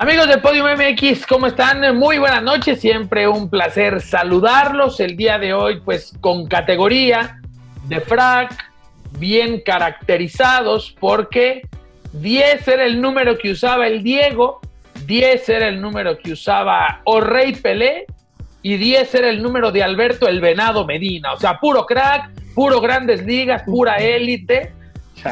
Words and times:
Amigos 0.00 0.28
de 0.28 0.38
Podium 0.38 0.68
MX, 0.76 1.26
¿cómo 1.26 1.48
están? 1.48 1.96
Muy 1.96 2.18
buenas 2.18 2.40
noches, 2.40 2.80
siempre 2.80 3.26
un 3.26 3.50
placer 3.50 4.00
saludarlos. 4.00 5.00
El 5.00 5.16
día 5.16 5.40
de 5.40 5.52
hoy, 5.52 5.80
pues 5.84 6.16
con 6.20 6.46
categoría 6.46 7.40
de 7.88 8.00
frac, 8.00 8.56
bien 9.18 9.60
caracterizados, 9.60 10.94
porque 11.00 11.62
10 12.12 12.68
era 12.68 12.84
el 12.84 13.00
número 13.00 13.36
que 13.38 13.50
usaba 13.50 13.88
el 13.88 14.04
Diego, 14.04 14.60
10 15.04 15.48
era 15.48 15.66
el 15.66 15.80
número 15.80 16.16
que 16.16 16.30
usaba 16.30 17.00
O'Rey 17.02 17.56
Pelé 17.56 18.06
y 18.62 18.76
10 18.76 19.12
era 19.16 19.30
el 19.30 19.42
número 19.42 19.72
de 19.72 19.82
Alberto 19.82 20.28
el 20.28 20.40
Venado 20.40 20.86
Medina. 20.86 21.32
O 21.32 21.40
sea, 21.40 21.58
puro 21.58 21.84
crack, 21.84 22.30
puro 22.54 22.80
grandes 22.80 23.26
ligas, 23.26 23.64
pura 23.64 23.96
élite. 23.96 24.74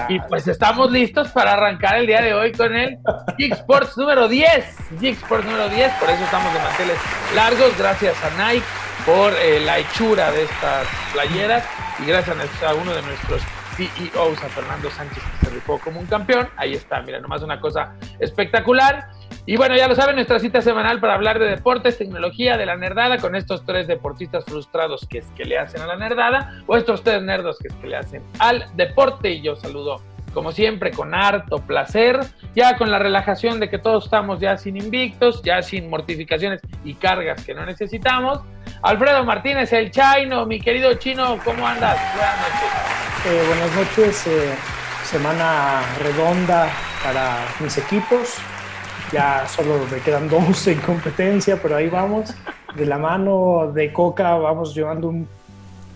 Y 0.08 0.20
pues 0.20 0.46
estamos 0.48 0.90
listos 0.90 1.28
para 1.30 1.52
arrancar 1.52 1.96
el 1.96 2.06
día 2.06 2.22
de 2.22 2.34
hoy 2.34 2.52
con 2.52 2.74
el 2.74 2.98
Geek 3.38 3.52
Sports 3.52 3.96
número 3.96 4.28
10. 4.28 5.00
Geek 5.00 5.16
Sports 5.16 5.44
número 5.44 5.68
10, 5.68 5.92
por 5.94 6.10
eso 6.10 6.24
estamos 6.24 6.52
de 6.52 6.60
manteles 6.60 6.98
largos. 7.34 7.76
Gracias 7.78 8.14
a 8.24 8.52
Nike 8.52 8.66
por 9.04 9.32
eh, 9.34 9.60
la 9.60 9.78
hechura 9.78 10.30
de 10.32 10.44
estas 10.44 10.86
playeras 11.12 11.64
y 12.02 12.06
gracias 12.06 12.36
a 12.62 12.74
uno 12.74 12.92
de 12.92 13.02
nuestros 13.02 13.42
CEOs, 13.76 14.42
a 14.42 14.48
Fernando 14.48 14.90
Sánchez, 14.90 15.22
que 15.22 15.46
se 15.46 15.54
rifó 15.54 15.78
como 15.78 16.00
un 16.00 16.06
campeón. 16.06 16.48
Ahí 16.56 16.74
está, 16.74 17.02
mira, 17.02 17.20
nomás 17.20 17.42
una 17.42 17.60
cosa 17.60 17.92
espectacular. 18.18 19.10
Y 19.48 19.56
bueno, 19.56 19.76
ya 19.76 19.86
lo 19.86 19.94
saben, 19.94 20.16
nuestra 20.16 20.40
cita 20.40 20.60
semanal 20.60 20.98
para 20.98 21.14
hablar 21.14 21.38
de 21.38 21.46
deportes, 21.46 21.96
tecnología, 21.96 22.56
de 22.56 22.66
la 22.66 22.76
nerdada, 22.76 23.18
con 23.18 23.36
estos 23.36 23.64
tres 23.64 23.86
deportistas 23.86 24.44
frustrados 24.44 25.06
que 25.08 25.18
es 25.18 25.26
que 25.36 25.44
le 25.44 25.56
hacen 25.56 25.80
a 25.82 25.86
la 25.86 25.94
nerdada, 25.94 26.64
o 26.66 26.76
estos 26.76 27.04
tres 27.04 27.22
nerdos 27.22 27.56
que 27.60 27.68
es 27.68 27.74
que 27.74 27.86
le 27.86 27.96
hacen 27.96 28.22
al 28.40 28.66
deporte. 28.74 29.30
Y 29.30 29.42
yo 29.42 29.54
saludo, 29.54 30.02
como 30.34 30.50
siempre, 30.50 30.90
con 30.90 31.14
harto 31.14 31.58
placer, 31.58 32.18
ya 32.56 32.76
con 32.76 32.90
la 32.90 32.98
relajación 32.98 33.60
de 33.60 33.70
que 33.70 33.78
todos 33.78 34.06
estamos 34.06 34.40
ya 34.40 34.56
sin 34.56 34.76
invictos, 34.76 35.40
ya 35.44 35.62
sin 35.62 35.88
mortificaciones 35.88 36.60
y 36.82 36.94
cargas 36.94 37.44
que 37.44 37.54
no 37.54 37.64
necesitamos. 37.64 38.40
Alfredo 38.82 39.24
Martínez, 39.24 39.72
el 39.72 39.92
Chino, 39.92 40.44
mi 40.46 40.60
querido 40.60 40.94
Chino, 40.94 41.38
¿cómo 41.44 41.68
andas? 41.68 41.96
Buenas 42.16 42.36
noches. 42.40 43.26
Eh, 43.26 43.44
buenas 43.46 43.76
noches, 43.76 44.26
eh, 44.26 44.54
semana 45.04 45.82
redonda 46.02 46.68
para 47.04 47.46
mis 47.60 47.78
equipos 47.78 48.40
ya 49.12 49.46
solo 49.46 49.80
me 49.90 50.00
quedan 50.00 50.28
dos 50.30 50.66
en 50.66 50.80
competencia, 50.80 51.60
pero 51.60 51.76
ahí 51.76 51.88
vamos. 51.88 52.34
De 52.74 52.86
la 52.86 52.98
mano 52.98 53.72
de 53.72 53.92
Coca 53.92 54.34
vamos 54.36 54.74
llevando 54.74 55.08
un 55.08 55.28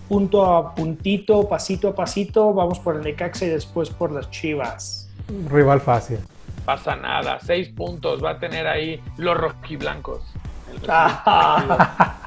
punto 0.08 0.44
a 0.44 0.74
puntito, 0.74 1.48
pasito 1.48 1.88
a 1.88 1.94
pasito. 1.94 2.52
Vamos 2.52 2.78
por 2.78 2.96
el 2.96 3.02
Necaxa 3.02 3.44
y 3.46 3.48
después 3.48 3.90
por 3.90 4.10
las 4.10 4.30
Chivas. 4.30 5.08
Rival 5.50 5.80
fácil. 5.80 6.18
Pasa 6.64 6.96
nada, 6.96 7.38
seis 7.40 7.68
puntos 7.68 8.22
va 8.22 8.30
a 8.32 8.38
tener 8.38 8.66
ahí 8.66 9.00
los 9.16 9.36
rojiblancos. 9.36 10.22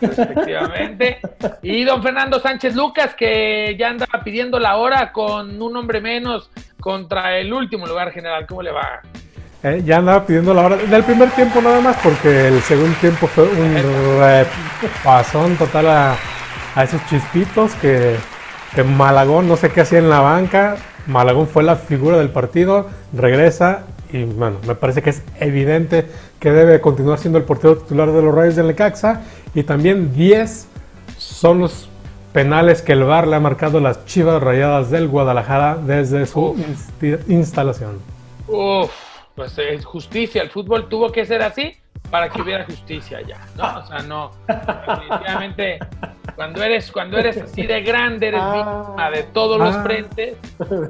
Efectivamente. 0.01 1.19
Y 1.61 1.83
don 1.85 2.03
Fernando 2.03 2.39
Sánchez 2.39 2.75
Lucas, 2.75 3.15
que 3.15 3.75
ya 3.79 3.89
anda 3.89 4.05
pidiendo 4.23 4.59
la 4.59 4.77
hora 4.77 5.11
con 5.11 5.61
un 5.61 5.77
hombre 5.77 6.01
menos 6.01 6.49
contra 6.79 7.37
el 7.37 7.53
último 7.53 7.87
lugar 7.87 8.11
general. 8.11 8.45
¿Cómo 8.45 8.61
le 8.61 8.71
va? 8.71 9.01
Eh, 9.63 9.81
ya 9.85 9.99
andaba 9.99 10.25
pidiendo 10.25 10.53
la 10.53 10.65
hora 10.65 10.75
del 10.75 11.03
primer 11.05 11.31
tiempo 11.31 11.61
nada 11.61 11.79
más 11.79 11.95
porque 12.03 12.49
el 12.49 12.61
segundo 12.63 12.97
tiempo 12.99 13.27
fue 13.27 13.45
un 13.45 13.73
repasón 14.81 15.55
total 15.55 15.87
a, 15.87 16.17
esos 16.83 16.99
chispitos 17.07 17.71
que, 17.75 18.17
Malagón 18.83 19.47
no 19.47 19.55
sé 19.55 19.69
qué 19.69 19.81
hacía 19.81 19.99
en 19.99 20.09
la 20.09 20.19
banca. 20.19 20.75
Malagón 21.07 21.47
fue 21.47 21.63
la 21.63 21.77
figura 21.77 22.17
del 22.17 22.29
partido, 22.29 22.89
regresa 23.13 23.83
y 24.11 24.25
bueno, 24.25 24.57
me 24.67 24.75
parece 24.75 25.01
que 25.01 25.11
es 25.11 25.21
evidente 25.39 26.07
que 26.41 26.51
debe 26.51 26.81
continuar 26.81 27.19
siendo 27.19 27.37
el 27.37 27.45
portero 27.45 27.77
titular 27.77 28.11
de 28.11 28.21
los 28.21 28.35
Rayos 28.35 28.57
del 28.57 28.67
Necaxa 28.67 29.21
y 29.55 29.63
también 29.63 30.13
10 30.13 30.67
son 31.17 31.59
los 31.59 31.87
penales 32.33 32.81
que 32.81 32.91
el 32.91 33.05
VAR 33.05 33.27
le 33.27 33.37
ha 33.37 33.39
marcado 33.39 33.79
las 33.79 34.05
Chivas 34.05 34.43
Rayadas 34.43 34.89
del 34.89 35.07
Guadalajara 35.07 35.77
desde 35.77 36.25
su 36.25 36.53
instalación. 37.29 37.99
Uf 38.47 39.12
pues 39.35 39.57
es 39.57 39.85
justicia. 39.85 40.41
El 40.41 40.49
fútbol 40.49 40.89
tuvo 40.89 41.11
que 41.11 41.25
ser 41.25 41.41
así 41.41 41.75
para 42.09 42.29
que 42.29 42.41
hubiera 42.41 42.65
justicia 42.65 43.21
ya, 43.21 43.39
¿no? 43.57 43.79
O 43.79 43.85
sea, 43.87 43.99
no. 44.03 44.31
Definitivamente, 44.47 45.79
cuando 46.35 46.61
eres, 46.61 46.91
cuando 46.91 47.17
eres 47.17 47.37
así 47.37 47.63
de 47.63 47.81
grande, 47.81 48.27
eres 48.27 48.41
ah. 48.43 48.53
víctima 48.53 49.09
de 49.09 49.23
todos 49.23 49.57
los 49.57 49.75
ah. 49.75 49.83
frentes. 49.83 50.37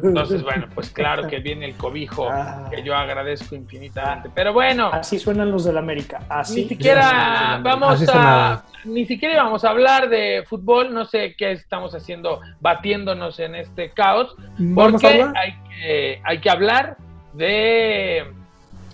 Entonces, 0.03 0.44
bueno, 0.44 0.68
pues 0.76 0.90
claro 0.90 1.28
que 1.28 1.40
viene 1.40 1.68
el 1.68 1.76
cobijo 1.76 2.28
ah. 2.30 2.68
que 2.70 2.84
yo 2.84 2.94
agradezco 2.94 3.56
infinitamente. 3.56 4.30
Pero 4.36 4.52
bueno. 4.52 4.90
Así 4.92 5.18
suenan 5.18 5.50
los 5.50 5.64
del 5.64 5.78
América. 5.78 6.24
Así. 6.28 6.64
Ni 6.64 6.70
siquiera 6.70 7.59
vamos 7.64 8.03
a. 8.09 8.64
Ni 8.84 9.06
siquiera 9.06 9.44
vamos 9.44 9.64
a 9.64 9.70
hablar 9.70 10.09
de 10.09 10.44
fútbol. 10.46 10.94
No 10.94 11.06
sé 11.06 11.36
qué 11.38 11.53
estamos 11.53 11.96
haciendo, 11.96 12.42
batiéndonos 12.59 13.40
en 13.40 13.56
este 13.56 13.92
caos. 13.92 14.36
Porque 14.76 15.26
hay 15.36 15.56
que, 15.70 16.22
hay 16.26 16.40
que 16.40 16.50
hablar 16.50 16.98
de 17.34 18.26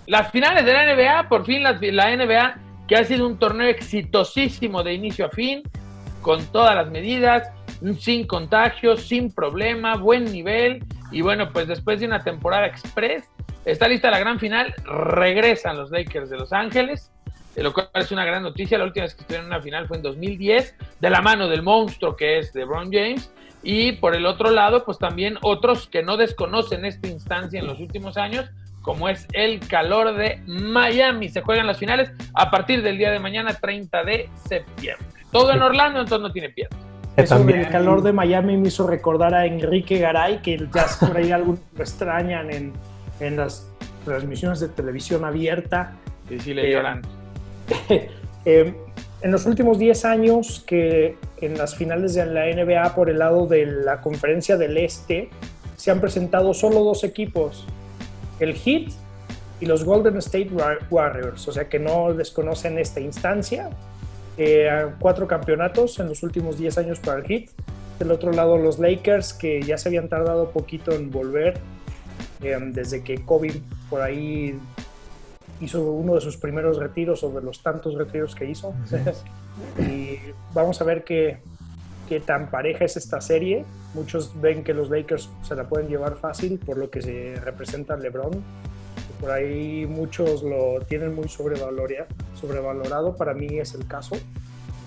las 0.06 0.30
finales 0.30 0.64
de 0.64 0.72
la 0.72 0.94
NBA, 0.94 1.28
por 1.28 1.44
fin 1.44 1.62
la, 1.62 1.78
la 1.80 2.16
NBA, 2.16 2.58
que 2.88 2.96
ha 2.96 3.04
sido 3.04 3.26
un 3.26 3.38
torneo 3.38 3.68
exitosísimo 3.68 4.82
de 4.82 4.94
inicio 4.94 5.26
a 5.26 5.30
fin, 5.30 5.62
con 6.20 6.44
todas 6.46 6.74
las 6.74 6.90
medidas, 6.90 7.50
sin 7.98 8.26
contagios, 8.26 9.02
sin 9.02 9.32
problema, 9.32 9.96
buen 9.96 10.24
nivel. 10.24 10.84
Y 11.12 11.22
bueno, 11.22 11.52
pues 11.52 11.68
después 11.68 12.00
de 12.00 12.06
una 12.06 12.22
temporada 12.22 12.66
express, 12.66 13.24
está 13.64 13.88
lista 13.88 14.10
la 14.10 14.18
gran 14.18 14.38
final, 14.38 14.74
regresan 14.84 15.76
los 15.76 15.90
Lakers 15.90 16.30
de 16.30 16.38
Los 16.38 16.52
Ángeles, 16.52 17.10
lo 17.56 17.72
cual 17.72 17.88
es 17.94 18.10
una 18.12 18.24
gran 18.24 18.42
noticia. 18.42 18.78
La 18.78 18.84
última 18.84 19.04
vez 19.04 19.14
que 19.14 19.22
estuvieron 19.22 19.46
en 19.46 19.52
una 19.52 19.62
final 19.62 19.86
fue 19.86 19.98
en 19.98 20.02
2010, 20.02 20.74
de 21.00 21.10
la 21.10 21.20
mano 21.20 21.48
del 21.48 21.62
monstruo 21.62 22.16
que 22.16 22.38
es 22.38 22.54
LeBron 22.54 22.90
James. 22.92 23.32
Y 23.62 23.92
por 23.92 24.14
el 24.14 24.26
otro 24.26 24.50
lado, 24.50 24.84
pues 24.84 24.98
también 24.98 25.36
otros 25.42 25.86
que 25.86 26.02
no 26.02 26.16
desconocen 26.16 26.84
esta 26.84 27.08
instancia 27.08 27.60
en 27.60 27.66
los 27.66 27.78
últimos 27.78 28.16
años, 28.16 28.50
como 28.82 29.08
es 29.08 29.26
el 29.32 29.60
calor 29.60 30.14
de 30.16 30.42
Miami. 30.46 31.28
Se 31.28 31.42
juegan 31.42 31.66
las 31.66 31.78
finales 31.78 32.10
a 32.34 32.50
partir 32.50 32.82
del 32.82 32.96
día 32.96 33.10
de 33.10 33.18
mañana, 33.18 33.52
30 33.54 34.04
de 34.04 34.28
septiembre. 34.48 35.06
Todo 35.30 35.52
en 35.52 35.62
Orlando, 35.62 36.00
entonces 36.00 36.22
no 36.22 36.32
tiene 36.32 36.50
piedra. 36.50 36.76
Eso 37.16 37.36
el 37.36 37.68
calor 37.68 38.02
de 38.02 38.12
Miami 38.12 38.56
me 38.56 38.68
hizo 38.68 38.86
recordar 38.86 39.34
a 39.34 39.44
Enrique 39.44 39.98
Garay, 39.98 40.40
que 40.42 40.58
ya 40.72 40.86
por 41.00 41.16
ahí 41.16 41.32
algunos 41.32 41.60
lo 41.76 41.82
extrañan 41.82 42.50
en, 42.50 42.72
en, 43.20 43.36
las 43.36 43.70
transmisiones 44.04 44.60
de 44.60 44.68
televisión 44.68 45.24
abierta. 45.24 45.92
Sí, 46.28 46.38
sí, 46.38 46.54
le 46.54 46.70
lloran. 46.70 47.02
Eh, 48.44 48.74
en 49.22 49.30
los 49.30 49.46
últimos 49.46 49.78
10 49.78 50.04
años 50.04 50.62
que 50.66 51.16
en 51.40 51.58
las 51.58 51.74
finales 51.74 52.14
de 52.14 52.26
la 52.26 52.46
NBA 52.46 52.94
por 52.94 53.10
el 53.10 53.18
lado 53.18 53.46
de 53.46 53.66
la 53.66 54.00
conferencia 54.00 54.56
del 54.56 54.76
Este 54.76 55.28
se 55.76 55.90
han 55.90 56.00
presentado 56.00 56.54
solo 56.54 56.82
dos 56.84 57.04
equipos, 57.04 57.66
el 58.38 58.54
Heat 58.54 58.92
y 59.60 59.66
los 59.66 59.84
Golden 59.84 60.16
State 60.18 60.50
Warriors, 60.90 61.46
o 61.48 61.52
sea 61.52 61.68
que 61.68 61.78
no 61.78 62.12
desconocen 62.14 62.78
esta 62.78 63.00
instancia. 63.00 63.70
Eh, 64.38 64.86
cuatro 64.98 65.26
campeonatos 65.26 65.98
en 65.98 66.08
los 66.08 66.22
últimos 66.22 66.58
10 66.58 66.78
años 66.78 66.98
para 66.98 67.18
el 67.18 67.26
Heat. 67.26 67.50
Del 67.98 68.10
otro 68.12 68.32
lado 68.32 68.56
los 68.56 68.78
Lakers 68.78 69.34
que 69.34 69.60
ya 69.60 69.76
se 69.76 69.90
habían 69.90 70.08
tardado 70.08 70.50
poquito 70.50 70.92
en 70.92 71.10
volver 71.10 71.58
eh, 72.42 72.58
desde 72.72 73.02
que 73.02 73.22
Kobe 73.22 73.60
por 73.90 74.00
ahí 74.00 74.58
hizo 75.60 75.82
uno 75.82 76.14
de 76.14 76.20
sus 76.20 76.36
primeros 76.36 76.78
retiros 76.78 77.22
o 77.22 77.30
de 77.30 77.42
los 77.42 77.62
tantos 77.62 77.94
retiros 77.94 78.34
que 78.34 78.46
hizo. 78.46 78.74
y 79.78 80.18
vamos 80.54 80.80
a 80.80 80.84
ver 80.84 81.04
qué, 81.04 81.38
qué 82.08 82.20
tan 82.20 82.50
pareja 82.50 82.84
es 82.84 82.96
esta 82.96 83.20
serie. 83.20 83.64
Muchos 83.94 84.40
ven 84.40 84.64
que 84.64 84.74
los 84.74 84.90
Lakers 84.90 85.30
se 85.42 85.54
la 85.54 85.68
pueden 85.68 85.88
llevar 85.88 86.16
fácil 86.16 86.58
por 86.58 86.76
lo 86.78 86.90
que 86.90 87.02
se 87.02 87.36
representa 87.44 87.96
LeBron. 87.96 88.42
Por 89.20 89.30
ahí 89.30 89.86
muchos 89.86 90.42
lo 90.42 90.80
tienen 90.88 91.14
muy 91.14 91.28
sobrevalorado. 91.28 93.16
Para 93.16 93.34
mí 93.34 93.58
es 93.58 93.74
el 93.74 93.86
caso. 93.86 94.16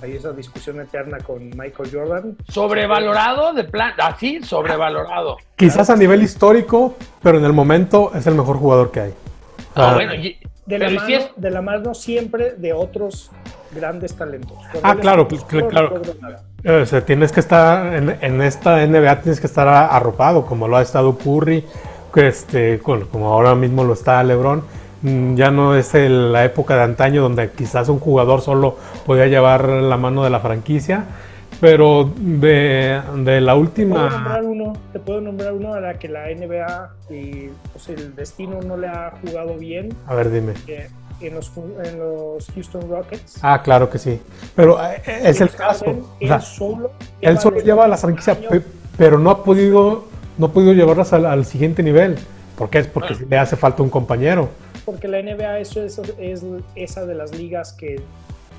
Hay 0.01 0.17
esa 0.17 0.33
discusión 0.33 0.81
eterna 0.81 1.19
con 1.19 1.49
Michael 1.51 1.89
Jordan. 1.89 2.37
¿Sobrevalorado? 2.49 3.53
De 3.53 3.63
plan, 3.63 3.93
así, 3.99 4.39
ah, 4.41 4.45
sobrevalorado. 4.45 5.37
Quizás 5.55 5.89
a 5.89 5.95
nivel 5.95 6.23
histórico, 6.23 6.95
pero 7.21 7.37
en 7.37 7.45
el 7.45 7.53
momento 7.53 8.11
es 8.13 8.27
el 8.27 8.35
mejor 8.35 8.57
jugador 8.57 8.91
que 8.91 8.99
hay. 8.99 9.13
Ah, 9.75 9.91
ah. 9.91 9.93
bueno, 9.93 10.13
y, 10.15 10.37
de, 10.65 10.79
la 10.79 10.89
mano, 10.89 11.25
de 11.35 11.51
la 11.51 11.61
mano 11.61 11.93
siempre 11.93 12.55
de 12.55 12.73
otros 12.73 13.31
grandes 13.73 14.15
talentos. 14.15 14.57
ah, 14.81 14.95
claro, 14.95 15.27
claro. 15.69 16.01
Eh, 16.63 16.85
tienes 17.05 17.31
que 17.31 17.39
estar 17.39 17.93
en, 17.93 18.41
esta 18.41 18.85
NBA, 18.85 19.21
tienes 19.21 19.39
que 19.39 19.47
estar 19.47 19.67
arropado, 19.67 20.45
como 20.45 20.67
lo 20.67 20.77
ha 20.77 20.81
estado 20.81 21.17
Curry, 21.17 21.65
este, 22.15 22.79
como 22.79 23.27
ahora 23.33 23.55
mismo 23.55 23.83
lo 23.83 23.93
está 23.93 24.23
LeBron. 24.23 24.63
Mm, 25.01 25.35
ya 25.35 25.51
no 25.51 25.75
es 25.75 25.93
la 25.93 26.45
época 26.45 26.75
de 26.75 26.83
antaño 26.83 27.21
donde 27.21 27.51
quizás 27.51 27.89
un 27.89 27.99
jugador 27.99 28.41
solo 28.41 28.77
podía 29.05 29.27
llevar 29.27 29.67
la 29.67 29.97
mano 29.97 30.23
de 30.23 30.29
la 30.29 30.39
franquicia 30.39 31.05
pero 31.59 32.11
de, 32.17 33.01
de 33.17 33.41
la 33.41 33.55
última. 33.55 33.95
Te 33.95 34.09
puedo, 34.09 34.09
nombrar 34.09 34.43
uno, 34.43 34.73
te 34.91 34.99
puedo 34.99 35.21
nombrar 35.21 35.53
uno 35.53 35.73
a 35.73 35.79
la 35.79 35.99
que 35.99 36.09
la 36.09 36.25
NBA 36.27 36.91
y 37.09 37.49
pues, 37.71 37.89
el 37.89 38.15
destino 38.15 38.61
no 38.61 38.77
le 38.77 38.87
ha 38.87 39.13
jugado 39.21 39.57
bien. 39.57 39.93
A 40.07 40.15
ver, 40.15 40.31
dime. 40.31 40.53
en 41.21 41.35
los, 41.35 41.51
en 41.83 41.99
los 41.99 42.47
Houston 42.53 42.89
Rockets. 42.89 43.39
Ah, 43.41 43.61
claro 43.63 43.89
que 43.89 43.97
sí. 43.97 44.19
Pero 44.55 44.77
eh, 44.83 45.01
es 45.05 45.41
el 45.41 45.49
caso. 45.51 45.85
él 46.19 46.41
solo, 46.41 46.91
él 47.21 47.39
solo 47.39 47.59
lleva 47.59 47.87
la 47.87 47.97
franquicia, 47.97 48.37
pero 48.97 49.17
no 49.17 49.29
ha 49.29 49.43
podido, 49.43 50.05
no 50.37 50.47
ha 50.47 50.51
podido 50.51 50.73
llevarlas 50.73 51.13
al, 51.13 51.45
siguiente 51.45 51.83
nivel. 51.83 52.17
¿Por 52.57 52.69
qué? 52.69 52.79
Es 52.79 52.87
porque 52.87 53.15
le 53.27 53.37
hace 53.37 53.55
falta 53.55 53.81
un 53.81 53.89
compañero. 53.89 54.49
Porque 54.85 55.07
la 55.07 55.21
NBA 55.21 55.59
eso 55.59 55.81
es, 55.81 55.99
es 56.19 56.43
esa 56.75 57.05
de 57.05 57.15
las 57.15 57.35
ligas 57.35 57.73
que, 57.73 58.01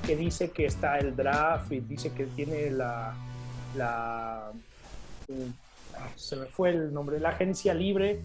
que, 0.05 0.15
dice 0.15 0.51
que 0.51 0.65
está 0.65 0.97
el 0.97 1.15
draft 1.15 1.71
y 1.71 1.79
dice 1.79 2.11
que 2.11 2.25
tiene 2.25 2.69
la, 2.71 3.13
la 3.75 4.51
se 6.15 6.35
me 6.35 6.45
fue 6.45 6.69
el 6.69 6.93
nombre, 6.93 7.19
la 7.19 7.29
agencia 7.29 7.73
libre 7.73 8.21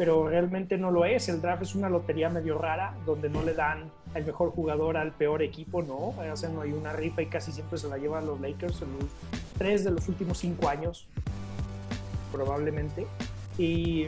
pero 0.00 0.26
realmente 0.26 0.78
no 0.78 0.90
lo 0.90 1.04
es. 1.04 1.28
El 1.28 1.42
draft 1.42 1.60
es 1.60 1.74
una 1.74 1.90
lotería 1.90 2.30
medio 2.30 2.56
rara, 2.56 2.94
donde 3.04 3.28
no 3.28 3.42
le 3.42 3.52
dan 3.52 3.90
al 4.14 4.24
mejor 4.24 4.50
jugador 4.50 4.96
al 4.96 5.12
peor 5.12 5.42
equipo, 5.42 5.82
no. 5.82 6.14
O 6.18 6.36
sea, 6.36 6.48
no 6.48 6.62
hay 6.62 6.72
una 6.72 6.94
rifa 6.94 7.20
y 7.20 7.26
casi 7.26 7.52
siempre 7.52 7.78
se 7.78 7.86
la 7.86 7.98
llevan 7.98 8.24
los 8.24 8.40
Lakers 8.40 8.80
en 8.80 8.92
los 8.94 9.04
tres 9.58 9.84
de 9.84 9.90
los 9.90 10.08
últimos 10.08 10.38
cinco 10.38 10.70
años, 10.70 11.06
probablemente. 12.32 13.06
Y, 13.58 14.06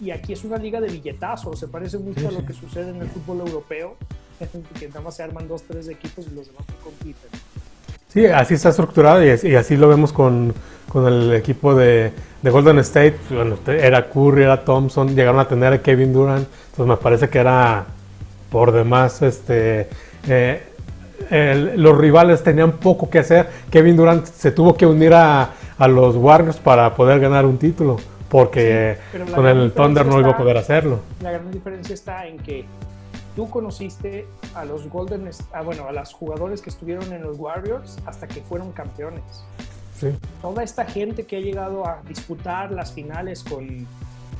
y 0.00 0.12
aquí 0.12 0.32
es 0.32 0.44
una 0.44 0.58
liga 0.58 0.80
de 0.80 0.86
billetazos, 0.86 1.58
se 1.58 1.66
parece 1.66 1.98
mucho 1.98 2.28
a 2.28 2.30
lo 2.30 2.46
que 2.46 2.52
sucede 2.52 2.90
en 2.90 3.02
el 3.02 3.08
fútbol 3.08 3.40
europeo, 3.48 3.96
que 4.78 4.88
nada 4.88 5.00
más 5.00 5.16
se 5.16 5.22
arman 5.22 5.48
dos, 5.48 5.62
tres 5.62 5.88
equipos 5.88 6.26
y 6.30 6.34
los 6.34 6.46
demás 6.46 6.64
compiten. 6.82 7.30
Sí, 8.08 8.26
así 8.26 8.54
está 8.54 8.70
estructurado 8.70 9.24
y 9.24 9.54
así 9.54 9.76
lo 9.76 9.88
vemos 9.88 10.12
con, 10.12 10.52
con 10.88 11.06
el 11.06 11.32
equipo 11.32 11.76
de, 11.76 12.12
de, 12.42 12.50
Golden 12.50 12.80
State. 12.80 13.16
Bueno, 13.30 13.56
era 13.68 14.10
Curry, 14.10 14.42
era 14.42 14.64
Thompson, 14.64 15.14
llegaron 15.14 15.38
a 15.38 15.46
tener 15.46 15.72
a 15.72 15.80
Kevin 15.80 16.12
Durant. 16.12 16.48
Entonces 16.70 16.86
me 16.86 16.96
parece 16.96 17.28
que 17.28 17.38
era 17.38 17.86
por 18.50 18.72
demás, 18.72 19.22
este, 19.22 19.88
eh, 20.28 20.60
los 21.76 21.96
rivales 21.96 22.42
tenían 22.42 22.72
poco 22.72 23.08
que 23.08 23.20
hacer. 23.20 23.48
Kevin 23.70 23.96
Durant 23.96 24.26
se 24.26 24.50
tuvo 24.50 24.76
que 24.76 24.86
unir 24.86 25.14
a, 25.14 25.50
a 25.78 25.88
los 25.88 26.16
Warriors 26.16 26.56
para 26.56 26.94
poder 26.94 27.20
ganar 27.20 27.46
un 27.46 27.58
título, 27.58 27.96
porque 28.28 28.98
con 29.34 29.46
el 29.46 29.72
Thunder 29.72 30.04
no 30.04 30.18
iba 30.18 30.30
a 30.30 30.36
poder 30.36 30.56
hacerlo. 30.56 31.00
La 31.22 31.30
gran 31.30 31.50
diferencia 31.50 31.94
está 31.94 32.26
en 32.26 32.38
que 32.38 32.64
tú 33.36 33.48
conociste 33.50 34.26
a 34.54 34.64
los 34.64 34.88
Golden, 34.88 35.30
a, 35.52 35.62
bueno, 35.62 35.86
a 35.86 35.92
los 35.92 36.12
jugadores 36.12 36.60
que 36.60 36.70
estuvieron 36.70 37.12
en 37.12 37.22
los 37.22 37.38
Warriors 37.38 37.98
hasta 38.06 38.26
que 38.28 38.40
fueron 38.42 38.72
campeones. 38.72 39.22
Toda 40.40 40.62
esta 40.62 40.86
gente 40.86 41.26
que 41.26 41.36
ha 41.36 41.40
llegado 41.40 41.86
a 41.86 42.00
disputar 42.08 42.72
las 42.72 42.92
finales 42.92 43.44
con, 43.44 43.86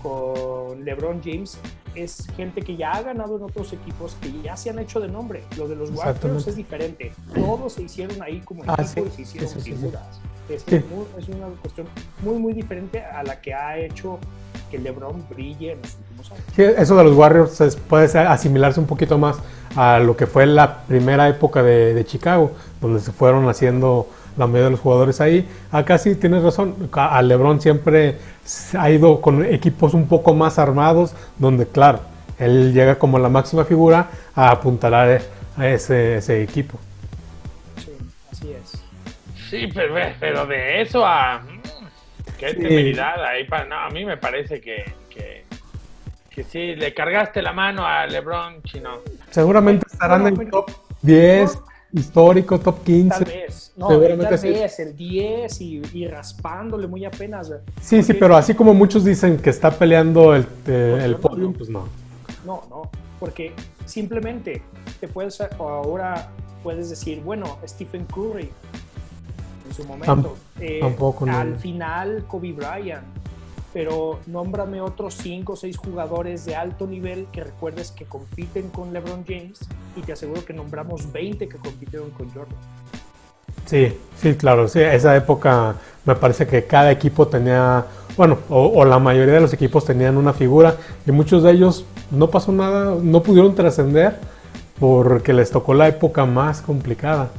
con 0.02 0.82
LeBron 0.84 1.20
James 1.22 1.58
es 1.94 2.26
gente 2.36 2.62
que 2.62 2.76
ya 2.76 2.92
ha 2.92 3.02
ganado 3.02 3.36
en 3.36 3.42
otros 3.42 3.72
equipos, 3.72 4.16
que 4.20 4.32
ya 4.42 4.56
se 4.56 4.70
han 4.70 4.78
hecho 4.78 5.00
de 5.00 5.08
nombre. 5.08 5.42
Lo 5.56 5.68
de 5.68 5.76
los 5.76 5.90
Warriors 5.90 6.46
es 6.46 6.56
diferente. 6.56 7.12
Todos 7.34 7.74
se 7.74 7.82
hicieron 7.82 8.22
ahí 8.22 8.40
como 8.40 8.62
ah, 8.66 8.76
equipo 8.78 9.06
y 9.06 9.10
se 9.10 9.22
hicieron 9.22 9.50
figuras. 9.60 10.20
Es, 10.48 10.66
es, 10.66 10.84
una 11.28 11.48
cuestión 11.60 11.86
muy, 12.22 12.38
muy 12.38 12.52
diferente 12.52 13.02
a 13.04 13.22
la 13.22 13.40
que 13.40 13.54
ha 13.54 13.78
hecho 13.78 14.18
que 14.70 14.78
LeBron 14.78 15.24
brille 15.28 15.72
en 15.72 15.82
los 15.82 15.96
últimos 15.96 16.32
años. 16.32 16.44
Sí, 16.54 16.62
eso 16.62 16.96
de 16.96 17.04
los 17.04 17.14
Warriors 17.14 17.76
puede 17.88 18.18
asimilarse 18.18 18.80
un 18.80 18.86
poquito 18.86 19.18
más 19.18 19.38
a 19.76 19.98
lo 19.98 20.16
que 20.16 20.26
fue 20.26 20.46
la 20.46 20.82
primera 20.84 21.28
época 21.28 21.62
de, 21.62 21.94
de 21.94 22.04
Chicago, 22.04 22.52
donde 22.80 23.00
se 23.00 23.12
fueron 23.12 23.48
haciendo 23.48 24.08
la 24.36 24.46
mayoría 24.46 24.66
de 24.66 24.70
los 24.70 24.80
jugadores 24.80 25.20
ahí. 25.20 25.48
Acá 25.70 25.98
sí 25.98 26.14
tienes 26.14 26.42
razón, 26.42 26.74
a 26.92 27.22
LeBron 27.22 27.60
siempre 27.60 28.16
ha 28.78 28.90
ido 28.90 29.20
con 29.20 29.44
equipos 29.44 29.94
un 29.94 30.06
poco 30.06 30.34
más 30.34 30.58
armados, 30.58 31.14
donde 31.38 31.66
claro, 31.66 32.00
él 32.38 32.72
llega 32.72 32.98
como 32.98 33.18
la 33.18 33.28
máxima 33.28 33.64
figura 33.64 34.08
a 34.34 34.50
apuntalar 34.50 35.20
a 35.56 35.68
ese, 35.68 36.16
ese 36.16 36.42
equipo. 36.42 36.78
Sí, 37.76 37.92
así 38.32 38.52
es. 38.52 38.82
Sí, 39.50 39.68
pero, 39.74 40.46
de 40.46 40.80
eso 40.80 41.04
a... 41.04 41.42
Qué 42.40 42.54
temeridad 42.54 43.22
ahí 43.22 43.44
para... 43.44 43.66
No, 43.66 43.76
a 43.76 43.90
mí 43.90 44.04
me 44.04 44.16
parece 44.16 44.62
que, 44.62 44.84
que, 45.10 45.44
que 46.30 46.42
sí, 46.42 46.74
le 46.74 46.94
cargaste 46.94 47.42
la 47.42 47.52
mano 47.52 47.84
a 47.84 48.06
LeBron 48.06 48.62
Chino. 48.62 49.00
Seguramente 49.30 49.86
estarán 49.92 50.26
en 50.26 50.40
el 50.40 50.50
top 50.50 50.70
10, 51.02 51.58
histórico, 51.92 52.58
top 52.58 52.82
15. 52.82 53.10
Tal 53.10 53.24
vez, 53.24 53.72
no, 53.76 53.88
tal 53.88 54.38
vez 54.38 54.80
el 54.80 54.96
10 54.96 55.60
y, 55.60 56.06
raspándole 56.06 56.86
muy 56.86 57.04
apenas. 57.04 57.52
Sí, 57.82 58.02
sí, 58.02 58.14
pero 58.14 58.34
así 58.36 58.54
como 58.54 58.72
muchos 58.72 59.04
dicen 59.04 59.36
que 59.36 59.50
está 59.50 59.70
peleando 59.70 60.34
el, 60.34 60.46
eh, 60.66 61.02
el 61.04 61.16
podium, 61.16 61.52
pues 61.52 61.68
no. 61.68 61.88
No, 62.46 62.64
no, 62.70 62.90
porque 63.18 63.52
simplemente 63.84 64.62
te 64.98 65.08
puedes, 65.08 65.38
ahora 65.58 66.30
puedes 66.62 66.88
decir, 66.88 67.20
bueno, 67.20 67.58
Stephen 67.66 68.06
Curry 68.06 68.50
en 69.70 69.74
su 69.74 69.84
momento. 69.84 70.36
Eh, 70.58 70.78
tampoco, 70.80 71.24
Al 71.26 71.56
final, 71.56 72.24
Kobe 72.28 72.52
Bryant 72.52 73.04
pero 73.72 74.18
nómbrame 74.26 74.80
otros 74.80 75.14
5 75.14 75.52
o 75.52 75.56
6 75.56 75.76
jugadores 75.76 76.44
de 76.44 76.56
alto 76.56 76.86
nivel 76.86 77.26
que 77.32 77.44
recuerdes 77.44 77.92
que 77.92 78.04
compiten 78.04 78.68
con 78.70 78.92
LeBron 78.92 79.24
James 79.26 79.60
y 79.96 80.00
te 80.00 80.12
aseguro 80.12 80.44
que 80.44 80.52
nombramos 80.52 81.12
20 81.12 81.48
que 81.48 81.56
compitieron 81.56 82.10
con 82.10 82.28
Jordan. 82.30 82.56
Sí, 83.66 83.96
sí, 84.16 84.34
claro, 84.34 84.66
sí, 84.68 84.80
esa 84.80 85.14
época 85.14 85.76
me 86.04 86.16
parece 86.16 86.46
que 86.46 86.64
cada 86.64 86.90
equipo 86.90 87.28
tenía, 87.28 87.84
bueno, 88.16 88.38
o, 88.48 88.84
la 88.84 88.98
mayoría 88.98 89.34
de 89.34 89.40
los 89.40 89.52
equipos 89.52 89.84
tenían 89.84 90.16
una 90.16 90.32
figura 90.32 90.76
y 91.06 91.12
muchos 91.12 91.42
de 91.44 91.52
ellos 91.52 91.84
no 92.10 92.28
pasó 92.28 92.50
nada, 92.50 92.96
no 93.00 93.22
pudieron 93.22 93.54
trascender 93.54 94.18
porque 94.80 95.32
les 95.32 95.50
tocó 95.50 95.74
la 95.74 95.86
época 95.86 96.24
más 96.24 96.62
complicada. 96.62 97.30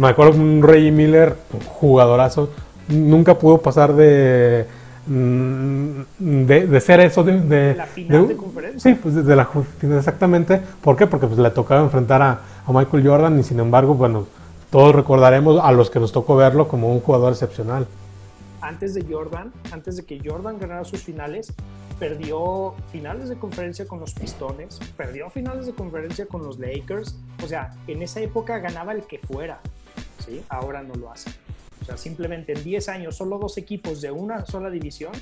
Me 0.00 0.08
acuerdo 0.08 0.40
un 0.40 0.62
Reggie 0.62 0.90
Miller, 0.90 1.36
jugadorazo, 1.66 2.50
nunca 2.88 3.38
pudo 3.38 3.58
pasar 3.58 3.94
de 3.94 4.66
Mm, 5.06 6.02
de, 6.46 6.66
de, 6.68 6.80
ser 6.80 7.00
eso 7.00 7.24
de, 7.24 7.74
la 7.74 7.86
final 7.86 8.28
de, 8.28 8.36
conferencia. 8.36 8.92
Sí, 8.92 9.00
pues 9.02 9.14
de 9.14 9.34
la 9.34 9.48
exactamente. 9.96 10.60
¿Por 10.80 10.96
qué? 10.96 11.06
Porque 11.06 11.26
pues 11.26 11.38
le 11.38 11.50
tocaba 11.50 11.82
enfrentar 11.82 12.22
a, 12.22 12.40
a, 12.64 12.72
Michael 12.72 13.06
Jordan 13.06 13.38
y 13.40 13.42
sin 13.42 13.58
embargo, 13.58 13.94
bueno, 13.94 14.26
todos 14.70 14.94
recordaremos 14.94 15.58
a 15.60 15.72
los 15.72 15.90
que 15.90 15.98
nos 15.98 16.12
tocó 16.12 16.36
verlo 16.36 16.68
como 16.68 16.92
un 16.92 17.00
jugador 17.00 17.32
excepcional. 17.32 17.88
Antes 18.60 18.94
de 18.94 19.04
Jordan, 19.10 19.52
antes 19.72 19.96
de 19.96 20.04
que 20.04 20.20
Jordan 20.24 20.58
ganara 20.60 20.84
sus 20.84 21.02
finales, 21.02 21.54
perdió 21.98 22.74
finales 22.92 23.30
de 23.30 23.36
conferencia 23.36 23.88
con 23.88 23.98
los 23.98 24.14
Pistones, 24.14 24.78
perdió 24.96 25.28
finales 25.30 25.66
de 25.66 25.72
conferencia 25.72 26.26
con 26.26 26.44
los 26.44 26.58
Lakers. 26.58 27.16
O 27.42 27.48
sea, 27.48 27.72
en 27.88 28.02
esa 28.02 28.20
época 28.20 28.58
ganaba 28.58 28.92
el 28.92 29.02
que 29.02 29.18
fuera. 29.18 29.60
¿Sí? 30.20 30.42
Ahora 30.48 30.82
no 30.82 30.94
lo 30.94 31.10
hace. 31.10 31.30
O 31.80 31.84
sea, 31.84 31.96
simplemente 31.96 32.52
en 32.52 32.62
10 32.62 32.88
años 32.88 33.16
solo 33.16 33.38
dos 33.38 33.56
equipos 33.58 34.00
de 34.00 34.10
una 34.10 34.44
sola 34.46 34.70
división. 34.70 35.12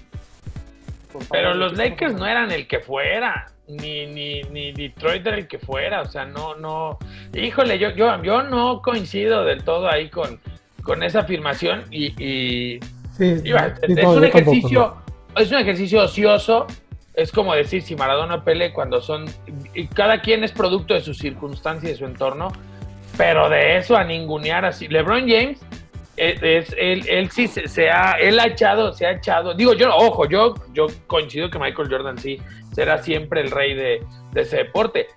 Pero 1.30 1.54
los 1.54 1.76
Lakers 1.76 2.14
no 2.14 2.26
eran 2.26 2.50
el 2.50 2.66
que 2.66 2.80
fuera, 2.80 3.50
ni, 3.66 4.06
ni, 4.06 4.42
ni, 4.42 4.72
Detroit 4.72 5.26
era 5.26 5.36
el 5.36 5.48
que 5.48 5.58
fuera, 5.58 6.02
o 6.02 6.06
sea, 6.06 6.26
no, 6.26 6.54
no, 6.54 6.98
híjole, 7.34 7.78
yo, 7.78 7.90
yo, 7.90 8.22
yo 8.22 8.42
no 8.42 8.82
coincido 8.82 9.44
del 9.44 9.64
todo 9.64 9.88
ahí 9.88 10.10
con, 10.10 10.38
con 10.82 11.02
esa 11.02 11.20
afirmación 11.20 11.84
y, 11.90 12.12
y 12.22 12.80
es 13.18 14.04
un 14.04 14.24
ejercicio, 14.24 14.96
es 15.36 15.50
un 15.50 15.58
ejercicio 15.58 16.02
ocioso, 16.02 16.66
es 17.14 17.32
como 17.32 17.54
decir 17.54 17.82
si 17.82 17.96
Maradona 17.96 18.44
Pele 18.44 18.72
cuando 18.72 19.00
son, 19.00 19.24
y 19.74 19.86
cada 19.88 20.20
quien 20.20 20.44
es 20.44 20.52
producto 20.52 20.94
de 20.94 21.00
sus 21.00 21.18
circunstancias 21.18 21.84
y 21.84 21.92
de 21.92 21.98
su 21.98 22.04
entorno, 22.04 22.52
pero 23.18 23.50
de 23.50 23.76
eso 23.76 23.96
a 23.96 24.04
ningunear 24.04 24.64
así, 24.64 24.86
LeBron 24.88 25.28
James 25.28 25.60
es, 26.16 26.74
él, 26.78 27.04
él 27.08 27.30
sí 27.30 27.48
se, 27.48 27.90
ha, 27.90 28.12
él 28.12 28.38
ha 28.38 28.46
echado, 28.46 28.92
se 28.92 29.06
ha 29.06 29.12
echado, 29.12 29.54
digo 29.54 29.74
yo, 29.74 29.94
ojo, 29.94 30.26
yo, 30.26 30.54
yo 30.72 30.86
coincido 31.06 31.50
que 31.50 31.58
Michael 31.58 31.88
Jordan 31.90 32.16
sí 32.16 32.40
será 32.72 33.02
siempre 33.02 33.40
el 33.40 33.50
rey 33.50 33.74
de, 33.74 34.04
ese 34.34 34.58
deporte, 34.58 35.08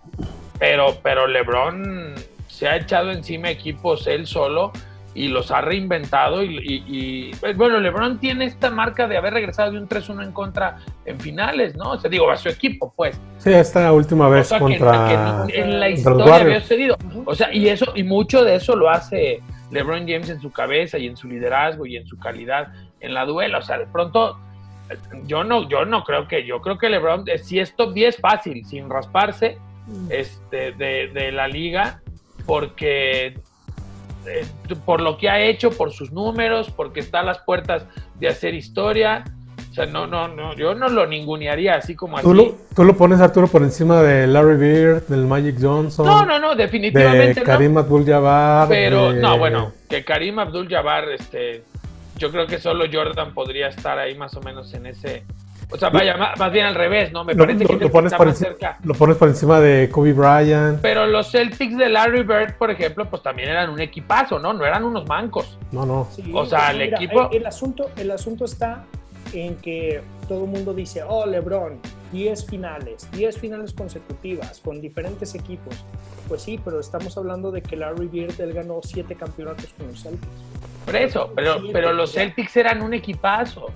pero, 0.58 0.98
pero 1.04 1.28
LeBron 1.28 2.16
se 2.48 2.68
ha 2.68 2.76
echado 2.76 3.12
encima 3.12 3.52
equipos 3.52 4.08
él 4.08 4.26
solo 4.26 4.72
y 5.14 5.28
los 5.28 5.52
ha 5.52 5.62
reinventado 5.62 6.42
y, 6.44 7.32
pues, 7.40 7.58
bueno, 7.58 7.80
LeBron 7.80 8.20
tiene 8.20 8.46
esta 8.46 8.70
marca 8.70 9.08
de 9.08 9.18
haber 9.18 9.34
regresado 9.34 9.72
de 9.72 9.80
un 9.80 9.90
3-1 9.90 10.24
en 10.24 10.32
contra 10.32 10.78
en 11.06 11.20
finales, 11.20 11.76
¿no? 11.76 11.92
O 11.92 12.00
sea, 12.00 12.10
digo, 12.10 12.30
a 12.32 12.38
su 12.38 12.50
equipo, 12.50 12.94
pues. 12.96 13.20
Sí, 13.38 13.52
esta 13.52 13.92
última 13.92 14.30
vez 14.30 14.50
contra 14.58 15.46
en 15.50 15.80
la 15.80 15.90
historia 15.90 16.36
había 16.36 16.62
sucedido. 16.62 16.98
O 17.26 17.36
sea, 17.36 17.54
y 17.54 17.68
eso 17.68 17.92
y 17.96 18.04
mucho 18.04 18.44
de 18.44 18.56
eso 18.56 18.76
lo 18.76 18.90
hace 18.90 19.42
LeBron 19.72 20.08
James 20.08 20.30
en 20.30 20.40
su 20.40 20.52
cabeza 20.52 20.98
y 20.98 21.08
en 21.08 21.18
su 21.18 21.28
liderazgo 21.28 21.86
y 21.86 21.98
en 21.98 22.06
su 22.06 22.18
calidad 22.18 22.72
en 23.00 23.14
la 23.14 23.26
duela. 23.26 23.58
O 23.58 23.62
sea, 23.62 23.78
de 23.78 23.88
pronto, 23.88 24.40
yo 25.26 25.44
no, 25.44 25.68
yo 25.68 25.86
no 25.86 26.04
creo 26.04 26.28
que, 26.28 26.46
yo 26.46 26.62
creo 26.62 26.78
que 26.78 26.90
LeBron, 26.90 27.24
eh, 27.28 27.38
si 27.38 27.60
esto 27.60 27.92
10 27.92 28.18
fácil, 28.18 28.66
sin 28.66 28.90
rasparse 28.90 29.58
mm. 29.88 30.08
este, 30.10 30.72
de, 30.74 31.32
la 31.32 31.48
liga, 31.48 32.02
porque 32.46 33.40
eh, 34.28 34.46
por 34.86 35.02
lo 35.02 35.18
que 35.18 35.30
ha 35.30 35.40
hecho, 35.40 35.72
por 35.72 35.92
sus 35.92 36.12
números, 36.12 36.72
porque 36.76 37.00
está 37.00 37.20
a 37.20 37.24
las 37.24 37.40
puertas 37.40 37.86
de 38.20 38.28
hacer 38.28 38.54
historia. 38.54 39.24
O 39.70 39.74
sea, 39.74 39.86
no, 39.86 40.06
no, 40.06 40.28
no, 40.28 40.54
yo 40.56 40.76
no 40.76 40.90
lo 40.90 41.08
ningunearía 41.08 41.76
así 41.76 41.96
como 41.96 42.18
así. 42.18 42.28
¿Tú 42.28 42.34
lo, 42.34 42.56
tú 42.76 42.84
lo 42.84 42.98
pones, 42.98 43.22
Arturo, 43.22 43.48
por 43.48 43.64
encima 43.64 44.02
de 44.02 44.28
Larry 44.28 44.58
Bird, 44.58 45.08
del 45.08 45.26
Magic 45.26 45.56
Johnson. 45.62 46.06
No, 46.06 46.26
no, 46.26 46.40
no, 46.40 46.56
definitivamente 46.56 47.40
de 47.40 47.46
Karim 47.46 47.78
Abdul-Jabbar. 47.78 48.68
Pero, 48.68 49.14
de- 49.14 49.22
no, 49.22 49.38
bueno, 49.38 49.72
que 49.88 50.04
Karim 50.04 50.40
Abdul-Jabbar, 50.40 51.10
este, 51.12 51.64
yo 52.18 52.32
creo 52.32 52.48
que 52.48 52.60
solo 52.60 52.84
Jordan 52.92 53.34
podría 53.34 53.68
estar 53.68 53.98
ahí 53.98 54.14
más 54.16 54.34
o 54.36 54.42
menos 54.42 54.74
en 54.74 54.88
ese... 54.88 55.24
O 55.74 55.78
sea, 55.78 55.90
vaya, 55.90 56.18
más, 56.18 56.38
más 56.38 56.52
bien 56.52 56.66
al 56.66 56.76
revés, 56.76 57.12
¿no? 57.14 57.24
Me 57.24 57.34
Lo, 57.34 57.46
parece 57.46 57.64
lo- 57.64 57.70
que 57.80 57.86
lo 57.86 57.92
pones 57.92 58.12
está 58.12 58.18
por 58.18 58.28
más 58.28 58.36
encima, 58.42 58.50
cerca. 58.60 58.80
lo 58.84 58.94
pones 58.94 59.18
por 59.18 59.28
encima 59.30 59.60
de 59.62 59.90
Kobe 59.90 60.14
Bryant. 60.14 60.82
Pero 60.82 61.08
los 61.08 61.32
Celtics 61.32 61.78
de 61.78 61.88
Larry 61.90 62.24
Bird, 62.24 62.56
por 62.58 62.70
ejemplo, 62.72 63.10
pues 63.10 63.24
también 63.24 63.50
eran 63.50 63.70
un 63.70 63.80
equipazo, 63.80 64.38
¿no? 64.38 64.52
No 64.54 64.66
eran 64.66 64.84
unos 64.84 65.08
mancos. 65.08 65.58
No, 65.72 65.86
no. 65.86 66.08
Sí, 66.12 66.30
O 66.34 66.46
sea, 66.46 66.72
el 66.72 66.78
mira, 66.80 66.98
equipo- 66.98 67.30
El, 67.32 67.38
el 67.38 67.46
asunto, 67.46 67.90
el 67.96 68.12
asunto 68.12 68.46
está 68.46 68.84
en 69.34 69.56
que 69.58 70.02
todo 70.28 70.44
el 70.44 70.50
mundo 70.50 70.74
dice, 70.74 71.04
oh, 71.08 71.26
LeBron, 71.26 71.80
10 72.12 72.46
finales, 72.48 73.10
10 73.12 73.38
finales 73.38 73.72
consecutivas 73.72 74.60
con 74.60 74.82
diferentes 74.82 75.34
equipos. 75.36 75.74
Pues 76.28 76.42
sí, 76.42 76.60
pero 76.64 76.80
estamos 76.82 77.18
hablando 77.18 77.50
de 77.52 77.62
que 77.62 77.78
Larry 77.78 78.08
Bird, 78.08 78.40
él 78.42 78.52
ganó 78.54 78.80
7 78.84 79.16
campeonatos 79.16 79.74
con 79.78 79.88
los 79.88 80.02
Celtics. 80.04 80.28
Por 80.86 80.96
eso, 80.98 81.32
pero, 81.36 81.58
pero 81.72 81.94
los. 81.94 82.12
Celtics 82.12 82.58
eran 82.58 82.82
un 82.82 82.94
equipazo. 82.94 83.68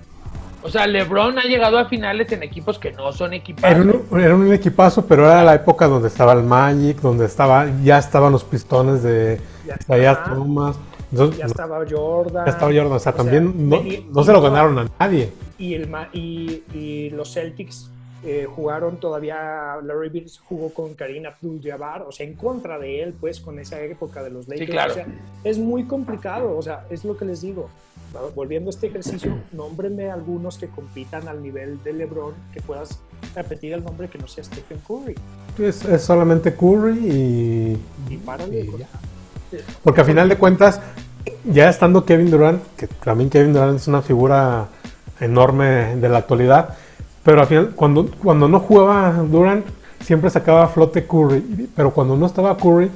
O 0.62 0.68
sea, 0.68 0.86
LeBron 0.86 1.38
ha 1.38 1.42
llegado 1.44 1.78
a 1.78 1.84
finales 1.84 2.30
en 2.32 2.42
equipos 2.42 2.78
que 2.78 2.90
no 2.92 3.12
son 3.12 3.32
Era 3.32 3.36
equipazos. 3.42 3.86
un, 4.10 4.20
era 4.20 4.34
un 4.34 4.52
equipazo, 4.52 5.06
pero 5.06 5.26
era 5.26 5.44
la 5.44 5.54
época 5.54 5.86
donde 5.86 6.08
estaba 6.08 6.32
el 6.32 6.42
Magic, 6.42 7.00
donde 7.00 7.26
estaba, 7.26 7.66
ya 7.84 7.98
estaban 7.98 8.32
los 8.32 8.42
pistones 8.42 9.02
de 9.02 9.40
Ya 9.66 9.76
Isaiah. 9.80 10.24
Thomas. 10.24 10.76
Entonces, 11.12 11.38
Ya 11.38 11.46
estaba 11.46 11.84
Jordan. 11.88 12.44
ya 12.46 12.50
estaba 12.50 12.72
Jordan. 12.72 12.92
O 12.92 12.98
sea, 12.98 13.12
también 13.12 13.68
no, 13.68 13.76
y- 13.76 14.06
no 14.12 14.22
y 14.22 14.24
se 14.24 14.32
lo 14.32 14.40
ganaron 14.42 14.76
a 14.78 14.86
nadie. 14.98 15.32
Y, 15.58 15.74
el, 15.74 15.88
ma- 15.88 16.08
y, 16.12 16.64
y 16.74 17.10
los 17.10 17.32
Celtics 17.32 17.88
eh, 18.24 18.48
jugaron 18.52 18.96
todavía, 18.96 19.76
Larry 19.84 20.08
Bird 20.08 20.30
jugó 20.48 20.74
con 20.74 20.94
Karim 20.94 21.26
Abdul-Jabbar, 21.26 22.02
o 22.02 22.10
sea, 22.10 22.26
en 22.26 22.34
contra 22.34 22.76
de 22.78 23.04
él, 23.04 23.14
pues, 23.20 23.38
con 23.40 23.60
esa 23.60 23.80
época 23.80 24.22
de 24.24 24.30
los 24.30 24.48
Lakers. 24.48 24.70
claro. 24.70 24.90
O 24.90 24.94
sea, 24.94 25.06
es 25.44 25.58
muy 25.58 25.84
complicado, 25.84 26.56
o 26.56 26.62
sea, 26.62 26.86
es 26.90 27.04
lo 27.04 27.16
que 27.16 27.24
les 27.24 27.40
digo. 27.40 27.70
Volviendo 28.34 28.70
a 28.70 28.72
este 28.72 28.86
ejercicio, 28.86 29.36
nómbrenme 29.52 30.10
algunos 30.10 30.56
que 30.56 30.68
compitan 30.68 31.28
al 31.28 31.42
nivel 31.42 31.82
de 31.82 31.92
LeBron, 31.92 32.34
que 32.52 32.62
puedas 32.62 32.98
repetir 33.34 33.74
el 33.74 33.84
nombre 33.84 34.08
que 34.08 34.18
no 34.18 34.26
sea 34.26 34.42
Stephen 34.42 34.78
Curry. 34.86 35.14
Es, 35.58 35.84
es 35.84 36.02
solamente 36.02 36.54
Curry 36.54 36.98
y. 36.98 37.78
Y 38.08 38.16
párale. 38.18 38.60
y 38.60 38.78
ya. 38.78 38.88
Porque 39.82 40.00
a 40.00 40.04
final 40.04 40.28
de 40.28 40.36
cuentas, 40.36 40.80
ya 41.44 41.68
estando 41.68 42.04
Kevin 42.04 42.30
Durant, 42.30 42.62
que 42.76 42.86
también 42.86 43.30
Kevin 43.30 43.52
Durant 43.52 43.76
es 43.76 43.88
una 43.88 44.02
figura 44.02 44.68
enorme 45.20 45.96
de 45.96 46.08
la 46.08 46.18
actualidad, 46.18 46.76
pero 47.24 47.40
al 47.40 47.46
final, 47.46 47.72
cuando, 47.74 48.10
cuando 48.22 48.48
no 48.48 48.60
jugaba 48.60 49.12
Durant, 49.12 49.66
siempre 50.00 50.30
sacaba 50.30 50.64
a 50.64 50.68
flote 50.68 51.06
Curry, 51.06 51.68
pero 51.74 51.92
cuando 51.92 52.16
no 52.16 52.26
estaba 52.26 52.56
Curry, 52.56 52.90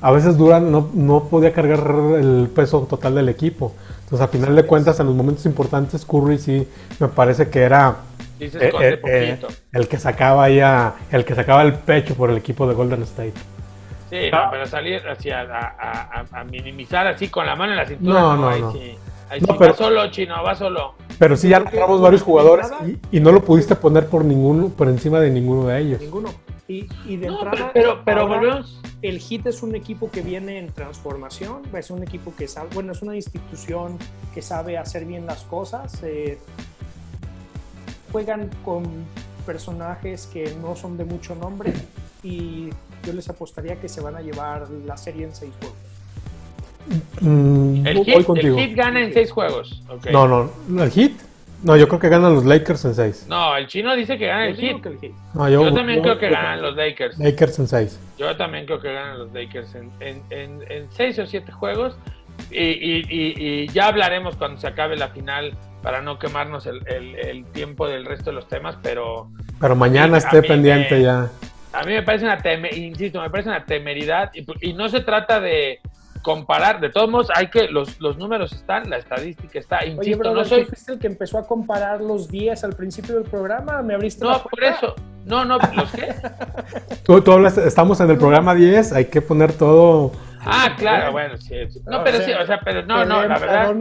a 0.00 0.10
veces 0.10 0.36
Durant 0.36 0.66
no, 0.66 0.90
no 0.94 1.24
podía 1.24 1.52
cargar 1.52 1.80
el 2.18 2.50
peso 2.54 2.80
total 2.82 3.14
del 3.14 3.28
equipo. 3.28 3.72
Entonces, 4.04 4.20
a 4.20 4.28
final 4.28 4.54
de 4.54 4.64
cuentas, 4.64 5.00
en 5.00 5.06
los 5.06 5.14
momentos 5.14 5.44
importantes, 5.46 6.04
Curry 6.04 6.38
sí 6.38 6.68
me 7.00 7.08
parece 7.08 7.48
que 7.48 7.60
era 7.62 7.96
Sí, 8.38 8.44
eh, 8.46 8.72
eh, 8.80 9.00
eh, 9.06 9.38
el 9.72 9.88
que 9.88 9.98
sacaba 9.98 10.44
ahí 10.44 10.60
a- 10.60 10.94
el 11.10 11.24
que 11.24 11.34
sacaba 11.34 11.62
el 11.62 11.74
pecho 11.74 12.14
por 12.14 12.30
el 12.30 12.36
equipo 12.36 12.66
de 12.68 12.74
Golden 12.74 13.02
State. 13.02 13.32
Sí, 14.10 14.30
no, 14.30 14.38
pero 14.50 14.66
salir 14.66 15.00
así 15.08 15.30
a, 15.30 15.40
a- 15.42 16.24
a- 16.30 16.40
a 16.40 16.44
minimizar 16.44 17.06
así 17.06 17.28
con 17.28 17.46
la 17.46 17.56
mano 17.56 17.72
en 17.72 17.78
la 17.78 17.86
cintura. 17.86 18.20
No, 18.20 18.36
No, 18.36 18.42
no, 18.42 18.48
ahí 18.50 18.60
no. 18.60 18.72
sí. 18.72 18.96
Ahí 19.30 19.40
No, 19.40 19.46
sí, 19.46 19.52
pero- 19.58 19.72
va 19.72 19.76
solo, 19.78 20.10
chino, 20.10 20.42
va 20.42 20.54
solo. 20.54 20.94
Pero 21.18 21.36
sí 21.36 21.48
ya 21.48 21.60
nombramos 21.60 22.00
varios 22.00 22.22
jugadores 22.22 22.66
y, 22.86 23.16
y 23.16 23.20
no 23.20 23.32
lo 23.32 23.42
pudiste 23.42 23.74
poner 23.76 24.06
por 24.08 24.24
ninguno, 24.24 24.68
por 24.68 24.88
encima 24.88 25.18
de 25.20 25.30
ninguno 25.30 25.66
de 25.68 25.80
ellos. 25.80 26.00
Ninguno. 26.00 26.28
Y, 26.66 26.86
y 27.06 27.16
de 27.16 27.26
No, 27.26 27.42
entrada, 27.42 27.70
pero, 27.74 28.02
pero 28.04 28.22
ahora, 28.22 28.64
el 29.02 29.20
Heat 29.20 29.46
es 29.48 29.62
un 29.62 29.74
equipo 29.74 30.10
que 30.10 30.22
viene 30.22 30.58
en 30.58 30.72
transformación, 30.72 31.60
es 31.74 31.90
un 31.90 32.02
equipo 32.02 32.34
que 32.34 32.48
sabe, 32.48 32.70
bueno, 32.72 32.92
es 32.92 33.02
una 33.02 33.14
institución 33.14 33.98
que 34.32 34.40
sabe 34.40 34.78
hacer 34.78 35.04
bien 35.04 35.26
las 35.26 35.42
cosas. 35.42 36.02
eh, 36.02 36.38
juegan 38.12 38.48
con 38.64 38.84
personajes 39.44 40.26
que 40.32 40.54
no 40.62 40.76
son 40.76 40.96
de 40.96 41.04
mucho 41.04 41.34
nombre 41.34 41.72
y 42.22 42.70
yo 43.04 43.12
les 43.12 43.28
apostaría 43.28 43.78
que 43.80 43.88
se 43.88 44.00
van 44.00 44.14
a 44.16 44.20
llevar 44.22 44.70
la 44.86 44.96
serie 44.96 45.24
en 45.26 45.34
seis 45.34 45.52
juegos. 45.58 45.76
Mm, 47.20 47.86
El 47.86 48.04
hit, 48.04 48.28
el 48.38 48.74
gana 48.76 49.02
en 49.02 49.12
seis 49.12 49.30
juegos. 49.30 49.82
No, 50.12 50.48
no, 50.68 50.82
el 50.82 50.90
hit. 50.90 51.12
No, 51.64 51.76
yo 51.76 51.88
creo 51.88 51.98
que 51.98 52.08
ganan 52.10 52.34
los 52.34 52.44
Lakers 52.44 52.84
en 52.84 52.94
6. 52.94 53.26
No, 53.28 53.56
el 53.56 53.66
chino 53.66 53.96
dice 53.96 54.18
que 54.18 54.26
gana 54.26 54.50
Yo 54.50 54.50
el 54.50 54.56
Heat. 54.82 54.86
el. 54.86 55.12
No, 55.34 55.48
Yo 55.48 55.72
también 55.74 56.02
creo 56.02 56.18
que 56.18 56.28
ganan 56.28 56.60
los 56.62 56.76
Lakers. 56.76 57.18
Lakers 57.18 57.58
en 57.58 57.66
6. 57.68 58.00
Yo 58.18 58.36
también 58.36 58.66
creo 58.66 58.80
que 58.80 58.92
ganan 58.92 59.18
los 59.18 59.32
Lakers 59.32 59.74
en, 59.74 59.90
en, 60.00 60.22
en, 60.30 60.60
en 60.70 60.92
seis 60.92 61.18
o 61.18 61.26
siete 61.26 61.50
juegos. 61.52 61.96
Y, 62.50 62.58
y, 62.58 63.06
y, 63.08 63.34
y 63.62 63.68
ya 63.68 63.86
hablaremos 63.86 64.36
cuando 64.36 64.60
se 64.60 64.66
acabe 64.66 64.96
la 64.96 65.08
final 65.08 65.54
para 65.82 66.00
no 66.02 66.18
quemarnos 66.18 66.66
el, 66.66 66.86
el, 66.88 67.14
el 67.16 67.44
tiempo 67.46 67.86
del 67.88 68.04
resto 68.04 68.30
de 68.30 68.36
los 68.36 68.48
temas, 68.48 68.76
pero 68.82 69.30
Pero 69.60 69.76
mañana 69.76 70.18
esté 70.18 70.42
pendiente 70.42 70.96
me- 70.96 71.02
ya. 71.02 71.30
a 71.72 71.82
mí 71.84 71.92
me 71.92 72.02
parece 72.02 72.24
una 72.24 72.38
teme- 72.38 72.74
insisto, 72.76 73.20
me 73.22 73.30
parece 73.30 73.50
una 73.50 73.64
temeridad 73.64 74.30
y, 74.34 74.44
y 74.68 74.72
no 74.72 74.88
se 74.88 75.00
trata 75.00 75.40
de 75.40 75.78
comparar, 76.24 76.80
de 76.80 76.88
todos 76.88 77.08
modos 77.08 77.28
hay 77.36 77.48
que, 77.48 77.68
los, 77.68 78.00
los 78.00 78.16
números 78.16 78.52
están, 78.52 78.90
la 78.90 78.96
estadística 78.96 79.58
está, 79.60 79.78
Oye, 79.82 79.90
insisto, 79.90 80.18
brother, 80.18 80.36
no 80.38 80.44
soy, 80.44 80.64
fuiste 80.64 80.92
el 80.94 80.98
que 80.98 81.06
empezó 81.06 81.38
a 81.38 81.46
comparar 81.46 82.00
los 82.00 82.28
10 82.28 82.64
al 82.64 82.72
principio 82.72 83.14
del 83.14 83.24
programa, 83.24 83.80
me 83.82 83.94
abriste 83.94 84.24
la 84.24 84.32
no, 84.32 84.42
por 84.42 84.50
puerta. 84.50 84.76
eso, 84.78 84.94
no, 85.26 85.44
no, 85.44 85.58
los 85.58 85.92
que, 85.92 86.12
Tú, 87.04 87.20
tú 87.20 87.30
hablas, 87.32 87.56
estamos 87.58 88.00
en 88.00 88.10
el 88.10 88.16
programa 88.18 88.54
10, 88.54 88.92
hay 88.94 89.04
que 89.04 89.20
poner 89.22 89.52
todo. 89.52 90.10
ah, 90.44 90.70
claro, 90.76 91.12
bueno, 91.12 91.36
sí, 91.36 91.54
sí. 91.70 91.80
no, 91.86 92.02
pero 92.02 92.18
sí, 92.22 92.32
o 92.32 92.46
sea, 92.46 92.58
pero 92.64 92.84
no, 92.84 93.04
no, 93.04 93.22
la 93.26 93.38
verdad, 93.38 93.74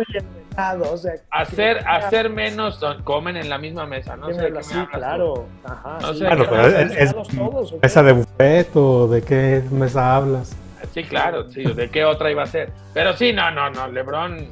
o 0.91 0.97
sea, 0.97 1.13
hacer, 1.31 1.79
que- 1.79 1.85
hacer 1.85 2.29
menos 2.29 2.75
son- 2.75 3.01
comen 3.03 3.37
en 3.37 3.49
la 3.49 3.57
misma 3.57 3.85
mesa, 3.87 4.15
no 4.17 4.27
sé 4.33 4.51
qué 4.53 4.59
tú. 4.59 4.87
claro. 4.91 5.45
Ajá, 5.63 5.97
No 6.01 6.13
sí. 6.13 6.19
sé, 6.19 6.25
Bueno, 6.27 6.45
pero 6.49 6.67
es, 6.67 6.91
es 6.91 7.13
Todos, 7.13 7.71
¿o 7.71 7.75
qué? 7.75 7.79
mesa 7.81 8.03
de 8.03 8.11
buffet 8.11 8.75
o 8.75 9.07
de 9.07 9.21
qué 9.23 9.63
mesa 9.71 10.15
hablas. 10.15 10.55
Sí, 10.93 11.03
claro, 11.03 11.49
sí, 11.51 11.63
¿de 11.63 11.89
qué 11.89 12.05
otra 12.05 12.29
iba 12.31 12.43
a 12.43 12.47
ser? 12.47 12.71
Pero 12.93 13.15
sí, 13.15 13.33
no, 13.33 13.49
no, 13.51 13.69
no, 13.69 13.87
Lebron, 13.87 14.47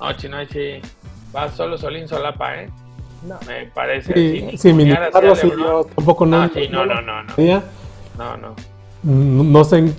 no, 0.00 0.12
chino, 0.14 0.36
ahí 0.36 0.46
sí, 0.50 0.80
va 1.34 1.50
solo 1.50 1.76
solín 1.78 2.06
solapa, 2.08 2.56
¿eh? 2.62 2.70
No. 3.26 3.38
Me 3.46 3.66
parece. 3.66 4.12
Sí, 4.14 4.56
sí, 4.58 4.70
a 4.70 4.74
minimizarlo 4.74 5.34
sí, 5.36 5.48
yo 5.58 5.84
tampoco 5.94 6.26
no. 6.26 6.42
Ah, 6.42 6.50
sí, 6.52 6.68
no, 6.70 6.84
no, 6.84 7.00
no, 7.00 7.22
no, 7.22 7.34
no, 8.18 8.36
no. 8.36 8.54
No, 9.02 9.44
no 9.44 9.64
sé, 9.64 9.92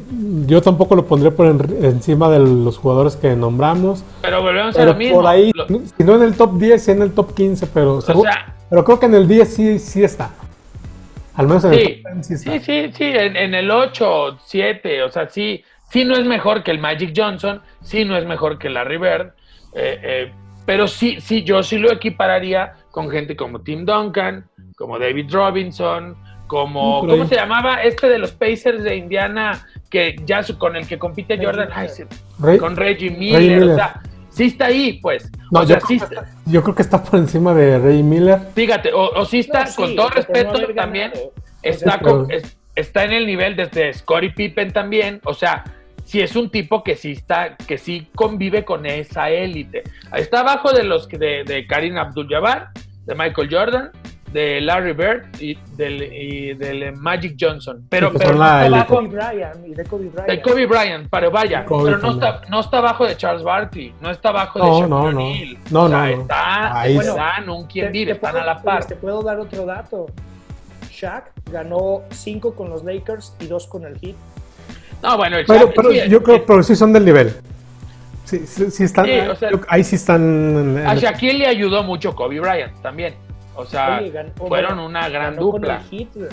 yo 0.48 0.62
tampoco 0.64 0.96
lo 0.96 1.06
pondré 1.06 1.30
por 1.30 1.46
en- 1.46 1.86
encima 1.86 2.28
de 2.30 2.40
los 2.40 2.78
jugadores 2.80 3.16
que 3.16 3.36
nombramos. 3.36 4.04
Pero 4.22 4.42
volvemos 4.42 4.76
a 4.76 4.80
Pero 4.80 4.94
lo 4.94 4.98
mismo. 4.98 5.16
por 5.18 5.28
ahí, 5.28 5.52
Lo- 5.54 5.68
si 5.68 6.04
no 6.04 6.16
en 6.16 6.24
el 6.24 6.36
top 6.36 6.58
10, 6.58 6.84
sí 6.84 6.92
en 6.92 7.04
el 7.04 7.12
top 7.14 7.34
15, 7.36 7.68
pero, 7.68 7.98
o 7.98 8.02
seguro- 8.02 8.32
sea, 8.32 8.56
pero 8.70 8.84
creo 8.84 9.00
que 9.00 9.06
en 9.06 9.14
el 9.16 9.28
10 9.28 9.54
sí, 9.54 9.78
sí 9.78 10.04
está. 10.04 10.32
Al 11.38 11.48
menos 11.48 11.66
en 11.66 11.74
el 11.74 11.80
sí, 11.80 12.04
10 12.14 12.28
sí 12.28 12.38
sí, 12.38 12.60
sí, 12.60 12.92
sí, 12.94 13.04
en, 13.04 13.36
en 13.36 13.54
el 13.56 13.70
8, 13.72 14.40
7, 14.46 15.04
o 15.04 15.10
sea, 15.10 15.30
sí, 15.30 15.64
sí 15.90 16.06
no 16.06 16.16
es 16.16 16.26
mejor 16.26 16.64
que 16.64 16.72
el 16.72 16.80
Magic 16.80 17.14
Johnson, 17.16 17.62
sí 17.82 18.06
no 18.06 18.16
es 18.18 18.26
mejor 18.26 18.58
que 18.58 18.70
Larry 18.70 18.98
Bird, 18.98 19.28
eh, 19.76 20.00
eh, 20.04 20.32
pero 20.66 20.88
sí, 20.88 21.20
sí, 21.20 21.44
yo 21.44 21.62
sí 21.64 21.78
lo 21.78 21.92
equipararía 21.92 22.74
con 22.92 23.10
gente 23.10 23.36
como 23.36 23.60
Tim 23.62 23.86
Duncan, 23.86 24.46
como 24.78 24.98
David 24.98 25.28
Robinson, 25.32 26.16
como, 26.48 27.02
¿cómo 27.02 27.26
se 27.28 27.36
llamaba? 27.36 27.82
Este 27.84 28.08
de 28.08 28.18
los 28.20 28.32
Pacers 28.32 28.84
de 28.84 28.96
Indiana, 28.96 29.66
que 29.90 30.16
ya 30.26 30.44
su- 30.44 30.58
con 30.58 30.76
el 30.76 30.88
que 30.88 30.98
compite 31.00 31.38
Jordan, 31.44 31.70
ay, 31.74 31.90
se- 31.90 32.08
con 32.60 32.76
Reggie 32.76 33.10
Miller, 33.12 33.40
Reggie 33.40 33.56
Miller. 33.56 33.70
o 33.72 33.76
sea, 33.76 34.02
sí 34.36 34.44
está 34.46 34.66
ahí, 34.68 35.00
pues. 35.02 35.32
No, 35.52 35.62
o 35.62 35.64
yo, 35.64 35.68
sea, 35.68 35.78
creo 35.80 35.88
sí 35.88 35.98
que 36.00 36.04
está- 36.06 36.22
está- 36.22 36.36
yo 36.46 36.64
creo 36.64 36.76
que 36.76 36.82
está 36.82 37.04
por 37.04 37.20
encima 37.20 37.54
de 37.54 37.80
Ray 37.80 38.04
Miller. 38.04 38.40
fíjate, 38.54 38.94
o, 38.94 39.10
o 39.10 39.26
sí 39.26 39.40
está, 39.40 39.62
No, 39.62 39.68
sí, 39.68 39.76
con 39.76 39.96
todo 39.96 40.10
no 40.10 40.16
respeto 40.16 40.74
también, 40.76 41.12
está, 41.62 41.94
Sí, 41.94 42.00
con- 42.04 42.32
es- 42.32 42.58
está 42.76 43.04
en 43.06 43.14
el 43.14 43.26
nivel 43.26 43.56
desde 43.56 43.94
Scottie 43.94 44.32
Pippen 44.32 44.72
también, 44.74 45.22
o 45.24 45.34
sea, 45.34 45.64
sí 46.04 46.22
es 46.22 46.36
un 46.36 46.50
tipo 46.50 46.84
que 46.84 46.96
sí 46.96 47.14
está, 47.14 47.56
que 47.56 47.78
sí 47.78 48.08
convive 48.16 48.64
con 48.66 48.86
esa 48.86 49.30
élite. 49.30 49.84
Está 50.16 50.42
abajo 50.42 50.72
de 50.72 50.84
los 50.84 51.08
que 51.08 51.18
de, 51.18 51.44
de 51.46 51.66
Karim 51.66 51.98
Abdul-Jabbar, 51.98 52.70
de 53.06 53.16
Michael 53.16 53.50
Jordan, 53.52 53.92
de 54.32 54.60
Larry 54.60 54.92
Bird 54.94 55.24
y 55.40 55.58
del, 55.78 56.02
y 56.04 56.54
del 56.56 56.94
Magic 56.98 57.36
Johnson. 57.40 57.86
Pero, 57.90 58.08
Sí, 58.08 58.14
que 58.14 58.20
pero 58.20 58.36
no 58.36 58.44
está 58.44 58.66
élite. 58.66 58.80
y 59.66 59.74
de 59.74 59.84
Kobe 59.86 60.08
Bryant. 60.10 60.28
de 60.30 60.42
Kobe 60.42 60.66
Bryant, 60.66 61.08
pero 61.10 61.32
vaya, 61.32 61.64
Kobe 61.66 61.92
pero 61.92 61.98
no 62.02 62.12
está, 62.12 62.42
no 62.50 62.60
está 62.60 62.78
abajo 62.80 63.06
de 63.06 63.16
Charles 63.16 63.44
Barkley, 63.44 63.94
no 64.02 64.12
está 64.12 64.30
abajo 64.30 64.60
de 64.60 64.66
No, 64.66 64.72
Shaquille 64.74 64.90
no, 64.90 65.12
no. 65.12 65.20
O'Neal. 65.20 65.58
No, 65.72 65.84
O 65.84 65.90
sea, 65.90 65.98
no, 65.98 66.06
no. 66.16 66.22
Está, 66.22 66.80
Ahí 66.82 66.98
están 66.98 67.50
un 67.50 67.68
quien 67.68 67.86
Te- 67.86 67.92
vive, 67.92 68.06
te 68.08 68.12
están 68.18 68.32
puedo- 68.32 68.44
a 68.44 68.46
la 68.46 68.62
par. 68.62 68.86
Te 68.86 68.96
puedo 68.96 69.22
dar 69.24 69.40
otro 69.40 69.66
dato. 69.66 70.08
Shaq 70.92 71.32
ganó 71.52 72.02
5 72.10 72.56
con 72.56 72.70
los 72.70 72.84
Lakers 72.84 73.36
y 73.40 73.48
2 73.48 73.68
con 73.68 73.86
el 73.86 73.98
Heat. 74.00 74.16
No, 75.04 75.18
bueno, 75.18 75.38
el 75.38 75.46
Pero, 75.46 75.68
Shaq- 75.68 75.74
pero 75.76 75.92
sí, 75.92 75.98
yo 76.10 76.18
el- 76.18 76.24
creo 76.24 76.46
pero 76.46 76.64
sí 76.64 76.76
son 76.76 76.92
del 76.94 77.06
nivel. 77.06 77.34
Sí, 78.26 78.40
sí, 78.48 78.72
sí 78.72 78.84
están. 78.84 79.06
Sí, 79.06 79.12
o 79.20 79.36
sea, 79.36 79.50
ahí 79.68 79.84
sí 79.84 79.96
están. 79.98 80.22
en- 80.22 80.78
en- 80.80 80.88
A 80.88 80.96
Shaquille 80.96 81.34
le 81.38 81.48
ayudó 81.48 81.84
mucho 81.84 82.16
Kobe 82.16 82.40
Bryant 82.40 82.74
también. 82.82 83.14
O 83.56 83.66
sea, 83.66 84.00
Oye, 84.00 84.12
fueron 84.36 84.76
bueno, 84.78 84.86
una 84.86 85.08
gran 85.10 85.36
ganó 85.36 85.52
con 85.52 85.62
dupla. 85.62 85.82
el 85.92 86.08
güey. 86.14 86.30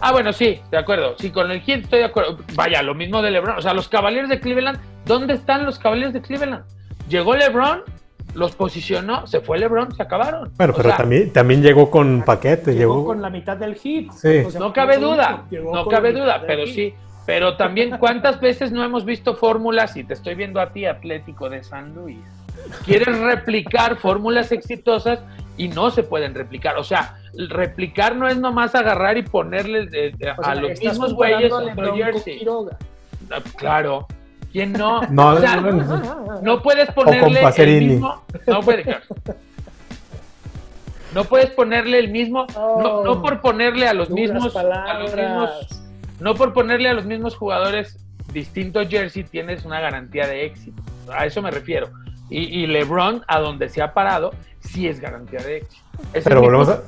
Ah, 0.00 0.12
bueno, 0.12 0.32
sí, 0.32 0.60
de 0.70 0.76
acuerdo. 0.78 1.14
Sí, 1.18 1.30
con 1.30 1.50
el 1.50 1.60
Heat 1.62 1.84
estoy 1.84 2.00
de 2.00 2.04
acuerdo. 2.04 2.38
Vaya, 2.54 2.82
lo 2.82 2.94
mismo 2.94 3.22
de 3.22 3.30
LeBron. 3.30 3.56
O 3.58 3.62
sea, 3.62 3.72
los 3.72 3.88
Cavaliers 3.88 4.28
de 4.28 4.40
Cleveland, 4.40 4.78
¿dónde 5.06 5.34
están 5.34 5.64
los 5.64 5.78
Cavaliers 5.78 6.12
de 6.12 6.20
Cleveland? 6.20 6.64
Llegó 7.08 7.34
LeBron, 7.34 7.82
los 8.34 8.54
posicionó, 8.54 9.26
se 9.26 9.40
fue 9.40 9.58
LeBron, 9.58 9.94
se 9.94 10.02
acabaron. 10.02 10.52
Bueno, 10.56 10.74
O 10.74 10.76
pero 10.76 10.88
sea, 10.90 10.98
también, 10.98 11.32
también 11.32 11.62
llegó 11.62 11.90
con 11.90 12.22
paquete. 12.22 12.72
Llegó 12.74 12.94
Llegó, 12.96 13.06
con 13.06 13.22
la 13.22 13.30
mitad 13.30 13.56
del 13.56 13.76
hit. 13.76 14.10
Sí. 14.12 14.38
O 14.46 14.50
sea, 14.50 14.60
No 14.60 14.72
cabe 14.74 14.98
duda, 14.98 15.44
no 15.50 15.86
cabe 15.86 16.12
duda, 16.12 16.42
pero 16.46 16.64
hit. 16.66 16.74
sí. 16.74 16.94
Pero 17.24 17.56
también, 17.56 17.96
¿cuántas 17.98 18.40
veces 18.40 18.70
no 18.70 18.84
hemos 18.84 19.04
visto 19.04 19.34
fórmulas? 19.34 19.96
Y 19.96 20.04
te 20.04 20.12
estoy 20.14 20.36
viendo 20.36 20.60
a 20.60 20.70
ti, 20.70 20.84
Atlético 20.84 21.48
de 21.50 21.64
San 21.64 21.92
Luis. 21.94 22.18
Quieres 22.84 23.18
replicar 23.18 23.96
fórmulas 23.96 24.52
exitosas 24.52 25.18
y 25.56 25.68
no 25.68 25.90
se 25.90 26.02
pueden 26.02 26.34
replicar. 26.34 26.76
O 26.76 26.84
sea, 26.84 27.16
replicar 27.48 28.16
no 28.16 28.28
es 28.28 28.36
nomás 28.38 28.74
agarrar 28.74 29.16
y 29.16 29.22
ponerle 29.22 29.88
eh, 29.92 30.14
eh, 30.18 30.34
O 30.36 30.42
sea, 30.42 30.52
a 30.52 30.54
los 30.56 30.80
mismos 30.80 31.14
güeyes 31.14 31.52
otro 31.52 31.94
jersey. 31.94 32.46
Ah, 33.30 33.40
Claro. 33.56 34.06
¿Quién 34.52 34.72
no? 34.72 35.02
No, 35.10 35.28
O 35.34 35.38
sea, 35.38 35.56
no, 35.56 35.72
no. 35.72 36.40
no 36.42 36.62
puedes 36.62 36.90
ponerle 36.92 37.40
el 37.56 37.84
mismo. 37.84 38.22
No 38.46 38.60
puede. 38.60 38.82
claro. 38.82 39.02
No 41.14 41.24
puedes 41.24 41.50
ponerle 41.50 41.98
el 41.98 42.10
mismo. 42.10 42.46
No, 42.54 43.02
no 43.04 43.22
por 43.22 43.40
ponerle 43.40 43.88
a 43.88 43.94
los 43.94 44.10
mismos. 44.10 44.54
A 44.54 44.98
los 44.98 45.14
mismos 45.14 45.82
no 46.20 46.34
por 46.34 46.52
ponerle 46.52 46.88
a 46.88 46.94
los 46.94 47.04
mismos 47.04 47.36
jugadores 47.36 47.98
distintos 48.32 48.88
jersey 48.88 49.24
tienes 49.24 49.64
una 49.64 49.80
garantía 49.80 50.26
de 50.26 50.46
éxito. 50.46 50.82
A 51.12 51.26
eso 51.26 51.42
me 51.42 51.50
refiero. 51.50 51.90
Y, 52.30 52.62
y 52.62 52.66
LeBron, 52.66 53.22
a 53.28 53.40
donde 53.40 53.68
se 53.68 53.82
ha 53.82 53.94
parado, 53.94 54.32
sí 54.60 54.88
es 54.88 55.00
garantía 55.00 55.40
de 55.40 55.58
éxito. 55.58 55.82
Ese 56.12 56.28
Pero 56.28 56.40
volvemos 56.40 56.68
a. 56.68 56.80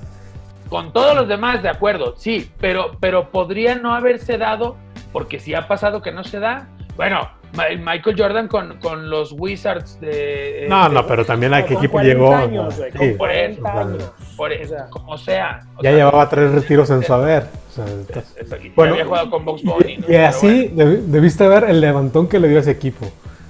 Con 0.69 0.93
todos 0.93 1.15
los 1.17 1.29
demás, 1.29 1.63
de 1.63 1.71
acuerdo, 1.71 2.15
sí, 2.19 2.51
pero, 2.61 2.93
pero 3.01 3.31
podría 3.31 3.77
no 3.77 3.95
haberse 3.95 4.37
dado, 4.37 4.77
porque 5.13 5.39
si 5.41 5.55
ha 5.55 5.67
pasado 5.67 6.03
que 6.03 6.13
no 6.13 6.25
se 6.25 6.41
da. 6.41 6.69
Bueno, 6.97 7.31
Michael 7.79 8.17
Jordan 8.19 8.49
con, 8.49 8.79
con 8.79 9.09
los 9.09 9.33
Wizards 9.33 9.99
de. 10.01 10.67
No, 10.69 10.89
de- 10.89 10.95
no, 10.95 11.07
pero 11.07 11.25
también 11.25 11.55
a 11.55 11.65
qué 11.65 11.73
equipo 11.75 11.93
40 11.93 12.13
llegó. 12.15 12.35
años, 12.35 12.75
con 12.97 13.09
por 13.09 13.17
40 13.17 13.61
o 13.61 13.73
sea, 13.73 13.81
años. 13.81 14.13
por- 14.37 14.53
O 14.53 14.67
sea, 14.67 14.87
como 14.91 15.17
sea. 15.17 15.61
o 15.77 15.83
Ya 15.83 15.89
sea, 15.91 15.97
llevaba 15.99 16.29
tres 16.29 16.51
retiros 16.53 16.91
en 16.91 17.03
su 17.03 17.15
haber. 17.15 17.45
O 17.45 17.73
sea, 17.73 17.85
está- 17.87 18.19
es- 18.21 18.37
es- 18.53 18.65
y 18.65 18.69
Bueno, 18.71 18.93
había 18.93 19.07
jugado 19.07 19.31
con 19.31 19.45
Box 19.47 19.63
Bunny, 19.63 19.97
¿no? 19.99 20.13
Y, 20.13 20.17
así 20.17 20.69
debi- 20.75 21.01
debiste 21.07 21.49
ver 21.49 21.65
el 21.65 21.81
levantón 21.81 22.29
que 22.29 22.39
le 22.39 22.49
dio 22.49 22.59
a 22.59 22.61
ese 22.61 22.73
equipo. 22.73 23.07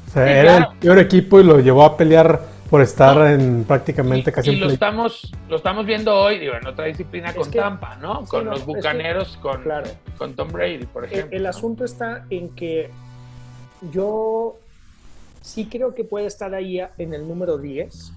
O 0.08 0.10
sea, 0.10 0.24
Sí, 0.26 0.30
era 0.32 0.42
claro. 0.56 0.72
el 0.72 0.78
peor 0.78 0.98
equipo 0.98 1.38
y 1.40 1.44
lo 1.44 1.60
llevó 1.60 1.84
a 1.84 1.96
pelear 1.96 2.40
por 2.70 2.82
estar 2.82 3.16
No. 3.16 3.26
en 3.26 3.64
prácticamente 3.64 4.30
y, 4.30 4.32
casi 4.32 4.50
y 4.50 4.54
un 4.54 4.60
lo 4.60 4.66
play- 4.66 4.74
estamos 4.74 5.32
lo 5.48 5.56
estamos 5.56 5.86
viendo 5.86 6.14
hoy 6.14 6.38
digo 6.38 6.54
en 6.54 6.66
otra 6.66 6.84
disciplina 6.86 7.30
Es 7.30 7.36
con 7.36 7.50
que- 7.50 7.58
Tampa 7.58 7.96
no 7.96 8.20
sí, 8.22 8.28
con 8.28 8.44
no, 8.44 8.50
los 8.50 8.60
que- 8.60 8.66
bucaneros 8.66 9.36
con, 9.40 9.62
claro. 9.62 9.86
con 10.18 10.34
Tom 10.34 10.48
Brady 10.48 10.84
por 10.86 11.04
El, 11.04 11.12
ejemplo 11.12 11.36
el 11.36 11.42
¿no? 11.44 11.48
asunto 11.48 11.84
está 11.86 12.26
en 12.30 12.50
que 12.50 12.90
yo 13.92 14.56
sí 15.42 15.66
creo 15.70 15.94
que 15.94 16.04
puede 16.04 16.26
estar 16.26 16.54
ahí 16.54 16.80
a- 16.80 16.90
en 16.98 17.14
el 17.14 17.26
número 17.26 17.56
10, 17.58 18.12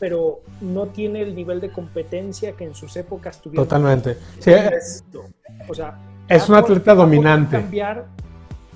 pero 0.00 0.40
no 0.60 0.86
tiene 0.86 1.22
el 1.22 1.34
nivel 1.36 1.60
de 1.60 1.70
competencia 1.70 2.52
que 2.52 2.64
en 2.64 2.74
sus 2.74 2.96
épocas 2.96 3.40
tuvieron. 3.40 3.64
Totalmente. 3.64 4.16
Sí, 4.40 4.50
es, 4.50 5.04
O 5.68 5.74
sea, 5.74 5.96
es 6.28 6.48
un 6.48 6.56
atleta 6.56 6.94
dominante. 6.94 7.58
cambiar 7.58 8.06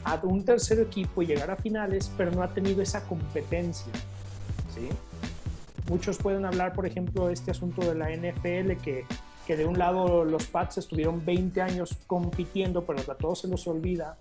a 0.07 0.21
un 0.23 0.45
tercer 0.45 0.79
equipo 0.79 1.23
y 1.23 1.27
llegar 1.27 1.51
a 1.51 1.57
finales, 1.57 2.11
pero 2.17 2.31
no 2.31 2.43
ha 2.43 2.49
tenido 2.49 2.81
esa 2.81 3.05
competencia. 3.07 3.93
¿sí? 4.73 4.89
Muchos 5.91 6.19
pueden 6.19 6.45
hablar, 6.45 6.75
por 6.75 6.87
ejemplo, 6.87 7.27
de 7.27 7.35
este 7.35 7.51
asunto 7.51 7.83
de 7.83 7.95
la 7.97 8.11
NFL, 8.11 8.81
que, 8.83 9.05
que 9.47 9.57
de 9.57 9.67
un 9.67 9.79
lado 9.79 10.25
los 10.25 10.47
Pats 10.47 10.79
estuvieron 10.79 11.25
20 11.25 11.61
años 11.61 11.97
compitiendo, 12.07 12.85
pero 12.85 13.01
a 13.01 13.17
todos 13.17 13.41
se 13.41 13.49
los 13.49 13.67
olvida 13.67 14.17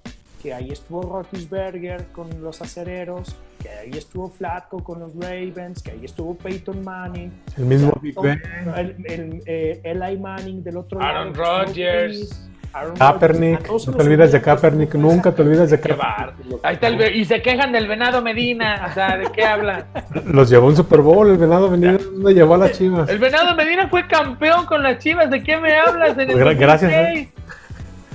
que 0.46 0.54
ahí 0.54 0.70
estuvo 0.70 1.02
Roethlisberger 1.02 2.06
con 2.12 2.30
los 2.44 2.62
acereros, 2.62 3.36
que 3.60 3.70
ahí 3.70 3.92
estuvo 3.98 4.30
Flacco 4.30 4.84
con 4.84 5.00
los 5.00 5.16
Ravens, 5.16 5.82
que 5.82 5.90
ahí 5.90 6.06
estuvo 6.06 6.36
Peyton 6.36 6.84
Manning, 6.84 7.32
el 7.58 7.66
mismo 7.66 7.92
Big 8.00 8.14
Ben, 8.22 8.40
el, 8.76 8.96
el, 9.06 9.44
eh, 9.48 9.82
Eli 9.84 10.20
Manning 10.20 10.64
del 10.64 10.78
otro 10.78 11.02
Aaron 11.02 11.34
lado. 11.34 11.64
estuvo 11.64 11.74
Rodgers. 11.74 12.48
Aaron 12.76 12.96
Kaepernick. 12.98 13.70
No 13.70 13.78
te 13.94 14.02
olvides 14.04 14.32
de 14.34 14.42
Kaepernick, 14.42 14.96
nunca 14.96 15.32
te 15.32 15.42
olvides 15.42 15.70
de 15.72 15.80
Kaepernick. 15.80 16.60
ahí 16.64 16.74
está 16.76 16.88
el 16.88 17.16
y 17.16 17.24
se 17.24 17.42
quejan 17.42 17.72
del 17.72 17.88
venado 17.88 18.22
Medina 18.22 18.88
o 18.90 18.94
sea 18.94 19.18
de 19.18 19.32
qué 19.32 19.46
hablan 19.46 19.86
Los 20.26 20.50
llevó 20.50 20.70
en 20.70 20.76
Super 20.76 21.00
Bowl, 21.00 21.30
el 21.32 21.38
venado 21.38 21.70
venía, 21.70 21.98
lo 22.18 22.30
llevó 22.32 22.56
a 22.56 22.58
las 22.58 22.74
chivas. 22.74 23.08
el 23.10 23.18
venado 23.20 23.56
Medina 23.56 23.88
fue 23.88 24.06
campeón 24.08 24.66
con 24.66 24.84
las 24.84 25.00
Chivas 25.00 25.30
de 25.30 25.42
qué 25.42 25.56
me 25.58 25.74
hablas 25.74 26.18
en 26.18 26.32
el 26.32 26.38
Gra- 26.38 26.58
gracias, 26.58 26.92
2006? 26.92 27.30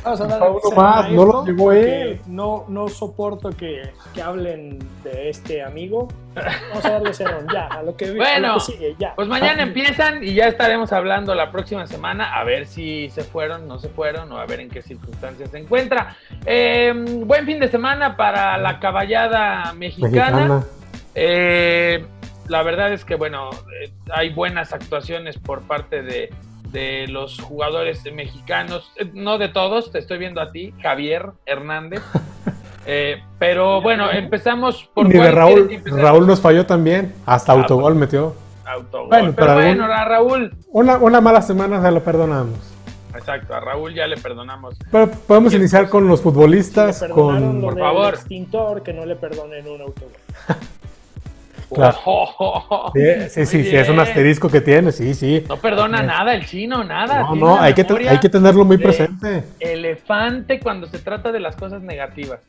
Vamos 0.04 0.20
a 0.20 0.24
hablar 0.24 0.40
de 0.40 0.48
uno 0.48 0.60
ese 0.64 0.76
más, 0.76 1.10
no 1.10 1.24
lo 1.24 1.44
llevó 1.44 1.72
él. 1.72 2.20
No, 2.26 2.64
no 2.68 2.88
soporto 2.88 3.50
que, 3.50 3.92
que 4.14 4.22
hablen 4.22 4.78
de 5.04 5.30
este 5.30 5.62
amigo. 5.62 6.08
Vamos 6.70 6.84
a 6.84 6.90
darle 6.90 7.12
cerrón, 7.12 7.46
ya, 7.52 7.66
a 7.66 7.82
lo 7.82 7.96
que, 7.96 8.06
a 8.06 8.12
Bueno, 8.14 8.48
lo 8.48 8.54
que 8.54 8.60
sigue, 8.60 8.96
ya. 8.98 9.14
Pues 9.14 9.28
mañana 9.28 9.62
empiezan 9.62 10.22
y 10.24 10.34
ya 10.34 10.46
estaremos 10.46 10.92
hablando 10.92 11.34
la 11.34 11.50
próxima 11.50 11.86
semana 11.86 12.38
a 12.38 12.44
ver 12.44 12.66
si 12.66 13.10
se 13.10 13.22
fueron, 13.22 13.68
no 13.68 13.78
se 13.78 13.88
fueron 13.88 14.32
o 14.32 14.38
a 14.38 14.46
ver 14.46 14.60
en 14.60 14.70
qué 14.70 14.82
circunstancias 14.82 15.50
se 15.50 15.58
encuentra. 15.58 16.16
Eh, 16.46 16.92
buen 17.24 17.44
fin 17.46 17.60
de 17.60 17.68
semana 17.68 18.16
para 18.16 18.56
la 18.58 18.80
caballada 18.80 19.72
mexicana. 19.74 20.30
Mexicana. 20.30 20.64
Eh, 21.14 22.06
la 22.48 22.62
verdad 22.62 22.92
es 22.92 23.04
que, 23.04 23.14
bueno, 23.14 23.50
eh, 23.80 23.92
hay 24.12 24.30
buenas 24.30 24.72
actuaciones 24.72 25.38
por 25.38 25.62
parte 25.62 26.02
de, 26.02 26.30
de 26.72 27.06
los 27.08 27.40
jugadores 27.40 28.02
mexicanos, 28.12 28.90
Eh, 28.96 29.10
no 29.14 29.38
de 29.38 29.48
todos, 29.48 29.90
te 29.92 29.98
estoy 29.98 30.18
viendo 30.18 30.40
a 30.40 30.50
ti, 30.52 30.72
Javier 30.82 31.30
Hernández. 31.46 32.02
Eh, 32.86 33.22
pero 33.38 33.82
bueno, 33.82 34.10
empezamos 34.10 34.88
por 34.94 35.06
Ni 35.06 35.12
de 35.12 35.30
Raúl. 35.30 35.80
Raúl 35.84 36.26
nos 36.26 36.40
falló 36.40 36.64
también. 36.64 37.14
Hasta 37.26 37.52
Ah, 37.52 37.56
autogol 37.56 37.94
metió. 37.94 38.34
Autogol. 38.64 39.08
Bueno, 39.10 39.32
pero 39.36 39.46
pero 39.48 39.54
bueno, 39.54 39.84
algún- 39.84 39.96
a 39.98 40.04
Raúl, 40.06 40.54
Una, 40.72 40.96
una 40.96 41.20
mala 41.20 41.42
semana 41.42 41.82
se 41.82 41.90
lo 41.90 42.02
perdonamos. 42.02 42.58
exacto, 43.14 43.54
a 43.54 43.60
Raúl 43.60 43.94
ya 43.94 44.06
le 44.06 44.16
perdonamos. 44.16 44.76
Pero 44.90 45.10
podemos 45.10 45.52
iniciar 45.54 45.90
con 45.90 46.08
los 46.08 46.20
Si 46.20 46.24
le 46.26 46.32
futbolistas, 46.32 47.00
perdonaron 47.00 47.42
con... 47.52 47.60
lo 47.60 47.68
Por 47.68 47.78
favor. 47.78 48.14
extintor, 48.14 48.82
que 48.82 48.92
no 48.94 49.04
le 49.04 49.14
perdonen 49.14 49.68
un 49.68 49.82
autógrafo. 49.82 50.24
Claro. 51.74 51.98
Oh, 52.06 52.92
Sí, 52.94 53.46
sí, 53.46 53.64
sí, 53.64 53.76
es 53.76 53.88
un 53.88 54.00
asterisco 54.00 54.48
que 54.48 54.60
tiene, 54.60 54.92
sí, 54.92 55.14
sí. 55.14 55.44
No 55.48 55.56
perdona 55.56 56.02
nada 56.02 56.34
el 56.34 56.46
chino, 56.46 56.82
nada. 56.84 57.20
No, 57.22 57.34
no, 57.34 57.60
hay 57.60 57.74
que, 57.74 57.86
hay 58.08 58.18
tenerlo 58.18 58.64
muy 58.64 58.78
presente. 58.78 59.44
Elefante 59.60 60.60
cuando 60.60 60.86
se 60.86 60.98
trata 60.98 61.32
de 61.32 61.40
las 61.40 61.56
cosas 61.56 61.82
negativas. 61.82 62.40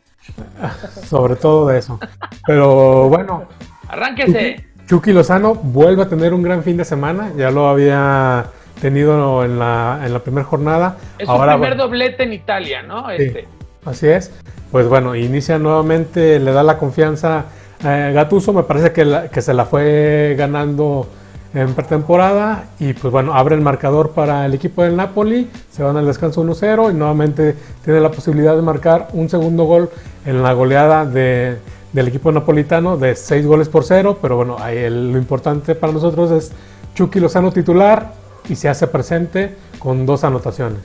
Sobre 1.07 1.36
todo 1.36 1.67
de 1.67 1.79
eso. 1.79 1.99
Pero 2.45 3.10
bueno, 3.10 3.47
Arránquese. 3.91 4.65
Chucky 4.88 5.12
Lozano 5.12 5.55
vuelve 5.55 6.03
a 6.03 6.10
tener 6.10 6.34
un 6.34 6.41
gran 6.41 6.63
fin 6.63 6.77
de 6.77 6.86
semana. 6.86 7.31
Ya 7.38 7.51
lo 7.51 7.67
había 7.67 8.45
tenido 8.81 9.43
en 9.43 9.60
la, 9.60 10.01
en 10.03 10.13
la 10.13 10.19
primera 10.19 10.45
jornada. 10.45 10.97
Es 11.17 11.27
su 11.27 11.34
primer 11.38 11.57
bueno, 11.57 11.75
doblete 11.75 12.23
en 12.23 12.34
Italia, 12.34 12.81
¿no? 12.84 13.07
Sí. 13.10 13.23
Este. 13.23 13.47
Así 13.86 14.07
es. 14.07 14.31
Pues 14.71 14.88
bueno, 14.88 15.15
inicia 15.15 15.60
nuevamente, 15.60 16.39
le 16.39 16.51
da 16.51 16.63
la 16.63 16.77
confianza 16.77 17.45
a 17.84 18.12
Gatuso. 18.12 18.54
Me 18.54 18.63
parece 18.63 18.91
que, 18.91 19.41
se 19.41 19.54
la 19.54 19.65
fue 19.65 20.36
ganando 20.38 21.08
en 21.54 21.74
pretemporada. 21.74 22.65
Y 22.80 22.94
pues 22.94 23.12
bueno, 23.12 23.34
abre 23.34 23.56
el 23.56 23.62
marcador 23.62 24.12
para 24.12 24.46
el 24.46 24.54
equipo 24.54 24.84
del 24.84 24.96
Napoli. 24.96 25.50
Se 25.72 25.84
van 25.84 25.98
al 25.98 26.06
descanso 26.06 26.41
1-0 26.44 26.91
y 26.91 26.94
nuevamente 26.94 27.56
tiene 27.84 28.00
la 28.00 28.12
posibilidad 28.12 28.56
de 28.56 28.62
marcar 28.62 29.08
un 29.13 29.30
segundo 29.30 29.65
gol 29.65 29.89
en 30.26 30.41
la 30.44 30.54
goleada 30.54 31.06
de- 31.06 31.58
del 31.94 32.08
equipo 32.08 32.32
napolitano 32.32 32.96
de 32.98 33.15
6 33.15 33.46
goles 33.46 33.67
por 33.67 33.84
0. 33.84 34.17
Pero 34.22 34.36
bueno, 34.38 34.58
ahí 34.60 34.78
el- 34.78 35.12
lo 35.12 35.17
importante 35.17 35.76
para 35.76 35.91
nosotros 35.91 36.32
es 36.32 36.52
Chucky 36.96 37.20
Lozano 37.20 37.52
titular 37.52 38.13
y 38.50 38.56
se 38.56 38.70
hace 38.70 38.88
presente 38.88 39.56
con 39.80 40.06
dos 40.06 40.24
anotaciones. 40.24 40.82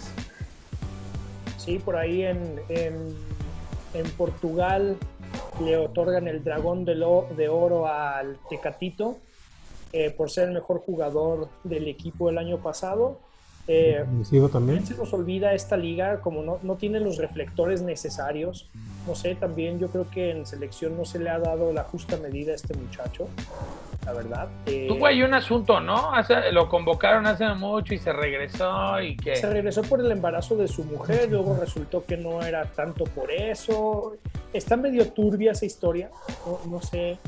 Sí, 1.58 1.80
por 1.84 1.96
ahí 1.96 2.22
en, 2.22 2.38
en 2.68 4.04
Portugal 4.16 4.96
le 5.64 5.76
otorgan 5.76 6.28
el 6.28 6.42
dragón 6.44 6.84
de, 6.84 6.94
lo- 6.94 7.26
de 7.36 7.48
oro 7.48 7.86
al 7.88 8.38
Tecatito 8.50 9.16
eh, 9.92 10.10
por 10.10 10.30
ser 10.30 10.48
el 10.48 10.54
mejor 10.54 10.80
jugador 10.80 11.48
del 11.64 11.88
equipo 11.88 12.28
el 12.30 12.38
año 12.38 12.58
pasado. 12.58 13.18
Eh, 13.68 14.04
también. 14.52 14.86
se 14.86 14.94
nos 14.94 15.12
olvida 15.12 15.52
esta 15.52 15.76
liga, 15.76 16.20
como 16.20 16.42
no, 16.42 16.58
no 16.62 16.76
tiene 16.76 17.00
los 17.00 17.16
reflectores 17.16 17.82
necesarios. 17.82 18.70
No 19.08 19.14
sé, 19.16 19.34
también 19.34 19.78
yo 19.80 19.88
creo 19.88 20.08
que 20.10 20.30
en 20.30 20.46
selección 20.46 20.96
no 20.96 21.04
se 21.04 21.18
le 21.18 21.30
ha 21.30 21.38
dado 21.38 21.72
la 21.72 21.82
justa 21.84 22.16
medida 22.16 22.52
a 22.52 22.54
este 22.56 22.74
muchacho. 22.74 23.28
La 24.06 24.12
verdad. 24.12 24.48
Eh, 24.66 24.86
Tuvo 24.88 25.06
ahí 25.06 25.22
un 25.22 25.34
asunto, 25.34 25.80
¿no? 25.80 26.12
lo 26.52 26.68
convocaron 26.68 27.26
hace 27.26 27.46
mucho 27.54 27.92
y 27.92 27.98
se 27.98 28.12
regresó 28.12 29.00
y 29.00 29.16
que... 29.16 29.36
Se 29.36 29.50
regresó 29.50 29.82
por 29.82 30.00
el 30.00 30.10
embarazo 30.10 30.56
de 30.56 30.68
su 30.68 30.84
mujer, 30.84 31.28
luego 31.30 31.56
resultó 31.60 32.04
que 32.04 32.16
no 32.16 32.40
era 32.40 32.64
tanto 32.64 33.04
por 33.04 33.30
eso. 33.32 34.16
Está 34.52 34.76
medio 34.76 35.10
turbia 35.12 35.52
esa 35.52 35.66
historia, 35.66 36.08
no, 36.70 36.80
sé... 36.80 37.18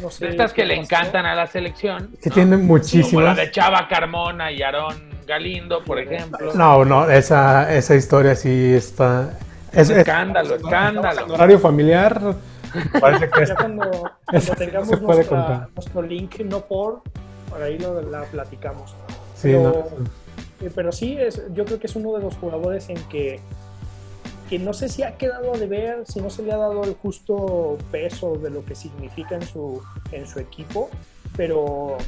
No 0.00 0.10
sé 0.10 0.28
Estas 0.28 0.52
que 0.52 0.64
le 0.64 0.74
encantan 0.74 1.26
a 1.26 1.34
la 1.34 1.46
selección. 1.46 2.10
Que 2.22 2.30
tienen 2.30 2.66
muchísimas. 2.66 3.10
Como 3.10 3.20
la 3.22 3.34
de 3.34 3.50
Chava 3.50 3.88
Carmona 3.88 4.50
y 4.50 4.62
Aarón 4.62 5.10
Galindo, 5.26 5.82
por 5.84 5.98
ejemplo. 5.98 6.54
No, 6.54 6.84
no, 6.84 7.10
esa, 7.10 7.74
esa 7.74 7.96
historia 7.96 8.36
sí 8.36 8.74
está... 8.74 9.38
Es, 9.72 9.90
escándalo, 9.90 10.54
escándalo. 10.54 11.34
Horario 11.34 11.58
familiar 11.58 12.20
Parece 13.00 13.30
que 13.30 13.46
ya 13.46 13.56
cuando, 13.56 14.10
tengamos 14.58 15.00
nuestro 15.00 16.02
link, 16.02 16.40
no 16.40 16.60
por, 16.60 17.02
por 17.48 17.62
ahí 17.62 17.78
lo, 17.78 18.00
la 18.02 18.24
platicamos. 18.24 18.94
pero, 19.42 19.88
eh, 20.60 20.70
pero 20.74 20.92
sí, 20.92 21.16
es, 21.18 21.42
yo 21.52 21.64
creo 21.64 21.78
que 21.78 21.86
es 21.86 21.96
uno 21.96 22.14
de 22.14 22.22
los 22.22 22.36
jugadores 22.36 22.88
en 22.88 23.02
que, 23.08 23.40
que 24.48 24.58
no 24.58 24.72
sé 24.72 24.88
si 24.88 25.02
ha 25.02 25.16
quedado 25.16 25.52
de 25.52 25.66
ver, 25.66 26.06
si 26.06 26.20
no 26.20 26.30
se 26.30 26.42
le 26.42 26.52
ha 26.52 26.56
dado 26.56 26.84
el 26.84 26.94
justo 26.94 27.78
peso 27.90 28.36
de 28.36 28.50
lo 28.50 28.64
que 28.64 28.74
significa 28.74 29.34
en 29.34 29.42
su, 29.42 29.82
en 30.12 30.26
su 30.26 30.38
equipo, 30.38 30.90
pero 31.36 31.98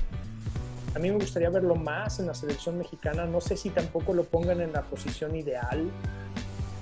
a 0.94 0.98
mí 0.98 1.10
me 1.10 1.16
gustaría 1.16 1.50
verlo 1.50 1.74
más 1.74 2.20
en 2.20 2.26
la 2.26 2.34
selección 2.34 2.78
mexicana. 2.78 3.24
No 3.26 3.40
sé 3.40 3.56
si 3.56 3.70
tampoco 3.70 4.14
lo 4.14 4.24
pongan 4.24 4.60
en 4.60 4.72
la 4.72 4.82
posición 4.82 5.34
ideal. 5.34 5.90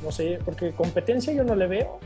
No 0.04 0.12
sé, 0.12 0.38
porque 0.44 0.72
competencia 0.72 1.32
yo 1.32 1.44
no 1.44 1.54
le 1.54 1.66
veo 1.66 1.98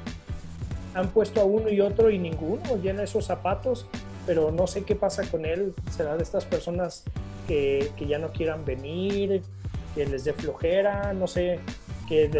han 0.97 1.09
puesto 1.09 1.43
a 1.43 1.45
uno 1.45 1.69
y 1.69 1.81
otro 1.81 2.11
y 2.11 2.19
ninguno 2.19 2.77
llena 2.83 3.03
esos 3.03 3.27
zapatos, 3.27 3.87
pero 4.25 4.51
no 4.51 4.67
sé 4.67 4.85
qué 4.85 4.97
pasa 4.97 5.31
con 5.31 5.45
él. 5.45 5.75
Será 5.91 6.17
de 6.17 6.23
estas 6.23 6.47
personas 6.47 7.05
que, 7.47 7.93
que 7.99 8.07
ya 8.07 8.19
no 8.19 8.33
quieran 8.33 8.65
venir, 8.65 9.43
que 9.95 10.07
les 10.07 10.25
dé 10.25 10.33
flojera, 10.33 11.13
no 11.13 11.27
sé, 11.27 11.61
que, 12.09 12.31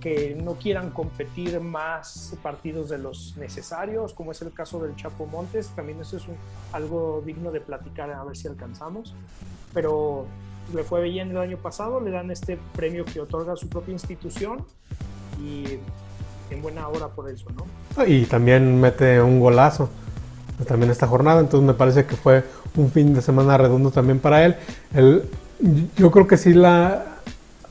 que 0.00 0.34
no 0.34 0.54
quieran 0.54 0.90
competir 0.90 1.60
más 1.60 2.34
partidos 2.42 2.88
de 2.88 2.96
los 2.96 3.36
necesarios, 3.36 4.14
como 4.14 4.32
es 4.32 4.40
el 4.40 4.52
caso 4.52 4.80
del 4.80 4.96
Chapo 4.96 5.26
Montes. 5.26 5.68
También 5.76 6.00
eso 6.00 6.16
es 6.16 6.24
algo 6.72 7.22
digno 7.24 7.52
de 7.52 7.60
platicar 7.60 8.10
a 8.10 8.24
ver 8.24 8.34
si 8.34 8.48
alcanzamos. 8.48 9.14
Pero 9.74 10.24
le 10.74 10.84
fue 10.84 11.02
bien 11.02 11.32
el 11.32 11.36
año 11.36 11.58
pasado, 11.58 12.00
le 12.00 12.10
dan 12.10 12.30
este 12.30 12.58
premio 12.74 13.04
que 13.04 13.20
otorga 13.20 13.56
su 13.56 13.68
propia 13.68 13.92
institución 13.92 14.64
y 15.38 15.78
en 16.50 16.62
buena 16.62 16.88
hora 16.88 17.08
por 17.08 17.28
eso, 17.28 17.46
¿no? 17.56 18.04
Y 18.06 18.24
también 18.24 18.80
mete 18.80 19.20
un 19.20 19.40
golazo 19.40 19.88
también 20.64 20.90
esta 20.90 21.06
jornada, 21.06 21.40
entonces 21.40 21.66
me 21.66 21.74
parece 21.74 22.06
que 22.06 22.16
fue 22.16 22.44
un 22.76 22.90
fin 22.90 23.14
de 23.14 23.20
semana 23.20 23.58
redondo 23.58 23.90
también 23.90 24.18
para 24.18 24.44
él. 24.44 24.56
yo 25.96 26.10
creo 26.10 26.26
que 26.26 26.36
sí 26.36 26.54
la, 26.54 27.18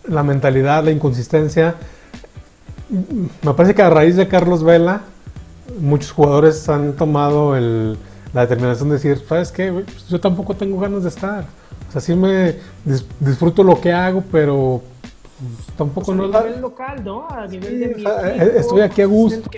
la 0.07 0.23
mentalidad, 0.23 0.83
la 0.83 0.91
inconsistencia, 0.91 1.75
me 3.41 3.53
parece 3.53 3.73
que 3.73 3.81
a 3.81 3.89
raíz 3.89 4.15
de 4.15 4.27
Carlos 4.27 4.63
Vela, 4.63 5.01
muchos 5.79 6.11
jugadores 6.11 6.69
han 6.69 6.93
tomado 6.93 7.59
la 7.59 8.41
determinación 8.41 8.89
de 8.89 8.95
decir, 8.95 9.23
¿sabes 9.27 9.51
qué? 9.51 9.71
Pues 9.71 10.07
yo 10.07 10.19
tampoco 10.19 10.53
tengo 10.55 10.79
ganas 10.79 11.03
de 11.03 11.09
estar. 11.09 11.45
O 11.89 11.91
sea, 11.91 12.01
sí 12.01 12.13
me 12.13 12.55
disfruto 13.19 13.63
lo 13.63 13.79
que 13.81 13.91
hago, 13.91 14.23
pero 14.31 14.83
tampoco 15.77 16.13
no 16.13 16.25
a 16.25 16.43
nivel 16.43 16.61
local, 16.61 17.03
¿no? 17.03 17.27
A 17.29 17.47
nivel 17.47 17.79
de 17.79 17.87
mi 17.95 18.03
eh, 18.03 18.53
estoy 18.55 18.81
aquí 18.81 19.01
a 19.01 19.05
gusto. 19.05 19.49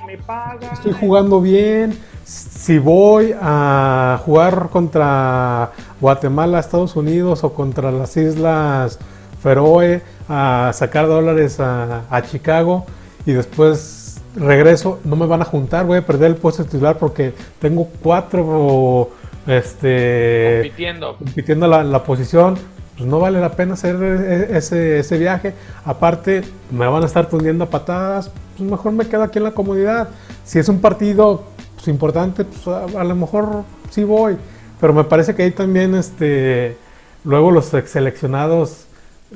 Estoy 0.74 0.94
jugando 0.94 1.42
bien. 1.42 1.98
Si 2.24 2.78
voy 2.80 3.36
a 3.40 4.20
jugar 4.26 4.70
contra 4.70 5.72
Guatemala, 6.02 6.60
Estados 6.60 6.96
Unidos 6.96 7.44
o 7.44 7.54
contra 7.54 7.92
las 7.92 8.18
Islas 8.18 9.00
Feroe 9.42 10.02
a 10.28 10.72
sacar 10.74 11.08
dólares 11.08 11.60
a, 11.60 12.22
Chicago 12.30 12.86
y 13.26 13.34
después 13.34 14.22
regreso, 14.36 15.00
no 15.04 15.16
me 15.16 15.26
van 15.26 15.42
a 15.42 15.46
juntar, 15.46 15.86
voy 15.86 16.00
a 16.00 16.06
perder 16.06 16.32
el 16.32 16.36
puesto 16.36 16.66
titular 16.66 16.98
porque 16.98 17.34
tengo 17.60 17.88
cuatro 18.04 19.10
este, 19.48 20.60
compitiendo, 20.64 21.16
compitiendo 21.18 21.68
la, 21.68 21.84
la 21.84 22.04
posición 22.04 22.58
pues 22.98 23.08
no 23.08 23.20
vale 23.20 23.40
la 23.40 23.52
pena 23.52 23.76
hacer 23.76 23.96
e, 24.02 24.58
ese, 24.58 25.00
ese 25.00 25.18
viaje. 25.18 25.54
Aparte, 25.86 26.42
me 26.72 26.88
van 26.88 27.04
a 27.04 27.06
estar 27.06 27.30
tundiendo 27.30 27.66
a 27.66 27.70
patadas, 27.70 28.32
pues 28.58 28.70
mejor 28.70 28.92
me 28.92 29.08
quedo 29.08 29.24
aquí 29.24 29.38
en 29.38 29.44
la 29.44 29.52
comodidad. 29.52 30.10
Si 30.44 30.58
es 30.58 30.68
un 30.68 30.82
partido 30.82 31.44
pues, 31.76 31.88
importante, 31.88 32.44
pues 32.44 32.68
a, 32.68 33.04
lo 33.04 33.16
mejor 33.16 33.64
sí 33.92 34.04
voy. 34.04 34.38
Pero 34.82 34.94
me 34.94 35.04
parece 35.04 35.36
que 35.36 35.44
ahí 35.44 35.52
también, 35.52 35.94
este, 35.96 36.78
luego 37.24 37.52
los 37.52 37.66
seleccionados 37.66 38.86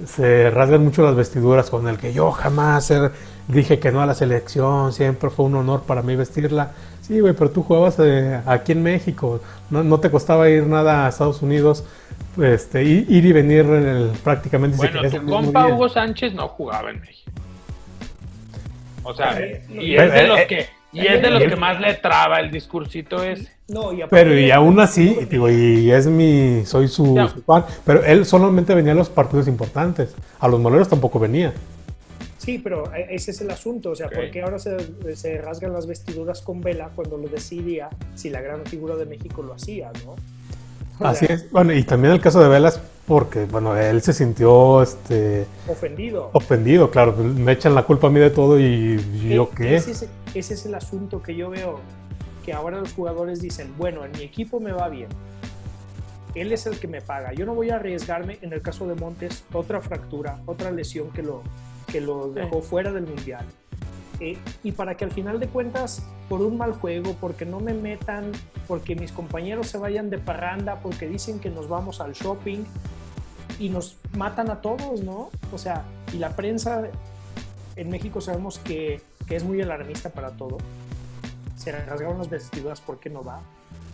se 0.06 0.50
rasgan 0.50 0.84
mucho 0.84 1.04
las 1.04 1.16
vestiduras 1.16 1.70
con 1.70 1.88
el 1.88 1.98
que 1.98 2.14
yo 2.14 2.32
jamás 2.32 2.94
dije 3.48 3.80
que 3.80 3.92
no 3.92 4.02
a 4.02 4.06
la 4.06 4.14
selección, 4.14 4.94
siempre 4.94 5.30
fue 5.30 5.46
un 5.46 5.56
honor 5.56 5.82
para 5.82 6.02
mí 6.02 6.16
vestirla. 6.16 6.72
Sí, 7.02 7.20
güey, 7.20 7.34
pero 7.34 7.50
tú 7.50 7.64
jugabas 7.64 7.96
eh, 8.00 8.40
aquí 8.46 8.72
en 8.72 8.84
México, 8.84 9.42
no, 9.70 9.84
no, 9.84 10.00
te 10.00 10.10
costaba 10.10 10.50
ir 10.50 10.66
nada 10.66 11.06
a 11.06 11.10
Estados 11.10 11.42
Unidos 11.42 11.84
este, 12.42 12.84
ir 12.84 13.26
y 13.26 13.32
venir 13.32 13.66
prácticamente. 14.24 14.78
Bueno, 14.78 15.10
tu 15.10 15.26
compa 15.26 15.68
Hugo 15.68 15.90
Sánchez 15.90 16.34
no 16.34 16.48
jugaba 16.48 16.90
en 16.92 17.02
México. 17.02 17.32
O 19.04 19.14
sea, 19.14 19.40
y 19.70 19.96
es 19.96 20.14
de 20.14 20.28
los 20.28 20.42
que, 20.42 20.68
y 20.92 21.08
es 21.08 21.22
de 21.22 21.30
los 21.30 21.44
que 21.44 21.56
más 21.56 21.80
le 21.80 21.94
traba 21.96 22.40
el 22.40 22.52
discursito 22.52 23.24
ese. 23.24 23.52
No, 23.68 23.94
y 23.94 24.02
pero 24.10 24.38
y 24.38 24.52
aún 24.52 24.80
así, 24.80 25.18
digo, 25.30 25.50
y 25.50 25.90
es 25.92 26.08
mi, 26.08 26.66
soy 26.66 26.88
su, 26.88 27.16
fan, 27.46 27.66
pero 27.86 28.04
él 28.04 28.26
solamente 28.26 28.76
venía 28.76 28.92
a 28.92 28.96
los 28.96 29.10
partidos 29.10 29.48
importantes, 29.48 30.14
a 30.40 30.48
los 30.48 30.60
moleros 30.60 30.90
tampoco 30.90 31.20
venía. 31.20 31.54
Sí, 32.38 32.58
pero 32.58 32.92
ese 32.94 33.32
es 33.32 33.42
el 33.42 33.52
asunto, 33.52 33.92
o 33.92 33.96
sea, 33.96 34.10
¿por 34.10 34.30
qué 34.32 34.42
ahora 34.42 34.60
se, 34.60 35.16
se, 35.16 35.38
rasgan 35.38 35.72
las 35.74 35.86
vestiduras 35.88 36.42
con 36.42 36.60
Vela 36.60 36.90
cuando 36.96 37.18
lo 37.18 37.28
decidía 37.28 37.90
si 38.16 38.30
la 38.30 38.42
gran 38.42 38.66
figura 38.66 38.96
de 38.96 39.06
México 39.06 39.44
lo 39.44 39.54
hacía, 39.54 39.92
¿no? 40.06 40.16
Así 41.00 41.26
es. 41.28 41.50
Bueno, 41.52 41.74
y 41.74 41.84
también 41.84 42.14
el 42.14 42.22
caso 42.22 42.40
de 42.40 42.48
Velas, 42.48 42.82
porque, 43.08 43.46
bueno, 43.46 43.76
él 43.76 44.02
se 44.02 44.14
sintió, 44.14 44.82
este... 44.82 45.46
Ofendido. 45.68 46.30
Ofendido, 46.34 46.92
claro. 46.92 47.16
Me 47.16 47.54
echan 47.54 47.76
la 47.76 47.84
culpa 47.84 48.08
a 48.08 48.10
mí 48.10 48.20
de 48.20 48.30
todo 48.30 48.60
y, 48.60 49.00
yo 49.30 49.50
qué. 49.50 49.76
Ese 49.76 50.08
es, 50.34 50.66
el 50.66 50.76
asunto 50.76 51.22
que 51.22 51.36
yo 51.36 51.50
veo, 51.50 51.80
que 52.46 52.54
ahora 52.54 52.80
los 52.80 52.94
jugadores 52.94 53.42
dicen, 53.42 53.74
bueno, 53.78 54.06
en 54.06 54.12
mi 54.12 54.22
equipo 54.22 54.60
me 54.60 54.72
va 54.72 54.88
bien. 54.90 55.10
Él 56.36 56.54
es 56.54 56.66
el 56.66 56.80
que 56.80 56.88
me 56.88 57.02
paga. 57.02 57.34
Yo 57.34 57.46
no 57.46 57.54
voy 57.54 57.70
a 57.72 57.76
arriesgarme, 57.76 58.38
en 58.42 58.54
el 58.54 58.62
caso 58.62 58.88
de 58.88 58.96
Montes, 58.96 59.44
otra 59.52 59.82
fractura, 59.82 60.40
otra 60.46 60.72
lesión 60.72 61.12
que 61.12 61.24
lo, 61.24 61.44
que 61.88 62.00
lo 62.00 62.32
dejó 62.32 62.62
fuera 62.62 62.94
del 62.94 63.08
Mundial. 63.08 63.46
Eh, 64.22 64.38
y 64.64 64.72
para 64.72 64.96
que 64.96 65.04
al 65.04 65.12
final 65.12 65.40
de 65.40 65.48
cuentas, 65.48 66.04
por 66.30 66.42
un 66.42 66.56
mal 66.56 66.74
juego, 66.74 67.16
porque 67.20 67.44
no 67.44 67.60
me 67.60 67.74
metan, 67.74 68.32
porque 68.68 68.96
mis 68.96 69.12
compañeros 69.12 69.68
se 69.68 69.80
vayan 69.80 70.12
de 70.12 70.20
parranda, 70.20 70.80
porque 70.80 71.08
dicen 71.08 71.40
que 71.40 71.50
nos 71.50 71.68
vamos 71.68 72.00
al 72.02 72.14
shopping 72.14 72.64
y 73.60 73.70
nos 73.70 73.98
matan 74.16 74.52
a 74.52 74.62
todos, 74.62 75.02
¿no? 75.02 75.32
O 75.52 75.58
sea, 75.58 75.84
y 76.14 76.18
la 76.18 76.36
prensa 76.36 76.84
en 77.76 77.90
México 77.90 78.22
sabemos 78.22 78.60
que, 78.60 79.02
que 79.28 79.38
es 79.38 79.44
muy 79.44 79.60
alarmista 79.60 80.10
para 80.10 80.30
todo. 80.30 80.60
Se 81.56 81.72
rasgaron 81.72 82.20
las 82.20 82.30
vestiduras, 82.30 82.80
¿por 82.80 83.00
qué 83.00 83.10
no 83.10 83.24
va? 83.24 83.42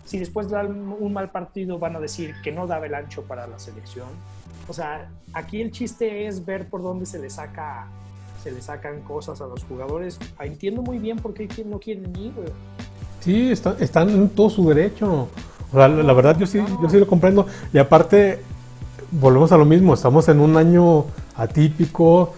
Si 0.04 0.18
después 0.18 0.50
de 0.50 0.58
un 0.58 1.12
mal 1.14 1.30
partido 1.30 1.78
van 1.78 1.96
a 1.96 2.00
decir 2.00 2.34
que 2.44 2.52
no 2.52 2.66
daba 2.66 2.84
el 2.84 2.94
ancho 2.94 3.22
para 3.22 3.46
la 3.46 3.58
selección. 3.58 4.08
O 4.68 4.74
sea, 4.74 5.10
aquí 5.32 5.62
el 5.62 5.70
chiste 5.70 6.26
es 6.26 6.44
ver 6.44 6.68
por 6.68 6.82
dónde 6.82 7.06
se 7.06 7.18
le 7.18 7.30
saca 7.30 7.88
se 8.42 8.52
le 8.52 8.62
sacan 8.62 9.00
cosas 9.02 9.40
a 9.40 9.46
los 9.46 9.64
jugadores. 9.64 10.18
Ah, 10.38 10.46
entiendo 10.46 10.82
muy 10.82 10.98
bien 10.98 11.18
por 11.18 11.34
qué 11.34 11.48
no 11.64 11.78
quieren 11.78 12.14
ir, 12.16 12.32
Sí, 13.20 13.50
están 13.50 14.08
en 14.10 14.28
todo 14.28 14.48
su 14.48 14.68
derecho. 14.68 15.28
la, 15.72 15.88
verdad 15.88 16.38
yo 16.38 16.46
sí, 16.46 16.58
yo 16.82 16.88
sí 16.88 16.98
lo 16.98 17.06
comprendo. 17.06 17.46
Y 17.72 17.78
aparte, 17.78 18.40
volvemos 19.10 19.50
a 19.52 19.56
lo 19.56 19.64
mismo, 19.64 19.94
estamos 19.94 20.28
en 20.28 20.40
un 20.40 20.56
año 20.56 21.04
atípico. 21.36 22.32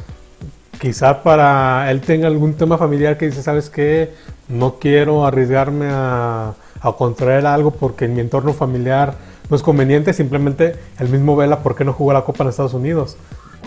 Quizá 0.80 1.22
para 1.22 1.90
él 1.90 2.00
tenga 2.00 2.26
algún 2.28 2.54
tema 2.54 2.78
familiar 2.78 3.18
que 3.18 3.26
dice, 3.26 3.42
¿sabes 3.42 3.68
qué? 3.68 4.14
No 4.48 4.76
quiero 4.78 5.26
arriesgarme 5.26 5.88
a, 5.90 6.54
a 6.80 6.92
contraer 6.92 7.44
algo 7.46 7.72
porque 7.72 8.06
en 8.06 8.14
mi 8.14 8.20
entorno 8.20 8.54
familiar 8.54 9.14
no 9.50 9.56
es 9.56 9.62
conveniente. 9.62 10.14
Simplemente 10.14 10.76
el 10.98 11.10
mismo 11.10 11.36
Vela, 11.36 11.58
¿por 11.62 11.76
qué 11.76 11.84
no 11.84 11.92
jugó 11.92 12.14
la 12.14 12.24
Copa 12.24 12.44
en 12.44 12.50
Estados 12.50 12.72
Unidos? 12.72 13.18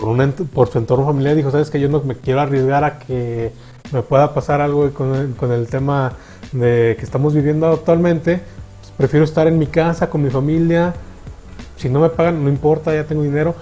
Por, 0.04 0.46
por 0.48 0.68
su 0.68 0.78
entorno 0.78 1.06
familiar 1.06 1.34
dijo, 1.34 1.50
sabes 1.50 1.70
que 1.70 1.80
yo 1.80 1.88
no 1.88 2.00
me 2.02 2.16
quiero 2.16 2.40
arriesgar 2.40 2.84
a 2.84 2.98
que 2.98 3.52
me 3.92 4.02
pueda 4.02 4.34
pasar 4.34 4.60
algo 4.60 4.90
con 4.92 5.14
el, 5.14 5.34
con 5.34 5.52
el 5.52 5.66
tema 5.66 6.12
de 6.52 6.96
que 6.98 7.04
estamos 7.04 7.34
viviendo 7.34 7.66
actualmente, 7.66 8.40
pues 8.80 8.92
prefiero 8.96 9.24
estar 9.24 9.46
en 9.46 9.58
mi 9.58 9.66
casa 9.66 10.08
con 10.08 10.22
mi 10.22 10.30
familia. 10.30 10.94
Si 11.76 11.88
no 11.88 12.00
me 12.00 12.08
pagan, 12.08 12.42
no 12.42 12.48
importa, 12.48 12.94
ya 12.94 13.04
tengo 13.04 13.22
dinero. 13.22 13.54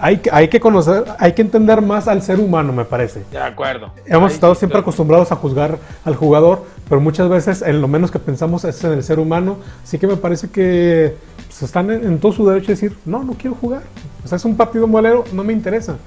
hay, 0.00 0.22
hay 0.32 0.48
que 0.48 0.60
conocer, 0.60 1.04
hay 1.18 1.32
que 1.32 1.42
entender 1.42 1.82
más 1.82 2.08
al 2.08 2.22
ser 2.22 2.38
humano, 2.38 2.72
me 2.72 2.84
parece. 2.84 3.24
De 3.30 3.38
acuerdo. 3.38 3.90
Hemos 4.06 4.32
estado 4.32 4.54
siempre 4.54 4.78
acostumbrados 4.78 5.32
a 5.32 5.36
juzgar 5.36 5.78
al 6.04 6.14
jugador, 6.14 6.64
pero 6.88 7.00
muchas 7.00 7.28
veces 7.28 7.60
en 7.62 7.80
lo 7.80 7.88
menos 7.88 8.10
que 8.10 8.18
pensamos 8.18 8.64
es 8.64 8.82
en 8.84 8.92
el 8.92 9.02
ser 9.02 9.18
humano, 9.18 9.58
así 9.82 9.98
que 9.98 10.06
me 10.06 10.16
parece 10.16 10.48
que 10.48 11.16
pues, 11.48 11.62
están 11.62 11.90
en, 11.90 12.18
todo 12.18 12.32
su 12.32 12.46
derecho 12.46 12.68
de 12.68 12.74
decir, 12.74 12.96
no, 13.04 13.24
no 13.24 13.34
quiero 13.34 13.56
jugar, 13.56 13.82
o 14.24 14.28
sea, 14.28 14.36
es 14.36 14.44
un 14.44 14.56
partido 14.56 14.86
molero, 14.86 15.24
no 15.32 15.44
me 15.44 15.52
interesa. 15.52 15.98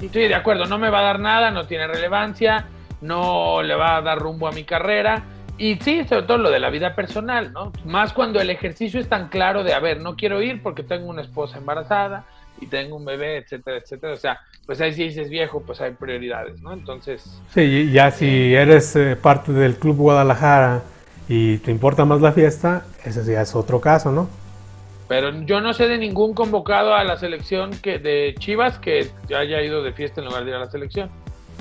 Sí, 0.00 0.06
estoy 0.06 0.28
de 0.28 0.34
acuerdo, 0.34 0.66
no 0.66 0.78
me 0.78 0.90
va 0.90 1.00
a 1.00 1.02
dar 1.02 1.20
nada, 1.20 1.50
no 1.50 1.66
tiene 1.66 1.86
relevancia, 1.86 2.66
no 3.00 3.62
le 3.62 3.74
va 3.74 3.96
a 3.96 4.02
dar 4.02 4.18
rumbo 4.18 4.48
a 4.48 4.52
mi 4.52 4.64
carrera. 4.64 5.24
Y 5.58 5.76
sí, 5.76 6.04
sobre 6.06 6.24
todo 6.24 6.38
lo 6.38 6.50
de 6.50 6.58
la 6.58 6.68
vida 6.68 6.94
personal, 6.94 7.52
¿no? 7.52 7.72
Más 7.84 8.12
cuando 8.12 8.40
el 8.40 8.50
ejercicio 8.50 9.00
es 9.00 9.08
tan 9.08 9.28
claro 9.28 9.64
de, 9.64 9.72
a 9.72 9.78
ver, 9.80 10.00
no 10.00 10.16
quiero 10.16 10.42
ir 10.42 10.62
porque 10.62 10.82
tengo 10.82 11.08
una 11.08 11.22
esposa 11.22 11.58
embarazada 11.58 12.26
y 12.60 12.66
tengo 12.66 12.96
un 12.96 13.06
bebé, 13.06 13.38
etcétera, 13.38 13.78
etcétera. 13.78 14.12
O 14.12 14.18
sea, 14.18 14.40
pues 14.66 14.80
ahí 14.82 14.92
si 14.92 15.04
dices 15.04 15.30
viejo, 15.30 15.62
pues 15.62 15.80
hay 15.80 15.92
prioridades, 15.92 16.60
¿no? 16.60 16.74
Entonces... 16.74 17.40
Sí, 17.54 17.90
ya 17.90 18.10
si 18.10 18.54
eres 18.54 18.96
eh, 18.96 19.16
parte 19.16 19.52
del 19.52 19.76
Club 19.76 19.96
Guadalajara 19.96 20.82
y 21.26 21.56
te 21.58 21.70
importa 21.70 22.04
más 22.04 22.20
la 22.20 22.32
fiesta, 22.32 22.84
ese 23.02 23.24
ya 23.24 23.40
es 23.40 23.54
otro 23.54 23.80
caso, 23.80 24.12
¿no? 24.12 24.28
Pero 25.08 25.30
yo 25.42 25.60
no 25.60 25.72
sé 25.72 25.86
de 25.88 25.98
ningún 25.98 26.34
convocado 26.34 26.94
a 26.94 27.04
la 27.04 27.16
selección 27.16 27.70
que 27.70 27.98
de 27.98 28.34
Chivas 28.38 28.78
que 28.78 29.08
haya 29.36 29.62
ido 29.62 29.82
de 29.82 29.92
fiesta 29.92 30.20
en 30.20 30.26
lugar 30.26 30.44
de 30.44 30.50
ir 30.50 30.56
a 30.56 30.60
la 30.60 30.70
selección. 30.70 31.10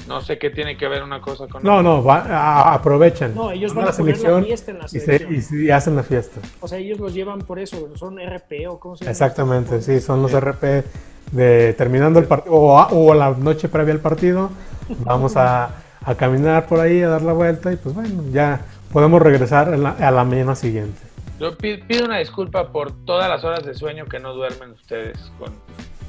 No 0.08 0.22
sé 0.22 0.38
qué 0.38 0.50
tiene 0.52 0.78
que 0.78 0.88
ver 0.88 1.02
una 1.04 1.20
cosa 1.22 1.48
con 1.48 1.64
No, 1.64 1.82
no, 1.82 2.04
aprovechan. 2.12 3.34
No, 3.34 3.52
ellos 3.52 3.74
van 3.74 3.88
a, 3.88 3.92
poner 3.92 4.20
la 4.20 4.42
fiesta 4.44 4.72
en 4.72 4.80
la 4.80 4.88
selección. 4.88 5.64
Y, 5.64 5.70
hacen 5.72 5.96
la 5.96 6.04
fiesta. 6.04 6.40
O 6.60 6.68
sea, 6.68 6.78
ellos 6.78 7.00
los 7.00 7.14
llevan 7.14 7.40
por 7.40 7.58
eso, 7.58 7.90
son 7.96 8.20
RP 8.20 8.68
o 8.68 8.80
cómo 8.80 8.98
se 8.98 9.06
llama. 9.06 9.12
Exactamente, 9.12 9.82
sí, 9.82 10.00
son 10.00 10.22
los 10.22 10.40
RP 10.40 10.84
de 11.32 11.74
terminando 11.74 12.20
el 12.20 12.26
partido 12.26 12.54
o, 12.54 12.78
o, 12.78 13.14
la 13.16 13.32
noche 13.32 13.68
previa 13.68 13.94
al 13.94 14.00
partido. 14.00 14.52
Vamos 15.00 15.38
a, 15.38 15.72
a, 16.04 16.16
caminar 16.16 16.68
por 16.68 16.80
ahí, 16.80 17.02
a 17.02 17.10
dar 17.10 17.24
la 17.24 17.34
vuelta 17.34 17.74
y 17.74 17.76
pues 17.78 17.96
bueno, 17.96 18.24
ya 18.32 18.62
podemos 18.92 19.20
regresar 19.22 19.74
a 19.74 19.78
la, 19.78 19.90
a 19.92 20.12
la 20.12 20.24
mañana 20.24 20.56
siguiente. 20.56 21.00
Yo 21.40 21.58
pido 21.58 22.06
una 22.06 22.20
disculpa 22.20 22.72
por 22.72 22.92
todas 23.06 23.30
las 23.30 23.44
horas 23.44 23.66
de 23.66 23.74
sueño 23.74 24.06
que 24.06 24.20
no 24.20 24.34
duermen 24.34 24.72
ustedes 24.72 25.32
con 25.38 25.54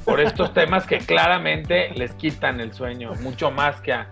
por 0.07 0.21
estos 0.21 0.53
temas 0.53 0.87
que 0.87 0.99
claramente 0.99 1.89
les 1.95 2.13
quitan 2.13 2.61
el 2.61 2.73
sueño, 2.73 3.11
mucho 3.21 3.51
más 3.51 3.81
que 3.81 3.91
a... 3.91 4.07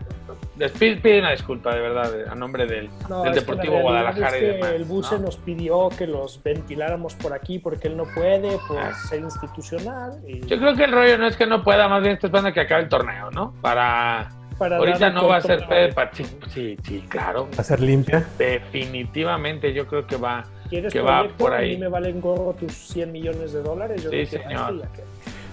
Les 0.58 0.71
pide 0.71 1.19
una 1.19 1.32
disculpa, 1.32 1.73
de 1.73 1.82
verdad, 1.82 2.28
a 2.30 2.36
nombre 2.36 2.65
del, 2.65 2.89
Deportivo 3.34 3.80
Guadalajara. 3.82 4.38
y 4.38 4.45
el 4.75 4.84
Buce 4.84 5.19
nos 5.19 5.38
pidió 5.38 5.89
que 5.89 6.06
los 6.06 6.41
ventiláramos 6.43 7.15
por 7.15 7.34
aquí 7.34 7.60
porque 7.60 7.88
él 7.88 7.95
no 7.95 8.04
puede, 8.13 8.58
por 8.67 8.78
ah. 8.78 8.93
ser 9.08 9.21
institucional. 9.21 10.19
Yo 10.47 10.58
creo 10.58 10.75
que 10.75 10.84
el 10.84 10.91
rollo 10.91 11.17
no 11.17 11.28
es 11.28 11.38
que 11.38 11.45
no 11.45 11.63
pueda, 11.63 11.88
más 11.88 12.01
bien 12.01 12.15
está 12.15 12.28
esperando 12.28 12.54
que 12.54 12.62
acabe 12.62 12.84
el 12.84 12.89
torneo, 12.89 13.32
¿no? 13.32 13.54
Para... 13.62 14.30
Ahorita 14.60 15.10
no 15.10 15.28
va 15.28 15.38
a 15.38 15.41
ser 15.41 15.65
sí, 16.13 16.25
sí, 16.49 16.78
sí, 16.84 17.06
claro. 17.10 17.49
¿Va 17.58 17.60
a 17.60 17.63
ser 17.63 17.82
limpia? 17.82 18.25
Definitivamente, 18.38 19.73
yo 19.73 19.86
creo 19.86 20.08
que 20.08 20.15
va, 20.15 20.45
que 20.69 21.01
va 21.01 21.28
por 21.38 21.54
ahí. 21.54 21.71
A 21.71 21.73
mí 21.75 21.82
me 21.82 21.88
valen 21.88 22.21
gorro 22.21 22.54
tus 22.54 22.73
100 22.73 23.12
millones 23.12 23.54
de 23.54 23.62
dólares. 23.62 24.04
Yo 24.04 24.10
sí, 24.10 24.25
señor. 24.25 24.82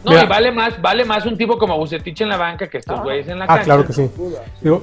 No, 0.04 0.20
y 0.20 0.26
vale 0.26 0.50
más, 0.50 0.80
vale 0.80 1.04
más 1.04 1.26
un 1.26 1.38
tipo 1.38 1.58
como 1.58 1.78
Bucetich 1.78 2.20
en 2.22 2.28
la 2.28 2.36
banca 2.36 2.68
que 2.68 2.78
estos 2.78 2.98
ah. 2.98 3.02
güeyes 3.02 3.28
en 3.28 3.38
la 3.38 3.46
ah, 3.48 3.60
claro 3.60 3.86
que 3.86 3.92
sí. 3.92 4.10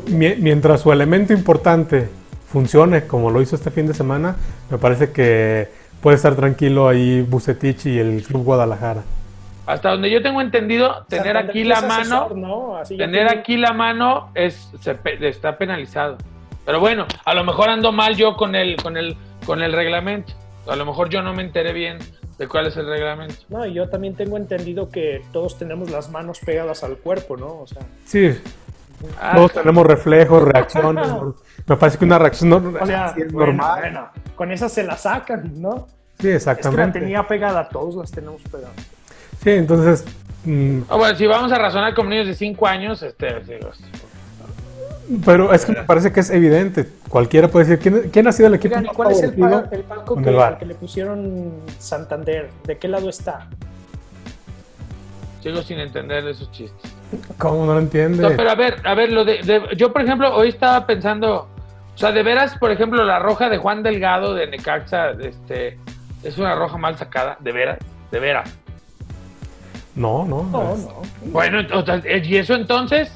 mientras 0.07 0.81
su 0.81 0.91
elemento 0.93 1.33
importante 1.33 2.07
funcione 2.47 3.05
como 3.05 3.29
lo 3.29 3.41
hizo 3.41 3.55
este 3.55 3.69
fin 3.69 3.85
de 3.85 3.93
semana, 3.93 4.37
me 4.69 4.77
parece 4.77 5.11
que 5.11 5.67
puede 6.01 6.15
estar 6.15 6.35
tranquilo 6.35 6.87
ahí 6.87 7.21
Bucetich 7.21 7.85
y 7.87 7.99
el 7.99 8.23
Club 8.23 8.43
Guadalajara. 8.43 9.03
Hasta 9.65 9.91
donde 9.91 10.09
yo 10.09 10.23
tengo 10.23 10.41
entendido, 10.41 11.05
tener 11.09 11.37
aquí 11.37 11.63
la 11.63 11.81
mano, 11.81 12.81
tener 12.87 13.29
aquí 13.29 13.55
la 13.57 13.73
mano 13.73 14.29
es 14.33 14.71
está 15.21 15.57
penalizado. 15.57 16.17
Pero 16.65 16.79
bueno, 16.79 17.05
a 17.25 17.33
lo 17.33 17.43
mejor 17.43 17.69
ando 17.69 17.91
mal 17.91 18.15
yo 18.15 18.35
con 18.35 18.55
el 18.55 18.77
con 18.77 18.97
el 18.97 19.15
con 19.49 19.63
el 19.63 19.73
reglamento. 19.73 20.33
A 20.67 20.75
lo 20.75 20.85
mejor 20.85 21.09
yo 21.09 21.23
no 21.23 21.33
me 21.33 21.41
enteré 21.41 21.73
bien 21.73 21.97
de 22.37 22.47
cuál 22.47 22.67
es 22.67 22.77
el 22.77 22.85
reglamento. 22.85 23.33
No, 23.49 23.65
y 23.65 23.73
yo 23.73 23.89
también 23.89 24.13
tengo 24.13 24.37
entendido 24.37 24.91
que 24.91 25.23
todos 25.33 25.57
tenemos 25.57 25.89
las 25.89 26.11
manos 26.11 26.37
pegadas 26.37 26.83
al 26.83 26.97
cuerpo, 26.97 27.35
¿no? 27.35 27.61
O 27.61 27.65
sea. 27.65 27.81
Sí. 28.05 28.39
Ah, 29.19 29.33
todos 29.35 29.53
tenemos 29.53 29.87
reflejos, 29.87 30.43
reacciones. 30.43 31.07
Me 31.67 31.77
parece 31.77 31.97
que 31.97 32.05
una 32.05 32.19
reacción 32.19 32.49
no, 32.51 32.57
es 32.57 33.33
normal. 33.33 33.79
Bueno, 33.79 34.09
con 34.35 34.51
esas 34.51 34.71
se 34.71 34.83
la 34.83 34.95
sacan, 34.95 35.59
¿no? 35.59 35.87
Sí, 36.19 36.29
exactamente. 36.29 36.81
Es 36.81 36.93
que 36.93 36.99
la 36.99 37.05
tenía 37.05 37.27
pegada, 37.27 37.69
todos 37.69 37.95
las 37.95 38.11
tenemos 38.11 38.43
pegadas. 38.43 38.75
Sí, 39.43 39.49
entonces. 39.49 40.05
Mm, 40.45 40.81
ah, 40.89 40.95
bueno, 40.95 41.17
si 41.17 41.25
vamos 41.25 41.51
a 41.51 41.57
razonar 41.57 41.95
con 41.95 42.07
niños 42.07 42.27
de 42.27 42.35
5 42.35 42.67
años, 42.67 43.01
este, 43.01 43.41
pero 45.25 45.51
es 45.53 45.65
que 45.65 45.71
me 45.71 45.83
parece 45.83 46.11
que 46.11 46.19
es 46.19 46.29
evidente. 46.29 46.87
Cualquiera 47.09 47.47
puede 47.47 47.65
decir, 47.65 47.79
¿quién, 47.79 48.09
quién 48.11 48.27
ha 48.27 48.31
sido 48.31 48.47
el 48.47 48.55
equipo 48.55 48.75
más 48.75 48.95
¿Cuál 48.95 49.11
es 49.11 49.23
el, 49.23 49.33
palco 49.33 50.15
que, 50.15 50.65
le 50.65 50.75
pusieron 50.75 51.51
Santander? 51.79 52.49
¿De 52.65 52.77
qué 52.77 52.87
lado 52.87 53.09
está? 53.09 53.47
Sigo 55.41 55.61
sin 55.63 55.79
entender 55.79 56.27
esos 56.27 56.51
chistes. 56.51 56.91
¿Cómo 57.37 57.65
no 57.65 57.73
lo 57.73 57.79
entiende? 57.79 58.21
No, 58.21 58.29
pero 58.35 58.51
a 58.51 58.55
ver, 58.55 58.75
a 58.83 58.93
ver, 58.93 59.11
lo 59.11 59.25
de, 59.25 59.41
yo 59.75 59.91
por 59.91 60.03
ejemplo 60.03 60.35
hoy 60.35 60.49
estaba 60.49 60.85
pensando, 60.85 61.47
o 61.95 61.97
sea, 61.97 62.11
de 62.11 62.21
veras, 62.21 62.55
por 62.59 62.71
ejemplo, 62.71 63.03
la 63.03 63.17
roja 63.17 63.49
de 63.49 63.57
Juan 63.57 63.81
Delgado 63.81 64.35
de 64.35 64.45
Necaxa, 64.47 65.11
este, 65.11 65.79
es 66.21 66.37
una 66.37 66.53
roja 66.55 66.77
mal 66.77 66.97
sacada, 66.97 67.37
de 67.39 67.51
veras, 67.51 67.79
de 68.11 68.19
veras. 68.19 68.53
No, 69.95 70.23
no. 70.25 70.43
No, 70.43 70.77
no. 70.77 71.01
Bueno, 71.25 71.61
¿y 71.61 72.35
eso 72.35 72.53
entonces? 72.53 73.11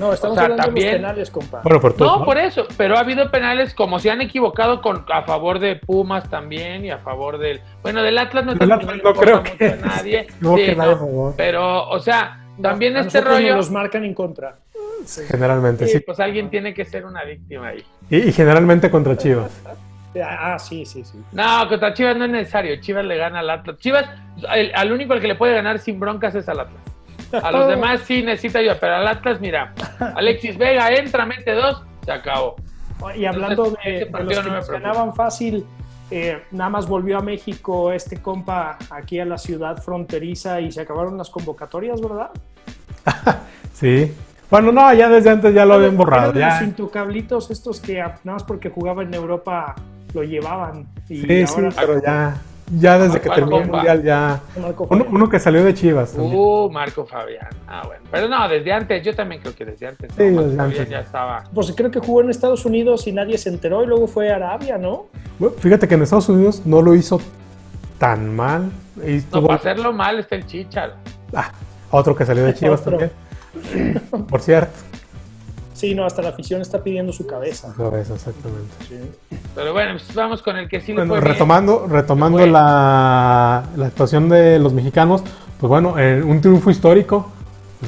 No, 0.00 0.14
estamos 0.14 0.38
hablando 0.38 0.70
de 0.72 0.80
penales, 0.80 1.30
compa. 1.30 1.60
no, 1.98 2.24
por 2.24 2.38
eso, 2.38 2.66
pero 2.78 2.96
ha 2.96 3.00
habido 3.00 3.30
penales 3.30 3.74
como 3.74 3.98
se 3.98 4.10
han 4.10 4.22
equivocado 4.22 4.80
con 4.80 5.04
a 5.12 5.22
favor 5.24 5.58
de 5.58 5.76
Pumas 5.76 6.28
también 6.30 6.86
y 6.86 6.90
a 6.90 6.98
favor 6.98 7.36
del. 7.36 7.60
Bueno, 7.82 8.02
del 8.02 8.16
Atlas 8.16 8.46
no, 8.46 8.54
no, 8.54 8.66
no 8.66 9.14
creo 9.14 9.42
que 9.42 9.76
nadie. 9.76 10.26
sí, 10.40 10.76
pero, 11.36 11.86
o 11.90 12.00
sea, 12.00 12.46
también 12.62 12.96
este 12.96 13.20
rollo. 13.20 13.56
los 13.56 13.70
marcan 13.70 14.04
en 14.04 14.14
contra. 14.14 14.56
Generalmente, 15.28 15.86
sí, 15.86 16.00
Pues 16.00 16.18
alguien 16.18 16.48
tiene 16.48 16.72
que 16.72 16.86
ser 16.86 17.04
una 17.04 17.22
víctima 17.24 17.68
ahí. 17.68 17.84
Y, 18.08 18.32
generalmente 18.32 18.90
contra 18.90 19.18
Chivas. 19.18 19.50
Ah, 20.24 20.58
sí, 20.58 20.86
sí, 20.86 21.04
sí. 21.04 21.18
No, 21.32 21.68
contra 21.68 21.92
Chivas 21.92 22.16
no 22.16 22.24
es 22.24 22.30
necesario. 22.30 22.80
Chivas 22.80 23.04
le 23.04 23.18
gana 23.18 23.40
al 23.40 23.50
Atlas. 23.50 23.76
Chivas, 23.78 24.06
al 24.48 24.92
único 24.92 25.12
al 25.12 25.20
que 25.20 25.28
le 25.28 25.34
puede 25.34 25.52
ganar 25.52 25.78
sin 25.78 26.00
broncas 26.00 26.34
es 26.34 26.48
al 26.48 26.60
Atlas. 26.60 26.89
A 27.32 27.50
los 27.50 27.68
demás 27.68 28.00
sí 28.06 28.22
necesita 28.22 28.58
ayuda, 28.58 28.76
pero 28.80 28.96
al 28.96 29.08
Atlas, 29.08 29.40
mira, 29.40 29.72
Alexis 30.16 30.56
Vega 30.58 30.92
entra, 30.92 31.26
mete 31.26 31.52
dos, 31.52 31.82
se 32.04 32.12
acabó. 32.12 32.56
Y 33.16 33.24
hablando 33.24 33.76
de, 33.84 34.10
los 34.10 34.66
que 34.68 34.72
ganaban 34.72 35.14
fácil, 35.14 35.64
eh, 36.10 36.42
nada 36.50 36.70
más 36.70 36.86
volvió 36.86 37.18
a 37.18 37.20
México 37.20 37.92
este 37.92 38.20
compa 38.20 38.76
aquí 38.90 39.20
a 39.20 39.24
la 39.24 39.38
ciudad 39.38 39.80
fronteriza 39.82 40.60
y 40.60 40.72
se 40.72 40.80
acabaron 40.80 41.16
las 41.16 41.30
convocatorias, 41.30 42.00
¿verdad? 42.00 42.30
sí. 43.72 44.12
Bueno, 44.50 44.72
no, 44.72 44.92
ya 44.92 45.08
desde 45.08 45.30
antes 45.30 45.54
ya 45.54 45.64
lo 45.64 45.74
habían 45.74 45.96
borrado. 45.96 46.34
Ya. 46.34 46.60
Los 46.60 46.68
intocablitos 46.68 47.50
estos 47.52 47.80
que 47.80 47.98
nada 47.98 48.18
más 48.24 48.42
porque 48.42 48.68
jugaba 48.68 49.02
en 49.02 49.14
Europa 49.14 49.76
lo 50.12 50.24
llevaban. 50.24 50.88
Y 51.08 51.22
sí, 51.22 51.46
sí, 51.46 51.62
pero 51.76 52.02
ya, 52.02 52.36
ya 52.78 52.98
desde 52.98 53.20
que 53.20 53.28
terminó 53.30 53.58
el 53.58 53.68
mundial, 53.68 54.02
ya. 54.02 54.40
Uno, 54.88 55.28
que 55.28 55.38
salió 55.40 55.64
de 55.64 55.74
Chivas. 55.74 56.14
Uh, 56.16 56.70
Marco 56.70 57.04
Fabián. 57.04 57.48
Ah, 57.66 57.82
bueno. 57.86 58.02
Pero 58.10 58.28
no, 58.28 58.48
desde 58.48 58.72
antes, 58.72 59.04
yo 59.04 59.14
también 59.14 59.40
creo 59.40 59.54
que 59.54 59.64
desde 59.64 59.88
antes. 59.88 60.12
Sí, 60.16 60.24
desde 60.24 60.60
antes. 60.60 60.88
ya 60.88 61.00
estaba. 61.00 61.44
Pues 61.52 61.72
creo 61.76 61.90
que 61.90 61.98
jugó 61.98 62.20
en 62.20 62.30
Estados 62.30 62.64
Unidos 62.64 63.06
y 63.06 63.12
nadie 63.12 63.38
se 63.38 63.48
enteró 63.48 63.82
y 63.82 63.86
luego 63.86 64.06
fue 64.06 64.30
a 64.30 64.36
Arabia, 64.36 64.78
¿no? 64.78 65.06
fíjate 65.58 65.88
que 65.88 65.94
en 65.94 66.02
Estados 66.02 66.28
Unidos 66.28 66.62
no 66.66 66.82
lo 66.82 66.94
hizo 66.94 67.20
tan 67.98 68.34
mal. 68.34 68.70
No, 69.32 69.42
para 69.42 69.54
hacerlo 69.54 69.92
mal 69.92 70.18
está 70.18 70.36
el 70.36 70.46
Chicharo. 70.46 70.94
Ah, 71.34 71.50
otro 71.90 72.14
que 72.14 72.26
salió 72.26 72.44
de 72.44 72.54
Chivas 72.56 72.84
también. 72.84 73.10
Por 74.28 74.40
cierto. 74.40 74.89
Sí, 75.80 75.94
no, 75.94 76.04
hasta 76.04 76.20
la 76.20 76.28
afición 76.28 76.60
está 76.60 76.82
pidiendo 76.82 77.10
su 77.10 77.26
cabeza. 77.26 77.72
Su 77.74 77.82
cabeza, 77.82 78.12
exactamente. 78.12 78.68
Pero 79.54 79.72
bueno, 79.72 79.92
pues 79.92 80.14
vamos 80.14 80.42
con 80.42 80.58
el 80.58 80.68
que 80.68 80.82
sí 80.82 80.92
bueno, 80.92 81.18
retomando, 81.18 81.86
retomando 81.88 82.46
la, 82.46 83.64
la, 83.74 83.86
actuación 83.86 84.28
de 84.28 84.58
los 84.58 84.74
mexicanos, 84.74 85.22
pues 85.58 85.70
bueno, 85.70 85.98
eh, 85.98 86.22
un 86.22 86.42
triunfo 86.42 86.70
histórico, 86.70 87.32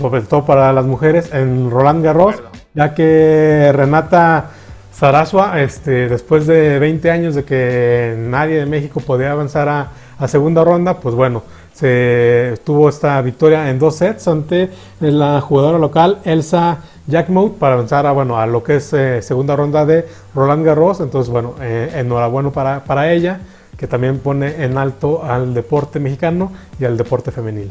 sobre 0.01 0.23
todo 0.23 0.47
para 0.47 0.73
las 0.73 0.87
mujeres, 0.87 1.35
en 1.35 1.71
Roland 1.71 2.03
Garros, 2.03 2.43
ya 2.73 2.95
que 2.95 3.71
Renata 3.75 4.53
Sarasua, 4.91 5.61
este, 5.61 6.09
después 6.09 6.47
de 6.47 6.79
20 6.79 7.11
años 7.11 7.35
de 7.35 7.45
que 7.45 8.15
nadie 8.17 8.57
de 8.57 8.65
México 8.65 9.01
podía 9.01 9.33
avanzar 9.33 9.69
a, 9.69 9.89
a 10.17 10.29
segunda 10.29 10.65
ronda, 10.65 10.99
pues 10.99 11.15
bueno, 11.15 11.43
se 11.73 12.55
tuvo 12.65 12.89
esta 12.89 13.21
victoria 13.23 13.71
en 13.71 13.79
dos 13.79 13.97
sets 13.97 14.29
ante 14.29 14.71
la 15.01 15.41
jugadora 15.41 15.79
local 15.79 16.19
Elsa 16.25 16.79
Jackmouth 17.07 17.59
para 17.59 17.75
avanzar 17.75 18.07
a, 18.07 18.13
bueno, 18.13 18.39
a 18.39 18.47
lo 18.47 18.63
que 18.63 18.77
es 18.77 18.93
eh, 18.93 19.23
segunda 19.23 19.57
ronda 19.57 19.85
de 19.85 20.07
Roland 20.35 20.65
Garros. 20.65 21.01
Entonces, 21.01 21.31
bueno, 21.31 21.55
eh, 21.61 21.91
enhorabuena 21.95 22.51
para, 22.51 22.85
para 22.85 23.13
ella, 23.13 23.41
que 23.77 23.87
también 23.87 24.19
pone 24.19 24.65
en 24.65 24.79
alto 24.79 25.25
al 25.25 25.55
deporte 25.55 25.99
mexicano 25.99 26.53
y 26.79 26.85
al 26.85 26.97
deporte 26.97 27.31
femenil. 27.31 27.71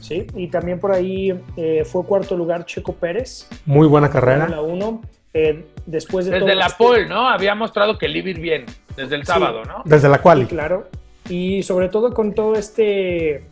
Sí, 0.00 0.26
y 0.34 0.48
también 0.48 0.80
por 0.80 0.92
ahí 0.92 1.32
eh, 1.56 1.84
fue 1.84 2.04
cuarto 2.04 2.36
lugar 2.36 2.64
Checo 2.64 2.92
Pérez. 2.92 3.48
Muy 3.66 3.86
buena 3.86 4.10
carrera. 4.10 4.48
La 4.48 4.60
1. 4.60 5.02
Eh, 5.34 5.64
después 5.86 6.26
de 6.26 6.32
Desde 6.32 6.54
la 6.54 6.68
pole, 6.70 7.06
¿no? 7.06 7.28
Había 7.28 7.54
mostrado 7.54 7.96
que 7.96 8.06
el 8.06 8.16
ir 8.16 8.38
bien, 8.38 8.66
desde 8.96 9.16
el 9.16 9.24
sábado, 9.24 9.62
¿no? 9.64 9.82
Desde 9.84 10.08
la 10.08 10.20
cual. 10.20 10.46
claro. 10.48 10.88
Y 11.28 11.62
sobre 11.62 11.88
todo 11.88 12.12
con 12.12 12.34
todo 12.34 12.54
este 12.54 13.46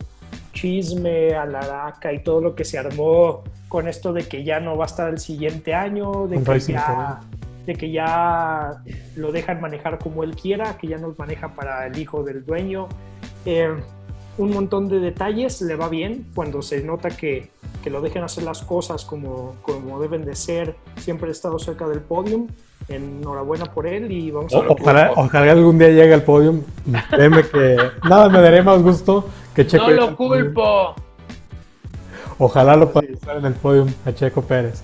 chisme, 0.53 1.33
a 1.33 1.45
la 1.45 1.59
alaraca 1.59 2.13
y 2.13 2.19
todo 2.19 2.41
lo 2.41 2.55
que 2.55 2.65
se 2.65 2.77
armó 2.77 3.43
con 3.67 3.87
esto 3.87 4.11
de 4.11 4.27
que 4.27 4.43
ya 4.43 4.59
no 4.59 4.75
va 4.75 4.85
a 4.85 4.87
estar 4.87 5.09
el 5.09 5.19
siguiente 5.19 5.73
año, 5.73 6.27
de 6.27 6.43
que, 6.43 6.59
ya, 6.59 7.21
de 7.65 7.73
que 7.73 7.89
ya 7.89 8.81
lo 9.15 9.31
dejan 9.31 9.61
manejar 9.61 9.97
como 9.97 10.23
él 10.23 10.35
quiera, 10.35 10.77
que 10.77 10.87
ya 10.87 10.97
nos 10.97 11.17
maneja 11.17 11.55
para 11.55 11.87
el 11.87 11.97
hijo 11.97 12.23
del 12.23 12.45
dueño. 12.45 12.89
Eh, 13.45 13.73
un 14.37 14.51
montón 14.51 14.89
de 14.89 14.99
detalles, 14.99 15.61
le 15.61 15.75
va 15.75 15.87
bien 15.87 16.27
cuando 16.35 16.61
se 16.61 16.83
nota 16.83 17.09
que, 17.11 17.49
que, 17.83 17.89
lo 17.89 18.01
dejen 18.01 18.23
hacer 18.23 18.43
las 18.43 18.61
cosas 18.61 19.05
como, 19.05 19.55
como 19.61 20.01
deben 20.01 20.25
de 20.25 20.35
ser, 20.35 20.75
siempre 20.97 21.29
ha 21.29 21.31
estado 21.31 21.57
cerca 21.59 21.87
del 21.87 22.01
podium. 22.01 22.47
Enhorabuena 22.87 23.65
por 23.65 23.87
él 23.87 24.11
y 24.11 24.31
vamos 24.31 24.53
a 24.53 24.59
ver. 24.59 24.69
Ojalá, 24.69 25.11
ojalá 25.15 25.51
algún 25.51 25.77
día 25.77 25.89
llegue 25.89 26.13
al 26.13 26.23
podium. 26.23 26.61
Créeme 27.09 27.43
que 27.43 27.77
nada 28.07 28.29
me 28.29 28.41
daré 28.41 28.61
más 28.63 28.81
gusto 28.81 29.29
que 29.55 29.65
Checo. 29.65 29.89
No 29.89 29.93
lo 29.93 30.15
culpo. 30.15 30.95
Ojalá 32.37 32.75
lo 32.75 32.91
pueda 32.91 33.07
estar 33.11 33.37
en 33.37 33.45
el 33.45 33.53
podium 33.53 33.87
a 34.05 34.11
Checo 34.11 34.41
Pérez. 34.41 34.83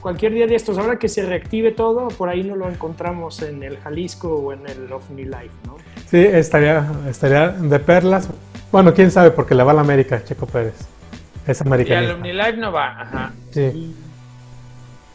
Cualquier 0.00 0.32
día 0.34 0.46
de 0.46 0.54
estos, 0.54 0.78
ahora 0.78 0.98
que 0.98 1.08
se 1.08 1.26
reactive 1.26 1.72
todo, 1.72 2.08
por 2.08 2.28
ahí 2.28 2.44
no 2.44 2.54
lo 2.54 2.68
encontramos 2.68 3.42
en 3.42 3.62
el 3.62 3.78
Jalisco 3.78 4.28
o 4.28 4.52
en 4.52 4.60
el 4.68 4.92
OVNI 4.92 5.24
Life, 5.24 5.50
¿no? 5.66 5.76
Sí, 6.06 6.18
estaría, 6.18 6.86
estaría 7.08 7.48
de 7.48 7.78
perlas. 7.80 8.28
Bueno, 8.70 8.94
quién 8.94 9.10
sabe, 9.10 9.32
porque 9.32 9.54
le 9.54 9.64
va 9.64 9.72
a 9.72 9.74
la 9.74 9.80
América, 9.80 10.22
Checo 10.22 10.46
Pérez. 10.46 10.74
Es 11.46 11.60
americano. 11.60 12.02
Y 12.02 12.04
al 12.04 12.10
OmniLife 12.16 12.56
no 12.56 12.72
va, 12.72 13.00
ajá. 13.00 13.32
Sí. 13.50 13.94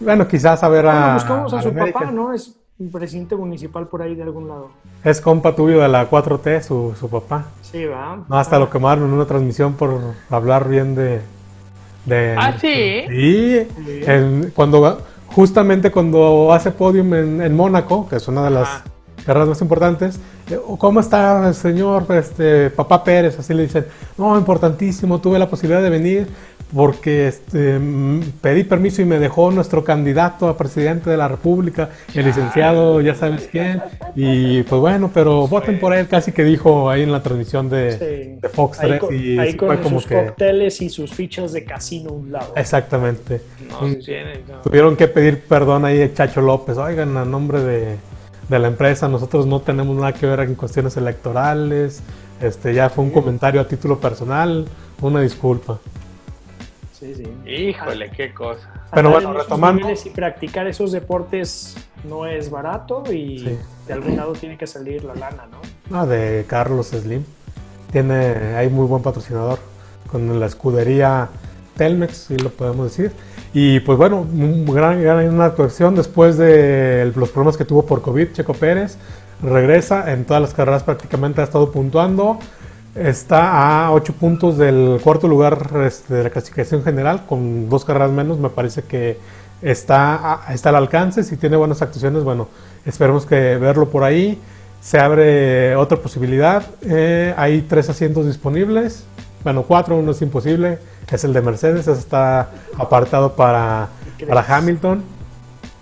Bueno, 0.02 0.28
quizás 0.28 0.64
a 0.64 0.70
ver 0.70 0.88
a. 0.88 0.94
Bueno, 0.94 1.14
buscamos 1.14 1.54
a, 1.54 1.62
su 1.62 1.74
papá, 1.74 2.12
¿no? 2.12 2.34
Es 2.34 2.56
un 2.80 2.92
presidente 2.92 3.36
municipal 3.36 3.88
por 3.88 4.02
ahí 4.02 4.16
de 4.16 4.24
algún 4.24 4.48
lado. 4.48 4.70
Es 5.04 5.22
compa 5.22 5.56
tuyo 5.56 5.80
de 5.80 5.88
la 5.88 6.10
4T, 6.10 6.62
su, 6.62 6.94
su 7.00 7.10
papá. 7.10 7.46
Sí, 7.62 7.86
va. 7.86 8.24
No, 8.28 8.38
hasta 8.38 8.58
lo 8.58 8.70
quemaron 8.70 9.06
en 9.06 9.14
una 9.14 9.26
transmisión 9.26 9.74
por 9.74 10.00
hablar 10.30 10.68
bien 10.68 10.96
de. 10.96 11.22
de 12.06 12.36
ah, 12.38 12.54
sí. 12.60 13.06
Sí. 13.10 14.52
cuando, 14.56 15.02
justamente 15.28 15.92
cuando 15.92 16.52
hace 16.52 16.72
podium 16.72 17.14
en, 17.14 17.42
en 17.42 17.56
Mónaco, 17.56 18.10
que 18.10 18.16
es 18.16 18.28
una 18.28 18.44
de 18.44 18.50
las 18.50 18.84
carreras 19.26 19.50
más 19.50 19.62
importantes. 19.62 20.20
Eh, 20.50 20.60
¿Cómo 20.78 21.00
está 21.00 21.48
el 21.48 21.56
señor 21.56 22.06
este, 22.10 22.70
Papá 22.70 23.04
Pérez? 23.04 23.38
Así 23.40 23.54
le 23.54 23.64
dicen, 23.64 23.86
no, 24.18 24.38
importantísimo, 24.38 25.20
tuve 25.20 25.40
la 25.40 25.50
posibilidad 25.50 25.82
de 25.82 25.90
venir 25.90 26.28
porque 26.76 27.28
este, 27.28 27.80
pedí 28.42 28.64
permiso 28.64 29.02
y 29.02 29.06
me 29.06 29.20
dejó 29.20 29.52
nuestro 29.52 29.84
candidato 29.84 30.48
a 30.48 30.58
presidente 30.58 31.10
de 31.10 31.18
la 31.18 31.28
República, 31.28 31.90
el 32.14 32.26
licenciado, 32.26 33.02
ya 33.02 33.16
sabes 33.16 33.50
quién, 33.52 33.82
y 34.16 34.64
pues 34.64 34.82
bueno, 34.82 35.12
pero 35.14 35.48
voten 35.48 35.80
por 35.80 35.94
él, 35.94 36.08
casi 36.08 36.32
que 36.32 36.44
dijo 36.44 36.90
ahí 36.90 37.04
en 37.04 37.12
la 37.12 37.22
transmisión 37.22 37.70
de, 37.70 38.40
Fox 38.54 38.80
3. 38.80 39.02
y 39.12 39.38
ahí 39.38 39.56
con 39.56 39.84
sus 39.88 40.08
cócteles 40.08 40.82
y 40.82 40.90
sus 40.90 41.12
fichas 41.12 41.54
de 41.54 41.64
casino 41.64 42.12
a 42.12 42.14
un 42.14 42.32
lado. 42.32 42.54
Exactamente. 42.56 43.42
Tuvieron 44.64 44.96
que 44.96 45.08
pedir 45.08 45.42
perdón 45.42 45.86
ahí 45.86 46.02
a 46.02 46.14
Chacho 46.14 46.42
López, 46.42 46.78
oigan, 46.78 47.18
a 47.18 47.26
nombre 47.26 47.62
de 47.62 48.12
de 48.52 48.60
la 48.60 48.68
empresa. 48.68 49.08
Nosotros 49.08 49.48
no 49.48 49.62
tenemos 49.62 49.96
nada 49.96 50.14
que 50.14 50.28
ver 50.28 50.42
en 50.42 50.56
cuestiones 50.56 50.96
electorales. 50.98 52.04
Este, 52.42 52.74
ya 52.74 52.90
fue 52.90 53.04
un 53.04 53.12
comentario 53.12 53.62
a 53.62 53.68
título 53.68 54.00
personal, 54.00 54.66
una 55.02 55.22
disculpa. 55.22 55.80
Sí, 57.02 57.16
sí. 57.16 57.52
Híjole, 57.52 58.12
qué 58.12 58.32
cosa. 58.32 58.72
Pero 58.94 59.10
bueno, 59.10 59.34
retomando. 59.34 59.90
Y 59.90 60.10
practicar 60.12 60.68
esos 60.68 60.92
deportes 60.92 61.76
no 62.08 62.28
es 62.28 62.52
barato 62.52 63.04
y 63.12 63.58
de 63.88 63.94
algún 63.94 64.18
lado 64.18 64.34
tiene 64.34 64.56
que 64.56 64.68
salir 64.68 65.04
la 65.04 65.16
lana, 65.16 65.48
¿no? 65.50 65.98
Ah, 65.98 66.06
de 66.06 66.46
Carlos 66.48 66.90
Slim. 66.90 67.24
Tiene, 67.92 68.56
hay 68.56 68.70
muy 68.70 68.86
buen 68.86 69.02
patrocinador 69.02 69.58
con 70.12 70.40
la 70.40 70.46
escudería 70.46 71.30
Telmex, 71.76 72.18
si 72.18 72.38
lo 72.38 72.52
podemos 72.52 72.96
decir. 72.96 73.12
Y 73.52 73.80
pues 73.80 73.98
bueno, 73.98 74.22
un 74.22 74.68
gran, 74.68 75.02
gran 75.02 75.28
una 75.28 75.46
actuación 75.46 75.96
después 75.96 76.38
de 76.38 77.12
los 77.16 77.30
problemas 77.32 77.58
que 77.58 77.66
tuvo 77.66 77.84
por 77.84 78.04
COVID, 78.04 78.34
Checo 78.34 78.54
Pérez 78.54 79.00
regresa, 79.42 80.14
en 80.14 80.26
todas 80.26 80.40
las 80.40 80.54
carreras 80.54 80.84
prácticamente 80.84 81.42
ha 81.42 81.46
estado 81.46 81.72
puntuando, 81.72 82.38
está 82.96 83.86
a 83.86 83.92
8 83.94 84.14
puntos 84.14 84.58
del 84.58 85.00
cuarto 85.04 85.28
lugar 85.28 85.70
este, 85.86 86.14
de 86.14 86.24
la 86.24 86.30
clasificación 86.30 86.84
general, 86.84 87.26
con 87.26 87.70
dos 87.70 87.86
carreras 87.86 88.12
menos, 88.12 88.38
me 88.38 88.50
parece 88.50 88.84
que 88.84 89.18
está, 89.62 90.42
está 90.50 90.70
al 90.70 90.76
alcance, 90.76 91.24
si 91.24 91.38
tiene 91.38 91.58
buenas 91.58 91.82
actuaciones, 91.82 92.24
bueno, 92.24 92.48
esperemos 92.86 93.26
que 93.26 93.58
verlo 93.58 93.90
por 93.90 94.04
ahí. 94.04 94.40
Se 94.82 95.00
abre 95.00 95.76
otra 95.76 95.98
posibilidad, 95.98 96.64
eh, 96.82 97.36
hay 97.38 97.62
tres 97.62 97.88
asientos 97.90 98.26
disponibles, 98.26 99.06
bueno, 99.44 99.64
cuatro, 99.64 99.96
uno 99.96 100.12
es 100.12 100.22
imposible, 100.24 100.80
es 101.12 101.24
el 101.24 101.34
de 101.34 101.42
Mercedes, 101.42 101.88
está 101.88 102.50
apartado 102.78 103.36
para, 103.36 103.90
para 104.28 104.42
Hamilton. 104.42 105.04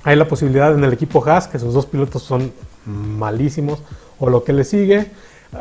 Hay 0.03 0.15
la 0.15 0.27
posibilidad 0.27 0.73
en 0.73 0.83
el 0.83 0.91
equipo 0.91 1.23
Haas, 1.25 1.47
que 1.47 1.59
sus 1.59 1.73
dos 1.73 1.85
pilotos 1.85 2.23
son 2.23 2.51
malísimos, 2.85 3.79
o 4.17 4.29
lo 4.29 4.43
que 4.43 4.53
le 4.53 4.63
sigue. 4.63 5.11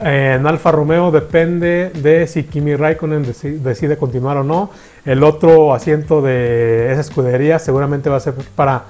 En 0.03 0.47
Alfa 0.47 0.71
Romeo 0.71 1.11
depende 1.11 1.91
de 1.91 2.27
si 2.27 2.45
Kimi 2.45 2.77
Raikkonen 2.77 3.25
decide 3.63 3.97
continuar 3.97 4.37
o 4.37 4.45
no. 4.45 4.71
El 5.05 5.25
otro 5.25 5.73
asiento 5.73 6.21
de 6.21 6.93
esa 6.93 7.01
escudería 7.01 7.59
seguramente 7.59 8.11
va 8.11 8.17
a 8.17 8.21
ser 8.21 8.35
para 8.55 8.85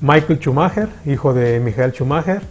Michael 0.00 0.38
Schumacher, 0.38 0.88
hijo 1.06 1.32
de 1.32 1.58
Michael 1.60 1.92
Schumacher. 1.92 2.42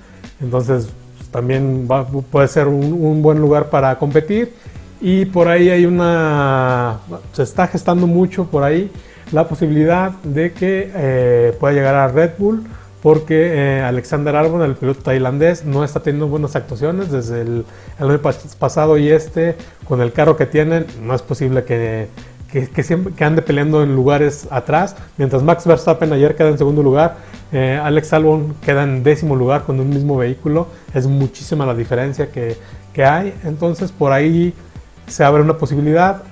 Entonces 0.41 0.89
también 1.31 1.87
puede 2.31 2.47
ser 2.47 2.67
un 2.67 3.21
buen 3.21 3.39
lugar 3.39 3.69
para 3.69 3.97
competir. 3.99 4.53
Y 4.99 5.25
por 5.25 5.47
ahí 5.47 5.69
hay 5.69 5.85
una, 5.85 6.99
se 7.33 7.43
está 7.43 7.67
gestando 7.67 8.07
mucho 8.07 8.45
por 8.45 8.63
ahí 8.63 8.89
la 9.31 9.47
posibilidad 9.47 10.11
de 10.23 10.53
que 10.53 10.91
eh, 10.95 11.57
pueda 11.59 11.73
llegar 11.73 11.95
a 11.95 12.07
Red 12.07 12.31
Bull 12.37 12.63
porque 13.05 13.51
eh, 13.53 13.81
Alexander 13.83 14.35
Albon, 14.35 14.63
el 14.63 14.73
piloto 14.73 15.03
tailandés, 15.03 15.63
no 15.63 15.83
está 15.83 15.99
teniendo 15.99 16.27
buenas 16.27 16.55
actuaciones 16.55 17.11
desde 17.11 17.41
el, 17.41 17.63
año 17.99 18.19
pasado 18.57 18.97
y 18.97 19.11
este, 19.11 19.55
con 19.87 20.01
el 20.01 20.11
carro 20.11 20.35
que 20.35 20.47
tienen, 20.47 20.87
no 21.03 21.13
es 21.13 21.21
posible 21.21 21.65
que, 21.65 22.07
que, 22.51 22.81
siempre, 22.81 23.13
que 23.13 23.23
ande 23.23 23.43
peleando 23.43 23.83
en 23.83 23.95
lugares 23.95 24.47
atrás. 24.49 24.95
Mientras 25.17 25.43
Max 25.43 25.67
Verstappen 25.67 26.11
ayer 26.13 26.35
queda 26.35 26.49
en 26.49 26.57
segundo 26.57 26.81
lugar, 26.81 27.17
eh, 27.51 27.79
Alex 27.79 28.11
Albon 28.11 28.55
queda 28.65 28.81
en 28.81 29.03
décimo 29.03 29.35
lugar 29.35 29.65
con 29.65 29.79
un 29.79 29.87
mismo 29.87 30.17
vehículo. 30.17 30.65
Es 30.91 31.05
muchísima 31.05 31.63
la 31.63 31.75
diferencia 31.75 32.31
que, 32.31 32.57
que 32.91 33.05
hay. 33.05 33.35
Entonces 33.43 33.91
por 33.91 34.13
ahí 34.13 34.51
se 35.05 35.23
abre 35.23 35.43
una 35.43 35.59
posibilidad. 35.59 36.23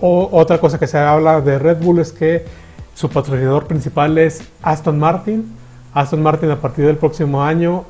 O, 0.00 0.30
otra 0.32 0.56
cosa 0.56 0.78
que 0.78 0.86
se 0.86 0.96
habla 0.96 1.42
de 1.42 1.58
Red 1.58 1.82
Bull 1.82 1.98
es 1.98 2.12
que 2.12 2.46
su 2.94 3.10
patrocinador 3.10 3.66
principal 3.66 4.16
es 4.16 4.42
Aston 4.62 4.98
Martin. 4.98 5.60
Aston 5.94 6.22
Martin 6.22 6.50
a 6.50 6.60
partir 6.60 6.86
del 6.86 6.96
próximo 6.96 7.42
año 7.42 7.84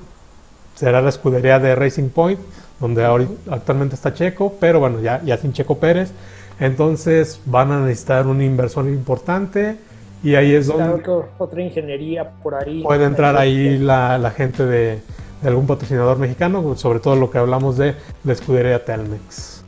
será 0.75 1.01
la 1.01 1.11
escudería 1.11 1.59
de 1.59 1.75
Racing 1.75 2.09
Point, 2.09 2.41
donde 2.81 3.05
ahorita, 3.05 3.55
actualmente 3.55 3.95
está 3.95 4.13
Checo, 4.15 4.55
pero 4.59 4.81
bueno, 4.81 5.01
ya, 5.01 5.23
ya 5.23 5.37
sin 5.37 5.53
Checo 5.53 5.79
Pérez. 5.79 6.13
Entonces 6.59 7.41
van 7.47 7.73
a 7.73 7.81
necesitar 7.81 8.27
un 8.27 8.43
inversor 8.43 8.87
importante 8.87 9.77
y 10.23 10.35
ahí 10.35 10.55
es 10.55 10.67
donde... 10.67 11.03
otra 11.39 11.63
ingeniería 11.63 12.31
por 12.43 12.55
ahí. 12.55 12.83
Puede 12.83 13.05
entrar 13.05 13.37
ahí 13.37 13.79
la, 13.79 14.19
la 14.19 14.31
gente 14.31 14.65
de, 14.65 15.01
de, 15.43 15.49
algún 15.49 15.67
patrocinador 15.67 16.19
mexicano, 16.19 16.77
sobre 16.77 17.01
todo 17.01 17.17
lo 17.17 17.31
que 17.31 17.39
hablamos 17.39 17.77
de 17.77 17.95
la 18.25 18.33
escudería 18.33 18.85
Telmex. 18.85 19.65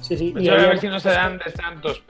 Sí, 0.00 0.16
sí. 0.16 0.30
Pues 0.32 0.44
y 0.44 0.48
a 0.48 0.54
ver 0.54 0.78
si 0.78 0.88
no 0.88 1.00
se 1.00 1.10
dan 1.10 1.38
de 1.38 1.50
Santos 1.52 2.02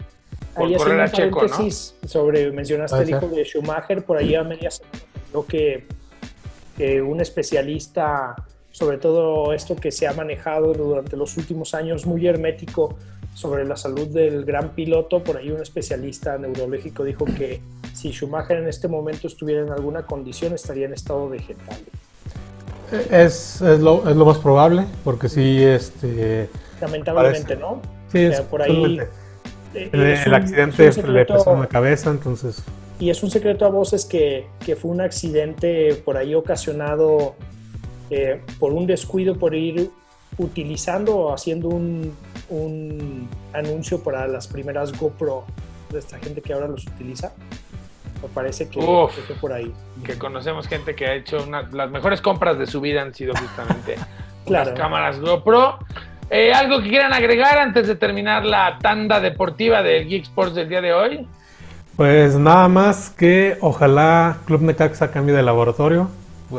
por 0.54 0.76
correr 0.76 1.00
a 1.00 1.10
Checo, 1.10 1.46
¿no? 1.46 1.70
sobre, 2.06 2.50
mencionaste 2.52 3.02
el 3.02 3.10
hijo 3.10 3.28
de 3.28 3.44
Schumacher, 3.44 4.04
por 4.04 4.18
ahí 4.18 4.34
a 4.34 4.44
media 4.44 4.70
semana 4.70 4.98
creo 5.32 5.46
que, 5.46 5.86
que 6.76 7.02
un 7.02 7.20
especialista, 7.20 8.36
sobre 8.70 8.98
todo 8.98 9.52
esto 9.52 9.74
que 9.76 9.90
se 9.90 10.06
ha 10.06 10.12
manejado 10.12 10.72
durante 10.74 11.16
los 11.16 11.36
últimos 11.36 11.74
años, 11.74 12.06
muy 12.06 12.26
hermético 12.26 12.96
sobre 13.34 13.64
la 13.64 13.76
salud 13.76 14.08
del 14.08 14.44
gran 14.44 14.70
piloto, 14.74 15.24
por 15.24 15.38
ahí 15.38 15.50
un 15.50 15.62
especialista 15.62 16.36
neurológico 16.36 17.02
dijo 17.02 17.24
que 17.24 17.62
si 17.94 18.12
Schumacher 18.12 18.58
en 18.58 18.68
este 18.68 18.88
momento 18.88 19.26
estuviera 19.26 19.62
en 19.62 19.70
alguna 19.70 20.04
condición 20.04 20.52
estaría 20.52 20.86
en 20.86 20.92
estado 20.92 21.28
vegetal. 21.28 21.78
Es, 23.10 23.62
es, 23.62 23.80
lo, 23.80 24.06
es 24.08 24.14
lo 24.14 24.26
más 24.26 24.36
probable, 24.36 24.84
porque 25.02 25.30
sí, 25.30 25.62
este 25.62 26.50
lamentablemente, 26.78 27.56
¿no? 27.56 27.80
Sí, 28.12 28.28
por 28.50 28.60
ahí. 28.60 29.00
Eh, 29.74 29.90
el, 30.26 30.34
accidente 30.34 31.02
le 31.02 31.24
pasó 31.24 31.54
en 31.54 31.60
la 31.60 31.66
cabeza, 31.66 32.10
entonces. 32.10 32.62
Y 32.98 33.10
es 33.10 33.22
un 33.22 33.30
secreto 33.30 33.64
a 33.64 33.68
voces 33.68 34.04
que, 34.04 34.46
que 34.64 34.76
fue 34.76 34.90
un 34.90 35.00
accidente 35.00 35.94
por 36.04 36.16
ahí 36.16 36.34
ocasionado 36.34 37.34
eh, 38.14 38.42
por 38.60 38.74
un 38.74 38.86
descuido 38.86 39.38
por 39.38 39.54
ir 39.54 39.90
utilizando 40.36 41.16
o 41.16 41.32
haciendo 41.32 41.68
un, 41.70 42.14
anuncio 43.54 44.02
para 44.02 44.26
las 44.26 44.46
primeras 44.46 44.92
GoPro 44.98 45.44
de 45.90 45.98
esta 45.98 46.18
gente 46.18 46.42
que 46.42 46.52
ahora 46.52 46.68
los 46.68 46.86
utiliza. 46.86 47.32
Me 48.20 48.28
parece 48.28 48.68
que, 48.68 48.82
fue 48.82 49.36
por 49.40 49.54
ahí. 49.54 49.72
Que 50.04 50.18
conocemos 50.18 50.68
gente 50.68 50.94
que 50.94 51.06
ha 51.06 51.14
hecho 51.14 51.46
las 51.72 51.90
mejores 51.90 52.20
compras 52.20 52.58
de 52.58 52.66
su 52.66 52.82
vida 52.82 53.00
han 53.00 53.14
sido 53.14 53.32
justamente 53.34 53.96
las 54.46 54.68
cámaras 54.72 55.18
GoPro. 55.18 55.78
Eh, 56.34 56.50
¿Algo 56.50 56.80
que 56.80 56.88
quieran 56.88 57.12
agregar 57.12 57.58
antes 57.58 57.86
de 57.86 57.94
terminar 57.94 58.46
la 58.46 58.78
tanda 58.80 59.20
deportiva 59.20 59.82
del 59.82 60.08
Geek 60.08 60.22
Sports 60.22 60.54
del 60.54 60.66
día 60.66 60.80
de 60.80 60.94
hoy? 60.94 61.26
Pues 61.94 62.36
nada 62.36 62.68
más 62.68 63.10
que 63.10 63.58
ojalá 63.60 64.38
Club 64.46 64.62
Necaxa 64.62 65.10
cambie 65.10 65.34
de 65.34 65.42
laboratorio. 65.42 66.08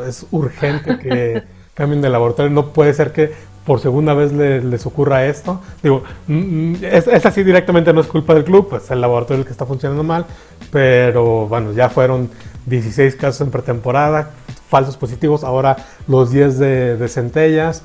Es 0.06 0.28
urgente 0.30 0.96
que 0.98 1.42
cambien 1.74 2.00
de 2.02 2.08
laboratorio. 2.08 2.52
No 2.52 2.68
puede 2.68 2.94
ser 2.94 3.10
que 3.10 3.32
por 3.66 3.80
segunda 3.80 4.14
vez 4.14 4.32
les, 4.32 4.86
ocurra 4.86 5.26
esto. 5.26 5.60
Digo, 5.82 6.04
mm, 6.28 6.34
mm, 6.34 6.76
es, 6.84 7.26
así 7.26 7.42
directamente 7.42 7.92
no 7.92 8.00
es 8.00 8.06
culpa 8.06 8.32
del 8.32 8.44
club, 8.44 8.68
pues 8.68 8.88
el 8.92 9.00
laboratorio 9.00 9.40
el 9.40 9.44
que 9.44 9.50
está 9.50 9.66
funcionando 9.66 10.04
mal. 10.04 10.24
Pero 10.70 11.48
bueno, 11.48 11.72
ya 11.72 11.88
fueron 11.88 12.30
16 12.66 13.16
casos 13.16 13.40
en 13.40 13.50
pretemporada, 13.50 14.30
falsos 14.68 14.96
positivos, 14.96 15.42
ahora 15.42 15.78
los 16.06 16.30
10 16.30 16.58
de, 16.60 16.96
de 16.96 17.08
centellas. 17.08 17.82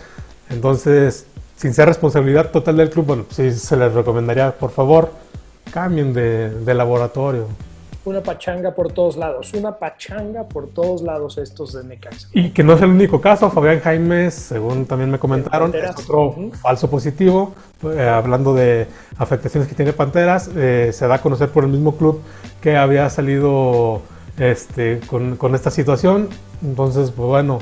Entonces, 0.49 1.27
sin 1.59 1.73
ser 1.73 1.89
responsabilidad 1.89 2.51
total 2.51 2.77
del 2.77 2.89
club, 2.89 3.05
bueno, 3.05 3.25
sí 3.29 3.51
se 3.51 3.75
les 3.75 3.93
recomendaría, 3.93 4.51
por 4.51 4.71
favor, 4.71 5.11
cambien 5.73 6.13
de, 6.13 6.73
laboratorio. 6.73 7.47
Una 8.05 8.23
pachanga 8.23 8.73
por 8.73 8.93
todos 8.93 9.17
lados, 9.17 9.53
una 9.53 9.77
pachanga 9.77 10.45
por 10.45 10.69
todos 10.69 11.01
lados 11.01 11.37
estos 11.37 11.73
de 11.73 11.83
Necaxa. 11.83 12.29
Y 12.31 12.51
que 12.51 12.63
no 12.63 12.73
es 12.73 12.81
el 12.81 12.91
único 12.91 13.19
caso, 13.19 13.51
Fabián 13.51 13.81
Jaimes, 13.81 14.33
según 14.33 14.85
también 14.85 15.11
me 15.11 15.19
comentaron, 15.19 15.75
es 15.75 15.99
otro 15.99 16.33
falso 16.61 16.89
positivo, 16.89 17.53
eh, 17.83 18.07
hablando 18.07 18.53
de 18.53 18.87
afectaciones 19.17 19.67
que 19.67 19.75
tiene 19.75 19.91
Panteras, 19.91 20.49
eh, 20.55 20.91
se 20.93 21.07
da 21.07 21.15
a 21.15 21.21
conocer 21.21 21.49
por 21.49 21.65
el 21.65 21.71
mismo 21.71 21.97
club 21.97 22.21
que 22.61 22.77
había 22.77 23.09
salido 23.09 24.01
este, 24.37 25.01
con, 25.07 25.35
con 25.35 25.55
esta 25.55 25.71
situación, 25.71 26.29
entonces, 26.63 27.11
pues 27.11 27.27
bueno, 27.27 27.59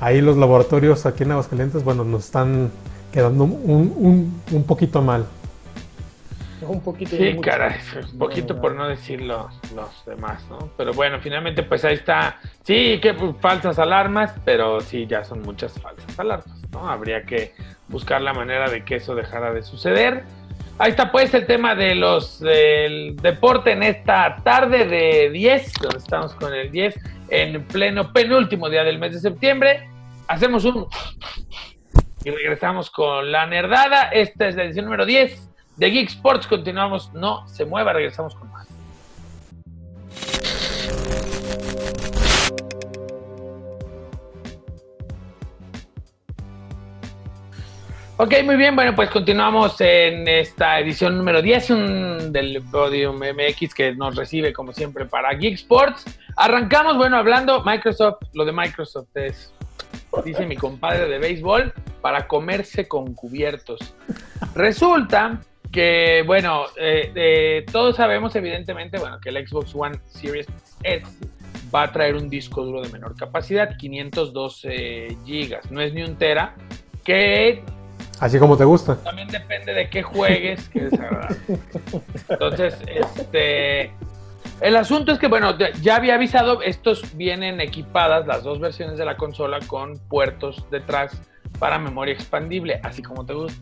ahí 0.00 0.20
los 0.20 0.36
laboratorios 0.36 1.06
aquí 1.06 1.22
en 1.22 1.30
Aguascalientes, 1.30 1.84
bueno, 1.84 2.02
nos 2.02 2.24
están 2.24 2.72
quedando 3.12 3.44
un, 3.44 4.42
un, 4.50 4.64
poquito 4.64 5.02
mal. 5.02 5.26
Un 6.62 6.80
poquito. 6.80 7.16
Sí, 7.16 7.36
caray, 7.40 7.76
un 8.12 8.18
poquito 8.18 8.60
por 8.60 8.74
no 8.74 8.86
decir 8.88 9.22
los, 9.22 9.50
demás, 10.06 10.44
¿no? 10.50 10.70
Pero 10.76 10.92
bueno, 10.92 11.18
finalmente 11.20 11.62
pues 11.62 11.84
ahí 11.84 11.94
está. 11.94 12.38
Sí, 12.62 12.98
que 13.00 13.14
falsas 13.40 13.78
alarmas, 13.78 14.34
pero 14.44 14.80
sí, 14.80 15.06
ya 15.06 15.24
son 15.24 15.42
muchas 15.42 15.72
falsas 15.80 16.18
alarmas, 16.18 16.60
¿no? 16.72 16.88
Habría 16.88 17.24
que 17.24 17.54
buscar 17.88 18.20
la 18.20 18.32
manera 18.32 18.70
de 18.70 18.84
que 18.84 18.96
eso 18.96 19.14
dejara 19.14 19.52
de 19.52 19.62
suceder. 19.62 20.24
Ahí 20.78 20.92
está 20.92 21.12
pues 21.12 21.34
el 21.34 21.46
tema 21.46 21.74
de 21.74 21.94
los 21.94 22.40
del 22.40 23.16
deporte 23.16 23.72
en 23.72 23.82
esta 23.82 24.36
tarde 24.42 24.86
de 24.86 25.28
10, 25.30 25.72
donde 25.82 25.98
estamos 25.98 26.34
con 26.34 26.54
el 26.54 26.70
10 26.70 26.98
en 27.28 27.64
pleno 27.64 28.12
penúltimo 28.12 28.68
día 28.70 28.82
del 28.82 28.98
mes 28.98 29.12
de 29.12 29.20
septiembre. 29.20 29.88
Hacemos 30.26 30.64
un 30.64 30.86
y 32.24 32.30
regresamos 32.30 32.90
con 32.90 33.32
la 33.32 33.46
nerdada. 33.46 34.04
Esta 34.04 34.48
es 34.48 34.56
la 34.56 34.64
edición 34.64 34.84
número 34.86 35.06
10 35.06 35.48
de 35.76 35.90
Geek 35.90 36.08
Sports. 36.08 36.46
Continuamos, 36.46 37.12
no 37.14 37.46
se 37.48 37.64
mueva, 37.64 37.92
regresamos 37.92 38.34
con 38.34 38.50
más. 38.50 38.68
Ok, 48.18 48.34
muy 48.44 48.56
bien. 48.56 48.76
Bueno, 48.76 48.94
pues 48.94 49.08
continuamos 49.08 49.80
en 49.80 50.28
esta 50.28 50.78
edición 50.78 51.16
número 51.16 51.40
10 51.40 52.32
del 52.32 52.62
Podium 52.70 53.16
MX 53.16 53.74
que 53.74 53.94
nos 53.94 54.14
recibe, 54.14 54.52
como 54.52 54.72
siempre, 54.72 55.06
para 55.06 55.32
Geek 55.32 55.54
Sports. 55.54 56.04
Arrancamos, 56.36 56.98
bueno, 56.98 57.16
hablando 57.16 57.64
Microsoft. 57.64 58.18
Lo 58.34 58.44
de 58.44 58.52
Microsoft 58.52 59.08
es 59.14 59.54
dice 60.24 60.44
mi 60.46 60.56
compadre 60.56 61.08
de 61.08 61.18
béisbol, 61.18 61.72
para 62.00 62.26
comerse 62.26 62.88
con 62.88 63.14
cubiertos. 63.14 63.94
Resulta 64.54 65.40
que, 65.70 66.22
bueno, 66.26 66.64
eh, 66.76 67.12
eh, 67.14 67.66
todos 67.70 67.96
sabemos 67.96 68.34
evidentemente, 68.36 68.98
bueno, 68.98 69.20
que 69.20 69.28
el 69.28 69.46
Xbox 69.46 69.74
One 69.74 70.00
Series 70.06 70.46
S 70.82 71.06
va 71.72 71.84
a 71.84 71.92
traer 71.92 72.16
un 72.16 72.28
disco 72.28 72.64
duro 72.64 72.82
de 72.82 72.88
menor 72.88 73.16
capacidad, 73.16 73.76
512 73.76 75.16
gigas, 75.24 75.70
no 75.70 75.80
es 75.80 75.94
ni 75.94 76.02
un 76.02 76.16
tera, 76.16 76.54
que... 77.04 77.62
Así 78.18 78.38
como 78.38 78.56
te 78.56 78.64
gusta. 78.64 78.96
También 78.96 79.28
depende 79.28 79.72
de 79.72 79.88
qué 79.88 80.02
juegues, 80.02 80.68
que. 80.68 80.90
Entonces, 82.28 82.76
este, 82.86 83.92
el 84.60 84.76
asunto 84.76 85.12
es 85.12 85.18
que, 85.18 85.28
bueno, 85.28 85.56
ya 85.80 85.96
había 85.96 86.16
avisado, 86.16 86.60
estos 86.60 87.16
vienen 87.16 87.62
equipadas, 87.62 88.26
las 88.26 88.42
dos 88.42 88.60
versiones 88.60 88.98
de 88.98 89.06
la 89.06 89.16
consola, 89.16 89.58
con 89.66 89.98
puertos 90.08 90.66
detrás 90.70 91.22
para 91.58 91.78
memoria 91.78 92.14
expandible, 92.14 92.80
así 92.82 93.02
como 93.02 93.24
te 93.24 93.34
gusta. 93.34 93.60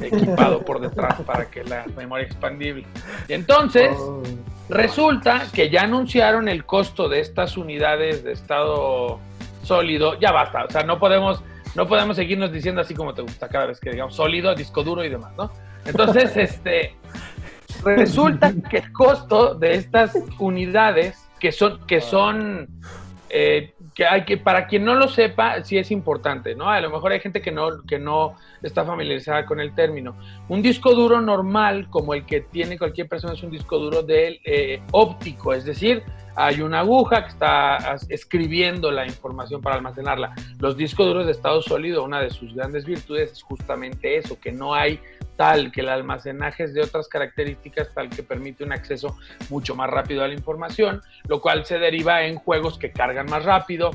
Equipado 0.00 0.64
por 0.64 0.80
detrás 0.80 1.20
para 1.26 1.50
que 1.50 1.62
la 1.64 1.84
memoria 1.96 2.24
expandible. 2.24 2.86
Y 3.28 3.34
entonces, 3.34 3.90
oh. 3.98 4.22
resulta 4.68 5.46
que 5.52 5.68
ya 5.68 5.82
anunciaron 5.82 6.48
el 6.48 6.64
costo 6.64 7.08
de 7.08 7.20
estas 7.20 7.56
unidades 7.56 8.24
de 8.24 8.32
estado 8.32 9.20
sólido. 9.62 10.18
Ya 10.18 10.32
basta, 10.32 10.64
o 10.64 10.70
sea, 10.70 10.84
no 10.84 10.98
podemos, 10.98 11.42
no 11.74 11.86
podemos 11.86 12.16
seguirnos 12.16 12.50
diciendo 12.50 12.80
así 12.80 12.94
como 12.94 13.12
te 13.12 13.22
gusta 13.22 13.48
cada 13.48 13.66
vez 13.66 13.78
que 13.78 13.90
digamos 13.90 14.14
sólido, 14.14 14.54
disco 14.54 14.82
duro 14.82 15.04
y 15.04 15.10
demás, 15.10 15.32
¿no? 15.36 15.50
Entonces, 15.84 16.34
este, 16.36 16.96
Resulta 17.84 18.52
que 18.68 18.78
el 18.78 18.92
costo 18.92 19.54
de 19.54 19.74
estas 19.74 20.14
unidades, 20.38 21.28
que 21.38 21.52
son, 21.52 21.86
que 21.86 22.00
son 22.00 22.68
eh, 23.30 23.74
que 23.94 24.06
hay 24.06 24.24
que, 24.24 24.36
para 24.36 24.66
quien 24.66 24.84
no 24.84 24.94
lo 24.94 25.08
sepa, 25.08 25.62
sí 25.64 25.78
es 25.78 25.90
importante, 25.90 26.54
¿no? 26.54 26.68
A 26.68 26.80
lo 26.80 26.90
mejor 26.90 27.12
hay 27.12 27.20
gente 27.20 27.40
que 27.40 27.50
no, 27.50 27.82
que 27.86 27.98
no 27.98 28.36
está 28.62 28.84
familiarizada 28.84 29.44
con 29.46 29.60
el 29.60 29.74
término. 29.74 30.16
Un 30.48 30.62
disco 30.62 30.94
duro 30.94 31.20
normal, 31.20 31.88
como 31.90 32.14
el 32.14 32.24
que 32.24 32.40
tiene 32.40 32.78
cualquier 32.78 33.08
persona, 33.08 33.34
es 33.34 33.42
un 33.42 33.50
disco 33.50 33.78
duro 33.78 34.02
de 34.02 34.40
eh, 34.44 34.82
óptico, 34.92 35.52
es 35.52 35.64
decir, 35.64 36.02
hay 36.36 36.62
una 36.62 36.80
aguja 36.80 37.24
que 37.24 37.30
está 37.30 37.96
escribiendo 38.08 38.90
la 38.90 39.06
información 39.06 39.60
para 39.60 39.76
almacenarla. 39.76 40.34
Los 40.58 40.76
discos 40.76 41.06
duros 41.06 41.26
de 41.26 41.32
estado 41.32 41.60
sólido, 41.60 42.04
una 42.04 42.20
de 42.20 42.30
sus 42.30 42.54
grandes 42.54 42.84
virtudes 42.84 43.32
es 43.32 43.42
justamente 43.42 44.16
eso, 44.16 44.38
que 44.40 44.52
no 44.52 44.74
hay 44.74 45.00
tal, 45.40 45.72
que 45.72 45.80
el 45.80 45.88
almacenaje 45.88 46.64
es 46.64 46.74
de 46.74 46.82
otras 46.82 47.08
características 47.08 47.88
tal 47.94 48.10
que 48.10 48.22
permite 48.22 48.62
un 48.62 48.74
acceso 48.74 49.16
mucho 49.48 49.74
más 49.74 49.88
rápido 49.88 50.22
a 50.22 50.28
la 50.28 50.34
información, 50.34 51.00
lo 51.28 51.40
cual 51.40 51.64
se 51.64 51.78
deriva 51.78 52.24
en 52.24 52.34
juegos 52.34 52.76
que 52.76 52.92
cargan 52.92 53.24
más 53.24 53.46
rápido, 53.46 53.90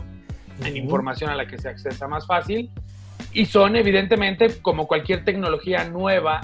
en 0.64 0.76
información 0.76 1.30
a 1.30 1.36
la 1.36 1.46
que 1.46 1.60
se 1.60 1.70
accesa 1.70 2.08
más 2.08 2.26
fácil, 2.26 2.72
y 3.32 3.46
son 3.46 3.76
evidentemente 3.76 4.60
como 4.64 4.88
cualquier 4.88 5.24
tecnología 5.24 5.84
nueva, 5.84 6.42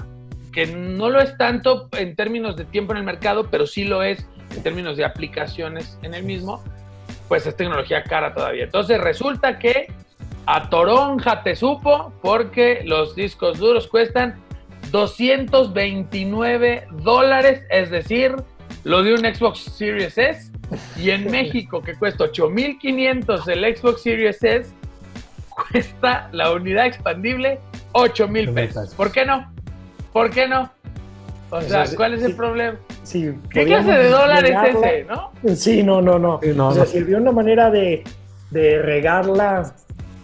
que 0.52 0.68
no 0.68 1.10
lo 1.10 1.20
es 1.20 1.36
tanto 1.36 1.88
en 1.98 2.14
términos 2.14 2.56
de 2.56 2.64
tiempo 2.64 2.92
en 2.92 2.98
el 2.98 3.04
mercado, 3.04 3.50
pero 3.50 3.66
sí 3.66 3.82
lo 3.82 4.04
es 4.04 4.24
en 4.54 4.62
términos 4.62 4.96
de 4.96 5.04
aplicaciones 5.04 5.98
en 6.02 6.14
el 6.14 6.22
mismo, 6.22 6.62
pues 7.26 7.44
es 7.44 7.56
tecnología 7.56 8.04
cara 8.04 8.32
todavía. 8.32 8.62
Entonces 8.62 9.00
resulta 9.00 9.58
que 9.58 9.92
a 10.46 10.70
Toronja 10.70 11.42
te 11.42 11.56
supo 11.56 12.12
porque 12.22 12.82
los 12.84 13.16
discos 13.16 13.58
duros 13.58 13.88
cuestan 13.88 14.40
229 14.92 16.86
dólares, 17.02 17.62
es 17.70 17.90
decir, 17.90 18.36
lo 18.84 19.02
de 19.02 19.14
un 19.14 19.20
Xbox 19.20 19.60
Series 19.60 20.16
S. 20.18 20.52
Y 20.96 21.10
en 21.10 21.30
México, 21.30 21.82
que 21.82 21.94
cuesta 21.94 22.24
8500 22.24 23.48
el 23.48 23.76
Xbox 23.76 24.02
Series 24.02 24.42
S, 24.44 24.70
cuesta 25.70 26.28
la 26.32 26.52
unidad 26.52 26.86
expandible 26.86 27.58
8000 27.92 28.52
pesos. 28.52 28.94
¿Por 28.94 29.10
qué 29.10 29.24
no? 29.24 29.50
¿Por 30.12 30.30
qué 30.30 30.46
no? 30.46 30.70
O 31.50 31.60
sea, 31.60 31.84
¿cuál 31.96 32.14
es 32.14 32.22
el 32.22 32.34
problema? 32.34 32.78
¿Qué 33.50 33.64
clase 33.64 33.92
de 33.92 34.08
dólar 34.08 34.44
es 34.44 34.74
ese, 34.74 35.04
no? 35.04 35.32
Sí, 35.54 35.82
no, 35.82 36.00
no, 36.00 36.18
no. 36.18 36.38
o 36.38 36.72
sea, 36.72 36.86
sirvió 36.86 37.18
una 37.18 37.32
manera 37.32 37.70
de, 37.70 38.04
de 38.50 38.80
regarla. 38.80 39.74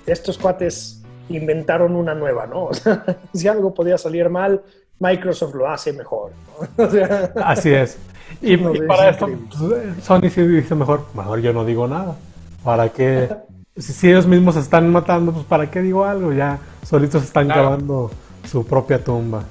Estos 0.06 0.38
cuates 0.38 0.97
inventaron 1.28 1.94
una 1.96 2.14
nueva, 2.14 2.46
¿no? 2.46 2.64
O 2.68 2.74
sea, 2.74 3.04
si 3.32 3.48
algo 3.48 3.74
podía 3.74 3.98
salir 3.98 4.28
mal, 4.28 4.62
Microsoft 4.98 5.54
lo 5.54 5.68
hace 5.68 5.92
mejor. 5.92 6.32
Así 7.42 7.70
es. 7.70 7.98
Y, 8.42 8.56
para 8.56 9.10
esto, 9.10 9.26
pues, 9.26 10.04
Sony 10.04 10.28
sí 10.30 10.42
dice 10.42 10.74
mejor, 10.74 11.06
mejor 11.14 11.40
yo 11.40 11.52
no 11.52 11.64
digo 11.64 11.88
nada. 11.88 12.16
¿Para 12.62 12.90
qué? 12.90 13.28
si, 13.76 14.08
ellos 14.08 14.26
mismos 14.26 14.54
se 14.54 14.60
están 14.60 14.90
matando, 14.90 15.32
pues 15.32 15.46
¿para 15.46 15.70
qué 15.70 15.80
digo 15.80 16.04
algo? 16.04 16.32
Ya 16.32 16.58
solitos 16.84 17.22
están 17.22 17.48
cavando 17.48 18.10
su 18.44 18.66
propia 18.66 19.02
tumba. 19.02 19.44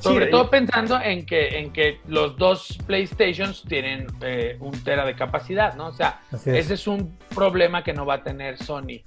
Sobre 0.00 0.26
todo 0.26 0.50
pensando 0.50 1.00
en 1.00 1.24
que, 1.24 1.60
en 1.60 1.72
que 1.72 2.00
los 2.08 2.36
dos 2.36 2.76
PlayStations 2.86 3.62
tienen 3.62 4.08
eh, 4.20 4.56
un 4.58 4.72
tera 4.82 5.04
de 5.06 5.14
capacidad, 5.14 5.76
¿no? 5.76 5.86
O 5.86 5.92
sea, 5.92 6.20
ese 6.44 6.74
es 6.74 6.88
un 6.88 7.16
problema 7.32 7.84
que 7.84 7.92
no 7.92 8.04
va 8.04 8.14
a 8.14 8.22
tener 8.24 8.58
Sony 8.58 9.02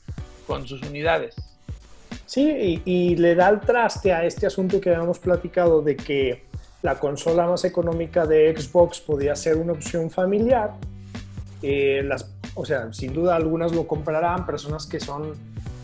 con 0.47 0.65
sus 0.65 0.81
unidades. 0.83 1.35
Sí, 2.25 2.81
y, 2.85 3.15
le 3.15 3.35
da 3.35 3.49
el 3.49 3.59
traste 3.59 4.11
a 4.11 4.25
este 4.25 4.47
asunto 4.47 4.81
que 4.81 4.89
habíamos 4.89 5.19
platicado 5.19 5.81
de 5.81 5.95
que 5.95 6.45
la 6.81 6.99
consola 6.99 7.47
más 7.47 7.65
económica 7.65 8.25
de 8.25 8.55
Xbox 8.55 8.99
podía 8.99 9.35
ser 9.35 9.57
una 9.57 9.73
opción 9.73 10.09
familiar. 10.09 10.71
Eh, 11.61 12.07
o 12.55 12.65
sea, 12.65 12.91
sin 12.93 13.13
duda 13.13 13.35
algunas 13.35 13.73
lo 13.73 13.87
comprarán, 13.87 14.45
personas 14.45 14.87
que 14.87 14.99
son, 14.99 15.33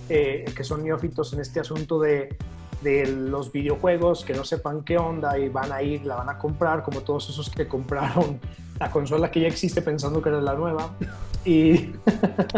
eh, 0.09 0.45
que 0.55 0.63
son 0.63 0.83
neófitos 0.83 1.33
en 1.33 1.41
este 1.41 1.59
asunto 1.59 1.99
de, 1.99 2.35
de 2.81 3.05
los 3.07 3.51
videojuegos, 3.51 4.25
que 4.25 4.33
no 4.33 4.43
sepan 4.43 4.83
qué 4.83 4.97
onda 4.97 5.37
y 5.37 5.49
van 5.49 5.71
a 5.71 5.81
ir, 5.81 6.05
la 6.05 6.15
van 6.15 6.29
a 6.29 6.37
comprar, 6.37 6.83
como 6.83 7.01
todos 7.01 7.29
esos 7.29 7.49
que 7.49 7.67
compraron 7.67 8.39
la 8.79 8.89
consola 8.89 9.29
que 9.29 9.41
ya 9.41 9.47
existe 9.47 9.81
pensando 9.81 10.21
que 10.21 10.29
era 10.29 10.41
la 10.41 10.55
nueva. 10.55 10.91
Y, 11.45 11.91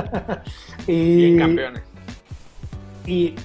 y, 0.88 1.38
campeones. 1.38 1.93
Y, 3.06 3.36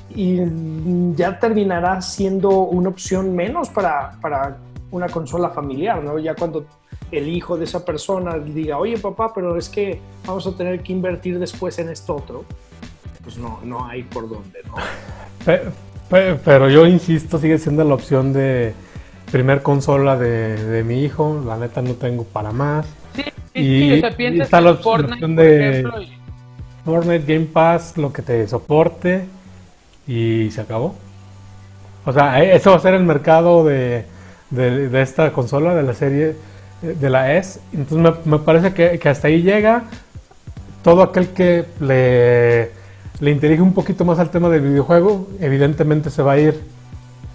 ya 1.16 1.38
terminará 1.38 2.00
siendo 2.00 2.50
una 2.50 2.90
opción 2.90 3.34
menos 3.34 3.68
para, 3.70 4.12
para 4.20 4.56
una 4.90 5.08
consola 5.08 5.50
familiar, 5.50 6.02
¿no? 6.02 6.18
Ya 6.18 6.34
cuando 6.34 6.64
el 7.10 7.28
hijo 7.28 7.56
de 7.56 7.64
esa 7.64 7.84
persona 7.84 8.38
diga, 8.38 8.78
oye 8.78 8.98
papá, 8.98 9.32
pero 9.34 9.56
es 9.56 9.68
que 9.68 10.00
vamos 10.26 10.46
a 10.46 10.56
tener 10.56 10.82
que 10.82 10.92
invertir 10.92 11.38
después 11.38 11.78
en 11.78 11.88
esto 11.88 12.16
otro, 12.16 12.44
pues 13.22 13.38
no, 13.38 13.60
no 13.64 13.86
hay 13.86 14.02
por 14.02 14.28
dónde, 14.28 14.60
¿no? 14.66 14.74
Pero, 16.10 16.70
yo 16.70 16.86
insisto, 16.86 17.38
sigue 17.38 17.58
siendo 17.58 17.84
la 17.84 17.92
opción 17.92 18.32
de 18.32 18.72
primer 19.30 19.60
consola 19.60 20.16
de, 20.16 20.82
mi 20.82 21.04
hijo, 21.04 21.42
la 21.46 21.58
neta 21.58 21.82
no 21.82 21.94
tengo 21.94 22.24
para 22.24 22.50
más. 22.50 22.86
Sí, 23.14 23.24
y, 23.52 23.92
está 24.40 24.62
la, 24.62 24.70
opción 24.70 25.36
de 25.36 25.86
Fortnite 26.82 27.30
Game 27.30 27.46
Pass, 27.46 27.98
lo 27.98 28.10
que 28.10 28.22
te 28.22 28.48
soporte 28.48 29.26
y 30.08 30.50
se 30.50 30.62
acabó. 30.62 30.96
O 32.04 32.12
sea, 32.12 32.42
e, 32.42 32.56
eso 32.56 32.70
va 32.70 32.76
a 32.76 32.80
ser 32.80 32.94
el 32.94 33.04
mercado 33.04 33.64
de, 33.64 34.06
de, 34.50 35.02
esta 35.02 35.32
consola, 35.32 35.74
de 35.74 35.82
la 35.82 35.94
serie 35.94 36.34
eh, 36.82 36.96
de 36.98 37.10
la 37.10 37.34
S. 37.34 37.60
Entonces 37.72 38.26
me, 38.26 38.38
parece 38.38 38.72
que, 38.72 38.98
que, 38.98 39.08
hasta 39.08 39.28
ahí 39.28 39.42
llega 39.42 39.84
todo 40.82 41.02
aquel 41.02 41.28
que 41.28 41.66
le, 41.80 42.70
le 43.20 43.30
interese 43.30 43.60
un 43.60 43.74
poquito 43.74 44.04
más 44.04 44.18
al 44.18 44.30
tema 44.30 44.48
del 44.48 44.62
videojuego, 44.62 45.28
evidentemente 45.40 46.10
se 46.10 46.22
va 46.22 46.32
a 46.32 46.38
ir 46.38 46.58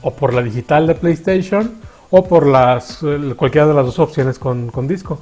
o 0.02 0.12
por 0.12 0.34
la 0.34 0.42
digital 0.42 0.88
de 0.88 0.96
PlayStation 0.96 1.76
o 2.10 2.26
por 2.26 2.48
las 2.48 3.00
cualquiera 3.38 3.68
de 3.68 3.74
las 3.74 3.86
dos 3.86 4.00
opciones 4.00 4.40
con, 4.40 4.70
con 4.70 4.88
disco. 4.88 5.20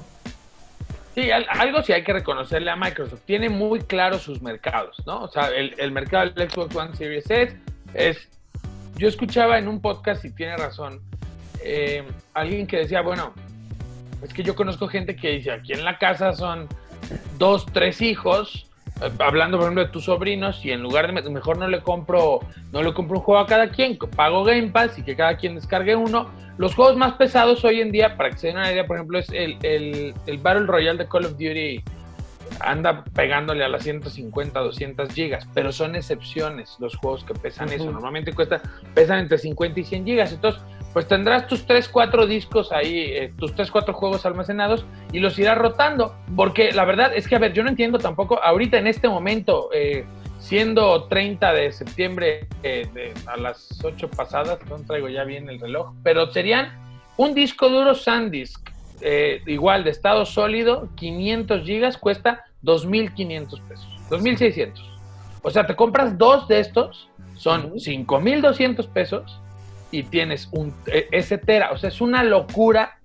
Sí, 1.13 1.29
algo 1.31 1.81
sí 1.81 1.91
hay 1.91 2.03
que 2.03 2.13
reconocerle 2.13 2.71
a 2.71 2.75
Microsoft. 2.75 3.21
Tiene 3.25 3.49
muy 3.49 3.81
claros 3.81 4.21
sus 4.21 4.41
mercados, 4.41 4.95
¿no? 5.05 5.23
O 5.23 5.27
sea, 5.27 5.49
el, 5.49 5.75
el 5.77 5.91
mercado 5.91 6.29
del 6.29 6.49
Xbox 6.49 6.75
One 6.75 6.95
Series 6.95 7.29
S 7.29 7.57
es... 7.93 8.29
Yo 8.95 9.07
escuchaba 9.07 9.57
en 9.57 9.67
un 9.67 9.81
podcast, 9.81 10.23
y 10.25 10.31
tiene 10.31 10.57
razón, 10.57 11.01
eh, 11.63 12.03
alguien 12.33 12.67
que 12.67 12.77
decía, 12.77 13.01
bueno, 13.01 13.33
es 14.21 14.31
que 14.31 14.43
yo 14.43 14.55
conozco 14.55 14.87
gente 14.87 15.15
que 15.15 15.31
dice, 15.31 15.51
aquí 15.51 15.73
en 15.73 15.83
la 15.83 15.97
casa 15.97 16.33
son 16.33 16.67
dos, 17.37 17.65
tres 17.65 18.01
hijos, 18.01 18.69
hablando 19.19 19.57
por 19.57 19.65
ejemplo 19.65 19.85
de 19.85 19.91
tus 19.91 20.05
sobrinos, 20.05 20.63
y 20.63 20.71
en 20.71 20.81
lugar 20.81 21.07
de 21.07 21.29
mejor 21.29 21.57
no 21.57 21.67
le 21.67 21.81
compro, 21.81 22.39
no 22.71 22.83
le 22.83 22.93
compro 22.93 23.17
un 23.17 23.23
juego 23.23 23.41
a 23.41 23.47
cada 23.47 23.69
quien, 23.69 23.97
pago 23.97 24.43
Game 24.43 24.69
Pass 24.69 24.97
y 24.97 25.03
que 25.03 25.15
cada 25.15 25.37
quien 25.37 25.55
descargue 25.55 25.95
uno. 25.95 26.29
Los 26.57 26.75
juegos 26.75 26.95
más 26.95 27.13
pesados 27.13 27.63
hoy 27.65 27.81
en 27.81 27.91
día, 27.91 28.17
para 28.17 28.29
que 28.29 28.37
se 28.37 28.47
den 28.47 28.57
una 28.57 28.71
idea, 28.71 28.85
por 28.85 28.97
ejemplo, 28.97 29.17
es 29.17 29.29
el, 29.29 29.57
el, 29.63 30.13
el 30.27 30.37
Battle 30.37 30.67
Royale 30.67 30.97
de 30.97 31.07
Call 31.07 31.25
of 31.25 31.31
Duty 31.31 31.83
anda 32.59 33.03
pegándole 33.15 33.63
a 33.63 33.69
las 33.69 33.83
150, 33.83 34.59
200 34.59 35.13
gigas, 35.13 35.47
pero 35.53 35.71
son 35.71 35.95
excepciones 35.95 36.75
los 36.79 36.95
juegos 36.97 37.23
que 37.23 37.33
pesan 37.33 37.71
eso. 37.71 37.89
Normalmente 37.89 38.33
cuesta, 38.33 38.61
pesan 38.93 39.19
entre 39.19 39.37
50 39.37 39.79
y 39.79 39.83
100 39.83 40.05
gigas. 40.05 40.31
Entonces, 40.33 40.61
pues 40.93 41.07
tendrás 41.07 41.47
tus 41.47 41.65
3, 41.65 41.87
4 41.87 42.27
discos 42.27 42.71
ahí, 42.71 42.99
eh, 42.99 43.33
tus 43.37 43.55
3, 43.55 43.71
4 43.71 43.93
juegos 43.93 44.25
almacenados 44.25 44.85
y 45.13 45.19
los 45.19 45.37
irás 45.39 45.57
rotando. 45.57 46.15
Porque 46.35 46.71
la 46.71 46.85
verdad 46.85 47.13
es 47.15 47.27
que, 47.27 47.35
a 47.35 47.39
ver, 47.39 47.53
yo 47.53 47.63
no 47.63 47.69
entiendo 47.69 47.97
tampoco, 47.97 48.41
ahorita 48.43 48.77
en 48.77 48.87
este 48.87 49.07
momento, 49.07 49.69
eh, 49.73 50.05
siendo 50.39 51.05
30 51.05 51.53
de 51.53 51.71
septiembre 51.71 52.47
eh, 52.63 53.13
a 53.25 53.37
las 53.37 53.79
8 53.83 54.09
pasadas, 54.09 54.59
no 54.69 54.79
traigo 54.79 55.07
ya 55.07 55.23
bien 55.23 55.49
el 55.49 55.59
reloj, 55.59 55.93
pero 56.03 56.29
serían 56.31 56.73
un 57.17 57.33
disco 57.33 57.69
duro 57.69 57.95
SanDisk, 57.95 58.69
igual 59.47 59.83
de 59.83 59.91
estado 59.91 60.25
sólido, 60.25 60.89
500 60.95 61.63
gigas, 61.63 61.97
cuesta 61.97 62.45
2.500 62.63 63.61
pesos, 63.67 63.87
2.600. 64.09 64.73
O 65.43 65.49
sea, 65.49 65.65
te 65.65 65.75
compras 65.75 66.17
dos 66.17 66.47
de 66.47 66.59
estos, 66.59 67.09
son 67.35 67.73
5.200 67.73 68.87
pesos 68.89 69.41
y 69.91 70.03
tienes 70.03 70.49
un, 70.51 70.73
e, 70.87 71.07
ese 71.11 71.37
tera. 71.37 71.71
O 71.71 71.77
sea, 71.77 71.89
es 71.89 72.01
una 72.01 72.23
locura 72.23 72.97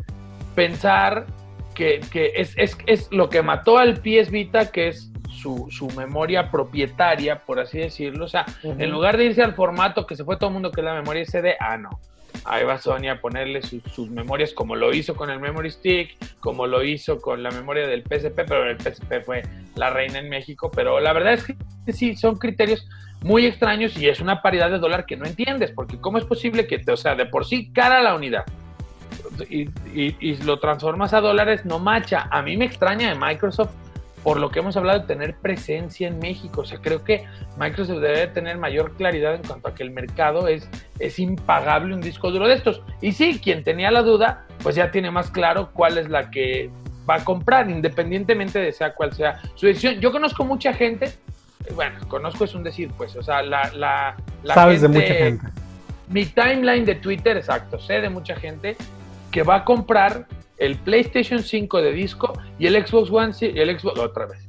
pensar 0.54 1.26
que, 1.74 2.00
es, 2.34 2.56
es, 2.56 3.12
lo 3.12 3.28
que 3.28 3.42
mató 3.42 3.78
al 3.78 4.00
PS 4.00 4.30
Vita, 4.30 4.70
que 4.70 4.88
es 4.88 5.10
su, 5.30 5.88
memoria 5.96 6.50
propietaria, 6.50 7.40
por 7.44 7.60
así 7.60 7.78
decirlo. 7.78 8.24
O 8.24 8.28
sea, 8.28 8.46
en 8.62 8.90
lugar 8.90 9.16
de 9.16 9.26
irse 9.26 9.42
al 9.42 9.54
formato 9.54 10.06
que 10.06 10.16
se 10.16 10.24
fue 10.24 10.36
todo 10.36 10.48
el 10.48 10.54
mundo, 10.54 10.72
que 10.72 10.80
es 10.80 10.84
la 10.84 10.94
memoria 10.94 11.24
SD, 11.24 11.56
ah, 11.60 11.76
no. 11.76 12.00
Ahí 12.44 12.64
va 12.64 12.78
Sony 12.78 13.08
a 13.10 13.20
ponerle 13.20 13.60
sus 13.62 14.10
memorias 14.10 14.52
como 14.52 14.76
lo 14.76 14.94
hizo 14.94 15.16
con 15.16 15.30
el 15.30 15.40
Memory 15.40 15.70
Stick, 15.70 16.16
como 16.38 16.66
lo 16.66 16.84
hizo 16.84 17.20
con 17.20 17.42
la 17.42 17.50
memoria 17.50 17.86
del 17.86 18.02
PSP, 18.02 18.34
pero 18.46 18.68
el 18.68 18.78
PSP 18.78 19.24
fue 19.24 19.42
la 19.74 19.90
reina 19.90 20.18
en 20.18 20.28
México. 20.28 20.70
Pero 20.74 21.00
la 21.00 21.12
verdad 21.12 21.34
es 21.34 21.44
que 21.44 21.92
sí, 21.92 22.14
son 22.14 22.36
criterios 22.36 22.86
muy 23.22 23.46
extraños 23.46 23.96
y 23.96 24.08
es 24.08 24.20
una 24.20 24.42
paridad 24.42 24.70
de 24.70 24.78
dólar 24.78 25.06
que 25.06 25.16
no 25.16 25.26
entiendes, 25.26 25.72
porque 25.72 25.98
¿cómo 25.98 26.18
es 26.18 26.24
posible 26.24 26.66
que, 26.66 26.82
o 26.90 26.96
sea, 26.96 27.14
de 27.14 27.26
por 27.26 27.44
sí 27.44 27.70
cara 27.72 28.02
la 28.02 28.14
unidad 28.14 28.44
y, 29.50 29.68
y, 29.92 30.36
lo 30.44 30.58
transformas 30.58 31.12
a 31.12 31.20
dólares, 31.20 31.64
no 31.64 31.78
macha? 31.78 32.28
A 32.30 32.42
mí 32.42 32.56
me 32.56 32.64
extraña 32.64 33.08
de 33.08 33.18
Microsoft 33.18 33.70
por 34.26 34.40
lo 34.40 34.50
que 34.50 34.58
hemos 34.58 34.76
hablado 34.76 35.04
tener 35.04 35.36
presencia 35.36 36.08
en 36.08 36.18
México. 36.18 36.62
O 36.62 36.64
sea, 36.64 36.80
creo 36.80 37.04
que 37.04 37.24
Microsoft 37.60 38.00
debe 38.00 38.26
tener 38.26 38.58
mayor 38.58 38.96
claridad 38.96 39.36
en 39.36 39.42
cuanto 39.44 39.68
a 39.68 39.74
que 39.76 39.84
el 39.84 39.92
mercado 39.92 40.48
es, 40.48 40.68
es 40.98 41.20
impagable 41.20 41.94
un 41.94 42.00
disco 42.00 42.32
duro 42.32 42.48
de 42.48 42.54
estos. 42.54 42.82
Y 43.00 43.12
sí, 43.12 43.38
quien 43.38 43.62
tenía 43.62 43.92
la 43.92 44.02
duda, 44.02 44.44
pues 44.64 44.74
ya 44.74 44.90
tiene 44.90 45.12
más 45.12 45.30
claro 45.30 45.70
cuál 45.72 45.96
es 45.96 46.08
la 46.08 46.28
que 46.28 46.72
va 47.08 47.16
a 47.16 47.24
comprar, 47.24 47.70
independientemente 47.70 48.58
de 48.58 48.72
sea 48.72 48.94
cuál 48.94 49.12
sea 49.12 49.40
su 49.54 49.66
decisión. 49.66 50.00
Yo 50.00 50.10
conozco 50.10 50.44
mucha 50.44 50.72
gente 50.72 51.12
bueno, 51.74 51.98
conozco 52.08 52.44
es 52.44 52.54
un 52.54 52.62
decir, 52.62 52.90
pues, 52.96 53.16
o 53.16 53.22
sea, 53.22 53.42
la... 53.42 53.70
la, 53.74 54.16
Sabes 54.54 54.82
de 54.82 54.88
mucha 54.88 55.14
gente. 55.14 55.46
Mi 56.08 56.24
timeline 56.26 56.84
de 56.84 56.94
Twitter, 56.94 57.36
exacto, 57.36 57.78
sé 57.78 58.00
de 58.00 58.08
mucha 58.08 58.36
gente 58.36 58.76
que 59.32 59.42
va 59.42 59.56
a 59.56 59.64
comprar 59.64 60.26
el 60.58 60.76
PlayStation 60.76 61.42
5 61.42 61.82
de 61.82 61.92
disco 61.92 62.32
y 62.58 62.66
el 62.66 62.86
Xbox 62.86 63.10
One, 63.10 63.32
el 63.40 63.78
Xbox, 63.78 63.98
otra 63.98 64.26
vez, 64.26 64.46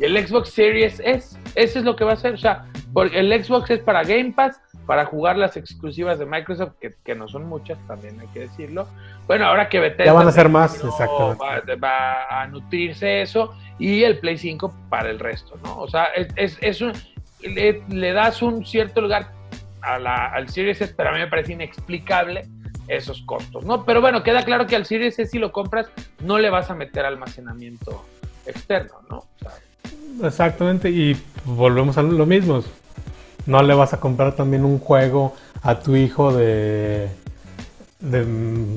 y 0.00 0.04
el 0.04 0.26
Xbox 0.26 0.50
Series 0.50 1.00
S, 1.04 1.38
eso 1.54 1.78
es 1.78 1.84
lo 1.84 1.96
que 1.96 2.04
va 2.04 2.12
a 2.12 2.14
hacer, 2.14 2.34
o 2.34 2.38
sea, 2.38 2.66
porque 2.92 3.18
el 3.18 3.44
Xbox 3.44 3.70
es 3.70 3.80
para 3.80 4.02
Game 4.02 4.32
Pass, 4.32 4.60
para 4.88 5.04
jugar 5.04 5.36
las 5.36 5.54
exclusivas 5.58 6.18
de 6.18 6.24
Microsoft, 6.24 6.72
que, 6.80 7.14
no 7.14 7.28
son 7.28 7.44
muchas, 7.44 7.76
también 7.86 8.18
hay 8.20 8.26
que 8.28 8.40
decirlo. 8.40 8.88
Bueno, 9.26 9.44
ahora 9.44 9.68
que 9.68 9.80
Bethesda... 9.80 10.06
Ya 10.06 10.12
van 10.14 10.26
a 10.26 10.32
ser 10.32 10.48
más, 10.48 10.82
exacto. 10.82 11.36
Va, 11.38 12.24
a 12.30 12.46
nutrirse 12.46 13.20
eso, 13.20 13.54
y 13.78 14.02
el 14.02 14.18
Play 14.18 14.38
5 14.38 14.72
para 14.88 15.10
el 15.10 15.18
resto, 15.18 15.58
¿no? 15.62 15.78
O 15.78 15.88
sea, 15.88 16.06
es, 16.06 16.56
es, 16.62 16.80
un, 16.80 16.94
le, 17.42 18.12
das 18.14 18.40
un 18.40 18.64
cierto 18.64 19.02
lugar 19.02 19.30
a 19.82 19.98
la, 19.98 20.28
al 20.28 20.48
Series 20.48 20.80
S, 20.80 20.94
pero 20.96 21.10
a 21.10 21.12
mí 21.12 21.18
me 21.18 21.26
parece 21.26 21.52
inexplicable 21.52 22.48
esos 22.86 23.20
costos, 23.26 23.66
¿no? 23.66 23.84
Pero 23.84 24.00
bueno, 24.00 24.22
queda 24.22 24.42
claro 24.42 24.66
que 24.66 24.74
al 24.74 24.86
Series 24.86 25.18
S 25.18 25.32
si 25.32 25.38
lo 25.38 25.52
compras 25.52 25.90
no 26.20 26.38
le 26.38 26.48
vas 26.48 26.70
a 26.70 26.74
meter 26.74 27.04
almacenamiento 27.04 28.06
externo, 28.46 28.94
¿no? 29.10 29.26
Exactamente, 30.26 30.88
y 30.88 31.14
volvemos 31.44 31.98
a 31.98 32.02
lo 32.02 32.24
mismo 32.24 32.62
no 33.48 33.62
le 33.62 33.74
vas 33.74 33.94
a 33.94 33.96
comprar 33.98 34.34
también 34.34 34.64
un 34.64 34.78
juego 34.78 35.32
a 35.62 35.80
tu 35.80 35.96
hijo 35.96 36.32
de, 36.32 37.08
de 37.98 38.24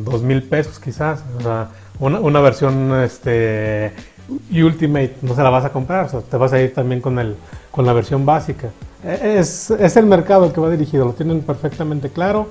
dos 0.03 0.23
mil 0.23 0.43
pesos 0.43 0.79
quizás. 0.79 1.23
Una, 1.99 2.39
versión 2.39 2.95
este, 3.03 3.91
Ultimate 4.49 5.17
no 5.21 5.35
se 5.35 5.43
la 5.43 5.49
vas 5.49 5.65
a 5.65 5.69
comprar, 5.71 6.09
te 6.09 6.37
vas 6.37 6.53
a 6.53 6.61
ir 6.61 6.73
también 6.73 7.01
con 7.01 7.85
la 7.85 7.93
versión 7.93 8.25
básica. 8.25 8.69
E, 9.03 9.39
es, 9.39 9.71
es 9.71 9.97
el 9.97 10.05
mercado 10.05 10.45
el 10.45 10.53
que 10.53 10.61
va 10.61 10.69
dirigido, 10.69 11.05
lo 11.05 11.13
tienen 11.13 11.41
perfectamente 11.41 12.09
claro 12.09 12.47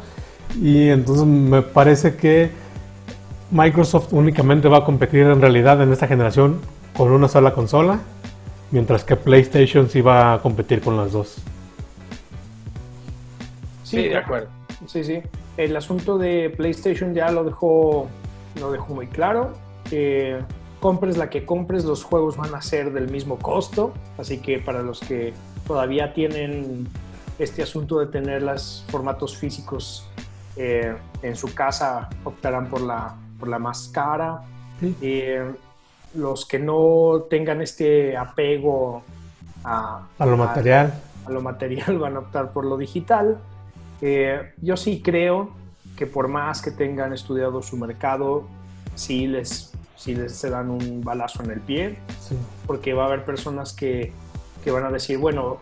y 0.61 0.89
entonces 0.89 1.25
me 1.25 1.63
parece 1.63 2.17
que 2.17 2.51
Microsoft 3.51 4.13
únicamente 4.13 4.69
va 4.69 4.79
a 4.79 4.85
competir 4.85 5.23
en 5.23 5.41
realidad 5.41 5.81
en 5.83 5.91
esta 5.91 6.07
generación 6.07 6.61
con 6.95 7.11
una 7.13 7.29
sola 7.29 7.55
consola, 7.55 8.01
mientras 8.71 9.05
que 9.05 9.17
PlayStation 9.17 9.89
sí 9.89 10.03
va 10.03 10.35
a 10.35 10.43
competir 10.43 10.83
con 10.83 10.99
las 10.99 11.13
dos. 11.13 11.37
Sí, 13.91 14.09
de 14.09 14.17
acuerdo. 14.17 14.49
Sí, 14.87 15.05
sí. 15.05 15.23
El 15.57 15.77
asunto 15.77 16.19
de 16.19 16.51
PlayStation 16.51 17.15
ya 17.15 17.31
lo 17.31 17.45
dejó, 17.45 18.09
lo 18.61 18.73
dejó 18.73 18.95
muy 18.95 19.07
claro. 19.07 19.53
compres 20.81 21.17
la 21.19 21.29
que 21.29 21.45
compres, 21.45 21.85
los 21.85 22.05
juegos 22.05 22.37
van 22.37 22.55
a 22.55 22.63
ser 22.63 22.93
del 22.93 23.11
mismo 23.11 23.39
costo. 23.39 23.93
Así 24.19 24.39
que 24.39 24.59
para 24.59 24.83
los 24.83 25.01
que 25.01 25.35
todavía 25.67 26.15
tienen 26.15 26.89
este 27.39 27.63
asunto 27.63 27.99
de 27.99 28.07
tener 28.07 28.43
los 28.43 28.85
formatos 28.89 29.37
físicos 29.37 30.07
eh, 30.57 30.95
en 31.23 31.37
su 31.37 31.55
casa 31.55 32.09
optarán 32.25 32.69
por 32.69 32.81
la, 32.81 33.15
por 33.39 33.49
la 33.49 33.59
más 33.59 33.89
cara. 33.89 34.43
Eh, 35.01 35.45
los 36.15 36.47
que 36.47 36.59
no 36.59 37.27
tengan 37.29 37.61
este 37.61 38.17
apego 38.17 39.03
a, 39.65 40.07
lo 40.19 40.37
material. 40.37 40.93
A, 41.27 41.31
lo 41.31 41.41
material 41.41 41.99
van 42.01 42.17
a 42.17 42.21
optar 42.21 42.53
por 42.53 42.65
lo 42.65 42.77
digital. 42.77 43.39
Eh, 44.01 44.53
yo 44.61 44.77
sí 44.77 45.03
creo 45.03 45.51
que 45.97 46.07
por 46.07 46.29
más 46.29 46.63
que 46.63 46.71
tengan 46.71 47.13
estudiado 47.13 47.63
su 47.63 47.77
mercado, 47.77 48.47
sí 48.95 49.27
les, 49.27 49.73
sí 49.97 50.15
les 50.15 50.35
se 50.35 50.51
dan 50.51 50.71
un 50.71 51.03
balazo 51.03 51.43
en 51.43 51.51
el 51.51 51.61
pie, 51.61 51.99
porque 52.67 52.95
va 52.95 53.05
a 53.05 53.07
haber 53.07 53.25
personas 53.25 53.73
que, 53.73 54.13
que 54.65 54.71
van 54.71 54.85
a 54.85 54.91
decir, 54.91 55.19
bueno, 55.19 55.59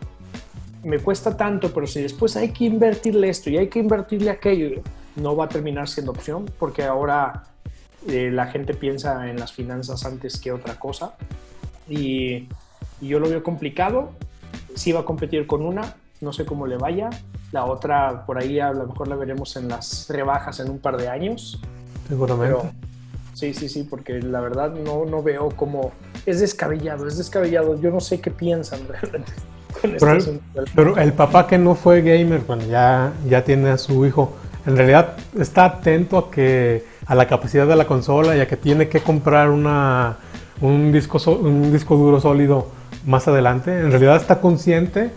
me 0.84 0.98
cuesta 0.98 1.36
tanto, 1.36 1.72
pero 1.72 1.86
si 1.86 2.00
después 2.00 2.36
hay 2.36 2.52
que 2.52 2.64
invertirle 2.64 3.28
esto 3.28 3.50
y 3.50 3.58
hay 3.58 3.68
que 3.68 3.80
invertirle 3.80 4.30
aquello, 4.30 4.82
no 5.16 5.36
va 5.36 5.46
a 5.46 5.48
terminar 5.48 5.88
siendo 5.88 6.12
opción, 6.12 6.46
porque 6.58 6.84
ahora 6.84 7.44
eh, 8.06 8.30
la 8.32 8.46
gente 8.46 8.74
piensa 8.74 9.28
en 9.28 9.38
las 9.38 9.52
finanzas 9.52 10.04
antes 10.04 10.40
que 10.40 10.52
otra 10.52 10.78
cosa. 10.78 11.14
Y, 11.88 12.48
yo 13.00 13.20
lo 13.20 13.28
veo 13.28 13.42
complicado. 13.44 14.12
Sí 14.74 14.90
va 14.90 15.00
a 15.00 15.04
competir 15.04 15.46
con 15.46 15.64
una, 15.64 15.94
no 16.20 16.32
sé 16.32 16.44
cómo 16.44 16.66
le 16.66 16.76
vaya. 16.76 17.10
La 17.52 17.64
otra, 17.64 18.26
por 18.26 18.38
ahí 18.38 18.60
a 18.60 18.72
lo 18.72 18.86
mejor 18.86 19.08
la 19.08 19.16
veremos 19.16 19.56
en 19.56 19.68
las 19.68 20.06
rebajas 20.08 20.60
en 20.60 20.70
un 20.70 20.78
par 20.78 20.96
de 20.96 21.08
años. 21.08 21.60
Seguramente. 22.08 22.56
sí, 23.34 23.54
sí, 23.54 23.68
sí, 23.68 23.84
porque 23.84 24.20
la 24.20 24.40
verdad 24.40 24.72
no, 24.72 25.04
no 25.04 25.22
veo 25.22 25.48
cómo... 25.56 25.92
Es 26.26 26.40
descabellado, 26.40 27.06
es 27.06 27.16
descabellado. 27.16 27.80
Yo 27.80 27.90
no 27.90 28.00
sé 28.00 28.20
qué 28.20 28.30
piensan 28.30 28.80
realmente. 28.88 29.32
Pero 29.80 30.12
el, 30.12 30.40
pero 30.74 30.96
el, 30.96 31.12
papá 31.12 31.46
que 31.46 31.56
no 31.56 31.74
fue 31.74 32.02
gamer, 32.02 32.40
bueno, 32.40 32.64
ya, 32.64 33.12
ya 33.28 33.44
tiene 33.44 33.70
a 33.70 33.78
su 33.78 34.04
hijo, 34.06 34.34
en 34.66 34.76
realidad 34.76 35.16
está 35.38 35.64
atento 35.66 36.18
a 36.18 36.30
que 36.30 36.84
a 37.06 37.14
la 37.14 37.26
capacidad 37.26 37.66
de 37.66 37.76
la 37.76 37.86
consola 37.86 38.36
y 38.36 38.40
a 38.40 38.46
que 38.46 38.56
tiene 38.56 38.88
que 38.88 39.00
comprar 39.00 39.50
una, 39.50 40.18
un, 40.60 40.92
disco, 40.92 41.18
un 41.30 41.72
disco 41.72 41.96
duro 41.96 42.20
sólido 42.20 42.68
más 43.06 43.28
adelante. 43.28 43.78
En 43.78 43.90
realidad 43.90 44.16
está 44.16 44.40
consciente 44.40 45.10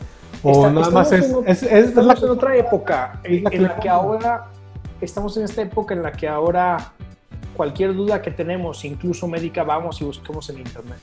o 0.43 0.69
nada 0.69 0.89
más 0.89 1.11
es, 1.11 1.33
es, 1.45 1.63
estamos 1.63 2.23
en 2.23 2.29
otra 2.29 2.55
época 2.55 3.19
en, 3.23 3.63
la 3.63 3.75
que 3.77 3.89
ahora 3.89 4.47
estamos 4.99 5.37
en 5.37 5.43
esta 5.43 5.61
época 5.61 5.93
en 5.93 6.03
la 6.03 6.11
que 6.11 6.27
ahora 6.27 6.93
cualquier 7.55 7.93
duda 7.93 8.21
que 8.21 8.31
tenemos, 8.31 8.83
incluso 8.85 9.27
médica, 9.27 9.63
vamos 9.63 10.01
y 10.01 10.05
buscamos 10.05 10.49
en 10.49 10.59
internet 10.59 10.99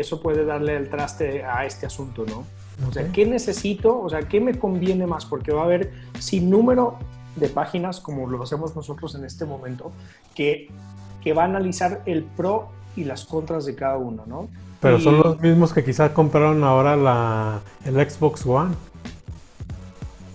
eso 0.00 0.20
puede 0.20 0.44
darle 0.44 0.76
el 0.76 0.90
traste 0.90 1.42
a 1.42 1.64
este 1.64 1.86
asunto, 1.86 2.24
¿no? 2.26 2.44
O 2.86 2.92
sea, 2.92 3.10
¿qué 3.10 3.24
necesito? 3.24 3.98
O 3.98 4.10
sea, 4.10 4.20
¿qué 4.20 4.40
me 4.40 4.58
conviene 4.58 5.06
más? 5.06 5.24
Porque 5.24 5.52
va 5.52 5.62
a 5.62 5.64
haber 5.64 5.92
sin 6.18 6.50
número 6.50 6.98
de 7.36 7.48
páginas, 7.48 8.00
como 8.00 8.28
lo 8.28 8.42
hacemos 8.42 8.76
nosotros 8.76 9.14
en 9.14 9.24
este 9.24 9.46
momento, 9.46 9.92
que, 10.34 10.68
que 11.22 11.32
va 11.32 11.42
a 11.42 11.44
analizar 11.46 12.02
el 12.04 12.24
pro 12.24 12.68
y 12.94 13.04
las 13.04 13.24
contras 13.24 13.64
de 13.64 13.74
cada 13.74 13.96
uno, 13.96 14.24
¿no? 14.26 14.48
Pero 14.80 15.00
son 15.00 15.18
los 15.18 15.40
mismos 15.40 15.72
que 15.72 15.82
quizás 15.84 16.10
compraron 16.10 16.62
ahora 16.62 16.96
la, 16.96 17.60
el 17.84 17.94
Xbox 17.94 18.44
One. 18.46 18.74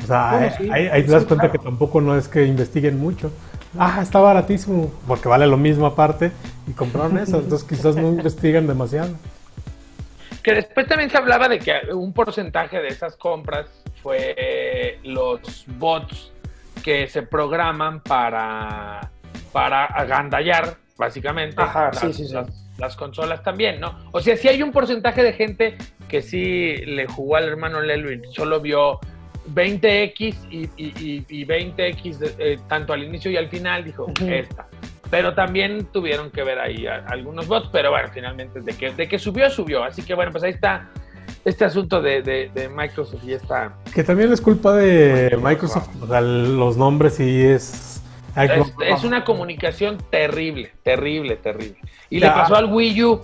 O 0.03 0.07
sea, 0.07 0.31
ahí, 0.31 1.03
te 1.05 1.11
das 1.11 1.25
cuenta 1.25 1.51
que 1.51 1.59
tampoco 1.59 2.01
no 2.01 2.17
es 2.17 2.27
que 2.27 2.45
investiguen 2.45 2.99
mucho. 2.99 3.31
Ah, 3.77 3.99
está 4.01 4.19
baratísimo, 4.19 4.91
porque 5.07 5.29
vale 5.29 5.47
lo 5.47 5.57
mismo 5.57 5.85
aparte, 5.85 6.31
y 6.67 6.71
compraron 6.71 7.17
eso, 7.17 7.37
entonces 7.41 7.67
quizás 7.67 7.95
no 7.95 8.09
investigan 8.09 8.67
demasiado. 8.67 9.15
Que 10.43 10.55
después 10.55 10.87
también 10.87 11.09
se 11.09 11.17
hablaba 11.17 11.47
de 11.47 11.59
que 11.59 11.73
un 11.93 12.13
porcentaje 12.13 12.81
de 12.81 12.87
esas 12.87 13.15
compras 13.15 13.67
fue 14.01 14.99
los 15.03 15.65
bots 15.77 16.31
que 16.83 17.07
se 17.07 17.21
programan 17.21 18.01
para, 18.01 19.11
para 19.51 19.85
agandallar, 19.85 20.77
básicamente, 20.97 21.55
las, 21.57 22.47
consolas 22.95 23.43
también, 23.43 23.79
¿no? 23.79 23.97
O 24.11 24.19
sea, 24.21 24.35
sí 24.37 24.47
hay 24.47 24.61
un 24.61 24.71
porcentaje 24.71 25.23
de 25.23 25.33
gente 25.33 25.77
que 26.07 26.21
sí 26.21 26.75
le 26.85 27.07
jugó 27.07 27.37
al 27.37 27.47
hermano 27.47 27.81
Lelwin, 27.81 28.23
solo 28.31 28.59
vio 28.59 28.99
20X 29.53 30.35
y, 30.49 31.45
20X 31.45 32.33
eh, 32.37 32.59
tanto 32.67 32.93
al 32.93 33.03
inicio 33.03 33.31
y 33.31 33.37
al 33.37 33.49
final, 33.49 33.83
dijo, 33.83 34.11
esta. 34.27 34.67
Pero 35.09 35.33
también 35.33 35.87
tuvieron 35.91 36.31
que 36.31 36.43
ver 36.43 36.59
ahí 36.59 36.87
algunos 36.87 37.47
bots, 37.47 37.69
pero 37.71 37.91
bueno, 37.91 38.09
finalmente 38.13 38.61
de 38.61 38.73
que, 38.73 38.91
de 38.91 39.07
que 39.07 39.19
subió, 39.19 39.49
subió. 39.49 39.83
Así 39.83 40.03
que 40.03 40.13
bueno, 40.13 40.31
pues 40.31 40.43
ahí 40.43 40.51
está 40.51 40.89
este 41.43 41.65
asunto 41.65 42.01
de, 42.01 42.69
Microsoft 42.73 43.23
y 43.25 43.33
está... 43.33 43.73
Que 43.93 44.03
también 44.03 44.31
es 44.31 44.39
culpa 44.39 44.75
de 44.75 45.37
Microsoft, 45.41 45.89
los 46.09 46.77
nombres 46.77 47.19
y 47.19 47.43
es... 47.43 48.00
Es, 48.35 49.03
una 49.03 49.23
comunicación 49.25 49.97
terrible, 50.09 50.71
terrible, 50.83 51.35
terrible. 51.35 51.77
Y 52.09 52.19
le 52.19 52.27
pasó 52.27 52.55
al 52.55 52.71
Wii 52.71 53.03
U. 53.03 53.21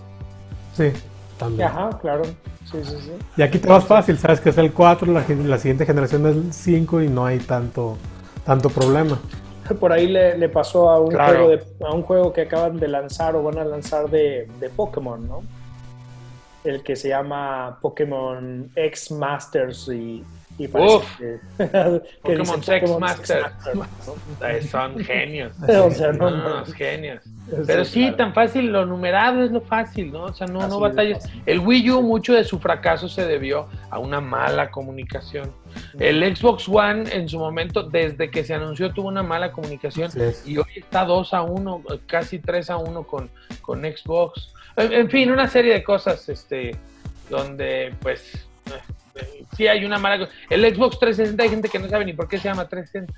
Sí, 0.75 0.91
también. 1.37 1.67
Ajá, 1.67 1.97
claro. 2.01 2.23
Sí, 2.65 2.79
sí, 2.83 2.97
sí. 2.99 3.11
Y 3.37 3.41
aquí 3.41 3.59
te 3.59 3.69
vas 3.69 3.85
fácil, 3.85 4.17
sabes 4.17 4.41
que 4.41 4.49
es 4.49 4.57
el 4.57 4.73
4, 4.73 5.11
la, 5.13 5.23
la 5.45 5.57
siguiente 5.57 5.85
generación 5.85 6.25
es 6.27 6.35
el 6.35 6.53
5 6.53 7.01
y 7.03 7.07
no 7.07 7.25
hay 7.25 7.39
tanto, 7.39 7.97
tanto 8.45 8.69
problema. 8.69 9.17
por 9.79 9.91
ahí 9.91 10.07
le, 10.07 10.49
pasó 10.49 10.89
a 10.89 10.99
un, 10.99 11.11
juego 11.11 11.51
a 11.85 11.93
un 11.93 12.01
juego 12.03 12.33
que 12.33 12.41
acaban 12.41 12.77
de 12.77 12.87
lanzar 12.87 13.35
o 13.35 13.43
van 13.43 13.57
a 13.57 13.65
lanzar 13.65 14.09
de, 14.09 14.47
de 14.59 14.69
Pokémon, 14.69 15.27
¿no? 15.27 15.43
El 16.63 16.83
que 16.83 16.95
se 16.95 17.09
llama 17.09 17.77
Pokémon 17.81 18.69
X 18.75 19.11
Masters 19.11 19.87
y, 19.89 20.23
y 20.57 20.67
Uf, 20.67 21.17
que, 21.17 21.39
Pokémon 22.21 22.61
X 22.65 22.99
Masters. 22.99 23.51
Son 24.69 24.97
genios. 24.99 25.53
o 25.67 25.91
sea, 25.91 26.11
no, 26.11 26.31
no, 26.31 26.65
genios. 26.65 27.23
Pero 27.65 27.85
sí, 27.85 28.11
tan 28.17 28.33
fácil, 28.33 28.71
lo 28.71 28.85
numerado 28.85 29.43
es 29.43 29.51
lo 29.51 29.61
fácil, 29.61 30.11
¿no? 30.11 30.23
O 30.23 30.33
sea, 30.33 30.47
no, 30.47 30.67
no 30.67 30.79
batallas. 30.79 31.29
El 31.45 31.59
Wii 31.59 31.91
U, 31.91 32.01
mucho 32.01 32.33
de 32.33 32.43
su 32.43 32.59
fracaso 32.59 33.07
se 33.07 33.25
debió 33.25 33.67
a 33.89 33.99
una 33.99 34.19
mala 34.19 34.69
comunicación. 34.69 35.51
El 35.99 36.35
Xbox 36.35 36.67
One, 36.67 37.03
en 37.13 37.29
su 37.29 37.39
momento, 37.39 37.83
desde 37.83 38.29
que 38.29 38.43
se 38.43 38.53
anunció, 38.53 38.91
tuvo 38.91 39.07
una 39.07 39.23
mala 39.23 39.51
comunicación 39.51 40.11
y 40.45 40.57
hoy 40.57 40.65
está 40.75 41.05
2 41.05 41.33
a 41.33 41.43
1, 41.43 41.83
casi 42.07 42.39
3 42.39 42.69
a 42.71 42.77
1 42.77 43.03
con, 43.03 43.29
con 43.61 43.81
Xbox. 43.81 44.53
En, 44.75 45.09
fin, 45.09 45.31
una 45.31 45.47
serie 45.47 45.73
de 45.73 45.83
cosas 45.83 46.27
este, 46.29 46.75
donde, 47.29 47.93
pues, 48.01 48.47
eh, 48.67 48.93
sí 49.55 49.68
hay 49.68 49.86
una 49.86 49.97
mala. 49.97 50.28
El 50.49 50.61
Xbox 50.76 50.99
360 50.99 51.43
hay 51.43 51.49
gente 51.49 51.70
que 51.70 51.80
no 51.80 51.89
sabe 51.89 52.05
ni 52.05 52.13
por 52.13 52.28
qué 52.28 52.38
se 52.38 52.49
llama 52.49 52.68
360 52.68 53.13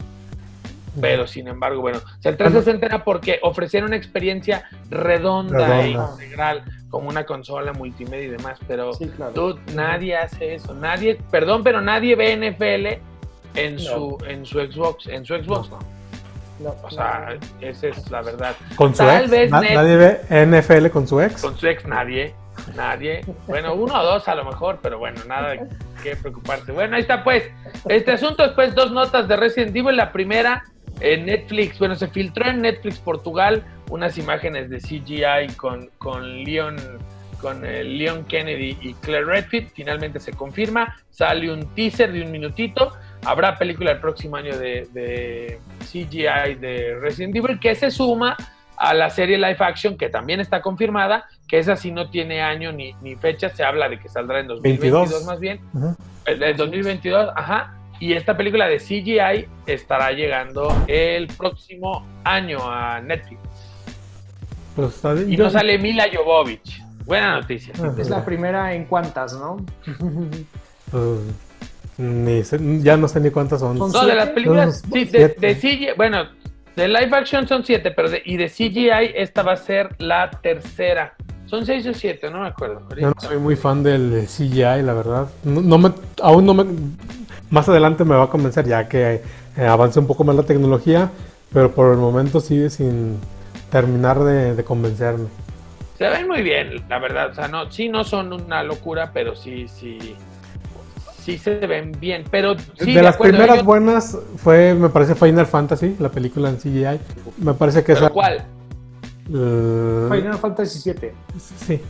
pero 1.00 1.28
sin 1.28 1.47
embargo, 1.47 1.82
bueno, 1.82 2.00
o 2.00 2.22
sea, 2.22 2.32
el 2.32 2.38
360 2.38 2.86
era 2.86 3.04
porque 3.04 3.39
ofrecían 3.43 3.86
una 3.86 3.95
experiencia 3.95 4.66
redonda, 4.89 5.82
e 5.82 5.91
integral, 5.91 6.64
como 6.89 7.10
una 7.10 7.26
consola 7.26 7.74
multimedia 7.74 8.26
y 8.26 8.32
demás, 8.32 8.60
pero 8.68 8.91
tú, 9.34 9.60
nadie 9.74 10.18
hace 10.18 10.56
eso, 10.56 10.74
nadie, 10.74 11.20
perdón, 11.32 11.64
pero 11.64 11.82
nadie 11.82 12.16
ve 12.16 12.36
NFL 12.36 13.60
en 13.60 13.80
su 13.80 14.18
en 14.28 14.45
su 14.45 14.60
Xbox, 14.60 15.08
en 15.08 15.26
su 15.26 15.36
Xbox 15.36 15.70
no. 15.70 16.76
o 16.84 16.91
sea, 16.91 17.38
esa 17.62 17.88
es 17.88 18.12
la 18.12 18.22
verdad. 18.22 18.56
Con 18.76 18.93
su 18.93 19.04
ex, 19.04 19.50
nadie 19.50 19.95
ve 19.95 20.45
NFL 20.45 20.88
con 20.89 21.08
su 21.08 21.22
ex. 21.22 21.41
Con 21.41 21.58
su 21.58 21.68
ex 21.68 21.86
nadie, 21.86 22.34
nadie. 22.76 23.22
Bueno, 23.47 23.74
uno 23.74 23.99
o 23.99 24.03
dos 24.03 24.28
a 24.28 24.36
lo 24.36 24.45
mejor, 24.45 24.80
pero 24.82 24.99
bueno, 24.99 25.22
nada 25.28 25.55
que 26.03 26.15
preocuparse. 26.15 26.72
Bueno, 26.72 26.95
ahí 26.95 27.01
está 27.01 27.24
pues. 27.24 27.51
Este 27.88 28.11
asunto 28.11 28.43
después 28.43 28.76
dos 28.76 28.91
notas 28.91 29.28
de 29.28 29.36
Resident 29.36 29.76
Evil. 29.76 29.95
La 29.95 30.11
primera 30.11 30.63
en 31.01 31.26
Netflix, 31.26 31.80
bueno, 31.80 31.95
se 31.95 32.07
filtró 32.07 32.49
en 32.49 32.61
Netflix 32.61 32.99
Portugal 32.99 33.63
unas 33.89 34.17
imágenes 34.17 34.70
de 34.70 34.80
CGI 34.80 35.55
con, 35.55 35.89
con 35.97 36.43
Leon 36.43 36.78
con 37.39 37.65
eh, 37.65 37.84
Leon 37.84 38.26
Kennedy 38.26 38.78
y 38.82 38.93
Claire 38.95 39.26
Redfield. 39.26 39.70
Finalmente 39.74 40.20
se 40.20 40.34
confirma. 40.34 40.97
Sale 41.09 41.51
un 41.51 41.74
teaser 41.74 42.11
de 42.11 42.22
un 42.22 42.32
minutito. 42.32 42.91
Habrá 43.26 43.57
película 43.57 43.91
el 43.91 43.99
próximo 43.99 44.36
año 44.36 44.57
de, 44.57 45.59
CGI 45.91 46.55
de 46.55 46.97
Resident 46.99 47.36
Evil 47.36 47.59
que 47.59 47.76
se 47.76 47.91
suma 47.91 48.36
a 48.80 48.93
la 48.93 49.09
serie 49.09 49.38
live 49.38 49.57
action 49.59 49.97
que 49.97 50.09
también 50.09 50.39
está 50.39 50.61
confirmada, 50.61 51.25
que 51.47 51.59
esa 51.59 51.75
sí 51.75 51.91
no 51.91 52.09
tiene 52.09 52.41
año 52.41 52.71
ni, 52.71 52.93
ni 53.01 53.15
fecha, 53.15 53.49
se 53.49 53.63
habla 53.63 53.89
de 53.89 53.99
que 53.99 54.07
saldrá 54.07 54.39
en 54.39 54.47
2022 54.47 55.25
más 55.25 55.39
bien. 55.39 55.59
En 56.25 56.57
2022, 56.57 57.30
ajá. 57.36 57.75
Y 57.99 58.13
esta 58.13 58.38
película 58.38 58.67
de 58.67 58.77
CGI 58.77 59.47
estará 59.67 60.13
llegando 60.13 60.73
el 60.88 61.27
próximo 61.27 62.07
año 62.23 62.59
a 62.63 63.01
Netflix. 63.01 63.41
Pues, 64.77 65.03
y 65.27 65.36
no 65.36 65.49
sale 65.49 65.77
Mila 65.77 66.05
Jovovich. 66.13 66.82
Buena 67.03 67.41
noticia. 67.41 67.73
Es 67.97 68.09
la 68.09 68.23
primera 68.23 68.73
en 68.73 68.86
cuántas, 68.86 69.34
¿no? 69.34 69.57
Pues, 71.99 72.55
ya 72.82 72.95
no 72.95 73.07
sé 73.09 73.19
ni 73.19 73.30
cuántas 73.30 73.59
son. 73.59 73.77
No, 73.77 74.05
de 74.05 74.15
las 74.15 74.30
películas, 74.30 74.82
sí, 74.91 75.03
de, 75.03 75.55
CGI, 75.59 75.89
bueno, 75.97 76.23
de 76.80 76.88
live 76.88 77.15
action 77.15 77.47
son 77.47 77.65
siete, 77.65 77.91
pero 77.91 78.09
de, 78.09 78.21
y 78.25 78.38
de 78.38 78.47
CGI 78.47 79.11
esta 79.15 79.43
va 79.43 79.53
a 79.53 79.57
ser 79.57 79.95
la 79.99 80.32
tercera. 80.32 81.13
Son 81.45 81.65
seis 81.65 81.86
o 81.88 81.93
siete, 81.93 82.30
no 82.30 82.41
me 82.41 82.47
acuerdo. 82.47 82.88
Yo 82.95 83.09
no 83.09 83.15
soy 83.19 83.38
muy 83.38 83.55
fan 83.55 83.84
del 83.84 84.25
CGI, 84.27 84.84
la 84.84 84.93
verdad. 84.93 85.27
No, 85.43 85.77
me, 85.77 85.91
aún 86.21 86.45
no 86.45 86.53
me 86.53 86.65
más 87.49 87.67
adelante 87.67 88.05
me 88.05 88.15
va 88.15 88.25
a 88.25 88.30
convencer 88.30 88.65
ya 88.67 88.88
que 88.88 89.21
eh, 89.57 89.65
avance 89.65 89.99
un 89.99 90.07
poco 90.07 90.23
más 90.23 90.36
la 90.36 90.43
tecnología, 90.43 91.09
pero 91.51 91.71
por 91.71 91.91
el 91.91 91.97
momento 91.97 92.39
sigue 92.39 92.69
sin 92.69 93.19
terminar 93.71 94.19
de, 94.19 94.63
convencerme. 94.63 95.27
Se 95.97 96.07
ven 96.07 96.27
muy 96.27 96.43
bien, 96.43 96.86
la 96.88 96.99
verdad. 96.99 97.32
O 97.32 97.36
sea, 97.36 97.47
no, 97.47 97.69
sí 97.69 97.89
no 97.89 98.03
son 98.03 98.32
una 98.32 98.63
locura, 98.63 99.11
pero 99.13 99.36
sí, 99.36 99.67
sí, 99.67 100.15
sí 101.30 101.38
se 101.38 101.67
ven 101.67 101.91
bien. 101.99 102.23
Pero 102.30 102.55
sí, 102.80 102.93
de, 102.93 103.01
las 103.01 103.17
primeras 103.17 103.63
buenas 103.63 104.17
fue, 104.38 104.73
me 104.73 104.89
parece, 104.89 105.15
Final 105.15 105.45
Fantasy, 105.45 105.95
la 105.99 106.09
película 106.09 106.49
en 106.49 106.57
CGI. 106.57 106.99
Me 107.38 107.53
parece 107.53 107.84
que 107.84 107.93
esa. 107.93 108.09
¿Cuál? 108.09 108.43
Final 109.27 110.38
Fantasy 110.39 110.91
VII. 110.91 111.11
Sí. 111.38 111.82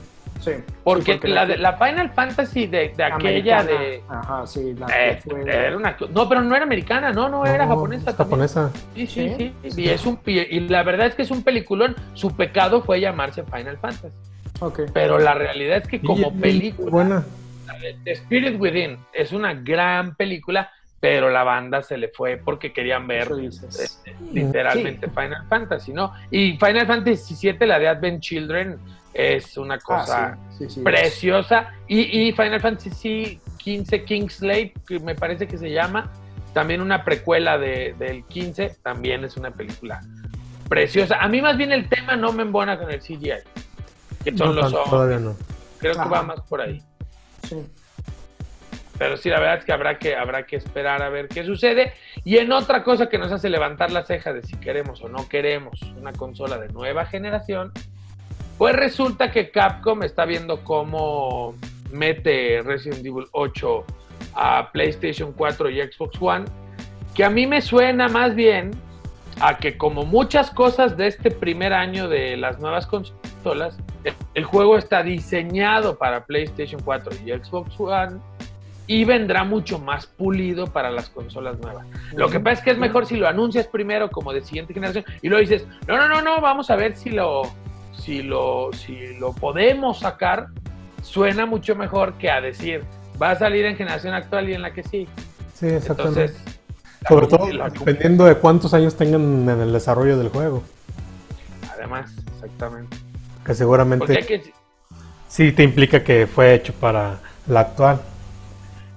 Sí. 0.42 0.52
Porque, 0.86 1.20
la, 1.24 1.46
la, 1.46 1.74
Final 1.74 2.12
Fantasy 2.12 2.68
de, 2.68 2.94
aquella 2.98 3.64
de. 3.64 4.02
Ajá, 4.08 4.48
sí, 4.48 4.74
la 4.74 4.88
eh, 4.88 5.20
era 5.46 5.76
una, 5.76 5.98
No, 6.14 6.30
pero 6.30 6.42
no 6.42 6.56
era 6.56 6.64
americana, 6.64 7.12
no, 7.12 7.28
no, 7.28 7.46
era 7.46 7.68
japonesa. 7.68 8.14
Japonesa. 8.14 8.72
Sí, 8.96 9.06
sí, 9.06 9.36
sí. 9.38 9.54
Y, 9.82 9.90
es 9.90 10.06
un, 10.06 10.18
y 10.26 10.60
la 10.62 10.84
verdad 10.84 11.08
es 11.08 11.16
que 11.16 11.24
es 11.24 11.32
un 11.32 11.44
peliculón. 11.44 11.96
Su 12.14 12.32
pecado 12.36 12.82
fue 12.82 13.02
llamarse 13.02 13.44
Final 13.44 13.78
Fantasy. 13.78 14.16
Okay. 14.62 14.86
Pero 14.94 15.20
la 15.20 15.34
realidad 15.34 15.78
es 15.78 15.88
que 15.88 16.02
como 16.02 16.34
película. 16.34 16.90
Buena. 16.90 17.24
The 18.04 18.12
Spirit 18.12 18.60
Within 18.60 18.98
es 19.14 19.32
una 19.32 19.54
gran 19.54 20.16
película, 20.16 20.72
pero 21.00 21.30
la 21.30 21.44
banda 21.44 21.82
se 21.82 21.98
le 21.98 22.10
fue 22.10 22.38
porque 22.38 22.74
querían 22.74 23.08
ver 23.08 23.30
este, 23.42 24.16
literalmente 24.34 25.08
Final 25.10 25.46
Fantasy, 25.48 25.94
¿no? 25.94 26.14
Y 26.30 26.58
Final 26.58 26.88
Fantasy 26.88 27.36
VII, 27.52 27.68
la 27.68 27.80
de 27.80 27.88
Advent 27.88 28.22
Children, 28.22 28.78
es 29.14 29.58
una 29.58 29.76
ah, 29.76 29.80
cosa 29.80 30.38
preciosa. 30.84 31.74
Y, 31.88 32.32
Final 32.34 32.60
Fantasy 32.60 33.40
XV 33.58 34.06
Kingsley, 34.06 34.74
que 34.88 35.00
me 35.00 35.16
parece 35.16 35.48
que 35.48 35.58
se 35.58 35.72
llama, 35.72 36.12
también 36.54 36.82
una 36.82 37.04
precuela 37.04 37.58
de, 37.58 37.96
del 37.98 38.24
15, 38.26 38.78
también 38.84 39.24
es 39.24 39.38
una 39.38 39.52
película 39.52 40.02
preciosa. 40.68 41.18
A 41.20 41.28
mí 41.28 41.42
más 41.42 41.58
bien 41.58 41.72
el 41.72 41.90
tema 41.90 42.16
no 42.16 42.32
me 42.32 42.44
embona 42.44 42.78
con 42.78 42.92
el 42.92 43.00
CGI, 43.00 43.32
que 44.24 44.38
son 44.38 44.56
los 44.56 44.74
ojos. 44.74 45.36
Creo 45.80 45.94
que 45.94 46.10
va 46.10 46.24
más 46.24 46.42
por 46.42 46.62
ahí. 46.62 46.84
Pero 48.98 49.16
sí, 49.16 49.30
la 49.30 49.40
verdad 49.40 49.60
es 49.60 49.66
que 49.66 49.72
habrá 49.72 49.98
que 49.98 50.16
habrá 50.16 50.46
que 50.46 50.58
esperar 50.58 51.02
a 51.02 51.10
ver 51.10 51.30
qué 51.30 51.46
sucede. 51.46 51.94
Y 52.26 52.38
en 52.38 52.52
otra 52.52 52.84
cosa 52.84 53.08
que 53.08 53.18
nos 53.18 53.32
hace 53.32 53.50
levantar 53.50 53.92
la 53.92 54.04
ceja 54.06 54.34
de 54.34 54.44
si 54.44 54.58
queremos 54.58 55.02
o 55.02 55.08
no 55.08 55.28
queremos 55.30 55.82
una 55.98 56.12
consola 56.12 56.58
de 56.58 56.68
nueva 56.70 57.06
generación, 57.06 57.72
pues 58.58 58.76
resulta 58.76 59.32
que 59.32 59.52
Capcom 59.52 60.04
está 60.04 60.26
viendo 60.26 60.66
cómo 60.66 61.56
mete 61.92 62.62
Resident 62.62 63.06
Evil 63.06 63.26
8 63.32 63.86
a 64.36 64.70
PlayStation 64.74 65.32
4 65.32 65.70
y 65.70 65.82
Xbox 65.82 66.22
One, 66.22 66.46
que 67.16 67.24
a 67.24 67.30
mí 67.30 67.48
me 67.48 67.62
suena 67.62 68.10
más 68.10 68.36
bien 68.36 68.72
a 69.40 69.58
que 69.58 69.78
como 69.78 70.04
muchas 70.04 70.52
cosas 70.52 70.98
de 70.98 71.08
este 71.08 71.32
primer 71.32 71.72
año 71.72 72.10
de 72.10 72.36
las 72.36 72.60
nuevas 72.60 72.86
consolas, 72.86 73.22
el, 74.34 74.44
juego 74.44 74.78
está 74.78 75.04
diseñado 75.04 75.98
para 75.98 76.26
PlayStation 76.26 76.82
4 76.84 77.12
y 77.26 77.32
Xbox 77.32 77.80
One 77.80 78.18
y 78.88 79.06
vendrá 79.06 79.44
mucho 79.44 79.78
más 79.78 80.08
pulido 80.08 80.68
para 80.68 80.90
las 80.90 81.10
consolas 81.10 81.60
nuevas. 81.60 81.86
Lo 82.14 82.28
que 82.30 82.40
pasa 82.40 82.60
es 82.60 82.62
que 82.62 82.72
es 82.72 82.78
mejor 82.78 83.06
si 83.06 83.18
lo 83.18 83.28
anuncias 83.28 83.68
primero 83.68 84.10
como 84.10 84.34
de 84.34 84.42
siguiente 84.42 84.74
generación 84.74 85.06
y 85.22 85.30
luego 85.30 85.42
dices, 85.42 85.68
no, 85.88 85.98
no, 85.98 86.10
no, 86.10 86.22
no, 86.22 86.42
vamos 86.42 86.70
a 86.72 86.76
ver 86.76 86.96
si 86.96 87.12
lo, 87.12 87.44
si 87.94 88.24
lo, 88.24 88.72
si 88.74 89.14
lo 89.20 89.34
podemos 89.34 90.00
sacar, 90.00 90.48
suena 91.04 91.46
mucho 91.46 91.76
mejor 91.76 92.14
que 92.14 92.32
a 92.32 92.42
decir, 92.42 92.84
va 93.22 93.32
a 93.32 93.36
salir 93.36 93.66
en 93.66 93.76
generación 93.76 94.14
actual 94.14 94.50
y 94.50 94.54
en 94.54 94.62
la 94.62 94.74
que 94.74 94.84
sí. 94.84 95.08
Sí, 95.54 95.68
exactamente. 95.68 96.34
Sobre 97.08 97.28
todo 97.28 97.48
dependiendo 97.48 98.26
de 98.26 98.36
cuántos 98.36 98.74
años 98.74 98.96
tengan 98.96 99.48
en 99.48 99.62
el 99.62 99.72
desarrollo 99.72 100.18
del 100.18 100.30
juego. 100.30 100.64
Además, 101.72 102.12
exactamente. 102.36 103.09
Que 103.50 103.56
seguramente 103.56 104.44
sí 105.28 105.52
te 105.54 105.64
implica 105.64 106.04
que 106.04 106.28
fue 106.28 106.54
hecho 106.54 106.72
para 106.72 107.20
la 107.48 107.62
actual. 107.62 108.00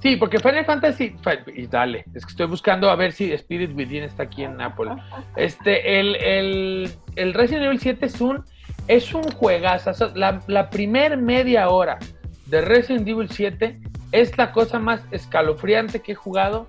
Sí, 0.03 0.17
porque 0.17 0.41
Final 0.41 0.67
Fantasy 0.67 1.17
y 1.55 1.67
dale, 1.69 2.05
es 2.13 2.27
que 2.27 2.33
estoy 2.33 2.49
buscando 2.49 2.91
a 2.91 2.97
ver 2.97 3.13
si 3.13 3.33
Spirit 3.33 3.75
Within 3.75 4.03
está 4.03 4.25
aquí 4.25 4.45
en 4.45 4.61
Apple. 4.61 4.91
Este, 5.37 5.99
el, 5.99 6.17
el, 6.17 6.91
el 7.17 7.33
Resident 7.33 7.65
Evil 7.65 7.81
7 7.81 8.05
es 8.05 8.21
un 8.21 8.45
es 8.89 9.15
un 9.15 9.23
juegazo. 9.23 9.91
La, 10.15 10.43
la 10.49 10.69
primer 10.69 11.17
media 11.17 11.71
hora 11.71 11.99
de 12.45 12.61
Resident 12.61 13.09
Evil 13.09 13.31
7 13.31 13.81
es 14.13 14.37
la 14.37 14.53
cosa 14.53 14.79
más 14.79 15.01
escalofriante 15.13 16.01
que 16.01 16.13
he 16.13 16.15
jugado 16.15 16.69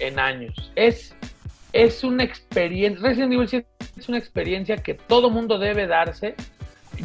en 0.00 0.18
años. 0.18 0.72
Es, 0.76 1.14
es 1.74 2.02
una 2.04 2.24
experiencia. 2.24 3.06
Resident 3.06 3.34
Evil 3.34 3.48
7 3.48 3.68
es 3.98 4.08
una 4.08 4.16
experiencia 4.16 4.78
que 4.78 4.94
todo 4.94 5.28
mundo 5.28 5.58
debe 5.58 5.86
darse. 5.86 6.34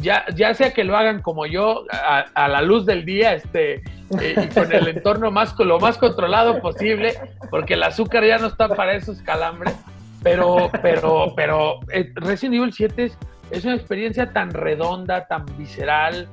Ya, 0.00 0.24
ya 0.34 0.54
sea 0.54 0.72
que 0.72 0.84
lo 0.84 0.96
hagan 0.96 1.22
como 1.22 1.46
yo, 1.46 1.84
a, 1.90 2.48
la 2.48 2.62
luz 2.62 2.84
del 2.84 3.04
día, 3.04 3.34
este, 3.34 3.82
eh, 4.20 4.34
y 4.44 4.54
con 4.54 4.72
el 4.72 4.88
entorno 4.88 5.30
más, 5.30 5.54
lo 5.58 5.78
más 5.78 5.98
controlado 5.98 6.60
posible, 6.60 7.14
porque 7.50 7.74
el 7.74 7.82
azúcar 7.82 8.24
ya 8.24 8.38
no 8.38 8.48
está 8.48 8.68
para 8.68 8.94
esos 8.94 9.22
calambres. 9.22 9.74
Pero, 10.22 10.70
pero, 10.80 11.34
pero 11.36 11.80
eh, 11.92 12.10
Resident 12.14 12.54
Evil 12.54 12.72
7 12.72 13.04
es 13.04 13.18
es 13.50 13.64
una 13.64 13.74
experiencia 13.74 14.32
tan 14.32 14.50
redonda, 14.50 15.26
tan 15.26 15.44
visceral, 15.56 16.28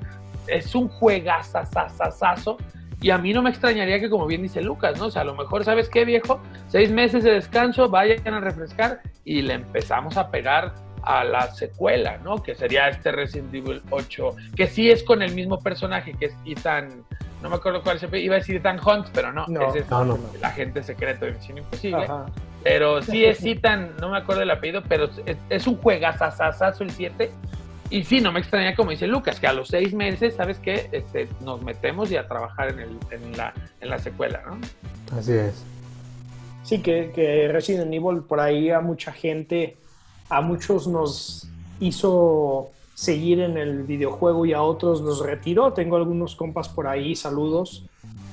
es 0.47 0.73
un 0.75 0.87
juegazazazazo. 0.87 2.57
Y 3.01 3.09
a 3.09 3.17
mí 3.17 3.33
no 3.33 3.41
me 3.41 3.49
extrañaría 3.49 3.99
que, 3.99 4.09
como 4.09 4.27
bien 4.27 4.43
dice 4.43 4.61
Lucas, 4.61 4.99
¿no? 4.99 5.07
O 5.07 5.11
sea, 5.11 5.23
a 5.23 5.25
lo 5.25 5.35
mejor, 5.35 5.63
¿sabes 5.63 5.89
qué, 5.89 6.05
viejo? 6.05 6.39
Seis 6.67 6.91
meses 6.91 7.23
de 7.23 7.31
descanso, 7.31 7.89
vayan 7.89 8.33
a 8.33 8.39
refrescar 8.39 9.01
y 9.25 9.41
le 9.41 9.55
empezamos 9.55 10.17
a 10.17 10.29
pegar 10.29 10.73
a 11.03 11.23
la 11.23 11.51
secuela, 11.53 12.17
¿no? 12.23 12.41
Que 12.41 12.55
sería 12.55 12.89
este 12.89 13.11
Resident 13.11 13.53
Evil 13.53 13.81
8, 13.89 14.35
que 14.55 14.67
sí 14.67 14.89
es 14.89 15.03
con 15.03 15.21
el 15.21 15.33
mismo 15.33 15.59
personaje, 15.59 16.13
que 16.13 16.27
es 16.27 16.35
Ethan, 16.45 17.03
no 17.41 17.49
me 17.49 17.55
acuerdo 17.55 17.81
cuál 17.81 17.99
se 17.99 18.07
iba 18.19 18.35
a 18.35 18.39
decir 18.39 18.57
Ethan 18.57 18.79
Hunt, 18.85 19.07
pero 19.13 19.31
no, 19.33 19.45
ese 19.69 19.79
es 19.79 19.85
el 19.91 20.45
agente 20.45 20.83
secreto 20.83 21.25
de 21.25 21.31
Misión 21.33 21.57
Imposible. 21.57 22.07
Pero 22.63 23.01
sí 23.01 23.25
es 23.25 23.43
Ethan, 23.43 23.91
no 23.99 24.11
me 24.11 24.17
acuerdo 24.17 24.43
el 24.43 24.51
apellido, 24.51 24.83
pero 24.87 25.09
es, 25.49 25.67
un 25.67 25.77
juegazazazazo 25.77 26.83
el 26.83 26.91
7. 26.91 27.31
Y 27.89 28.03
sí, 28.03 28.21
no 28.21 28.31
me 28.31 28.39
extraña 28.39 28.73
como 28.75 28.91
dice 28.91 29.05
Lucas, 29.05 29.39
que 29.39 29.47
a 29.47 29.53
los 29.53 29.67
seis 29.67 29.93
meses, 29.93 30.35
¿sabes 30.35 30.59
qué? 30.59 30.87
Este, 30.93 31.27
nos 31.41 31.61
metemos 31.61 32.09
y 32.09 32.15
a 32.15 32.25
trabajar 32.25 32.69
en, 32.69 32.79
el, 32.79 32.97
en, 33.09 33.35
la, 33.35 33.53
en 33.81 33.89
la 33.89 33.99
secuela, 33.99 34.41
¿no? 34.45 34.57
Así 35.17 35.33
es. 35.33 35.65
Sí, 36.63 36.81
que, 36.81 37.11
que 37.13 37.49
Resident 37.49 37.93
Evil 37.93 38.21
por 38.21 38.39
ahí 38.39 38.69
a 38.69 38.79
mucha 38.79 39.11
gente, 39.11 39.75
a 40.31 40.39
muchos 40.41 40.87
nos 40.87 41.47
hizo 41.81 42.71
seguir 42.95 43.41
en 43.41 43.57
el 43.57 43.83
videojuego 43.83 44.45
y 44.45 44.53
a 44.53 44.61
otros 44.61 45.01
nos 45.01 45.19
retiró. 45.19 45.73
Tengo 45.73 45.97
algunos 45.97 46.35
compas 46.35 46.69
por 46.69 46.87
ahí, 46.87 47.15
saludos, 47.15 47.83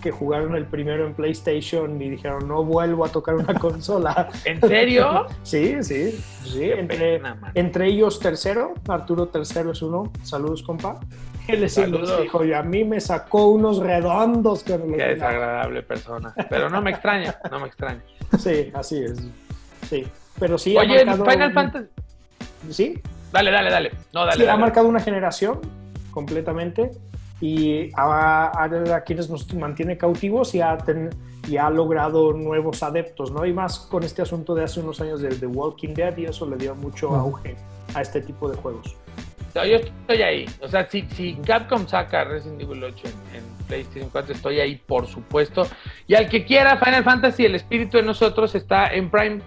que 0.01 0.13
jugaron 0.13 0.55
el 0.55 0.67
primero 0.67 1.07
en 1.07 1.15
PlayStation 1.15 2.01
y 2.01 2.09
dijeron, 2.09 2.47
no 2.47 2.63
vuelvo 2.65 3.05
a 3.05 3.09
tocar 3.09 3.35
una 3.35 3.55
consola. 3.61 4.29
¿En 4.45 4.61
serio? 4.61 5.27
sí, 5.43 5.83
sí, 5.83 6.13
sí. 6.45 6.71
Entre, 6.71 7.21
entre, 7.55 7.89
ellos 7.89 8.21
tercero, 8.21 8.75
Arturo 8.87 9.27
tercero 9.27 9.73
es 9.73 9.83
uno. 9.83 10.13
Saludos, 10.23 10.63
compa. 10.63 11.01
Él 11.49 11.65
es 11.65 11.81
dijo, 12.21 12.45
y 12.45 12.53
a 12.53 12.63
mí 12.63 12.85
me 12.85 13.01
sacó 13.01 13.49
unos 13.49 13.79
redondos. 13.79 14.63
Qué 14.63 14.77
desagradable 14.77 15.83
persona. 15.83 16.33
Pero 16.49 16.69
no 16.69 16.81
me 16.81 16.91
extraña, 16.91 17.39
no 17.51 17.59
me 17.59 17.69
extraña. 17.69 18.03
Sí, 18.39 18.71
así 18.75 19.03
es. 19.03 19.19
Sí, 19.89 20.07
pero 20.39 20.59
sí. 20.59 20.77
Oye, 20.77 21.01
Final 21.01 21.53
Fantasy... 21.53 21.87
¿Sí? 22.71 23.01
Dale, 23.33 23.51
dale, 23.51 23.71
dale. 23.71 23.93
No, 24.13 24.25
dale, 24.25 24.45
sí, 24.45 24.49
ha 24.49 24.57
marcado 24.57 24.89
una 24.89 25.01
generación 25.01 25.61
completamente 26.11 26.91
y 27.41 27.91
a, 27.97 29.03
quienes 29.07 29.31
nos 29.31 29.53
mantiene 29.55 29.97
cautivos 29.97 30.55
y 30.55 30.61
ha, 30.61 30.77
y 31.47 31.57
ha 31.57 31.71
logrado 31.71 32.33
nuevos 32.33 32.83
adeptos, 32.83 33.31
¿no? 33.31 33.47
Y 33.47 33.53
más 33.53 33.79
con 33.79 34.03
este 34.03 34.23
asunto 34.23 34.55
de 34.55 34.65
hace 34.65 34.81
unos 34.81 35.01
años 35.01 35.21
de 35.21 35.29
The 35.29 35.47
Walking 35.47 35.95
Dead 35.95 36.17
y 36.17 36.25
eso 36.25 36.49
le 36.49 36.57
dio 36.57 36.75
mucho 36.75 37.15
auge 37.15 37.57
a 37.95 38.03
este 38.03 38.21
tipo 38.23 38.51
de 38.51 38.57
juegos. 38.57 38.97
yo 39.55 39.63
estoy 39.63 40.23
ahí. 40.23 40.47
O 40.61 40.69
sea, 40.69 40.89
si, 40.89 41.03
si 41.15 41.35
Capcom 41.35 41.87
saca 41.87 42.25
Resident 42.25 42.61
Evil 42.61 42.83
8 42.83 43.07
en, 43.07 43.37
en, 43.37 43.59
PlayStation 43.69 44.09
4, 44.11 44.35
estoy 44.35 44.61
ahí, 44.61 44.77
por 44.77 45.07
supuesto. 45.07 45.67
Y 46.07 46.15
al 46.15 46.29
que 46.29 46.45
quiera 46.45 46.79
Final 46.79 47.05
Fantasy, 47.05 47.45
el 47.45 47.55
espíritu 47.55 47.99
de 47.99 48.03
nosotros 48.03 48.55
está 48.55 48.89
en 48.89 49.11
Prime 49.11 49.41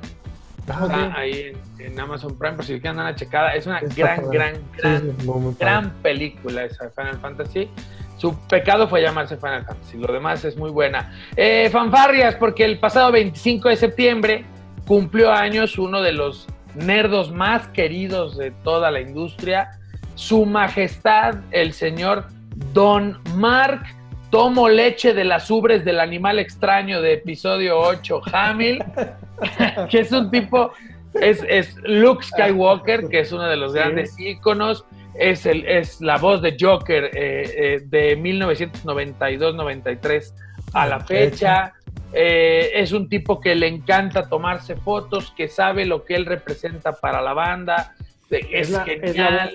Está 0.62 1.14
ahí 1.16 1.54
en, 1.80 2.00
Amazon 2.00 2.38
Prime 2.38 2.56
por 2.56 2.66
si 2.66 2.74
quieren 2.80 2.98
dar 2.98 3.06
una 3.06 3.16
checada. 3.16 3.54
Es 3.54 3.66
una 3.66 3.82
gran, 3.82 4.30
gran, 4.30 4.54
gran, 4.78 5.16
gran 5.60 5.90
película 6.02 6.66
esa 6.66 6.90
Final 6.92 7.20
Fantasy. 7.20 7.70
Su 8.18 8.38
pecado 8.48 8.88
fue 8.88 9.02
llamarse 9.02 9.36
Final 9.38 9.66
Fantasy. 9.66 9.98
Lo 9.98 10.14
demás 10.14 10.46
es 10.46 10.56
muy 10.56 10.70
buena. 10.70 11.12
Eh, 11.36 11.70
fanfarrias, 11.72 12.36
porque 12.36 12.64
el 12.64 12.80
pasado 12.80 13.12
25 13.12 13.70
de 13.70 13.76
septiembre 13.76 14.46
cumplió 14.86 15.32
años 15.32 15.78
uno 15.78 16.02
de 16.02 16.14
los 16.14 16.48
nerdos 16.76 17.32
más 17.32 17.68
queridos 17.70 18.38
de 18.38 18.52
toda 18.52 18.92
la 18.92 19.02
industria. 19.02 19.80
Su 20.16 20.46
Majestad, 20.46 21.38
el 21.50 21.74
señor 21.74 22.28
Don 22.74 23.20
Mark 23.36 23.84
Tomo 24.32 24.68
leche 24.70 25.14
de 25.14 25.26
las 25.26 25.52
ubres 25.52 25.84
del 25.84 26.00
animal 26.00 26.40
extraño 26.40 27.02
de 27.02 27.12
episodio 27.14 27.78
8, 27.80 28.22
Hamil, 28.32 28.82
que 29.90 30.00
es 30.00 30.12
un 30.14 30.32
tipo, 30.32 30.72
es, 31.14 31.44
es 31.48 31.76
Luke 31.84 32.24
Skywalker, 32.24 33.10
que 33.10 33.20
es 33.20 33.34
uno 33.34 33.44
de 33.44 33.58
los 33.58 33.74
grandes 33.74 34.18
íconos, 34.18 34.86
es, 35.16 35.46
el, 35.46 35.68
es 35.68 36.00
la 36.00 36.16
voz 36.18 36.42
de 36.42 36.56
Joker 36.60 37.12
eh, 37.14 37.14
eh, 37.14 37.82
de 37.86 38.18
1992-93 38.18 40.34
a 40.74 40.88
la 40.88 41.02
fecha. 41.02 41.74
Eh, 42.14 42.72
es 42.74 42.94
un 42.94 43.10
tipo 43.10 43.42
que 43.42 43.54
le 43.56 43.68
encanta 43.68 44.30
tomarse 44.30 44.78
fotos, 44.78 45.34
que 45.36 45.50
sabe 45.50 45.86
lo 45.86 46.06
que 46.06 46.16
él 46.16 46.26
representa 46.26 46.94
para 46.94 47.22
la 47.22 47.34
banda. 47.34 47.94
Es, 48.30 48.70
la, 48.70 48.86
genial. 48.86 49.52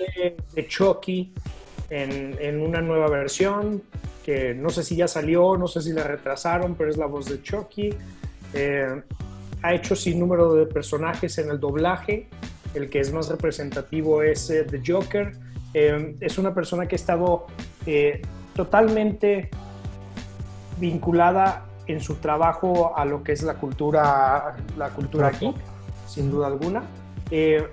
de, 0.53 0.67
Chucky 0.67 1.33
en, 1.89 2.37
en, 2.39 2.61
una 2.61 2.79
nueva 2.79 3.09
versión, 3.09 3.81
que 4.27 4.53
no 4.53 4.69
sé 4.69 4.83
si 4.83 4.97
ya 4.97 5.07
salió, 5.07 5.55
no 5.55 5.69
sé 5.69 5.81
si 5.81 5.93
la 5.93 6.03
retrasaron, 6.03 6.75
pero 6.75 6.89
es 6.89 6.97
la 6.97 7.05
voz 7.05 7.27
de 7.27 7.41
Chucky. 7.41 7.91
Eh, 8.53 9.01
ha 9.63 9.73
hecho 9.73 9.95
sin 9.95 10.19
número 10.19 10.53
de 10.53 10.65
personajes 10.65 11.37
en 11.37 11.49
el 11.49 11.61
doblaje. 11.61 12.27
El 12.73 12.89
que 12.89 12.99
es 12.99 13.13
más 13.13 13.29
representativo 13.29 14.21
es 14.21 14.49
eh, 14.49 14.65
The 14.65 14.81
Joker. 14.85 15.31
es 15.73 16.37
una 16.37 16.53
persona 16.53 16.89
que 16.89 16.95
ha 16.95 16.99
estado 16.99 17.47
totalmente 18.53 19.49
vinculada 20.77 21.65
en 21.85 22.01
su 22.01 22.15
trabajo 22.15 22.97
a 22.97 23.05
lo 23.05 23.23
que 23.23 23.31
es 23.31 23.43
la 23.43 23.53
cultura, 23.53 24.57
la 24.75 24.89
cultura 24.89 25.31
geek, 25.31 25.55
sin 26.05 26.29
duda 26.29 26.47
alguna. 26.47 26.83
Eh, 27.31 27.65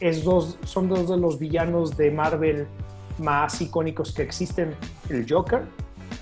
es 0.00 0.24
dos, 0.24 0.58
son 0.64 0.88
dos 0.88 1.08
de 1.08 1.16
los 1.16 1.38
villanos 1.38 1.96
de 1.96 2.10
Marvel 2.10 2.66
más 3.18 3.60
icónicos 3.60 4.12
que 4.12 4.22
existen. 4.22 4.74
El 5.08 5.26
Joker 5.30 5.62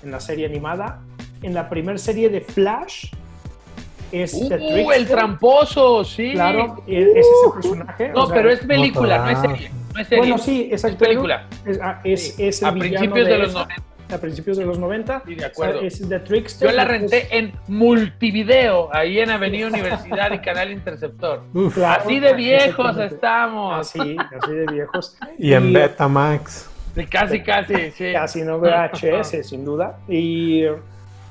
en 0.03 0.11
la 0.11 0.19
serie 0.19 0.45
animada. 0.45 1.01
En 1.41 1.53
la 1.53 1.69
primera 1.69 1.97
serie 1.97 2.29
de 2.29 2.41
Flash 2.41 3.11
es 4.11 4.33
uh, 4.33 4.91
el 4.91 5.07
tramposo, 5.07 6.03
sí. 6.03 6.33
Claro, 6.33 6.83
e, 6.87 7.01
es 7.01 7.25
ese 7.25 7.53
personaje. 7.53 8.09
No, 8.09 8.27
pero 8.27 8.51
es 8.51 8.59
película, 8.59 9.19
no, 9.19 9.29
es 9.29 9.39
serie, 9.39 10.17
Bueno, 10.17 10.37
sí, 10.37 10.69
exacto. 10.71 11.03
Es 11.03 11.09
película. 11.09 11.47
Es, 11.65 11.79
ah, 11.81 12.01
es, 12.03 12.63
a 12.63 12.71
principios 12.73 13.27
de, 13.27 13.37
los 13.37 13.53
90 13.53 13.91
a 14.13 14.17
principios 14.17 14.57
de 14.57 14.65
los 14.65 14.77
90. 14.77 15.23
Sí, 15.25 15.35
de 15.35 15.45
acuerdo. 15.45 15.81
Es 15.81 16.07
The 16.07 16.19
Trickster. 16.19 16.69
Yo 16.69 16.75
la 16.75 16.85
renté 16.85 17.27
en 17.37 17.53
multivideo, 17.67 18.89
ahí 18.93 19.19
en 19.19 19.29
Avenida 19.29 19.67
Universidad 19.73 20.31
y 20.33 20.39
Canal 20.39 20.71
Interceptor. 20.71 21.43
así 21.85 22.19
de 22.19 22.33
viejos 22.33 22.97
estamos. 22.97 23.79
Así, 23.79 24.17
así 24.37 24.51
de 24.51 24.65
viejos. 24.67 25.17
Y, 25.37 25.53
en 25.53 25.73
Betamax. 25.73 26.70
Casi, 27.09 27.41
casi, 27.41 27.91
sí. 27.91 28.11
Casi 28.13 28.41
no 28.41 28.59
VHS, 28.59 29.47
sin 29.47 29.65
duda. 29.65 29.99
Y 30.07 30.65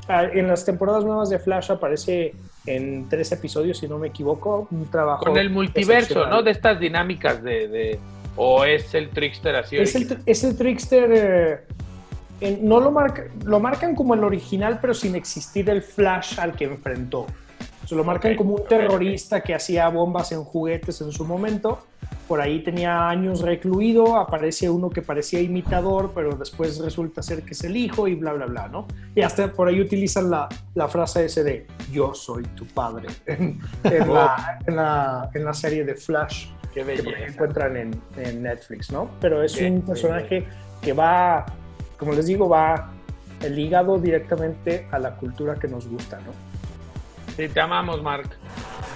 ah, 0.08 0.24
en 0.24 0.48
las 0.48 0.64
temporadas 0.64 1.04
nuevas 1.04 1.30
de 1.30 1.38
Flash 1.38 1.70
aparece 1.70 2.34
en 2.66 3.08
tres 3.08 3.32
episodios, 3.32 3.78
si 3.78 3.88
no 3.88 3.98
me 3.98 4.08
equivoco, 4.08 4.68
un 4.70 4.90
trabajo. 4.90 5.24
Con 5.24 5.36
el 5.36 5.50
multiverso, 5.50 6.26
¿no? 6.26 6.42
De 6.42 6.50
estas 6.50 6.78
dinámicas 6.78 7.42
de. 7.42 7.98
¿O 8.36 8.64
es 8.64 8.94
el 8.94 9.10
Trickster 9.10 9.56
así? 9.56 9.76
Es 9.76 9.94
el, 9.94 10.18
es 10.24 10.44
el 10.44 10.56
Trickster. 10.56 11.66
Eh, 12.40 12.58
no 12.62 12.80
lo, 12.80 12.90
marca, 12.90 13.24
lo 13.44 13.60
marcan 13.60 13.94
como 13.94 14.14
el 14.14 14.24
original, 14.24 14.78
pero 14.80 14.94
sin 14.94 15.14
existir 15.14 15.68
el 15.68 15.82
Flash 15.82 16.38
al 16.40 16.54
que 16.54 16.64
enfrentó. 16.64 17.26
Se 17.86 17.94
lo 17.94 18.04
marcan 18.04 18.36
como 18.36 18.54
un 18.54 18.64
terrorista 18.64 19.42
que 19.42 19.54
hacía 19.54 19.88
bombas 19.88 20.32
en 20.32 20.44
juguetes 20.44 21.00
en 21.00 21.12
su 21.12 21.24
momento. 21.24 21.80
Por 22.28 22.40
ahí 22.40 22.62
tenía 22.62 23.08
años 23.08 23.40
recluido, 23.40 24.16
aparece 24.16 24.70
uno 24.70 24.88
que 24.88 25.02
parecía 25.02 25.40
imitador, 25.40 26.12
pero 26.14 26.36
después 26.36 26.78
resulta 26.78 27.22
ser 27.22 27.42
que 27.42 27.54
es 27.54 27.64
el 27.64 27.76
hijo 27.76 28.06
y 28.06 28.14
bla, 28.14 28.32
bla, 28.32 28.46
bla, 28.46 28.68
¿no? 28.68 28.86
Y 29.16 29.22
hasta 29.22 29.52
por 29.52 29.66
ahí 29.66 29.80
utilizan 29.80 30.30
la, 30.30 30.48
la 30.74 30.86
frase 30.86 31.24
ese 31.24 31.42
de 31.42 31.66
yo 31.90 32.14
soy 32.14 32.44
tu 32.54 32.66
padre 32.66 33.08
en, 33.26 33.58
la, 33.82 34.60
en, 34.64 34.76
la, 34.76 35.30
en 35.34 35.44
la, 35.44 35.54
serie 35.54 35.84
de 35.84 35.96
Flash 35.96 36.46
que 36.72 36.82
encuentran 37.26 37.76
en, 37.76 38.00
en, 38.16 38.42
Netflix, 38.44 38.92
¿no? 38.92 39.10
Pero 39.20 39.42
es 39.42 39.60
un 39.60 39.82
personaje 39.82 40.46
que 40.80 40.92
va 40.92 41.44
como 42.00 42.14
les 42.14 42.26
digo, 42.26 42.48
va 42.48 42.90
ligado 43.46 43.98
directamente 43.98 44.88
a 44.90 44.98
la 44.98 45.16
cultura 45.16 45.56
que 45.56 45.68
nos 45.68 45.86
gusta, 45.86 46.18
¿no? 46.20 46.32
Sí, 47.40 47.48
te 47.48 47.58
amamos, 47.58 48.02
Mark. 48.02 48.28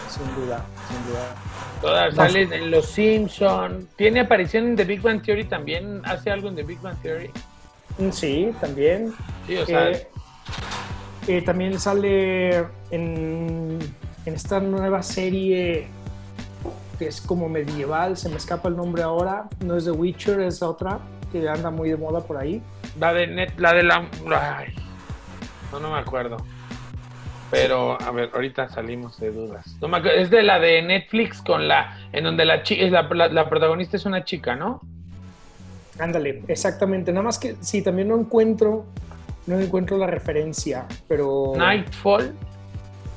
Sin 0.07 0.27
duda, 0.35 0.67
sin 0.87 1.07
duda. 1.07 1.35
Todas 1.81 2.15
salen 2.15 2.53
en 2.53 2.71
Los 2.71 2.85
Simpson. 2.91 3.89
¿Tiene 3.97 4.21
aparición 4.21 4.67
en 4.67 4.77
The 4.77 4.85
Big 4.85 5.01
Bang 5.01 5.23
Theory 5.23 5.45
también? 5.45 6.03
¿Hace 6.05 6.31
algo 6.31 6.51
en 6.51 6.57
The 6.57 6.63
Big 6.63 6.79
Bang 6.83 7.01
Theory? 7.01 7.31
Mm, 7.97 8.11
sí, 8.11 8.53
también. 8.61 9.15
Sí, 9.47 9.57
o 9.57 9.65
sea. 9.65 9.93
Eh, 9.93 10.09
eh, 11.27 11.41
también 11.41 11.81
sale 11.81 12.67
en, 12.91 13.79
en 14.27 14.35
esta 14.35 14.61
nueva 14.61 15.03
serie 15.03 15.89
que 16.99 17.09
es 17.09 17.23
como 17.23 17.49
medieval, 17.49 18.19
se 18.19 18.29
me 18.29 18.37
escapa 18.37 18.69
el 18.69 18.77
nombre 18.77 19.03
ahora, 19.03 19.49
no 19.65 19.75
es 19.75 19.87
The 19.87 19.93
Witcher, 19.93 20.41
es 20.41 20.63
otra 20.63 20.99
que 21.33 21.49
anda 21.49 21.71
muy 21.71 21.89
de 21.89 21.97
moda 21.97 22.21
por 22.21 22.37
ahí. 22.37 22.63
La 23.01 23.15
de 23.15 23.27
net, 23.27 23.59
la 23.59 23.73
de 23.73 23.85
la. 23.85 24.07
Ay, 24.39 24.75
no, 25.73 25.81
no 25.81 25.91
me 25.91 25.99
acuerdo. 25.99 26.37
Pero, 27.55 27.97
a 28.03 28.11
ver, 28.11 28.31
ahorita 28.35 28.69
salimos 28.69 29.21
de 29.21 29.31
dudas. 29.31 29.65
No 29.81 29.97
es 29.97 30.29
de 30.29 30.43
la 30.43 30.59
de 30.59 30.83
Netflix 30.83 31.41
con 31.41 31.69
la. 31.69 31.97
En 32.13 32.25
donde 32.25 32.45
la, 32.45 32.65
la, 33.13 33.29
la, 33.29 33.49
protagonista 33.49 33.97
es 33.97 34.05
una 34.07 34.25
chica, 34.25 34.57
¿no? 34.57 34.81
Ándale, 36.01 36.43
exactamente. 36.49 37.13
Nada 37.13 37.23
más 37.23 37.39
que 37.39 37.55
sí, 37.61 37.81
también 37.81 38.09
no 38.09 38.19
encuentro. 38.19 38.87
No 39.47 39.61
encuentro 39.61 39.97
la 39.99 40.09
referencia, 40.09 40.85
pero. 41.07 41.53
Nightfall. 41.57 42.35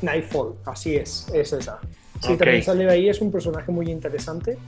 Nightfall, 0.03 0.53
así 0.65 0.95
es, 0.95 1.27
es 1.33 1.53
esa. 1.53 1.79
Sí, 2.21 2.37
también 2.37 2.61
sale 2.61 2.85
de 2.85 2.91
ahí, 2.91 3.09
es 3.09 3.19
un 3.21 3.31
personaje 3.31 3.71
muy 3.71 3.89
interesante. 3.89 4.59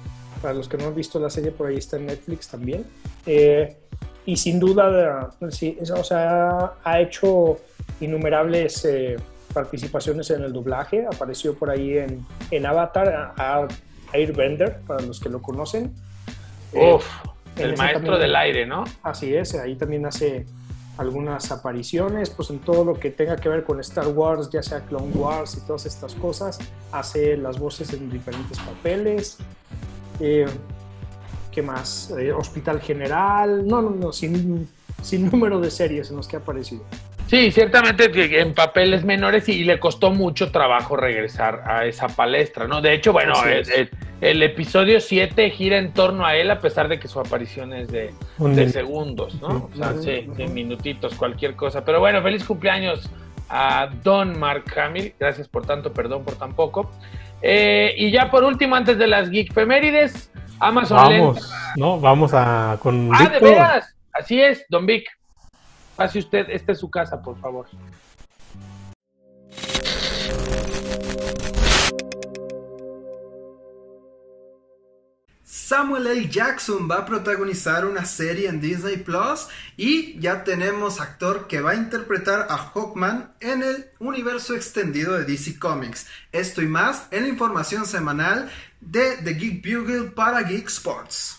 Para 0.41 0.55
los 0.55 0.67
que 0.67 0.77
no 0.77 0.87
han 0.87 0.95
visto 0.95 1.19
la 1.19 1.29
serie, 1.29 1.51
por 1.51 1.67
ahí 1.67 1.77
está 1.77 1.97
en 1.97 2.07
Netflix 2.07 2.47
también. 2.47 2.85
Eh, 3.27 3.77
y 4.25 4.35
sin 4.35 4.59
duda, 4.59 5.29
sí, 5.51 5.77
o 5.93 6.03
sea, 6.03 6.73
ha 6.83 6.99
hecho 6.99 7.59
innumerables 7.99 8.85
eh, 8.85 9.17
participaciones 9.53 10.29
en 10.31 10.43
el 10.43 10.53
doblaje. 10.53 11.05
Apareció 11.05 11.55
por 11.55 11.69
ahí 11.69 11.97
en, 11.97 12.25
en 12.51 12.65
Avatar, 12.65 13.33
a, 13.37 13.67
Airbender, 14.13 14.79
para 14.87 15.01
los 15.01 15.19
que 15.19 15.29
lo 15.29 15.41
conocen. 15.41 15.93
Uf, 16.73 17.05
el 17.57 17.77
maestro 17.77 18.17
del 18.17 18.35
aire, 18.35 18.65
¿no? 18.65 18.83
Así 19.03 19.35
es, 19.35 19.53
ahí 19.55 19.75
también 19.75 20.05
hace 20.05 20.45
algunas 20.97 21.51
apariciones, 21.51 22.29
pues 22.29 22.49
en 22.49 22.59
todo 22.59 22.83
lo 22.83 22.99
que 22.99 23.09
tenga 23.09 23.37
que 23.37 23.47
ver 23.47 23.63
con 23.63 23.79
Star 23.79 24.07
Wars, 24.07 24.49
ya 24.49 24.61
sea 24.61 24.81
Clone 24.81 25.13
Wars 25.13 25.55
y 25.55 25.65
todas 25.65 25.85
estas 25.85 26.13
cosas, 26.15 26.59
hace 26.91 27.37
las 27.37 27.57
voces 27.57 27.93
en 27.93 28.09
diferentes 28.09 28.59
papeles. 28.59 29.37
Eh, 30.19 30.45
¿Qué 31.51 31.61
más? 31.61 32.13
Eh, 32.17 32.31
Hospital 32.33 32.81
General. 32.81 33.65
No, 33.65 33.81
no, 33.81 33.91
no, 33.91 34.11
sin, 34.11 34.67
sin 35.01 35.29
número 35.31 35.59
de 35.59 35.71
series 35.71 36.09
en 36.09 36.17
los 36.17 36.27
que 36.27 36.35
ha 36.35 36.39
aparecido. 36.39 36.83
Sí, 37.29 37.51
ciertamente 37.51 38.09
en 38.41 38.55
papeles 38.55 39.05
menores 39.05 39.47
y 39.49 39.63
le 39.63 39.79
costó 39.79 40.09
mucho 40.09 40.51
trabajo 40.51 40.95
regresar 40.95 41.61
a 41.67 41.85
esa 41.85 42.07
palestra, 42.07 42.67
¿no? 42.67 42.81
De 42.81 42.91
hecho, 42.91 43.13
bueno, 43.13 43.35
el, 44.21 44.41
episodio 44.41 44.99
7 44.99 45.51
gira 45.51 45.77
en 45.77 45.93
torno 45.93 46.25
a 46.25 46.35
él 46.35 46.49
a 46.49 46.59
pesar 46.59 46.87
de 46.87 46.99
que 46.99 47.07
su 47.07 47.19
aparición 47.19 47.71
es 47.73 47.87
de, 47.89 48.11
segundos, 48.71 49.39
¿no? 49.41 49.69
O 49.71 49.77
sea, 49.77 49.93
sí, 49.93 50.27
de 50.35 50.47
minutitos, 50.47 51.13
cualquier 51.13 51.55
cosa. 51.55 51.85
Pero 51.85 51.99
bueno, 51.99 52.19
feliz 52.23 52.43
cumpleaños 52.43 53.07
a 53.47 53.91
Don 54.03 54.39
Mark 54.39 54.63
Hamill. 54.75 55.13
Gracias 55.19 55.47
por 55.47 55.67
tanto, 55.67 55.93
perdón 55.93 56.23
por 56.23 56.33
tan 56.33 56.55
poco. 56.55 56.89
Eh, 57.43 57.93
y 57.95 58.09
ya 58.09 58.31
por 58.31 58.43
último, 58.43 58.75
antes 58.75 58.97
de 58.97 59.05
las 59.05 59.29
Geek 59.29 59.53
Femérides, 59.53 60.31
Amazon 60.59 60.97
Vamos, 60.97 61.53
¿no? 61.75 61.99
Vamos 61.99 62.31
a 62.33 62.79
con 62.81 63.11
Ah, 63.13 63.29
de 63.29 63.39
veras. 63.39 63.95
Así 64.13 64.41
es, 64.41 64.65
Don 64.67 64.87
Vic. 64.87 65.18
Pase 65.99 66.19
usted, 66.19 66.49
esta 66.49 66.71
es 66.71 66.79
su 66.79 66.89
casa, 66.89 67.21
por 67.21 67.37
favor. 67.41 67.67
Samuel 75.43 76.07
L. 76.07 76.29
Jackson 76.29 76.89
va 76.89 76.99
a 76.99 77.05
protagonizar 77.05 77.85
una 77.85 78.05
serie 78.05 78.47
en 78.47 78.61
Disney 78.61 78.95
Plus 78.95 79.49
y 79.75 80.17
ya 80.21 80.45
tenemos 80.45 81.01
actor 81.01 81.47
que 81.47 81.59
va 81.59 81.71
a 81.71 81.75
interpretar 81.75 82.47
a 82.49 82.55
Hawkman 82.57 83.33
en 83.41 83.61
el 83.61 83.89
universo 83.99 84.55
extendido 84.55 85.17
de 85.17 85.25
DC 85.25 85.59
Comics. 85.59 86.07
Esto 86.31 86.61
y 86.61 86.67
más 86.67 87.09
en 87.11 87.23
la 87.23 87.27
información 87.27 87.85
semanal 87.85 88.49
de 88.79 89.17
The 89.17 89.33
Geek 89.33 89.65
Bugle 89.65 90.11
para 90.11 90.43
Geek 90.43 90.69
Sports. 90.69 91.38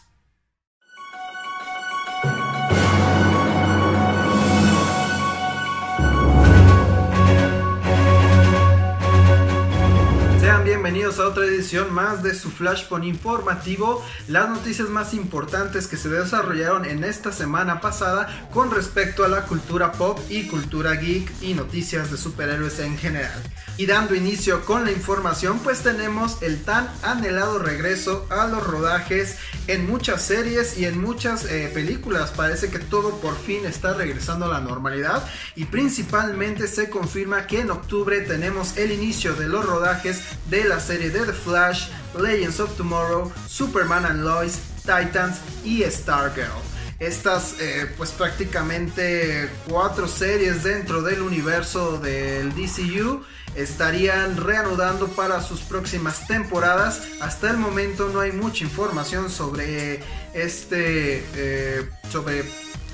Bienvenidos 10.71 11.19
a 11.19 11.27
otra 11.27 11.47
edición 11.47 11.93
más 11.93 12.23
de 12.23 12.33
su 12.33 12.49
Flashpoint 12.49 13.05
informativo, 13.05 14.05
las 14.29 14.49
noticias 14.49 14.89
más 14.89 15.15
importantes 15.15 15.89
que 15.89 15.97
se 15.97 16.09
desarrollaron 16.09 16.85
en 16.85 17.03
esta 17.03 17.33
semana 17.33 17.81
pasada 17.81 18.49
con 18.53 18.71
respecto 18.71 19.25
a 19.25 19.29
la 19.29 19.47
cultura 19.47 19.91
pop 19.91 20.21
y 20.29 20.47
cultura 20.47 20.95
geek 20.95 21.29
y 21.43 21.55
noticias 21.55 22.13
de 22.13 22.17
superhéroes 22.17 22.79
en 22.79 22.97
general. 22.97 23.43
Y 23.79 23.87
dando 23.87 24.15
inicio 24.15 24.65
con 24.65 24.85
la 24.85 24.93
información, 24.93 25.59
pues 25.59 25.81
tenemos 25.81 26.41
el 26.41 26.63
tan 26.63 26.89
anhelado 27.03 27.59
regreso 27.59 28.27
a 28.31 28.47
los 28.47 28.65
rodajes 28.65 29.39
en 29.67 29.91
muchas 29.91 30.23
series 30.23 30.79
y 30.79 30.85
en 30.85 31.01
muchas 31.01 31.47
eh, 31.47 31.71
películas. 31.73 32.31
Parece 32.31 32.71
que 32.71 32.79
todo 32.79 33.17
por 33.21 33.37
fin 33.37 33.65
está 33.65 33.95
regresando 33.95 34.45
a 34.47 34.49
la 34.49 34.61
normalidad 34.61 35.27
y 35.57 35.65
principalmente 35.65 36.69
se 36.69 36.91
confirma 36.91 37.47
que 37.47 37.61
en 37.61 37.71
octubre 37.71 38.21
tenemos 38.21 38.77
el 38.77 38.93
inicio 38.93 39.35
de 39.35 39.49
los 39.49 39.65
rodajes 39.65 40.23
de 40.51 40.60
la 40.65 40.81
serie 40.81 41.11
de 41.11 41.27
The 41.27 41.33
Flash, 41.33 41.89
Legends 42.19 42.61
of 42.61 42.77
Tomorrow, 42.77 43.33
Superman 43.47 44.05
and 44.05 44.25
Lois, 44.25 44.61
Titans 44.85 45.39
y 45.65 45.83
Stargirl 45.83 46.71
estas 47.01 47.57
eh, 47.61 47.91
pues 47.97 48.11
prácticamente 48.11 49.49
cuatro 49.67 50.07
series 50.07 50.63
dentro 50.63 51.01
del 51.01 51.23
universo 51.23 51.99
del 51.99 52.55
DCU 52.55 53.23
estarían 53.57 54.37
reanudando 54.37 55.09
para 55.09 55.41
sus 55.41 55.61
próximas 55.63 56.27
temporadas. 56.29 57.03
Hasta 57.21 57.51
el 57.51 57.57
momento 57.57 58.11
no 58.11 58.21
hay 58.21 58.33
mucha 58.33 58.65
información 58.65 59.31
sobre 59.31 60.01
este, 60.35 61.25
eh, 61.35 61.89
sobre 62.11 62.45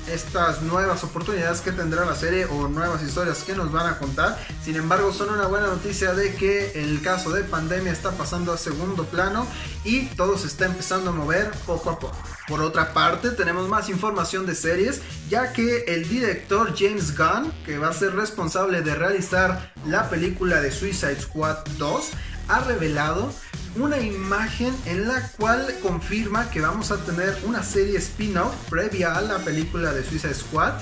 estas 0.09 0.63
nuevas 0.63 1.03
oportunidades 1.05 1.61
que 1.61 1.73
tendrá 1.73 2.05
la 2.05 2.15
serie 2.15 2.47
o 2.47 2.69
nuevas 2.69 3.03
historias 3.03 3.43
que 3.43 3.55
nos 3.55 3.73
van 3.73 3.87
a 3.87 3.99
contar. 3.99 4.39
Sin 4.65 4.77
embargo, 4.77 5.13
son 5.13 5.31
una 5.31 5.47
buena 5.47 5.67
noticia 5.67 6.15
de 6.15 6.35
que 6.35 6.73
el 6.83 7.03
caso 7.03 7.31
de 7.31 7.45
pandemia 7.45 7.93
está 7.93 8.13
pasando 8.13 8.53
a 8.53 8.59
segundo 8.59 9.05
plano 9.05 9.47
y 9.85 10.07
todo 10.07 10.39
se 10.39 10.47
está 10.47 10.67
empezando 10.67 11.11
a 11.11 11.13
mover 11.13 11.51
poco 11.67 11.91
a 11.91 11.99
poco. 11.99 12.17
Por 12.49 12.63
otra 12.63 12.93
parte, 12.93 13.31
tenemos 13.31 13.69
más 13.69 13.89
información 13.89 14.47
de 14.47 14.55
series, 14.55 15.01
ya 15.29 15.53
que 15.53 15.85
el 15.89 16.09
director 16.09 16.75
James 16.77 17.17
Gunn, 17.17 17.53
que 17.65 17.79
va 17.79 17.89
a 17.89 17.93
ser 17.93 18.15
responsable 18.15 18.83
de 18.83 18.95
realizar 18.95 19.73
la 19.85 20.09
película 20.09 20.61
de 20.61 20.71
Suicide 20.71 21.21
Squad 21.21 21.59
2, 21.79 22.11
ha 22.49 22.61
revelado 22.61 23.33
una 23.79 23.99
imagen 24.01 24.75
en 24.87 25.09
la 25.09 25.31
cual 25.39 25.67
confirma 25.83 26.51
que 26.51 26.61
vamos 26.61 26.91
a 26.91 26.97
tener 27.05 27.37
una 27.45 27.63
serie 27.63 27.99
spin-off 27.99 28.55
previa 28.69 29.15
a 29.15 29.21
la 29.21 29.39
película 29.39 29.93
de 29.93 30.05
Suicide 30.05 30.35
Squad 30.35 30.75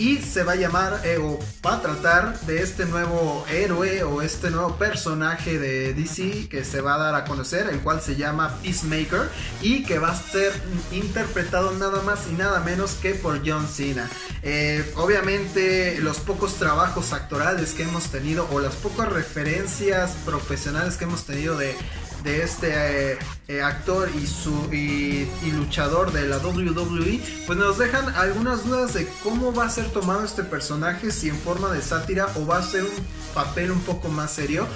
y 0.00 0.16
se 0.16 0.44
va 0.44 0.52
a 0.52 0.56
llamar 0.56 1.02
eh, 1.04 1.18
o 1.18 1.38
va 1.64 1.74
a 1.74 1.82
tratar 1.82 2.40
de 2.40 2.62
este 2.62 2.86
nuevo 2.86 3.44
héroe 3.50 4.02
o 4.02 4.22
este 4.22 4.50
nuevo 4.50 4.76
personaje 4.76 5.58
de 5.58 5.92
DC 5.92 6.48
que 6.48 6.64
se 6.64 6.80
va 6.80 6.94
a 6.94 6.98
dar 6.98 7.14
a 7.14 7.24
conocer, 7.24 7.68
el 7.68 7.80
cual 7.80 8.00
se 8.00 8.16
llama 8.16 8.56
Peacemaker 8.62 9.28
y 9.60 9.84
que 9.84 9.98
va 9.98 10.08
a 10.08 10.16
ser 10.16 10.52
interpretado 10.90 11.72
nada 11.72 12.00
más 12.02 12.20
y 12.30 12.34
nada 12.34 12.60
menos 12.60 12.92
que 12.94 13.14
por 13.14 13.46
John 13.46 13.68
Cena. 13.68 14.08
Eh, 14.42 14.90
obviamente 14.96 15.98
los 16.00 16.18
pocos 16.18 16.54
trabajos 16.54 17.12
actorales 17.12 17.74
que 17.74 17.82
hemos 17.82 18.04
tenido 18.04 18.48
o 18.52 18.60
las 18.60 18.76
pocas 18.76 19.12
referencias 19.12 20.12
profesionales 20.24 20.96
que 20.96 21.04
hemos 21.04 21.24
tenido 21.24 21.58
de 21.58 21.76
de 22.22 22.42
este 22.42 23.12
eh, 23.12 23.18
eh, 23.48 23.62
actor 23.62 24.10
y, 24.14 24.26
su, 24.26 24.72
y, 24.72 25.26
luchador 25.52 26.12
de 26.12 26.26
la 26.26 26.38
WWE, 26.38 27.20
pues 27.46 27.58
nos 27.58 27.78
dejan 27.78 28.08
algunas 28.14 28.64
dudas 28.64 28.94
de 28.94 29.06
cómo 29.22 29.52
va 29.52 29.66
a 29.66 29.70
ser 29.70 29.86
tomado 29.90 30.24
este 30.24 30.42
personaje, 30.44 31.10
si 31.10 31.28
en 31.28 31.36
forma 31.36 31.72
de 31.72 31.82
sátira 31.82 32.28
o 32.36 32.46
va 32.46 32.58
a 32.58 32.62
ser 32.62 32.84
un 32.84 32.90
papel 33.34 33.70
un 33.70 33.80
poco 33.80 34.08
más 34.08 34.32
serio. 34.32 34.66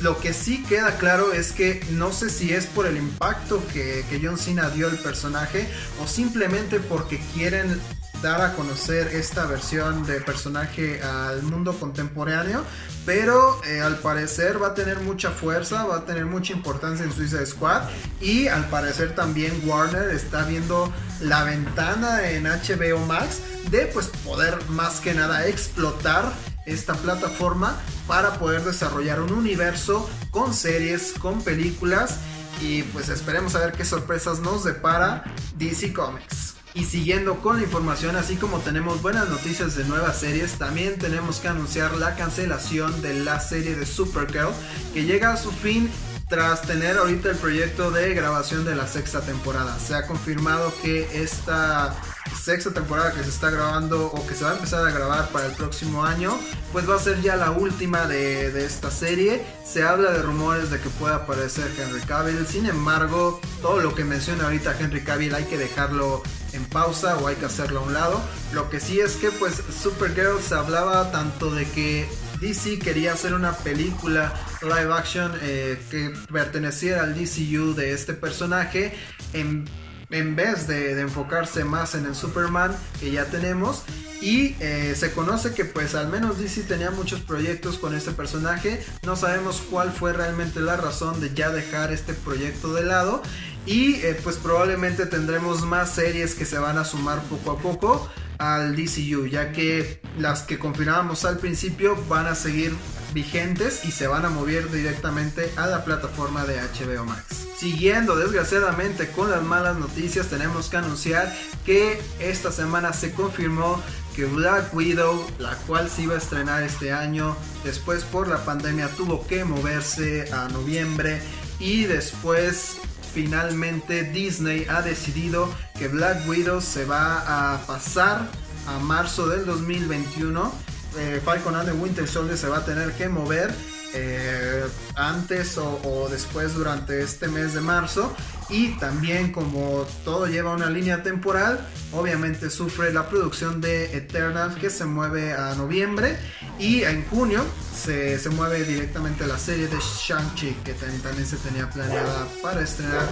Lo 0.00 0.18
que 0.18 0.32
sí 0.32 0.64
queda 0.68 0.96
claro 0.98 1.32
es 1.32 1.52
que 1.52 1.84
no 1.90 2.12
sé 2.12 2.28
si 2.28 2.52
es 2.52 2.66
por 2.66 2.86
el 2.86 2.96
impacto 2.96 3.62
que, 3.72 4.04
que 4.10 4.20
John 4.20 4.36
Cena 4.36 4.68
dio 4.70 4.88
al 4.88 4.98
personaje 4.98 5.68
o 6.02 6.08
simplemente 6.08 6.80
porque 6.80 7.20
quieren 7.34 7.80
dar 8.22 8.40
a 8.40 8.54
conocer 8.54 9.08
esta 9.08 9.46
versión 9.46 10.06
de 10.06 10.20
personaje 10.20 11.02
al 11.02 11.42
mundo 11.42 11.74
contemporáneo, 11.78 12.64
pero 13.04 13.60
eh, 13.64 13.80
al 13.80 13.98
parecer 13.98 14.62
va 14.62 14.68
a 14.68 14.74
tener 14.74 15.00
mucha 15.00 15.30
fuerza, 15.32 15.84
va 15.84 15.98
a 15.98 16.04
tener 16.04 16.26
mucha 16.26 16.52
importancia 16.52 17.04
en 17.04 17.12
Suicide 17.12 17.46
Squad 17.46 17.82
y 18.20 18.46
al 18.46 18.68
parecer 18.68 19.14
también 19.16 19.60
Warner 19.66 20.10
está 20.10 20.44
viendo 20.44 20.92
la 21.20 21.42
ventana 21.42 22.30
en 22.30 22.44
HBO 22.44 23.04
Max 23.06 23.40
de 23.70 23.86
pues 23.86 24.06
poder 24.24 24.56
más 24.70 25.00
que 25.00 25.14
nada 25.14 25.48
explotar 25.48 26.32
esta 26.64 26.94
plataforma 26.94 27.76
para 28.06 28.38
poder 28.38 28.62
desarrollar 28.62 29.20
un 29.20 29.32
universo 29.32 30.08
con 30.30 30.54
series, 30.54 31.12
con 31.18 31.42
películas 31.42 32.18
y 32.60 32.84
pues 32.84 33.08
esperemos 33.08 33.56
a 33.56 33.60
ver 33.60 33.72
qué 33.72 33.84
sorpresas 33.84 34.38
nos 34.38 34.62
depara 34.62 35.24
DC 35.58 35.92
Comics. 35.92 36.51
Y 36.74 36.84
siguiendo 36.84 37.40
con 37.40 37.58
la 37.58 37.64
información, 37.64 38.16
así 38.16 38.36
como 38.36 38.58
tenemos 38.60 39.02
buenas 39.02 39.28
noticias 39.28 39.76
de 39.76 39.84
nuevas 39.84 40.18
series, 40.18 40.52
también 40.52 40.98
tenemos 40.98 41.38
que 41.38 41.48
anunciar 41.48 41.94
la 41.96 42.16
cancelación 42.16 43.02
de 43.02 43.14
la 43.14 43.40
serie 43.40 43.74
de 43.74 43.84
Supergirl, 43.84 44.52
que 44.94 45.04
llega 45.04 45.34
a 45.34 45.36
su 45.36 45.50
fin 45.50 45.90
tras 46.30 46.62
tener 46.62 46.96
ahorita 46.96 47.28
el 47.28 47.36
proyecto 47.36 47.90
de 47.90 48.14
grabación 48.14 48.64
de 48.64 48.74
la 48.74 48.86
sexta 48.86 49.20
temporada. 49.20 49.78
Se 49.78 49.94
ha 49.94 50.06
confirmado 50.06 50.72
que 50.80 51.22
esta 51.22 51.94
sexta 52.42 52.70
temporada 52.70 53.12
que 53.12 53.22
se 53.22 53.28
está 53.28 53.50
grabando 53.50 54.06
o 54.06 54.26
que 54.26 54.34
se 54.34 54.44
va 54.44 54.52
a 54.52 54.54
empezar 54.54 54.86
a 54.86 54.90
grabar 54.90 55.28
para 55.28 55.44
el 55.44 55.52
próximo 55.52 56.06
año, 56.06 56.32
pues 56.72 56.88
va 56.88 56.96
a 56.96 56.98
ser 56.98 57.20
ya 57.20 57.36
la 57.36 57.50
última 57.50 58.06
de, 58.06 58.64
esta 58.64 58.90
serie. 58.90 59.44
Se 59.62 59.82
habla 59.82 60.10
de 60.10 60.22
rumores 60.22 60.70
de 60.70 60.80
que 60.80 60.88
pueda 60.88 61.16
aparecer 61.16 61.70
Henry 61.78 62.00
Cavill, 62.00 62.46
sin 62.46 62.64
embargo, 62.64 63.38
todo 63.60 63.82
lo 63.82 63.94
que 63.94 64.04
menciona 64.04 64.44
ahorita 64.44 64.74
Henry 64.80 65.04
Cavill 65.04 65.34
hay 65.34 65.44
que 65.44 65.58
dejarlo 65.58 66.22
en 66.52 66.64
pausa 66.66 67.18
o 67.18 67.26
hay 67.28 67.36
que 67.36 67.46
hacerlo 67.46 67.80
a 67.80 67.82
un 67.82 67.94
lado. 67.94 68.20
Lo 68.52 68.70
que 68.70 68.80
sí 68.80 69.00
es 69.00 69.16
que 69.16 69.30
pues 69.30 69.62
Supergirl 69.82 70.40
se 70.40 70.54
hablaba 70.54 71.10
tanto 71.10 71.54
de 71.54 71.66
que 71.68 72.08
DC 72.40 72.78
quería 72.78 73.12
hacer 73.12 73.34
una 73.34 73.52
película 73.52 74.32
live 74.62 74.92
action 74.92 75.32
eh, 75.42 75.80
que 75.90 76.12
perteneciera 76.32 77.02
al 77.02 77.14
DCU 77.14 77.74
de 77.74 77.92
este 77.92 78.14
personaje 78.14 78.94
en 79.32 79.68
en 80.12 80.36
vez 80.36 80.66
de, 80.66 81.00
enfocarse 81.00 81.64
más 81.64 81.94
en 81.94 82.06
el 82.06 82.14
Superman 82.14 82.76
que 83.00 83.10
ya 83.10 83.24
tenemos. 83.26 83.82
Y 84.20 84.54
eh, 84.60 84.94
se 84.96 85.10
conoce 85.12 85.52
que 85.52 85.64
pues 85.64 85.96
al 85.96 86.08
menos 86.08 86.38
DC 86.38 86.62
tenía 86.62 86.92
muchos 86.92 87.20
proyectos 87.20 87.76
con 87.78 87.92
este 87.94 88.12
personaje. 88.12 88.84
No 89.04 89.16
sabemos 89.16 89.60
cuál 89.68 89.90
fue 89.90 90.12
realmente 90.12 90.60
la 90.60 90.76
razón 90.76 91.20
de 91.20 91.34
ya 91.34 91.50
dejar 91.50 91.92
este 91.92 92.14
proyecto 92.14 92.72
de 92.72 92.84
lado. 92.84 93.22
Y 93.66 93.94
eh, 93.96 94.18
pues 94.22 94.36
probablemente 94.36 95.06
tendremos 95.06 95.62
más 95.62 95.94
series 95.94 96.34
que 96.34 96.44
se 96.44 96.58
van 96.58 96.78
a 96.78 96.84
sumar 96.84 97.22
poco 97.22 97.52
a 97.52 97.58
poco 97.58 98.08
al 98.38 98.74
DCU, 98.74 99.26
ya 99.26 99.52
que 99.52 100.00
las 100.18 100.42
que 100.42 100.58
confirmábamos 100.58 101.24
al 101.24 101.38
principio 101.38 101.96
van 102.08 102.26
a 102.26 102.34
seguir 102.34 102.74
vigentes 103.14 103.84
y 103.84 103.92
se 103.92 104.06
van 104.06 104.24
a 104.24 104.30
mover 104.30 104.70
directamente 104.70 105.50
a 105.56 105.66
la 105.66 105.84
plataforma 105.84 106.44
de 106.44 106.56
HBO 106.56 107.04
Max. 107.04 107.46
Siguiendo 107.56 108.16
desgraciadamente 108.16 109.08
con 109.10 109.30
las 109.30 109.42
malas 109.42 109.76
noticias, 109.76 110.26
tenemos 110.26 110.68
que 110.68 110.78
anunciar 110.78 111.32
que 111.64 112.00
esta 112.18 112.50
semana 112.50 112.92
se 112.92 113.12
confirmó 113.12 113.80
que 114.16 114.24
Black 114.24 114.74
Widow, 114.74 115.24
la 115.38 115.54
cual 115.66 115.88
se 115.88 116.02
iba 116.02 116.14
a 116.14 116.18
estrenar 116.18 116.62
este 116.62 116.92
año, 116.92 117.36
después 117.64 118.02
por 118.04 118.26
la 118.26 118.44
pandemia 118.44 118.88
tuvo 118.88 119.26
que 119.26 119.44
moverse 119.44 120.32
a 120.32 120.48
noviembre 120.48 121.20
y 121.60 121.84
después 121.84 122.78
finalmente 123.12 124.04
Disney 124.04 124.66
ha 124.68 124.82
decidido 124.82 125.48
que 125.78 125.88
Black 125.88 126.26
Widow 126.28 126.60
se 126.60 126.84
va 126.84 127.54
a 127.54 127.66
pasar 127.66 128.26
a 128.66 128.78
marzo 128.78 129.28
del 129.28 129.44
2021. 129.44 130.52
Eh, 130.98 131.20
Falcon 131.24 131.54
and 131.54 131.68
the 131.68 131.74
Winter 131.74 132.06
Soldier 132.06 132.36
se 132.36 132.48
va 132.48 132.58
a 132.58 132.64
tener 132.64 132.92
que 132.92 133.08
mover 133.08 133.54
eh, 133.94 134.64
antes 134.94 135.58
o, 135.58 136.08
después 136.10 136.54
durante 136.54 137.02
este 137.02 137.28
mes 137.28 137.54
de 137.54 137.60
marzo 137.60 138.14
y 138.52 138.68
también 138.78 139.32
como 139.32 139.86
todo 140.04 140.26
lleva 140.26 140.52
una 140.52 140.68
línea 140.68 141.02
temporal 141.02 141.66
obviamente 141.92 142.50
sufre 142.50 142.92
la 142.92 143.08
producción 143.08 143.60
de 143.60 143.96
Eternal 143.96 144.54
que 144.54 144.70
se 144.70 144.84
mueve 144.84 145.32
a 145.32 145.54
noviembre 145.54 146.18
y 146.58 146.82
en 146.82 147.04
junio 147.06 147.42
se, 147.74 148.18
se 148.18 148.28
mueve 148.30 148.64
directamente 148.64 149.26
la 149.26 149.38
serie 149.38 149.66
de 149.68 149.78
Shang-Chi 149.78 150.58
que 150.64 150.74
también 150.74 151.26
se 151.26 151.36
tenía 151.38 151.68
planeada 151.70 152.26
para 152.42 152.62
estrenar 152.62 153.08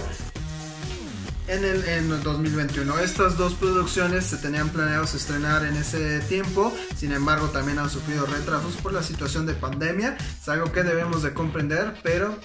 en 1.47 1.65
el, 1.65 1.83
en 1.85 2.11
el 2.11 2.23
2021. 2.23 2.99
Estas 2.99 3.37
dos 3.37 3.53
producciones 3.53 4.25
se 4.25 4.37
tenían 4.37 4.69
planeados 4.69 5.13
estrenar 5.13 5.65
en 5.65 5.75
ese 5.75 6.19
tiempo, 6.21 6.73
sin 6.95 7.11
embargo 7.11 7.49
también 7.49 7.79
han 7.79 7.89
sufrido 7.89 8.25
retrasos 8.25 8.75
por 8.75 8.93
la 8.93 9.03
situación 9.03 9.45
de 9.45 9.53
pandemia. 9.53 10.17
Es 10.41 10.49
algo 10.49 10.71
que 10.71 10.83
debemos 10.83 11.23
de 11.23 11.33
comprender, 11.33 11.95
pero 12.03 12.37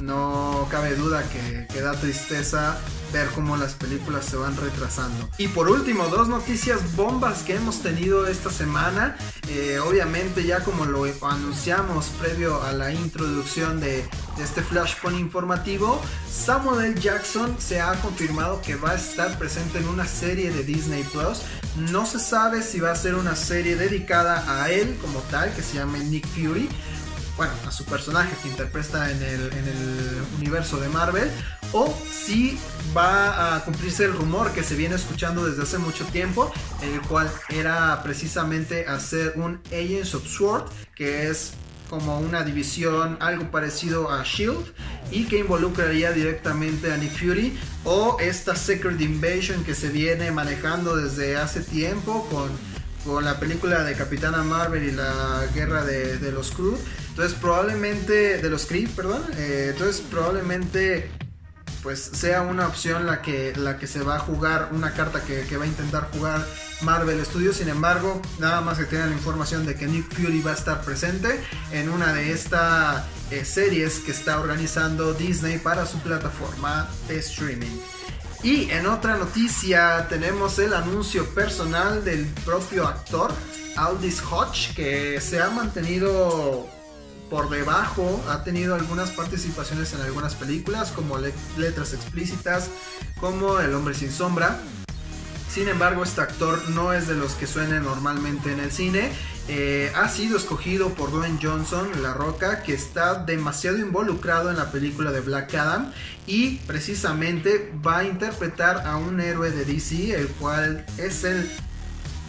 no 0.00 0.68
cabe 0.70 0.94
duda 0.94 1.22
que, 1.28 1.66
que 1.72 1.80
da 1.80 1.92
tristeza 1.92 2.78
ver 3.12 3.28
cómo 3.34 3.56
las 3.56 3.74
películas 3.74 4.24
se 4.24 4.36
van 4.36 4.56
retrasando. 4.56 5.28
Y 5.38 5.48
por 5.48 5.70
último, 5.70 6.06
dos 6.08 6.28
noticias 6.28 6.94
bombas 6.96 7.42
que 7.42 7.54
hemos 7.54 7.80
tenido 7.82 8.26
esta 8.26 8.50
semana. 8.50 9.16
Eh, 9.48 9.78
obviamente 9.78 10.44
ya 10.44 10.64
como 10.64 10.86
lo 10.86 11.06
anunciamos 11.22 12.06
previo 12.20 12.62
a 12.62 12.72
la 12.72 12.92
introducción 12.92 13.80
de, 13.80 14.08
de 14.36 14.42
este 14.42 14.62
flashpoint 14.62 15.20
informativo, 15.20 16.00
Samuel 16.30 16.84
L. 16.84 17.00
Jackson 17.00 17.56
se 17.58 17.80
ha 17.80 17.92
confirmado 18.00 18.60
que 18.60 18.76
va 18.76 18.90
a 18.90 18.94
estar 18.96 19.38
presente 19.38 19.78
en 19.78 19.88
una 19.88 20.06
serie 20.06 20.50
de 20.50 20.64
Disney 20.64 21.04
Plus. 21.04 21.42
No 21.76 22.06
se 22.06 22.18
sabe 22.18 22.62
si 22.62 22.80
va 22.80 22.90
a 22.90 22.96
ser 22.96 23.14
una 23.14 23.36
serie 23.36 23.76
dedicada 23.76 24.44
a 24.62 24.70
él 24.70 24.96
como 25.00 25.20
tal, 25.30 25.54
que 25.54 25.62
se 25.62 25.74
llama 25.74 25.98
Nick 25.98 26.26
Fury 26.26 26.68
bueno, 27.36 27.52
a 27.66 27.70
su 27.70 27.84
personaje 27.84 28.34
que 28.42 28.48
interpreta 28.48 29.10
en 29.10 29.22
el, 29.22 29.52
en 29.52 29.68
el 29.68 30.24
universo 30.38 30.78
de 30.78 30.88
Marvel, 30.88 31.30
o 31.72 31.94
si 32.10 32.58
va 32.96 33.56
a 33.56 33.64
cumplirse 33.64 34.04
el 34.04 34.12
rumor 34.12 34.52
que 34.52 34.62
se 34.62 34.74
viene 34.74 34.94
escuchando 34.94 35.46
desde 35.46 35.62
hace 35.62 35.78
mucho 35.78 36.04
tiempo, 36.06 36.52
el 36.82 37.00
cual 37.02 37.30
era 37.48 38.02
precisamente 38.02 38.86
hacer 38.86 39.34
un 39.36 39.60
Agents 39.66 40.14
of 40.14 40.26
Sword, 40.26 40.64
que 40.94 41.28
es 41.28 41.52
como 41.88 42.18
una 42.18 42.42
división 42.42 43.16
algo 43.20 43.50
parecido 43.50 44.10
a 44.10 44.24
Shield 44.24 44.72
y 45.10 45.24
que 45.26 45.38
involucraría 45.38 46.12
directamente 46.12 46.92
a 46.92 46.96
Nick 46.96 47.12
Fury 47.12 47.56
o 47.84 48.16
esta 48.20 48.56
Secret 48.56 49.00
Invasion 49.00 49.62
que 49.64 49.74
se 49.74 49.88
viene 49.88 50.30
manejando 50.32 50.96
desde 50.96 51.36
hace 51.36 51.60
tiempo 51.60 52.26
con, 52.30 52.50
con 53.06 53.24
la 53.24 53.38
película 53.38 53.84
de 53.84 53.94
Capitana 53.94 54.42
Marvel 54.42 54.82
y 54.84 54.90
la 54.90 55.46
guerra 55.54 55.84
de, 55.84 56.32
los 56.32 56.50
Kree 56.50 56.76
entonces 57.08 57.38
probablemente, 57.40 58.42
de 58.42 58.50
los 58.50 58.66
Kree, 58.66 58.88
perdón, 58.88 59.22
eh, 59.38 59.68
entonces 59.70 60.02
probablemente 60.10 61.08
pues 61.82 62.00
sea 62.00 62.42
una 62.42 62.66
opción 62.66 63.06
la 63.06 63.22
que, 63.22 63.54
la 63.54 63.78
que 63.78 63.86
se 63.86 64.02
va 64.02 64.16
a 64.16 64.18
jugar, 64.18 64.70
una 64.72 64.92
carta 64.92 65.22
que, 65.22 65.56
va 65.56 65.64
a 65.64 65.68
intentar 65.68 66.10
jugar 66.10 66.44
Marvel 66.82 67.24
Studios. 67.24 67.58
Sin 67.58 67.68
embargo, 67.68 68.20
nada 68.40 68.60
más 68.60 68.76
que 68.76 68.86
tienen 68.86 69.10
la 69.10 69.14
información 69.14 69.64
de 69.64 69.76
que 69.76 69.86
Nick 69.86 70.12
Fury 70.12 70.42
va 70.42 70.50
a 70.50 70.54
estar 70.54 70.82
presente 70.82 71.40
en 71.70 71.88
una 71.88 72.12
de 72.12 72.32
estas 72.32 73.04
eh, 73.30 73.44
series 73.44 74.00
que 74.00 74.10
está 74.10 74.40
organizando 74.40 75.14
Disney 75.14 75.58
para 75.58 75.86
su 75.86 76.00
plataforma 76.00 76.88
de 77.06 77.20
streaming. 77.20 77.78
Y 78.46 78.70
en 78.70 78.86
otra 78.86 79.16
noticia 79.16 80.06
tenemos 80.08 80.60
el 80.60 80.72
anuncio 80.72 81.28
personal 81.34 82.04
del 82.04 82.26
propio 82.44 82.86
actor 82.86 83.32
Aldis 83.74 84.22
Hodge 84.22 84.72
que 84.76 85.20
se 85.20 85.42
ha 85.42 85.50
mantenido 85.50 86.64
por 87.28 87.50
debajo 87.50 88.24
ha 88.28 88.44
tenido 88.44 88.76
algunas 88.76 89.10
participaciones 89.10 89.92
en 89.94 90.02
algunas 90.02 90.36
películas 90.36 90.92
como 90.92 91.18
letras 91.18 91.92
explícitas 91.92 92.70
como 93.18 93.58
El 93.58 93.74
hombre 93.74 93.94
sin 93.94 94.12
sombra. 94.12 94.60
Sin 95.50 95.66
embargo, 95.66 96.04
este 96.04 96.20
actor 96.20 96.68
no 96.68 96.92
es 96.92 97.08
de 97.08 97.16
los 97.16 97.32
que 97.32 97.48
suenen 97.48 97.82
normalmente 97.82 98.52
en 98.52 98.60
el 98.60 98.70
cine. 98.70 99.10
Eh, 99.48 99.92
ha 99.94 100.08
sido 100.08 100.36
escogido 100.36 100.94
por 100.94 101.12
Dwayne 101.12 101.38
Johnson, 101.40 102.02
La 102.02 102.12
Roca, 102.12 102.62
que 102.62 102.74
está 102.74 103.14
demasiado 103.14 103.78
involucrado 103.78 104.50
en 104.50 104.56
la 104.56 104.72
película 104.72 105.12
de 105.12 105.20
Black 105.20 105.54
Adam 105.54 105.92
y 106.26 106.56
precisamente 106.66 107.72
va 107.86 107.98
a 107.98 108.04
interpretar 108.04 108.84
a 108.86 108.96
un 108.96 109.20
héroe 109.20 109.52
de 109.52 109.64
DC, 109.64 110.14
el 110.14 110.26
cual 110.28 110.84
es 110.98 111.22
el, 111.22 111.48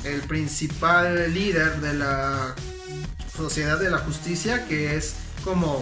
el 0.04 0.22
principal 0.22 1.34
líder 1.34 1.82
de 1.82 1.96
la 1.96 2.54
Sociedad 3.36 3.80
de 3.80 3.90
la 3.90 3.98
Justicia, 3.98 4.68
que 4.68 4.96
es 4.96 5.16
como 5.44 5.82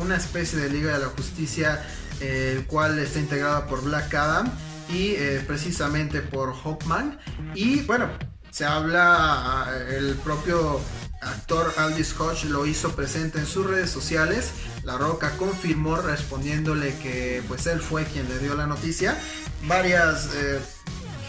una 0.00 0.16
especie 0.16 0.58
de 0.58 0.70
Liga 0.70 0.94
de 0.94 1.04
la 1.04 1.10
Justicia, 1.10 1.84
el 2.20 2.64
cual 2.66 2.98
está 2.98 3.18
integrada 3.18 3.66
por 3.66 3.82
Black 3.82 4.14
Adam 4.14 4.50
y 4.88 5.10
eh, 5.10 5.42
precisamente 5.46 6.22
por 6.22 6.54
Hawkman. 6.54 7.18
Y 7.54 7.82
bueno, 7.82 8.08
se 8.56 8.64
habla, 8.64 9.70
el 9.90 10.14
propio 10.14 10.80
actor 11.20 11.74
Aldis 11.76 12.18
Hodge 12.18 12.44
lo 12.44 12.64
hizo 12.64 12.96
presente 12.96 13.38
en 13.38 13.46
sus 13.46 13.66
redes 13.66 13.90
sociales. 13.90 14.50
La 14.82 14.96
Roca 14.96 15.32
confirmó 15.36 15.96
respondiéndole 15.96 16.96
que 17.00 17.42
pues 17.48 17.66
él 17.66 17.80
fue 17.80 18.04
quien 18.04 18.26
le 18.30 18.38
dio 18.38 18.54
la 18.54 18.66
noticia. 18.66 19.20
Varias 19.64 20.30
eh, 20.36 20.58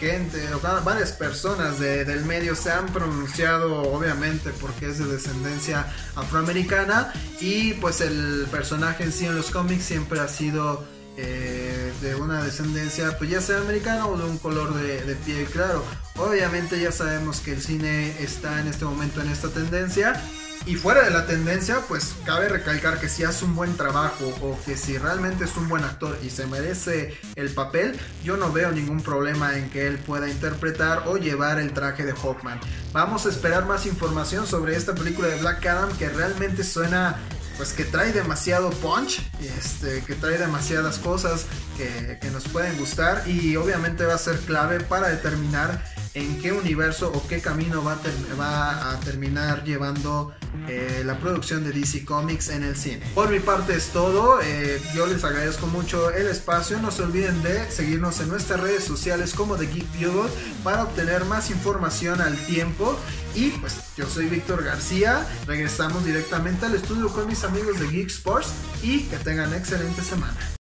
gente, 0.00 0.42
varias 0.82 1.12
personas 1.12 1.78
del 1.78 2.24
medio 2.24 2.56
se 2.56 2.70
han 2.70 2.86
pronunciado, 2.86 3.82
obviamente, 3.82 4.48
porque 4.58 4.88
es 4.88 4.98
de 4.98 5.04
descendencia 5.04 5.84
afroamericana. 6.16 7.12
Y 7.40 7.74
pues 7.74 8.00
el 8.00 8.46
personaje 8.50 9.04
en 9.04 9.12
sí 9.12 9.26
en 9.26 9.36
los 9.36 9.50
cómics 9.50 9.84
siempre 9.84 10.18
ha 10.20 10.28
sido 10.28 10.82
eh, 11.20 11.92
de 12.00 12.14
una 12.14 12.44
descendencia, 12.44 13.18
pues 13.18 13.28
ya 13.28 13.40
sea 13.40 13.58
americana 13.58 14.06
o 14.06 14.16
de 14.16 14.24
un 14.24 14.38
color 14.38 14.72
de, 14.74 15.02
de 15.02 15.16
piel 15.16 15.46
claro. 15.46 15.84
Obviamente 16.16 16.80
ya 16.80 16.92
sabemos 16.92 17.40
que 17.40 17.52
el 17.52 17.60
cine 17.60 18.14
está 18.22 18.60
en 18.60 18.68
este 18.68 18.84
momento 18.84 19.20
en 19.20 19.28
esta 19.28 19.48
tendencia 19.48 20.22
y 20.66 20.74
fuera 20.74 21.02
de 21.02 21.10
la 21.10 21.26
tendencia, 21.26 21.80
pues 21.88 22.14
cabe 22.24 22.48
recalcar 22.48 23.00
que 23.00 23.08
si 23.08 23.24
hace 23.24 23.44
un 23.44 23.56
buen 23.56 23.76
trabajo 23.76 24.26
o 24.42 24.58
que 24.66 24.76
si 24.76 24.98
realmente 24.98 25.44
es 25.44 25.56
un 25.56 25.68
buen 25.68 25.82
actor 25.82 26.18
y 26.22 26.30
se 26.30 26.46
merece 26.46 27.16
el 27.36 27.50
papel, 27.50 27.98
yo 28.22 28.36
no 28.36 28.52
veo 28.52 28.70
ningún 28.70 29.00
problema 29.00 29.56
en 29.56 29.70
que 29.70 29.86
él 29.86 29.98
pueda 29.98 30.28
interpretar 30.28 31.04
o 31.06 31.16
llevar 31.16 31.58
el 31.58 31.72
traje 31.72 32.04
de 32.04 32.12
Hawkman. 32.12 32.60
Vamos 32.92 33.24
a 33.24 33.30
esperar 33.30 33.64
más 33.64 33.86
información 33.86 34.46
sobre 34.46 34.76
esta 34.76 34.94
película 34.94 35.28
de 35.28 35.40
Black 35.40 35.64
Adam 35.64 35.90
que 35.96 36.08
realmente 36.10 36.62
suena 36.64 37.16
pues 37.58 37.72
que 37.72 37.84
trae 37.84 38.12
demasiado 38.12 38.70
punch, 38.70 39.20
este, 39.58 40.02
que 40.04 40.14
trae 40.14 40.38
demasiadas 40.38 40.98
cosas 40.98 41.44
que, 41.76 42.18
que, 42.20 42.30
nos 42.30 42.44
pueden 42.44 42.78
gustar 42.78 43.28
y 43.28 43.56
obviamente 43.56 44.06
va 44.06 44.14
a 44.14 44.18
ser 44.18 44.38
clave 44.38 44.78
para 44.80 45.08
determinar 45.08 45.84
en 46.18 46.38
qué 46.40 46.52
universo 46.52 47.12
o 47.14 47.26
qué 47.28 47.40
camino 47.40 47.82
va 47.84 48.90
a, 48.90 49.00
terminar 49.00 49.64
llevando 49.64 50.32
eh, 50.68 51.02
la 51.04 51.18
producción 51.18 51.64
de 51.64 51.72
DC 51.72 52.04
Comics 52.04 52.48
en 52.48 52.64
el 52.64 52.76
cine. 52.76 53.00
Por 53.14 53.30
mi 53.30 53.38
parte 53.38 53.74
es 53.76 53.88
todo, 53.88 54.40
eh, 54.42 54.80
yo 54.94 55.06
les 55.06 55.22
agradezco 55.24 55.66
mucho 55.66 56.10
el 56.10 56.26
espacio, 56.26 56.78
no 56.80 56.90
se 56.90 57.02
olviden 57.02 57.42
de 57.42 57.70
seguirnos 57.70 58.20
en 58.20 58.28
nuestras 58.28 58.60
redes 58.60 58.84
sociales 58.84 59.32
como 59.34 59.56
The 59.56 59.66
Geek 59.66 59.86
Bugle 59.94 60.30
para 60.64 60.84
obtener 60.84 61.24
más 61.24 61.50
información 61.50 62.20
al 62.20 62.36
tiempo 62.46 62.98
y 63.34 63.50
pues 63.50 63.76
yo 63.96 64.06
soy 64.06 64.26
Víctor 64.26 64.64
García, 64.64 65.26
regresamos 65.46 66.04
directamente 66.04 66.66
al 66.66 66.74
estudio 66.74 67.08
con 67.08 67.26
mis 67.26 67.44
amigos 67.44 67.78
de 67.78 67.88
Geek 67.88 68.08
Sports 68.08 68.52
y 68.82 69.02
que 69.02 69.16
tengan 69.18 69.54
excelente 69.54 70.02
semana. 70.02 70.57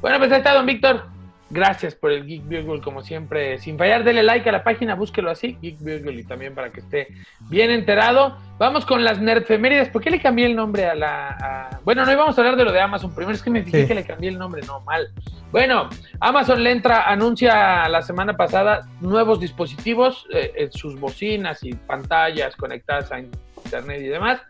Bueno, 0.00 0.18
pues 0.18 0.32
ahí 0.32 0.38
está, 0.38 0.54
don 0.54 0.66
Víctor. 0.66 1.04
Gracias 1.52 1.96
por 1.96 2.12
el 2.12 2.26
Geek 2.26 2.44
Bugle, 2.44 2.80
como 2.80 3.02
siempre. 3.02 3.58
Sin 3.58 3.76
fallar, 3.76 4.04
dele 4.04 4.22
like 4.22 4.48
a 4.48 4.52
la 4.52 4.62
página, 4.62 4.94
búsquelo 4.94 5.30
así, 5.30 5.58
Geek 5.60 5.80
Bugle, 5.80 6.20
y 6.20 6.24
también 6.24 6.54
para 6.54 6.70
que 6.70 6.78
esté 6.78 7.08
bien 7.48 7.72
enterado. 7.72 8.38
Vamos 8.56 8.86
con 8.86 9.02
las 9.02 9.20
nerdfemérides. 9.20 9.88
¿Por 9.88 10.00
qué 10.00 10.10
le 10.10 10.20
cambié 10.20 10.46
el 10.46 10.54
nombre 10.54 10.86
a 10.86 10.94
la. 10.94 11.80
Bueno, 11.84 12.04
no 12.04 12.12
íbamos 12.12 12.38
a 12.38 12.40
hablar 12.40 12.56
de 12.56 12.64
lo 12.64 12.70
de 12.70 12.80
Amazon 12.80 13.12
primero, 13.12 13.34
es 13.34 13.42
que 13.42 13.50
me 13.50 13.64
fijé 13.64 13.82
sí. 13.82 13.88
que 13.88 13.94
le 13.96 14.04
cambié 14.04 14.30
el 14.30 14.38
nombre, 14.38 14.62
no, 14.64 14.80
mal. 14.82 15.08
Bueno, 15.50 15.90
Amazon 16.20 16.62
le 16.62 16.70
entra, 16.70 17.10
anuncia 17.10 17.88
la 17.88 18.02
semana 18.02 18.36
pasada 18.36 18.86
nuevos 19.00 19.40
dispositivos, 19.40 20.28
eh, 20.32 20.68
sus 20.70 21.00
bocinas 21.00 21.64
y 21.64 21.74
pantallas 21.74 22.54
conectadas 22.54 23.10
a 23.10 23.18
Internet 23.18 24.02
y 24.02 24.08
demás. 24.08 24.40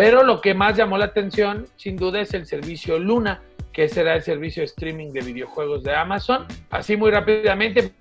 Pero 0.00 0.24
lo 0.24 0.40
que 0.40 0.54
más 0.54 0.78
llamó 0.78 0.96
la 0.96 1.04
atención, 1.04 1.66
sin 1.76 1.98
duda, 1.98 2.22
es 2.22 2.32
el 2.32 2.46
servicio 2.46 2.98
Luna 2.98 3.42
que 3.70 3.86
será 3.86 4.14
el 4.14 4.22
servicio 4.22 4.62
de 4.62 4.64
streaming 4.64 5.12
de 5.12 5.20
videojuegos 5.20 5.82
de 5.82 5.94
Amazon. 5.94 6.46
Así 6.70 6.96
muy 6.96 7.10
rápidamente. 7.10 7.92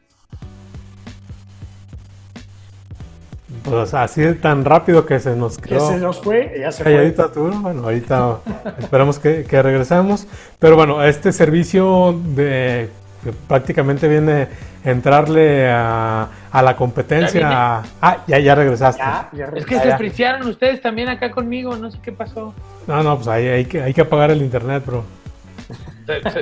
Pues 3.65 3.93
así 3.93 4.33
tan 4.35 4.63
rápido 4.63 5.05
que 5.05 5.19
se 5.19 5.35
nos 5.35 5.57
quedó. 5.57 5.89
Ya 5.89 5.93
se 5.93 5.97
nos 5.99 6.21
fue, 6.21 6.55
ya 6.57 6.71
se 6.71 6.85
calladita 6.85 7.27
fue. 7.27 7.51
tú, 7.51 7.59
bueno, 7.59 7.83
ahorita 7.83 8.39
esperamos 8.79 9.19
que, 9.19 9.43
que, 9.43 9.61
regresemos. 9.61 10.25
Pero 10.57 10.77
bueno, 10.77 11.03
este 11.03 11.33
servicio 11.33 12.17
de 12.33 12.89
que 13.23 13.31
prácticamente 13.31 14.07
viene 14.07 14.47
a 14.83 14.89
entrarle 14.89 15.69
a, 15.69 16.27
a 16.51 16.61
la 16.61 16.75
competencia. 16.75 17.41
¿Ya 17.41 17.83
ah, 18.01 18.17
ya, 18.27 18.39
ya 18.39 18.55
regresaste. 18.55 19.01
Ya, 19.01 19.29
ya 19.33 19.45
Es 19.55 19.65
que 19.65 19.79
se 19.79 19.87
despreciaron 19.87 20.47
ustedes 20.47 20.81
también 20.81 21.09
acá 21.09 21.31
conmigo, 21.31 21.75
no 21.75 21.91
sé 21.91 21.99
qué 22.01 22.11
pasó. 22.11 22.53
No, 22.87 23.03
no, 23.03 23.15
pues 23.15 23.27
ahí 23.27 23.47
hay 23.47 23.65
que, 23.65 23.81
hay 23.81 23.93
que 23.93 24.01
apagar 24.01 24.31
el 24.31 24.41
internet, 24.41 24.83
bro. 24.85 25.03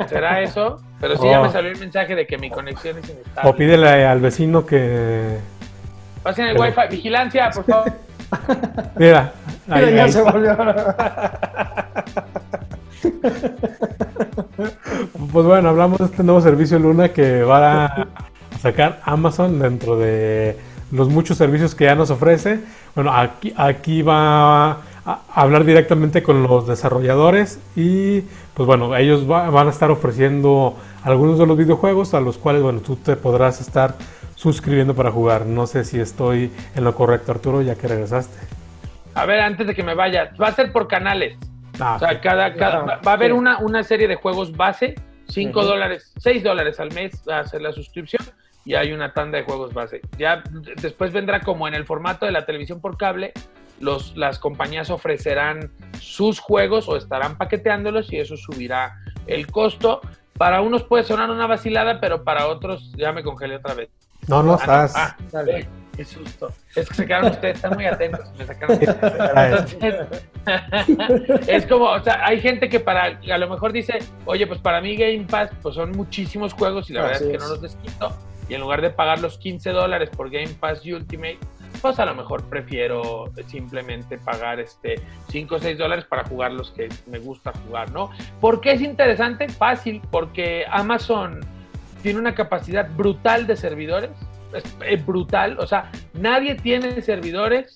¿Será 0.08 0.42
eso? 0.42 0.82
Pero 1.00 1.18
sí 1.18 1.28
ya 1.30 1.42
me 1.42 1.52
salió 1.52 1.72
el 1.72 1.80
mensaje 1.80 2.16
de 2.16 2.26
que 2.26 2.38
mi 2.38 2.50
conexión 2.50 2.98
es 2.98 3.10
inestable. 3.10 3.50
O 3.50 3.56
pídele 3.56 4.06
al 4.06 4.20
vecino 4.20 4.66
que. 4.66 5.38
Pasen 6.24 6.48
el 6.48 6.60
wifi. 6.60 6.82
Vigilancia, 6.90 7.50
por 7.52 7.66
favor. 7.66 7.94
Mira. 8.96 9.32
Mira, 9.68 9.88
ahí- 9.88 9.96
ya 9.96 10.04
ahí 10.04 10.12
se 10.12 10.20
está. 10.20 10.32
volvió. 10.32 10.58
Pues 15.32 15.46
bueno, 15.46 15.70
hablamos 15.70 16.00
de 16.00 16.06
este 16.06 16.24
nuevo 16.24 16.42
servicio 16.42 16.80
Luna 16.80 17.10
que 17.10 17.44
va 17.44 17.86
a 17.86 18.08
sacar 18.60 19.02
Amazon 19.04 19.60
dentro 19.60 19.98
de 19.98 20.58
los 20.92 21.10
muchos 21.10 21.38
servicios 21.38 21.76
que 21.76 21.86
ya 21.86 21.96
nos 21.96 22.10
ofrece. 22.10 22.60
Bueno, 22.96 23.14
aquí, 23.14 23.54
aquí 23.56 24.02
va 24.02 24.72
a 24.72 24.78
hablar 25.34 25.64
directamente 25.64 26.24
con 26.24 26.44
los 26.44 26.68
desarrolladores 26.68 27.60
y 27.76 28.22
pues 28.54 28.66
bueno, 28.66 28.96
ellos 28.96 29.28
van 29.28 29.68
a 29.68 29.70
estar 29.70 29.92
ofreciendo 29.92 30.76
algunos 31.04 31.38
de 31.38 31.46
los 31.46 31.58
videojuegos 31.58 32.14
a 32.14 32.20
los 32.20 32.38
cuales 32.38 32.64
bueno, 32.64 32.80
tú 32.80 32.96
te 32.96 33.16
podrás 33.16 33.62
estar 33.62 33.96
suscribiendo 34.36 34.96
para 34.96 35.12
jugar. 35.12 35.46
No 35.46 35.68
sé 35.68 35.84
si 35.84 36.00
estoy 36.00 36.52
en 36.76 36.84
lo 36.84 36.96
correcto, 36.96 37.32
Arturo, 37.32 37.62
ya 37.62 37.76
que 37.76 37.88
regresaste. 37.88 38.38
A 39.14 39.26
ver, 39.26 39.42
antes 39.42 39.68
de 39.68 39.76
que 39.76 39.84
me 39.84 39.96
vaya, 39.96 40.32
va 40.42 40.48
a 40.48 40.56
ser 40.56 40.72
por 40.72 40.88
canales. 40.88 41.38
Ah, 41.80 41.96
o 41.96 42.00
sea, 42.00 42.20
cada, 42.22 42.50
va, 42.50 43.00
a 43.04 43.12
haber 43.14 43.34
una, 43.34 43.60
una 43.60 43.84
serie 43.84 44.08
de 44.08 44.16
juegos 44.16 44.56
base, 44.56 44.96
5 45.30 45.64
dólares, 45.64 46.14
6 46.18 46.44
dólares 46.44 46.80
al 46.80 46.94
mes 46.94 47.28
a 47.28 47.40
hacer 47.40 47.62
la 47.62 47.72
suscripción 47.72 48.26
y 48.66 48.76
hay 48.76 48.92
una 48.92 49.14
tanda 49.14 49.38
de 49.38 49.44
juegos 49.44 49.74
base. 49.74 50.02
Ya 50.18 50.44
después 50.82 51.14
vendrá 51.14 51.42
como 51.42 51.68
en 51.68 51.74
el 51.74 51.86
formato 51.86 52.26
de 52.26 52.32
la 52.32 52.46
televisión 52.46 52.82
por 52.82 52.98
cable, 52.98 53.34
los, 53.80 54.18
las 54.18 54.40
compañías 54.40 54.90
ofrecerán 54.90 55.72
sus 56.00 56.40
juegos 56.40 56.90
o 56.90 56.98
estarán 56.98 57.38
paqueteándolos 57.38 58.12
y 58.12 58.20
eso 58.20 58.36
subirá 58.36 58.98
el 59.28 59.48
costo. 59.48 60.02
Para 60.38 60.62
unos 60.62 60.84
puede 60.84 61.04
sonar 61.04 61.30
una 61.30 61.48
vacilada, 61.48 62.00
pero 62.00 62.24
para 62.24 62.48
otros 62.48 62.92
ya 62.96 63.12
me 63.12 63.24
congelé 63.24 63.56
otra 63.56 63.74
vez. 63.74 63.90
No, 64.28 64.44
no 64.44 64.54
ah, 64.54 64.58
estás. 64.60 64.94
Ah, 64.96 65.16
qué 65.98 66.06
susto. 66.06 66.54
Es 66.76 66.88
que 66.88 66.96
se 66.96 67.06
quedaron 67.06 67.32
ustedes, 67.32 67.56
están 67.56 67.74
muy 67.74 67.86
atentos. 67.86 68.32
Me 68.38 68.46
sacaron. 68.46 68.80
es 71.48 71.66
como, 71.66 71.86
o 71.86 72.00
sea, 72.02 72.26
hay 72.26 72.40
gente 72.40 72.70
que 72.70 72.80
para, 72.80 73.20
a 73.20 73.38
lo 73.38 73.50
mejor 73.50 73.74
dice, 73.74 74.00
oye, 74.26 74.48
pues 74.48 74.62
para 74.62 74.80
mí 74.80 74.96
Game 74.96 75.26
Pass, 75.30 75.52
pues 75.62 75.76
son 75.76 75.92
muchísimos 75.92 76.54
juegos 76.54 76.90
y 76.90 76.94
la 76.94 77.02
verdad 77.02 77.22
es 77.22 77.28
que 77.28 77.38
no 77.38 77.50
los 77.50 77.62
desquito 77.62 78.16
y 78.50 78.54
en 78.54 78.62
lugar 78.62 78.82
de 78.82 78.90
pagar 78.90 79.20
los 79.20 79.38
15 79.38 79.72
dólares 79.72 80.10
por 80.10 80.30
Game 80.30 80.54
Pass 80.60 80.86
Ultimate, 80.86 81.40
pues 81.82 82.00
a 82.00 82.06
lo 82.06 82.16
mejor 82.16 82.44
prefiero 82.46 83.26
simplemente 83.48 84.18
pagar 84.18 84.60
este 84.60 85.02
5 85.30 85.56
o 85.56 85.60
6 85.60 85.78
dólares 85.78 86.06
para 86.06 86.24
jugar 86.26 86.54
los 86.54 86.72
que 86.72 86.90
me 87.08 87.20
gusta 87.20 87.52
jugar, 87.66 87.92
¿no? 87.92 88.10
¿Por 88.40 88.62
qué 88.62 88.72
es 88.72 88.82
interesante? 88.82 89.50
Fácil, 89.50 90.02
porque 90.12 90.66
Amazon 90.70 91.42
tiene 92.02 92.20
una 92.20 92.36
capacidad 92.36 92.90
brutal 92.96 93.48
de 93.48 93.58
servidores, 93.58 94.12
es, 94.54 95.06
brutal, 95.06 95.58
o 95.60 95.68
sea, 95.68 95.92
nadie 96.14 96.56
tiene 96.56 97.02
servidores, 97.02 97.76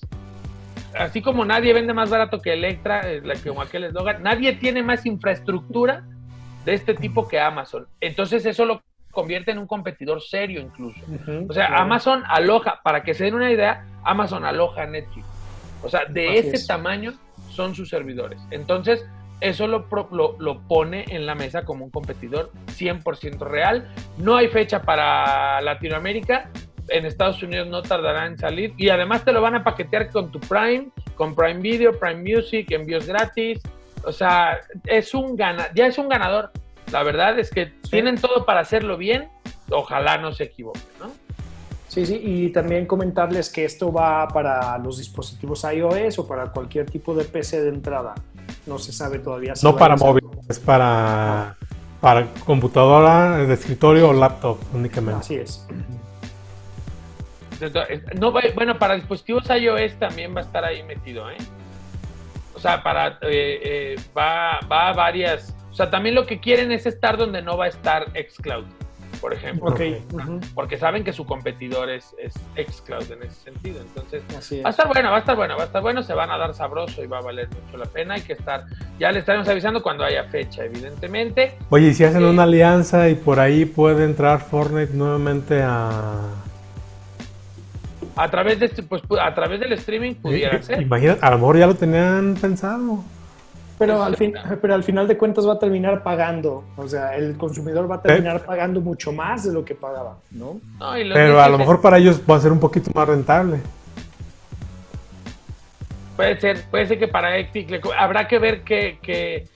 así 0.98 1.22
como 1.22 1.44
nadie 1.44 1.72
vende 1.72 1.94
más 1.94 2.10
barato 2.10 2.40
que 2.40 2.52
Electra, 2.52 3.10
eh, 3.10 3.22
como 3.46 3.62
aquel 3.62 3.84
eslogan, 3.84 4.22
nadie 4.22 4.54
tiene 4.54 4.82
más 4.82 5.06
infraestructura 5.06 6.04
de 6.64 6.74
este 6.74 6.94
tipo 6.94 7.28
que 7.28 7.40
Amazon. 7.40 7.86
Entonces 8.00 8.46
eso 8.46 8.64
lo 8.64 8.82
convierte 9.10 9.50
en 9.50 9.58
un 9.58 9.66
competidor 9.66 10.22
serio 10.22 10.60
incluso. 10.60 11.00
o 11.48 11.52
sea, 11.52 11.66
Amazon 11.76 12.22
aloja, 12.26 12.80
para 12.82 13.02
que 13.02 13.14
se 13.14 13.24
den 13.24 13.34
una 13.34 13.50
idea, 13.50 13.86
Amazon 14.04 14.44
aloja 14.44 14.86
Netflix. 14.86 15.26
O 15.82 15.88
sea, 15.88 16.06
de 16.06 16.38
ese 16.38 16.66
tamaño 16.66 17.12
son 17.50 17.74
sus 17.74 17.90
servidores. 17.90 18.40
Entonces, 18.50 19.04
eso 19.42 19.66
lo, 19.66 19.86
lo, 20.12 20.36
lo, 20.38 20.60
pone 20.68 21.04
en 21.08 21.26
la 21.26 21.34
mesa 21.34 21.64
como 21.64 21.84
un 21.84 21.90
competidor 21.90 22.52
100% 22.68 23.40
real. 23.40 23.88
No 24.16 24.36
hay 24.36 24.48
fecha 24.48 24.82
para 24.82 25.60
Latinoamérica. 25.60 26.48
En 26.88 27.06
Estados 27.06 27.42
Unidos 27.42 27.66
no 27.66 27.82
tardará 27.82 28.26
en 28.26 28.38
salir. 28.38 28.72
Y 28.76 28.88
además 28.88 29.24
te 29.24 29.32
lo 29.32 29.40
van 29.40 29.56
a 29.56 29.64
paquetear 29.64 30.10
con 30.10 30.30
tu 30.30 30.38
Prime, 30.38 30.90
con 31.16 31.34
Prime 31.34 31.60
Video, 31.60 31.98
Prime 31.98 32.22
Music, 32.22 32.70
envíos 32.70 33.06
gratis. 33.06 33.60
O 34.04 34.12
sea, 34.12 34.60
es 34.86 35.12
un 35.12 35.34
gana 35.36 35.68
ya 35.74 35.86
es 35.86 35.98
un 35.98 36.08
ganador. 36.08 36.52
La 36.92 37.02
verdad 37.02 37.36
es 37.38 37.50
que 37.50 37.66
tienen 37.90 38.20
todo 38.20 38.46
para 38.46 38.60
hacerlo 38.60 38.96
bien. 38.96 39.28
Ojalá 39.70 40.18
no 40.18 40.32
se 40.32 40.44
equivoquen, 40.44 40.82
¿no? 41.00 41.10
Sí, 41.88 42.06
sí, 42.06 42.20
y 42.24 42.48
también 42.52 42.86
comentarles 42.86 43.50
que 43.50 43.64
esto 43.64 43.92
va 43.92 44.26
para 44.28 44.78
los 44.78 44.98
dispositivos 44.98 45.64
iOS 45.64 46.20
o 46.20 46.26
para 46.26 46.50
cualquier 46.50 46.86
tipo 46.88 47.14
de 47.14 47.24
PC 47.24 47.60
de 47.60 47.68
entrada. 47.68 48.14
No 48.66 48.78
se 48.78 48.92
sabe 48.92 49.18
todavía 49.18 49.56
si 49.56 49.66
No 49.66 49.76
para 49.76 49.96
móvil, 49.96 50.24
es 50.48 50.58
para, 50.58 51.56
para 52.00 52.26
computadora 52.44 53.38
de 53.38 53.54
escritorio 53.54 54.10
o 54.10 54.12
laptop 54.12 54.58
únicamente. 54.72 55.20
Así 55.20 55.34
es. 55.36 55.66
No, 58.18 58.32
bueno, 58.32 58.78
para 58.78 58.94
dispositivos 58.94 59.44
iOS 59.48 59.94
también 59.98 60.34
va 60.34 60.40
a 60.40 60.44
estar 60.44 60.64
ahí 60.64 60.82
metido, 60.82 61.30
¿eh? 61.30 61.36
O 62.54 62.58
sea, 62.58 62.82
para 62.82 63.18
eh, 63.22 63.60
eh, 63.62 63.96
va, 64.16 64.58
va 64.68 64.88
a 64.88 64.92
varias 64.92 65.54
o 65.72 65.74
sea, 65.74 65.90
también 65.90 66.14
lo 66.14 66.26
que 66.26 66.38
quieren 66.38 66.70
es 66.70 66.84
estar 66.84 67.16
donde 67.16 67.40
no 67.40 67.56
va 67.56 67.64
a 67.64 67.68
estar 67.68 68.12
Xcloud, 68.12 68.66
por 69.22 69.32
ejemplo. 69.32 69.72
Porque 70.54 70.76
saben 70.76 71.04
que 71.04 71.12
su 71.12 71.24
competidor 71.24 71.88
es, 71.88 72.14
es 72.18 72.34
Xcloud 72.68 73.10
en 73.12 73.22
ese 73.22 73.40
sentido. 73.44 73.80
Entonces, 73.80 74.22
va 74.64 74.68
a 74.68 74.70
estar 74.70 74.88
bueno, 74.88 75.10
va 75.10 75.16
a 75.16 75.20
estar 75.20 75.36
bueno, 75.36 75.56
va 75.56 75.62
a 75.62 75.66
estar 75.66 75.80
bueno, 75.80 76.02
se 76.02 76.12
van 76.12 76.30
a 76.30 76.36
dar 76.36 76.52
sabroso 76.54 77.02
y 77.04 77.06
va 77.06 77.18
a 77.18 77.22
valer 77.22 77.48
mucho 77.48 77.78
la 77.78 77.86
pena. 77.86 78.14
Hay 78.14 78.22
que 78.22 78.32
estar, 78.32 78.64
ya 78.98 79.12
le 79.12 79.20
estaremos 79.20 79.48
avisando 79.48 79.80
cuando 79.80 80.02
haya 80.04 80.24
fecha, 80.24 80.64
evidentemente. 80.64 81.56
Oye, 81.70 81.88
y 81.88 81.94
si 81.94 82.02
hacen 82.04 82.24
una 82.24 82.42
alianza 82.42 83.08
y 83.08 83.14
por 83.14 83.38
ahí 83.38 83.64
puede 83.64 84.04
entrar 84.04 84.40
Fortnite 84.40 84.92
nuevamente 84.92 85.62
a 85.62 86.42
a 88.14 88.30
través 88.30 88.58
de 88.60 88.66
este, 88.66 88.82
pues 88.82 89.02
a 89.18 89.34
través 89.34 89.60
del 89.60 89.72
streaming 89.72 90.14
pudiera 90.16 90.60
ser. 90.62 90.82
Imagina, 90.82 91.16
a 91.20 91.30
lo 91.30 91.38
mejor 91.38 91.58
ya 91.58 91.66
lo 91.66 91.74
tenían 91.74 92.36
pensado. 92.40 93.04
Pero 93.86 94.02
al, 94.02 94.16
fin, 94.16 94.34
pero 94.60 94.74
al 94.74 94.84
final 94.84 95.08
de 95.08 95.16
cuentas 95.16 95.46
va 95.46 95.54
a 95.54 95.58
terminar 95.58 96.02
pagando, 96.02 96.64
o 96.76 96.86
sea, 96.86 97.16
el 97.16 97.36
consumidor 97.36 97.90
va 97.90 97.96
a 97.96 98.02
terminar 98.02 98.44
pagando 98.44 98.80
mucho 98.80 99.12
más 99.12 99.44
de 99.44 99.52
lo 99.52 99.64
que 99.64 99.74
pagaba, 99.74 100.18
¿no? 100.30 100.60
pero 101.12 101.42
a 101.42 101.48
lo 101.48 101.58
mejor 101.58 101.80
para 101.80 101.98
ellos 101.98 102.20
va 102.28 102.36
a 102.36 102.40
ser 102.40 102.52
un 102.52 102.60
poquito 102.60 102.90
más 102.94 103.08
rentable. 103.08 103.58
Puede 106.16 106.40
ser, 106.40 106.62
puede 106.70 106.86
ser 106.86 106.98
que 106.98 107.08
para 107.08 107.36
Epic 107.38 107.80
habrá 107.98 108.28
que 108.28 108.38
ver 108.38 108.62
qué, 108.62 108.98
qué, 109.02 109.48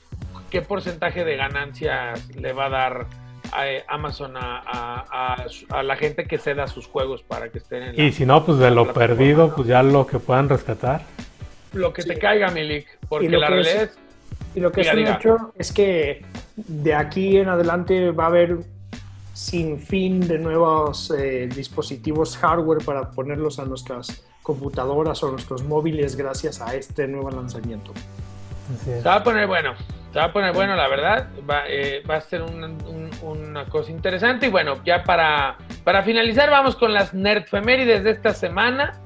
qué, 0.51 0.63
porcentaje 0.63 1.25
de 1.25 1.37
ganancias 1.37 2.29
le 2.35 2.53
va 2.53 2.67
a 2.67 2.71
dar 2.71 3.07
a 3.53 3.69
eh, 3.69 3.85
Amazon 3.87 4.37
a, 4.37 5.37
a, 5.71 5.83
la 5.83 5.97
gente 5.97 6.25
que 6.25 6.39
ceda 6.39 6.67
sus 6.67 6.87
juegos 6.87 7.23
para 7.23 7.51
que 7.51 7.59
estén 7.59 7.83
en 7.83 8.01
Y 8.01 8.11
si 8.11 8.27
no, 8.27 8.45
pues 8.45 8.59
de 8.59 8.71
lo 8.71 8.93
perdido, 8.93 9.55
pues 9.55 9.69
ya 9.69 9.83
lo 9.83 10.07
que 10.07 10.19
puedan 10.19 10.49
rescatar. 10.49 11.03
Lo 11.73 11.93
que 11.93 12.03
te 12.03 12.19
caiga, 12.19 12.51
Milik, 12.51 12.87
porque 13.09 13.29
la 13.29 13.49
realidad 13.49 13.83
es 13.83 13.99
y 14.55 14.61
lo 14.61 14.73
que 14.73 14.81
es 14.81 14.93
un 14.93 15.07
hecho 15.07 15.53
es 15.57 15.73
que 15.73 16.25
de 16.57 16.95
aquí 16.95 17.37
en 17.37 17.49
adelante 17.49 18.11
va 18.11 18.25
a 18.25 18.29
haber 18.29 18.59
sin 19.35 19.79
fin 19.79 20.27
de 20.27 20.39
nuevos 20.39 21.11
eh, 21.11 21.47
dispositivos 21.55 22.39
hardware 22.39 22.83
para 22.83 23.11
ponerlos 23.11 23.59
a 23.59 23.67
nuestras 23.67 24.25
computadoras 24.43 25.23
o 25.23 25.31
nuestros 25.31 25.63
móviles 25.63 26.17
gracias 26.17 26.63
a 26.63 26.75
este 26.75 27.07
nuevo 27.07 27.31
lanzamiento. 27.31 27.93
Se 28.85 29.03
va 29.03 29.17
a 29.17 29.23
poner 29.23 29.47
bueno, 29.47 29.75
se 30.13 30.19
va 30.19 30.25
a 30.25 30.33
poner 30.33 30.55
bueno, 30.55 30.75
la 30.75 30.89
verdad. 30.89 31.29
Va, 31.49 31.65
eh, 31.69 32.03
a 32.09 32.21
ser 32.23 32.43
una 32.43 33.67
cosa 33.67 33.91
interesante. 33.91 34.47
Y 34.47 34.51
bueno, 34.51 34.83
ya 34.85 35.05
para, 35.05 35.59
para 35.85 36.03
finalizar, 36.03 36.51
vamos 36.51 36.75
con 36.77 36.95
las 36.95 37.13
nerdfemérides 37.13 38.05
de 38.05 38.11
esta 38.13 38.33
semana 38.33 38.99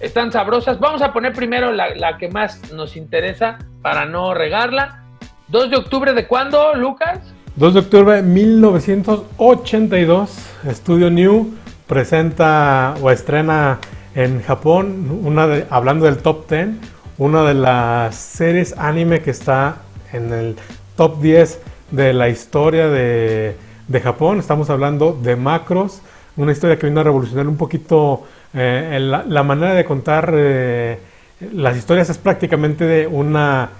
están 0.00 0.32
sabrosas. 0.32 0.80
Vamos 0.80 1.02
a 1.02 1.12
poner 1.12 1.32
primero 1.32 1.70
la, 1.72 2.18
que 2.18 2.28
más 2.28 2.72
nos 2.72 2.96
interesa 2.96 3.58
para 3.82 4.06
no 4.06 4.34
regarla. 4.34 5.04
2 5.48 5.70
de 5.70 5.76
octubre 5.76 6.14
de 6.14 6.26
cuándo, 6.26 6.74
Lucas? 6.74 7.20
2 7.56 7.74
de 7.74 7.80
octubre 7.80 8.14
de 8.16 8.22
1982, 8.22 10.50
Studio 10.70 11.10
New 11.10 11.54
presenta 11.86 12.94
o 13.00 13.10
estrena 13.10 13.78
en 14.14 14.42
Japón, 14.42 15.20
una 15.22 15.46
de, 15.46 15.66
hablando 15.70 16.06
del 16.06 16.16
top 16.18 16.50
10, 16.50 16.70
una 17.18 17.44
de 17.44 17.54
las 17.54 18.16
series 18.16 18.76
anime 18.78 19.20
que 19.20 19.30
está 19.30 19.76
en 20.12 20.32
el 20.32 20.56
top 20.96 21.20
10 21.20 21.60
de 21.90 22.12
la 22.12 22.28
historia 22.28 22.88
de, 22.88 23.56
de 23.86 24.00
Japón. 24.00 24.40
Estamos 24.40 24.70
hablando 24.70 25.12
de 25.12 25.36
Macros, 25.36 26.02
una 26.36 26.52
historia 26.52 26.78
que 26.78 26.86
vino 26.86 27.00
a 27.00 27.04
revolucionar 27.04 27.46
un 27.46 27.56
poquito 27.56 28.24
eh, 28.52 28.98
la, 29.00 29.42
manera 29.42 29.74
de 29.74 29.84
contar 29.84 30.32
eh, 30.34 30.98
las 31.52 31.76
historias 31.76 32.08
es 32.10 32.18
prácticamente 32.18 32.84
de 32.84 33.06
una 33.06 33.70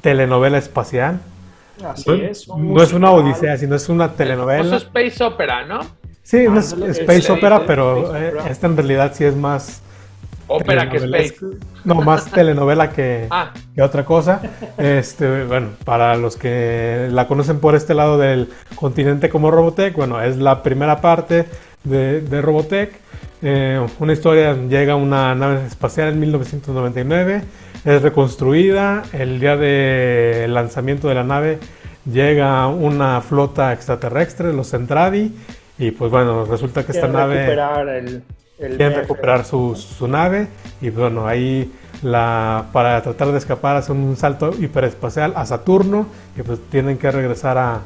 telenovela 0.00 0.58
espacial. 0.58 1.20
Así 1.84 2.10
no, 2.10 2.14
es. 2.16 2.48
No 2.48 2.82
es 2.82 2.92
una 2.92 3.10
odisea, 3.10 3.56
sino 3.56 3.76
es 3.76 3.88
una 3.88 4.12
telenovela. 4.12 4.76
Es 4.76 4.82
space 4.84 5.22
opera, 5.24 5.64
¿no? 5.66 5.80
Sí, 6.22 6.46
una 6.46 6.60
space 6.60 7.32
opera, 7.32 7.64
pero 7.66 8.16
eh, 8.16 8.34
esta 8.48 8.66
en 8.66 8.76
realidad 8.76 9.12
sí 9.14 9.24
es 9.24 9.36
más... 9.36 9.82
Ópera 10.48 10.90
que 10.90 10.98
space. 10.98 11.36
No, 11.84 11.94
más 11.96 12.30
telenovela 12.30 12.90
que, 12.90 13.26
ah. 13.30 13.52
que, 13.74 13.82
otra 13.82 14.04
cosa. 14.04 14.40
Este, 14.76 15.44
bueno, 15.44 15.70
para 15.84 16.16
los 16.16 16.36
que 16.36 17.08
la 17.10 17.26
conocen 17.26 17.58
por 17.58 17.74
este 17.74 17.94
lado 17.94 18.18
del 18.18 18.50
continente 18.74 19.30
como 19.30 19.50
Robotech, 19.50 19.94
bueno, 19.94 20.20
es 20.20 20.36
la 20.36 20.62
primera 20.62 21.00
parte 21.00 21.46
de, 21.84 22.20
de 22.20 22.42
Robotech. 22.42 22.92
Eh, 23.42 23.84
una 23.98 24.12
historia 24.12 24.54
llega 24.54 24.94
una 24.94 25.34
nave 25.34 25.66
espacial 25.66 26.08
en 26.10 26.20
1999, 26.20 27.42
es 27.84 28.02
reconstruida, 28.02 29.02
el 29.12 29.40
día 29.40 29.56
del 29.56 30.54
lanzamiento 30.54 31.08
de 31.08 31.14
la 31.14 31.24
nave 31.24 31.58
llega 32.04 32.68
una 32.68 33.20
flota 33.20 33.72
extraterrestre, 33.72 34.52
los 34.52 34.70
Centradi, 34.70 35.34
y 35.78 35.90
pues 35.90 36.10
bueno, 36.10 36.44
resulta 36.44 36.84
que 36.86 36.92
esta 36.92 37.08
nave... 37.08 37.52
el, 37.96 38.22
quieren 38.58 38.94
recuperar 38.94 39.44
su, 39.44 39.74
su, 39.74 40.06
nave 40.06 40.46
y 40.80 40.90
bueno, 40.90 41.26
ahí 41.26 41.72
la, 42.02 42.66
para 42.72 43.02
tratar 43.02 43.32
de 43.32 43.38
escapar 43.38 43.74
hacen 43.76 43.96
un 43.96 44.16
salto 44.16 44.52
hiperespacial 44.56 45.32
a 45.34 45.44
Saturno 45.46 46.06
y 46.36 46.42
pues 46.42 46.60
tienen 46.70 46.96
que 46.96 47.10
regresar 47.10 47.58
a... 47.58 47.80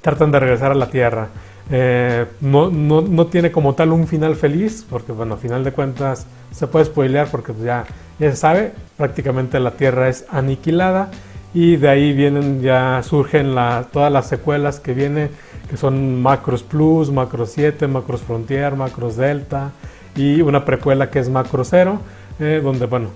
tratan 0.00 0.30
de 0.30 0.38
regresar 0.38 0.70
a 0.70 0.74
la 0.76 0.88
Tierra. 0.88 1.26
Eh, 1.70 2.26
no, 2.40 2.70
no, 2.70 3.00
no, 3.00 3.26
tiene 3.26 3.50
como 3.50 3.74
tal 3.74 3.92
un 3.92 4.06
final 4.06 4.36
feliz, 4.36 4.84
porque 4.88 5.12
bueno, 5.12 5.34
a 5.34 5.36
final 5.38 5.64
de 5.64 5.72
cuentas 5.72 6.26
se 6.50 6.66
puede 6.66 6.84
spoilear 6.84 7.28
porque 7.28 7.52
pues, 7.52 7.64
ya, 7.64 7.84
ya 8.18 8.30
se 8.30 8.36
sabe, 8.36 8.72
prácticamente 8.96 9.58
la 9.60 9.72
Tierra 9.72 10.08
es 10.08 10.26
aniquilada 10.30 11.10
y 11.54 11.76
de 11.76 11.88
ahí 11.88 12.12
vienen, 12.12 12.60
ya 12.60 13.00
surgen 13.02 13.54
la, 13.54 13.86
todas 13.92 14.12
las 14.12 14.28
secuelas 14.28 14.80
que 14.80 14.92
vienen, 14.92 15.30
que 15.70 15.76
son 15.76 16.20
Macros 16.20 16.62
Plus, 16.62 17.10
Macros 17.10 17.52
7, 17.52 17.86
Macros 17.86 18.22
Frontier, 18.22 18.74
Macros 18.74 19.16
Delta 19.16 19.70
y 20.16 20.42
una 20.42 20.64
precuela 20.64 21.10
que 21.10 21.20
es 21.20 21.30
Macro 21.30 21.64
0, 21.64 21.98
eh, 22.40 22.60
donde 22.62 22.86
bueno, 22.86 23.08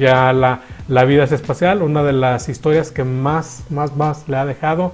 ya 0.00 0.32
la, 0.32 0.62
la, 0.88 1.04
vida 1.04 1.24
es 1.24 1.32
espacial, 1.32 1.82
una 1.82 2.04
de 2.04 2.12
las 2.12 2.48
historias 2.48 2.92
que 2.92 3.04
más, 3.04 3.64
más, 3.70 3.96
más 3.96 4.28
le 4.28 4.36
ha 4.36 4.46
dejado 4.46 4.92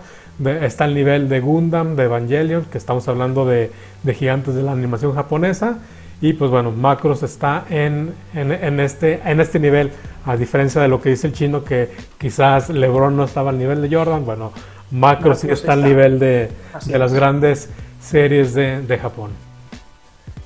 está 0.63 0.85
al 0.85 0.95
nivel 0.95 1.29
de 1.29 1.41
Gundam, 1.41 1.97
de 1.97 2.05
Evangelion, 2.05 2.65
que 2.65 2.79
estamos 2.79 3.09
hablando 3.09 3.47
de, 3.47 3.71
de 4.03 4.15
gigantes 4.15 4.55
de 4.55 4.63
la 4.63 4.73
animación 4.73 5.15
japonesa. 5.15 5.79
Y 6.21 6.35
pues 6.35 6.51
bueno, 6.51 6.71
Macros 6.71 7.23
está 7.25 7.65
en, 7.69 8.15
en, 8.35 8.79
este, 8.79 9.21
en 9.25 9.41
este 9.41 9.59
nivel, 9.59 9.91
a 10.25 10.37
diferencia 10.37 10.81
de 10.81 10.87
lo 10.87 11.01
que 11.03 11.09
dice 11.11 11.27
el 11.27 11.33
chino, 11.33 11.65
que 11.65 11.91
quizás 12.19 12.71
LeBron 12.71 13.17
no 13.17 13.25
estaba 13.25 13.51
al 13.51 13.59
nivel 13.59 13.83
de 13.83 13.95
Jordan. 13.95 14.25
Bueno, 14.25 14.53
Macros 14.93 15.41
sí 15.41 15.49
está, 15.51 15.73
al 15.73 15.83
nivel 15.83 16.19
de, 16.19 16.49
de 16.87 16.99
las 16.99 17.13
grandes 17.13 17.71
series 18.01 18.55
de, 18.55 18.83
de 18.83 18.99
Japón. 18.99 19.33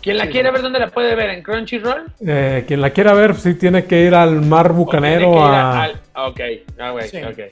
¿Quién 0.00 0.18
la 0.18 0.28
quiere 0.28 0.50
ver, 0.52 0.62
dónde 0.62 0.78
la 0.78 0.88
puede 0.88 1.16
ver? 1.16 1.30
¿En 1.30 1.42
Crunchyroll? 1.42 2.04
Eh, 2.24 2.64
quien 2.66 2.80
la 2.80 2.90
quiera 2.90 3.12
ver, 3.12 3.34
sí 3.34 3.54
tiene 3.54 3.84
que 3.86 4.02
ir 4.02 4.14
al 4.14 4.40
Mar 4.40 4.72
Bucanero. 4.72 5.44
A... 5.44 5.88
Ok, 6.14 6.40
ah, 6.78 6.92
okay. 6.92 7.50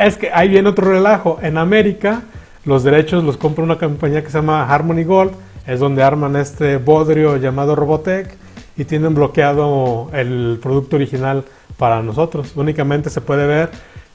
Es 0.00 0.16
que 0.16 0.30
ahí 0.32 0.48
viene 0.48 0.66
otro 0.66 0.90
relajo. 0.90 1.38
En 1.42 1.58
América, 1.58 2.22
los 2.64 2.82
derechos 2.82 3.22
los 3.22 3.36
compra 3.36 3.62
una 3.62 3.76
compañía 3.76 4.22
que 4.22 4.30
se 4.30 4.38
llama 4.38 4.66
Harmony 4.66 5.04
Gold. 5.04 5.32
Es 5.66 5.78
donde 5.78 6.02
arman 6.02 6.36
este 6.36 6.78
bodrio 6.78 7.36
llamado 7.36 7.76
Robotech 7.76 8.34
y 8.78 8.86
tienen 8.86 9.14
bloqueado 9.14 10.08
el 10.14 10.58
producto 10.62 10.96
original 10.96 11.44
para 11.76 12.02
nosotros. 12.02 12.52
Únicamente 12.56 13.10
se 13.10 13.20
puede 13.20 13.46
ver 13.46 13.68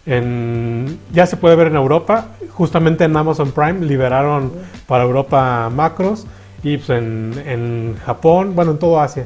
en. 0.08 0.98
Ya 1.14 1.28
se 1.28 1.38
puede 1.38 1.56
ver 1.56 1.68
en 1.68 1.76
Europa. 1.76 2.30
Justamente 2.50 3.04
en 3.04 3.16
Amazon 3.16 3.52
Prime 3.52 3.86
liberaron 3.86 4.54
para 4.88 5.04
Europa 5.04 5.70
macros. 5.70 6.26
Y 6.64 6.78
pues 6.78 6.90
en, 6.90 7.32
en 7.46 7.96
Japón, 8.04 8.56
bueno, 8.56 8.72
en 8.72 8.80
todo 8.80 9.00
Asia. 9.00 9.26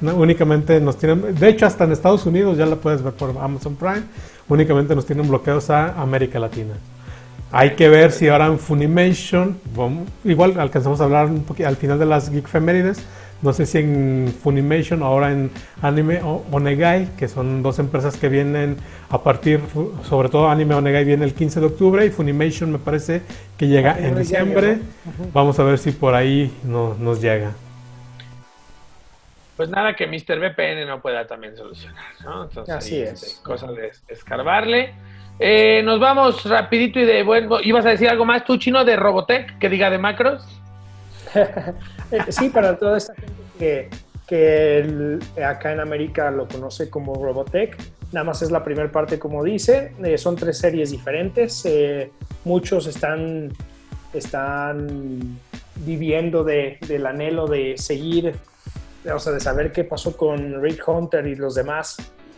únicamente 0.00 0.80
nos 0.80 0.98
tienen. 0.98 1.32
De 1.36 1.48
hecho, 1.48 1.64
hasta 1.64 1.84
en 1.84 1.92
Estados 1.92 2.26
Unidos 2.26 2.58
ya 2.58 2.66
la 2.66 2.74
puedes 2.74 3.04
ver 3.04 3.12
por 3.12 3.30
Amazon 3.40 3.76
Prime 3.76 4.02
únicamente 4.48 4.94
nos 4.94 5.06
tienen 5.06 5.28
bloqueados 5.28 5.70
a 5.70 6.00
América 6.00 6.38
Latina. 6.38 6.74
Hay 7.50 7.72
que 7.74 7.88
ver 7.88 8.12
si 8.12 8.28
ahora 8.28 8.46
en 8.46 8.58
Funimation, 8.58 9.58
igual 10.24 10.58
alcanzamos 10.58 11.00
a 11.00 11.04
hablar 11.04 11.26
un 11.26 11.42
poquito 11.42 11.68
al 11.68 11.76
final 11.76 11.98
de 11.98 12.06
las 12.06 12.30
Geek 12.30 12.48
Femérides, 12.48 13.04
no 13.42 13.52
sé 13.52 13.66
si 13.66 13.78
en 13.78 14.32
Funimation 14.42 15.02
o 15.02 15.06
ahora 15.06 15.32
en 15.32 15.50
Anime 15.82 16.20
Onegai, 16.50 17.08
que 17.18 17.28
son 17.28 17.62
dos 17.62 17.78
empresas 17.78 18.16
que 18.16 18.28
vienen 18.28 18.76
a 19.10 19.22
partir, 19.22 19.60
sobre 20.08 20.28
todo 20.28 20.48
Anime 20.48 20.76
Onegai 20.76 21.04
viene 21.04 21.24
el 21.24 21.34
15 21.34 21.60
de 21.60 21.66
octubre 21.66 22.06
y 22.06 22.10
Funimation 22.10 22.72
me 22.72 22.78
parece 22.78 23.22
que 23.58 23.66
llega 23.66 23.98
en 23.98 24.16
diciembre. 24.16 24.78
Vamos 25.34 25.58
a 25.58 25.64
ver 25.64 25.78
si 25.78 25.90
por 25.90 26.14
ahí 26.14 26.50
nos 26.64 27.20
llega 27.20 27.52
pues 29.62 29.70
nada 29.70 29.94
que 29.94 30.08
Mr. 30.08 30.40
VPN 30.40 30.84
no 30.88 31.00
pueda 31.00 31.24
también 31.24 31.56
solucionar, 31.56 32.02
¿no? 32.24 32.42
Entonces, 32.42 32.74
Así 32.74 33.00
es. 33.00 33.22
Este, 33.22 33.42
cosa 33.44 33.70
de 33.70 33.92
escarbarle. 34.08 34.92
Eh, 35.38 35.82
nos 35.84 36.00
vamos 36.00 36.44
rapidito 36.46 36.98
y 36.98 37.04
de 37.04 37.22
bueno, 37.22 37.60
¿ibas 37.62 37.86
a 37.86 37.90
decir 37.90 38.08
algo 38.08 38.24
más 38.24 38.44
tú, 38.44 38.56
Chino, 38.56 38.84
de 38.84 38.96
Robotech, 38.96 39.58
que 39.60 39.68
diga 39.68 39.88
de 39.88 39.98
macros? 39.98 40.44
Eh, 42.10 42.30
sí, 42.30 42.50
para 42.50 42.76
toda 42.76 42.98
esta 42.98 43.14
gente 43.14 43.88
que, 44.28 45.18
acá 45.42 45.72
en 45.72 45.80
América 45.80 46.30
lo 46.30 46.46
conoce 46.46 46.90
como 46.90 47.14
Robotech, 47.14 47.74
nada 48.12 48.24
más 48.24 48.42
es 48.42 48.50
la 48.50 48.62
primera 48.62 48.92
parte 48.92 49.18
como 49.18 49.42
dice, 49.42 49.94
eh, 50.04 50.18
son 50.18 50.36
tres 50.36 50.58
series 50.58 50.90
diferentes, 50.90 51.66
muchos 52.44 52.86
están, 52.86 53.50
están 54.12 55.38
viviendo 55.76 56.44
de, 56.44 56.76
del 56.86 57.06
anhelo 57.06 57.46
de 57.46 57.78
seguir 57.78 58.34
o 59.10 59.18
sea, 59.18 59.32
de 59.32 59.40
saber 59.40 59.72
qué 59.72 59.84
pasó 59.84 60.16
con 60.16 60.62
Rick 60.62 60.86
Hunter 60.86 61.26
y 61.26 61.34
los 61.34 61.54
demás, 61.54 61.96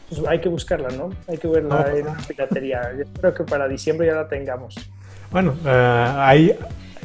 pues 0.08 0.22
hay 0.26 0.40
que 0.40 0.48
buscarla, 0.48 0.88
¿no? 0.90 1.10
Hay 1.28 1.38
que 1.38 1.48
verla 1.48 1.92
en 1.94 2.06
la 2.06 2.16
piratería. 2.26 2.92
Yo 2.96 3.02
espero 3.02 3.34
que 3.34 3.44
para 3.44 3.68
diciembre 3.68 4.06
ya 4.06 4.14
la 4.14 4.28
tengamos. 4.28 4.74
Bueno, 5.30 5.54
eh, 5.64 6.12
ahí 6.16 6.56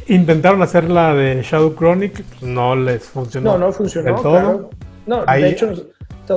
intentaron 0.08 0.62
hacer 0.62 0.90
la 0.90 1.14
de 1.14 1.42
Shadow 1.42 1.76
Chronic, 1.76 2.24
no 2.42 2.76
les 2.76 3.04
funcionó. 3.04 3.54
No, 3.54 3.68
no 3.68 3.72
funcionó. 3.72 4.16
todo. 4.22 4.70
No, 5.06 5.26
de 5.26 5.50
hecho, 5.50 5.74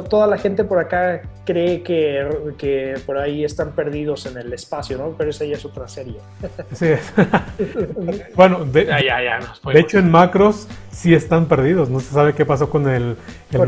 toda 0.01 0.27
la 0.27 0.39
gente 0.39 0.65
por 0.65 0.79
acá 0.79 1.23
cree 1.45 1.83
que, 1.83 2.27
que, 2.57 2.95
por 3.05 3.19
ahí 3.19 3.45
están 3.45 3.73
perdidos 3.73 4.25
en 4.27 4.39
el 4.39 4.53
espacio, 4.53 4.97
¿no? 4.97 5.15
Pero 5.19 5.31
esa 5.31 5.45
ya 5.45 5.57
es 5.57 5.65
otra 5.65 5.87
serie. 5.89 6.17
Sí. 6.73 6.87
bueno, 8.35 8.65
de, 8.65 8.87
ya, 8.87 9.01
ya, 9.01 9.23
ya, 9.23 9.73
de 9.73 9.81
hecho 9.81 9.99
en 9.99 10.11
Macros 10.11 10.67
sí 10.91 11.15
están 11.15 11.47
perdidos, 11.47 11.91
no 11.91 12.01
se 12.01 12.13
sabe 12.13 12.33
qué 12.33 12.47
pasó 12.47 12.71
con 12.71 12.89
el, 12.89 13.17
el 13.51 13.61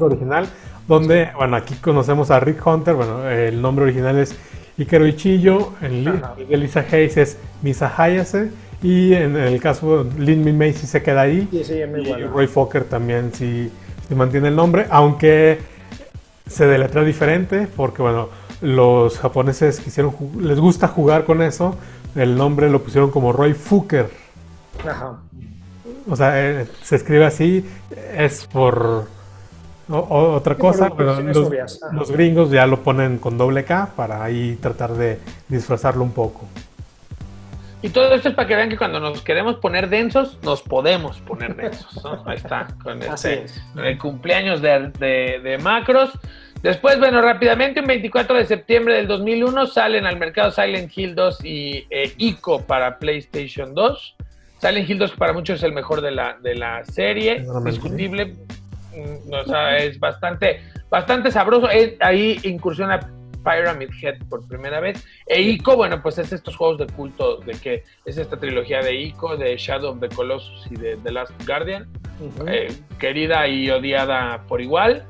original, 0.00 0.48
donde, 0.88 1.30
bueno, 1.36 1.56
aquí 1.56 1.74
conocemos 1.74 2.30
a 2.30 2.40
Rick 2.40 2.66
Hunter, 2.66 2.94
bueno, 2.94 3.28
el 3.28 3.62
nombre 3.62 3.84
original 3.84 4.18
es 4.18 4.34
Ikero 4.78 5.06
Ichillo, 5.06 5.74
el, 5.80 6.04
de 6.48 6.56
Lisa 6.56 6.84
Hayes 6.90 7.16
es 7.16 7.38
Misa 7.62 7.92
Hayase, 7.96 8.50
y 8.82 9.12
en 9.12 9.36
el 9.36 9.60
caso 9.60 10.04
de 10.04 10.20
Lin 10.20 10.44
Min 10.44 10.56
Mei 10.56 10.72
sí 10.72 10.86
se 10.86 11.02
queda 11.02 11.22
ahí, 11.22 11.46
sí, 11.50 11.62
sí, 11.64 11.74
y 11.74 12.24
Roy 12.24 12.46
Fokker 12.46 12.84
también 12.84 13.32
sí 13.32 13.70
se 14.08 14.14
mantiene 14.14 14.48
el 14.48 14.56
nombre, 14.56 14.86
aunque 14.90 15.58
se 16.46 16.66
deletra 16.66 17.04
diferente, 17.04 17.68
porque 17.76 18.02
bueno, 18.02 18.28
los 18.60 19.18
japoneses 19.18 19.80
quisieron 19.80 20.14
les 20.40 20.58
gusta 20.58 20.88
jugar 20.88 21.24
con 21.24 21.42
eso, 21.42 21.76
el 22.14 22.36
nombre 22.36 22.70
lo 22.70 22.82
pusieron 22.82 23.10
como 23.10 23.32
Roy 23.32 23.54
Fuker. 23.54 24.10
Ajá. 24.88 25.18
O 26.08 26.16
sea, 26.16 26.40
eh, 26.42 26.66
se 26.82 26.96
escribe 26.96 27.26
así, 27.26 27.68
es 28.14 28.46
por 28.46 29.06
otra 29.90 30.54
cosa, 30.56 30.90
pero 30.96 31.20
los, 31.20 31.50
los, 31.92 32.10
gringos 32.10 32.50
ya 32.50 32.66
lo 32.66 32.82
ponen 32.82 33.18
con 33.18 33.38
doble 33.38 33.64
K 33.64 33.90
para 33.96 34.22
ahí 34.22 34.58
tratar 34.60 34.94
de 34.94 35.18
disfrazarlo 35.48 36.02
un 36.02 36.12
poco. 36.12 36.46
Y 37.80 37.90
todo 37.90 38.12
esto 38.14 38.30
es 38.30 38.34
para 38.34 38.48
que 38.48 38.56
vean 38.56 38.68
que 38.68 38.76
cuando 38.76 38.98
nos 38.98 39.22
queremos 39.22 39.56
poner 39.56 39.88
densos, 39.88 40.38
nos 40.42 40.62
podemos 40.62 41.20
poner 41.20 41.54
densos. 41.54 42.04
Ahí 42.26 42.36
está, 42.36 42.66
con 42.82 43.00
este, 43.00 43.46
el 43.76 43.98
cumpleaños 43.98 44.60
de, 44.60 44.90
de, 45.42 45.58
Macros. 45.58 46.10
Después, 46.60 46.98
bueno, 46.98 47.22
rápidamente, 47.22 47.80
un 47.80 47.86
24 47.86 48.36
de 48.36 48.46
septiembre 48.46 48.96
del 48.96 49.06
2001 49.06 49.68
salen 49.68 50.06
al 50.06 50.18
mercado 50.18 50.50
Silent 50.50 50.90
Hill 50.96 51.14
2 51.14 51.44
y 51.44 51.86
eh, 51.90 52.12
ICO 52.16 52.62
para 52.62 52.98
PlayStation 52.98 53.72
2. 53.74 54.16
Silent 54.60 54.90
Hill 54.90 54.98
2 54.98 55.12
para 55.12 55.32
muchos 55.32 55.58
es 55.58 55.62
el 55.62 55.72
mejor 55.72 56.00
de 56.00 56.10
la, 56.10 56.36
de 56.42 56.56
la 56.56 56.84
serie, 56.84 57.46
discutible. 57.64 58.34
Mm, 58.92 59.32
o 59.32 59.44
sea, 59.44 59.76
es 59.76 60.00
bastante, 60.00 60.62
bastante 60.90 61.30
sabroso. 61.30 61.68
ahí 62.00 62.40
incursiona 62.42 62.98
Pyramid 63.48 63.90
Head 64.02 64.18
por 64.28 64.46
primera 64.46 64.80
vez. 64.80 65.04
E 65.26 65.40
Ico, 65.40 65.76
bueno, 65.76 66.02
pues 66.02 66.18
es 66.18 66.32
estos 66.32 66.56
juegos 66.56 66.78
de 66.78 66.86
culto, 66.86 67.38
de 67.38 67.52
que 67.52 67.84
es 68.04 68.18
esta 68.18 68.36
trilogía 68.36 68.80
de 68.80 68.94
Ico, 68.94 69.36
de 69.36 69.56
Shadow 69.56 69.92
of 69.92 70.00
the 70.00 70.08
Colossus 70.08 70.66
y 70.70 70.76
de 70.76 70.96
The 70.96 71.12
Last 71.12 71.32
Guardian, 71.46 71.88
eh, 72.46 72.68
querida 72.98 73.48
y 73.48 73.70
odiada 73.70 74.44
por 74.46 74.60
igual. 74.60 75.06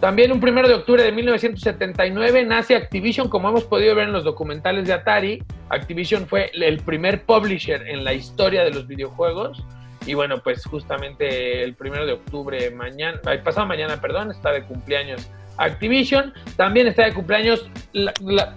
También 0.00 0.32
un 0.32 0.40
primero 0.40 0.66
de 0.66 0.74
octubre 0.74 1.02
de 1.02 1.12
1979 1.12 2.44
nace 2.46 2.74
Activision, 2.74 3.28
como 3.28 3.50
hemos 3.50 3.64
podido 3.64 3.94
ver 3.94 4.06
en 4.06 4.12
los 4.12 4.24
documentales 4.24 4.86
de 4.86 4.94
Atari. 4.94 5.42
Activision 5.68 6.26
fue 6.26 6.50
el 6.54 6.78
primer 6.80 7.24
publisher 7.24 7.86
en 7.86 8.02
la 8.02 8.14
historia 8.14 8.64
de 8.64 8.70
los 8.70 8.86
videojuegos. 8.86 9.62
Y 10.06 10.14
bueno, 10.14 10.38
pues 10.42 10.64
justamente 10.64 11.62
el 11.62 11.74
primero 11.74 12.06
de 12.06 12.14
octubre, 12.14 12.70
mañana, 12.70 13.20
pasado 13.44 13.66
mañana, 13.66 14.00
perdón, 14.00 14.30
está 14.30 14.52
de 14.52 14.64
cumpleaños 14.64 15.30
Activision. 15.60 16.32
También 16.56 16.86
está 16.86 17.04
de 17.04 17.12
cumpleaños, 17.12 17.68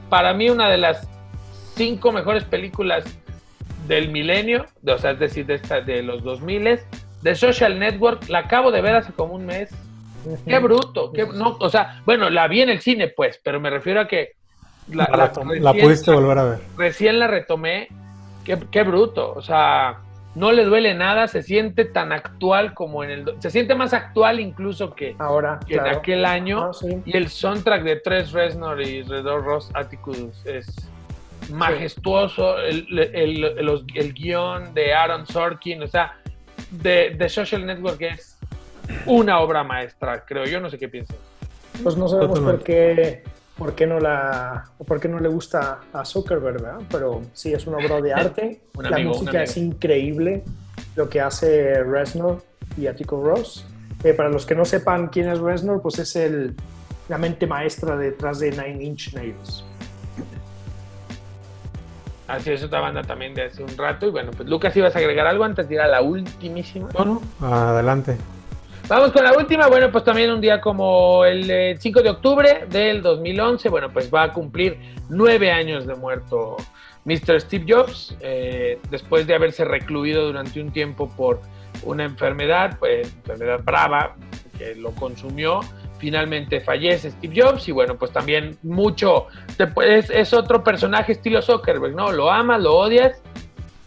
para 0.10 0.34
mí, 0.34 0.50
una 0.50 0.70
de 0.70 0.78
las 0.78 1.08
cinco 1.76 2.12
mejores 2.12 2.44
películas 2.46 3.04
del 3.88 4.10
milenio, 4.10 4.66
o 4.88 4.98
sea, 4.98 5.12
es 5.12 5.20
decir, 5.20 5.46
de, 5.46 5.56
esta, 5.56 5.82
de 5.82 6.02
los 6.02 6.24
2000 6.24 6.80
de 7.22 7.36
Social 7.36 7.78
Network. 7.78 8.30
La 8.30 8.40
acabo 8.40 8.72
de 8.72 8.82
ver 8.82 8.96
hace 8.96 9.12
como 9.14 9.34
un 9.34 9.46
mes. 9.46 9.70
Qué 10.46 10.60
bruto. 10.60 11.12
Qué, 11.12 11.26
no, 11.26 11.58
o 11.60 11.70
sea, 11.70 12.02
bueno, 12.06 12.30
la 12.30 12.48
vi 12.48 12.62
en 12.62 12.70
el 12.70 12.80
cine, 12.80 13.10
pues, 13.10 13.40
pero 13.44 13.60
me 13.60 13.70
refiero 13.70 14.00
a 14.00 14.08
que. 14.08 14.34
La, 14.90 15.32
pudiste 15.74 16.12
volver 16.12 16.38
a 16.38 16.44
ver. 16.44 16.60
Recién 16.78 17.20
la 17.20 17.28
retomé. 17.28 17.88
Qué, 18.46 18.58
qué 18.72 18.84
bruto. 18.84 19.34
O 19.34 19.42
sea, 19.42 20.03
no 20.36 20.52
le 20.52 20.66
duele 20.66 20.94
nada, 20.96 21.28
se 21.28 21.44
siente 21.44 21.86
tan 21.86 22.12
actual 22.12 22.74
como 22.74 23.04
en 23.04 23.12
el... 23.12 23.36
Se 23.40 23.50
siente 23.52 23.76
más 23.76 23.94
actual 23.94 24.40
incluso 24.40 24.94
que, 24.96 25.16
Ahora, 25.20 25.60
que 25.68 25.76
en 25.76 25.86
aquel 25.88 26.26
año. 26.26 26.64
Ah, 26.70 26.74
sí. 26.74 26.88
Y 27.06 27.16
el 27.16 27.28
soundtrack 27.30 27.84
de 27.84 27.96
Tres 27.98 28.32
Reznor 28.32 28.82
y 28.82 29.04
Redor 29.04 29.44
Ross 29.44 29.70
Atticus 29.76 30.44
es 30.46 30.90
majestuoso. 31.52 32.58
El, 32.60 32.88
el, 33.14 33.44
el- 33.46 33.66
los- 33.66 33.86
el 33.96 34.14
guion 34.14 34.74
de 34.74 34.94
Aaron 34.94 35.26
Sorkin, 35.28 35.84
o 35.84 35.88
sea, 35.88 36.16
de, 36.72 37.12
de 37.18 37.30
Social 37.30 37.66
Network 37.66 38.02
es 38.02 38.38
una 39.06 39.40
obra 39.40 39.64
maestra, 39.64 40.24
creo 40.26 40.46
yo. 40.46 40.60
No 40.60 40.70
sé 40.70 40.78
qué 40.78 40.88
piensas. 40.88 41.16
Pues 41.84 41.98
no 41.98 42.08
sabemos 42.08 42.40
por 42.40 42.64
qué, 42.64 43.24
por 43.58 43.76
qué 43.76 43.86
no 43.86 44.00
la, 44.00 44.66
o 44.80 44.84
por 44.84 45.00
qué 45.00 45.08
no 45.08 45.20
le 45.20 45.30
gusta 45.30 45.82
a 45.94 46.06
Zuckerberg, 46.06 46.62
¿verdad? 46.62 46.82
Pero 46.90 47.22
sí 47.34 47.54
es 47.54 47.68
una 47.68 47.78
obra 47.78 48.02
de 48.02 48.14
arte. 48.14 48.62
Un 48.76 48.90
la 48.90 48.96
amigo, 48.96 49.14
música 49.14 49.44
es 49.44 49.58
increíble. 49.58 50.44
Lo 50.96 51.10
que 51.10 51.22
hace 51.22 51.84
Reznor 51.84 52.44
y 52.78 52.88
Atticus 52.88 53.24
Ross. 53.24 53.66
Eh, 54.04 54.14
para 54.14 54.30
los 54.30 54.46
que 54.46 54.56
no 54.56 54.66
sepan 54.66 55.08
quién 55.08 55.30
es 55.30 55.40
Reznor, 55.40 55.82
pues 55.82 56.00
es 56.00 56.16
el, 56.16 56.56
la 57.10 57.18
mente 57.18 57.48
maestra 57.48 57.96
detrás 57.96 58.40
de 58.40 58.52
Nine 58.52 58.84
Inch 58.84 59.14
Nails. 59.14 59.64
Así 62.28 62.52
es 62.52 62.64
otra 62.64 62.80
banda 62.80 63.04
también 63.04 63.34
de 63.34 63.44
hace 63.44 63.64
un 63.64 63.78
rato. 63.78 64.08
Y 64.08 64.12
bueno, 64.12 64.32
pues 64.36 64.50
Lucas, 64.50 64.76
¿ibas 64.76 64.96
a 64.96 65.00
agregar 65.00 65.28
algo 65.28 65.44
antes 65.44 65.68
de 65.68 65.76
ir 65.76 65.82
a 65.82 65.88
la 65.88 66.02
ultimísima? 66.02 66.90
Bueno, 66.94 67.22
adelante. 67.42 68.18
Vamos 68.96 69.12
con 69.12 69.24
la 69.24 69.36
última. 69.36 69.66
Bueno, 69.70 69.92
pues 69.92 70.04
también 70.04 70.30
un 70.30 70.40
día 70.40 70.62
como 70.62 71.26
el 71.26 71.50
eh, 71.50 71.76
5 71.80 72.04
de 72.04 72.12
octubre 72.12 72.68
del 72.70 73.02
2011, 73.02 73.68
bueno, 73.70 73.90
pues 73.92 74.14
va 74.14 74.22
a 74.22 74.32
cumplir 74.32 74.78
nueve 75.10 75.52
años 75.52 75.88
de 75.88 75.96
muerto 75.96 76.58
Mr. 77.06 77.42
Steve 77.42 77.66
Jobs, 77.68 78.16
eh, 78.20 78.78
después 78.92 79.26
de 79.26 79.34
haberse 79.34 79.66
recluido 79.66 80.28
durante 80.28 80.62
un 80.62 80.72
tiempo 80.72 81.10
por 81.10 81.42
una 81.82 82.04
enfermedad, 82.04 82.78
pues 82.78 83.12
enfermedad 83.12 83.62
brava 83.64 84.16
que 84.60 84.76
lo 84.76 84.92
consumió. 84.92 85.62
Finalmente 85.98 86.62
fallece 86.62 87.10
Steve 87.10 87.42
Jobs 87.42 87.68
y 87.68 87.72
bueno, 87.72 87.96
pues 87.96 88.12
también 88.12 88.60
mucho, 88.62 89.26
es, 89.88 90.12
es 90.12 90.34
otro 90.34 90.64
personaje 90.64 91.14
estilo 91.14 91.42
Zuckerberg, 91.42 91.96
¿no? 91.96 92.12
Lo 92.12 92.30
amas, 92.30 92.62
lo 92.62 92.76
odias, 92.76 93.20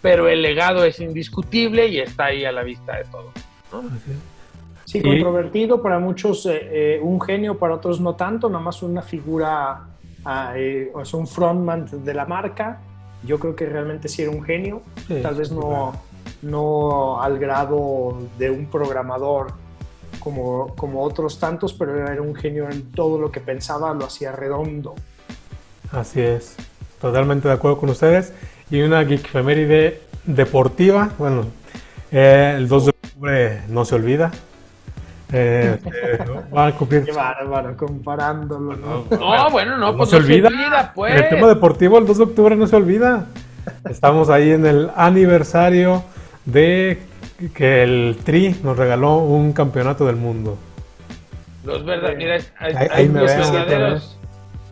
pero 0.02 0.28
el 0.28 0.42
legado 0.42 0.84
es 0.84 0.98
indiscutible 0.98 1.86
y 1.86 2.00
está 2.00 2.24
ahí 2.24 2.44
a 2.44 2.50
la 2.50 2.64
vista 2.64 2.96
de 2.96 3.04
todo. 3.04 3.30
¿no? 3.72 3.88
Sí, 4.86 5.02
controvertido 5.02 5.82
para 5.82 5.98
muchos, 5.98 6.46
eh, 6.46 6.60
eh, 6.96 7.00
un 7.02 7.20
genio, 7.20 7.58
para 7.58 7.74
otros 7.74 8.00
no 8.00 8.14
tanto, 8.14 8.48
nada 8.48 8.62
más 8.62 8.82
una 8.84 9.02
figura, 9.02 9.88
ah, 10.24 10.52
eh, 10.54 10.92
sea, 11.02 11.18
un 11.18 11.26
frontman 11.26 11.86
de 12.04 12.14
la 12.14 12.24
marca. 12.24 12.80
Yo 13.24 13.38
creo 13.40 13.56
que 13.56 13.66
realmente 13.66 14.08
sí 14.08 14.22
era 14.22 14.30
un 14.30 14.44
genio, 14.44 14.82
Sí, 15.08 15.20
tal 15.20 15.34
vez 15.34 15.50
no, 15.50 15.92
no 16.42 17.20
al 17.20 17.38
grado 17.38 18.16
de 18.38 18.48
un 18.48 18.66
programador 18.66 19.48
como, 20.20 20.74
como 20.76 21.02
otros 21.02 21.40
tantos, 21.40 21.72
pero 21.72 21.98
era 21.98 22.22
un 22.22 22.36
genio 22.36 22.70
en 22.70 22.92
todo 22.92 23.18
lo 23.18 23.32
que 23.32 23.40
pensaba, 23.40 23.92
lo 23.92 24.04
hacía 24.04 24.30
redondo. 24.30 24.94
Así 25.90 26.20
es, 26.20 26.54
totalmente 27.00 27.48
de 27.48 27.54
acuerdo 27.54 27.78
con 27.78 27.90
ustedes. 27.90 28.32
Y 28.70 28.82
una 28.82 29.04
geekfeméride 29.04 30.00
deportiva, 30.24 31.10
bueno, 31.18 31.46
eh, 32.12 32.54
el 32.56 32.68
2 32.68 32.84
de 32.84 32.90
octubre 32.90 33.62
no 33.68 33.84
se 33.84 33.94
olvida. 33.96 34.30
Eh, 35.32 35.78
eh, 35.84 36.18
va 36.56 36.66
a 36.66 36.72
cumplir. 36.72 37.04
Qué 37.04 37.12
bárbaro, 37.12 37.76
comparándolo, 37.76 38.76
¿no? 38.76 39.04
No, 39.18 39.50
bueno, 39.50 39.76
no, 39.76 39.92
no 39.92 39.96
pues 39.96 40.10
se 40.10 40.18
no 40.20 40.24
olvida. 40.24 40.92
pues. 40.94 41.12
En 41.14 41.24
el 41.24 41.28
tema 41.28 41.48
deportivo, 41.48 41.98
el 41.98 42.06
2 42.06 42.18
de 42.18 42.24
octubre 42.24 42.56
no 42.56 42.66
se 42.66 42.76
olvida. 42.76 43.26
Estamos 43.88 44.30
ahí 44.30 44.52
en 44.52 44.64
el 44.66 44.90
aniversario 44.94 46.04
de 46.44 47.02
que 47.54 47.82
el 47.82 48.18
Tri 48.24 48.56
nos 48.62 48.76
regaló 48.76 49.16
un 49.16 49.52
campeonato 49.52 50.06
del 50.06 50.16
mundo. 50.16 50.56
Los 51.64 51.84
verdaderos, 51.84 52.16
mira, 52.18 52.34
hay, 52.60 52.74
Ahí- 52.74 52.76
hay 52.76 52.88
ahí 52.92 53.08
los 53.08 53.26
verdaderos, 53.26 54.18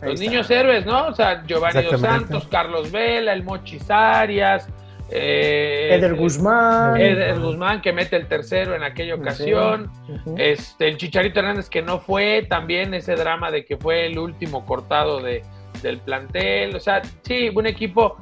los 0.01 0.19
niños 0.19 0.49
héroes, 0.49 0.85
¿no? 0.85 1.07
O 1.07 1.13
sea, 1.13 1.43
Giovanni 1.45 1.83
Dos. 1.83 1.99
Santos, 1.99 2.47
Carlos 2.49 2.89
Vela, 2.91 3.33
el 3.33 3.43
Mochis 3.43 3.91
Arias, 3.91 4.67
eh, 5.11 5.89
Eder 5.93 6.15
Guzmán. 6.15 6.99
Eder 6.99 7.39
Guzmán 7.39 7.81
que 7.81 7.93
mete 7.93 8.15
el 8.15 8.27
tercero 8.27 8.75
en 8.75 8.83
aquella 8.83 9.15
ocasión. 9.15 9.91
Este, 10.37 10.87
el 10.87 10.97
Chicharito 10.97 11.39
Hernández 11.39 11.69
que 11.69 11.81
no 11.81 11.99
fue, 11.99 12.45
también 12.49 12.93
ese 12.93 13.15
drama 13.15 13.51
de 13.51 13.65
que 13.65 13.77
fue 13.77 14.05
el 14.07 14.17
último 14.17 14.65
cortado 14.65 15.21
de, 15.21 15.43
del 15.81 15.99
plantel. 15.99 16.75
O 16.75 16.79
sea, 16.79 17.01
sí, 17.23 17.49
un 17.53 17.67
equipo 17.67 18.17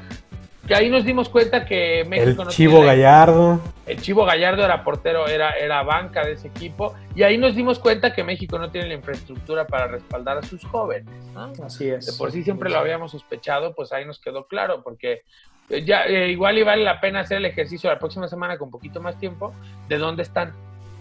que 0.68 0.74
ahí 0.76 0.90
nos 0.90 1.04
dimos 1.04 1.28
cuenta 1.28 1.66
que 1.66 2.06
México 2.08 2.42
El 2.44 2.48
no 2.48 2.52
Chivo 2.52 2.72
tiene 2.78 2.86
la- 2.88 2.94
Gallardo. 2.96 3.60
el 3.86 4.02
Chivo 4.02 4.24
Gallardo 4.24 4.64
era 4.64 4.82
portero, 4.86 5.28
era, 5.28 5.52
era 5.52 5.84
banca 5.84 6.26
de 6.26 6.34
ese 6.34 6.48
equipo, 6.48 6.94
y 7.16 7.24
ahí 7.24 7.38
nos 7.38 7.54
dimos 7.54 7.80
cuenta 7.80 8.14
que 8.14 8.24
México 8.24 8.58
no 8.58 8.72
tiene 8.72 8.88
la 8.88 8.94
infraestructura 8.94 9.68
para 9.68 9.88
respaldar 9.88 10.38
a 10.38 10.42
sus 10.44 10.64
jóvenes. 10.64 11.14
¿no? 11.34 11.52
Así 11.66 11.90
es. 11.90 12.06
De 12.06 12.14
por 12.14 12.32
sí 12.32 12.44
siempre 12.44 12.70
lo 12.70 12.78
habíamos 12.80 13.12
sospechado, 13.12 13.76
pues 13.76 13.92
ahí 13.92 14.06
nos 14.06 14.22
quedó 14.22 14.48
claro, 14.48 14.84
porque 14.84 15.24
ya 15.70 16.04
eh, 16.06 16.30
igual 16.30 16.58
y 16.58 16.64
vale 16.64 16.84
la 16.84 17.00
pena 17.00 17.22
hacer 17.22 17.38
el 17.38 17.46
ejercicio 17.46 17.90
la 17.90 18.00
próxima 18.00 18.28
semana 18.28 18.58
con 18.58 18.68
un 18.68 18.72
poquito 18.72 19.02
más 19.02 19.18
tiempo, 19.20 19.54
de 19.90 19.98
dónde 19.98 20.24
están. 20.24 20.52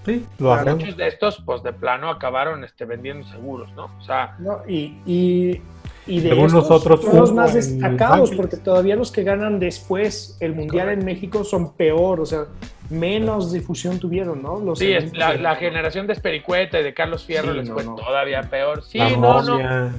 Sí, 0.05 0.27
lo 0.39 0.53
hacemos. 0.53 0.81
Muchos 0.81 0.97
de 0.97 1.07
estos, 1.07 1.43
pues 1.45 1.63
de 1.63 1.73
plano 1.73 2.11
acabaron 2.11 2.65
este, 2.65 2.85
vendiendo 2.85 3.27
seguros, 3.29 3.73
¿no? 3.75 3.85
O 4.01 4.03
sea, 4.05 4.35
No, 4.41 4.59
y, 4.67 4.97
y, 5.07 5.63
y 6.09 6.21
de 6.21 6.31
Según 6.31 6.47
estos 6.47 6.69
nosotros, 6.69 7.03
son 7.03 7.17
los 7.17 7.31
hubo 7.31 7.37
más 7.37 7.55
destacados, 7.55 8.33
porque 8.33 8.57
todavía 8.57 8.97
los 8.97 9.13
que 9.13 9.23
ganan 9.23 9.61
después 9.61 10.37
el 10.41 10.55
Mundial 10.57 10.89
en 10.89 11.05
México 11.05 11.45
son 11.45 11.75
peor, 11.75 12.19
o 12.21 12.27
sea, 12.27 12.47
menos 12.91 13.53
difusión 13.53 14.01
tuvieron, 14.01 14.43
¿no? 14.43 14.59
Los 14.59 14.81
sí, 14.81 14.93
la, 15.13 15.35
la 15.37 15.55
generación 15.55 16.09
de 16.09 16.15
Espericueta 16.15 16.81
y 16.81 16.83
de 16.83 16.95
Carlos 16.95 17.25
Fierro 17.25 17.53
Sí, 17.53 17.59
les 17.59 17.69
no, 17.69 17.75
fue 17.75 17.85
no. 17.85 17.95
todavía 17.95 18.43
peor. 18.43 18.83
Sí, 18.83 18.99
La 18.99 19.11
no, 19.11 19.41
no. 19.43 19.91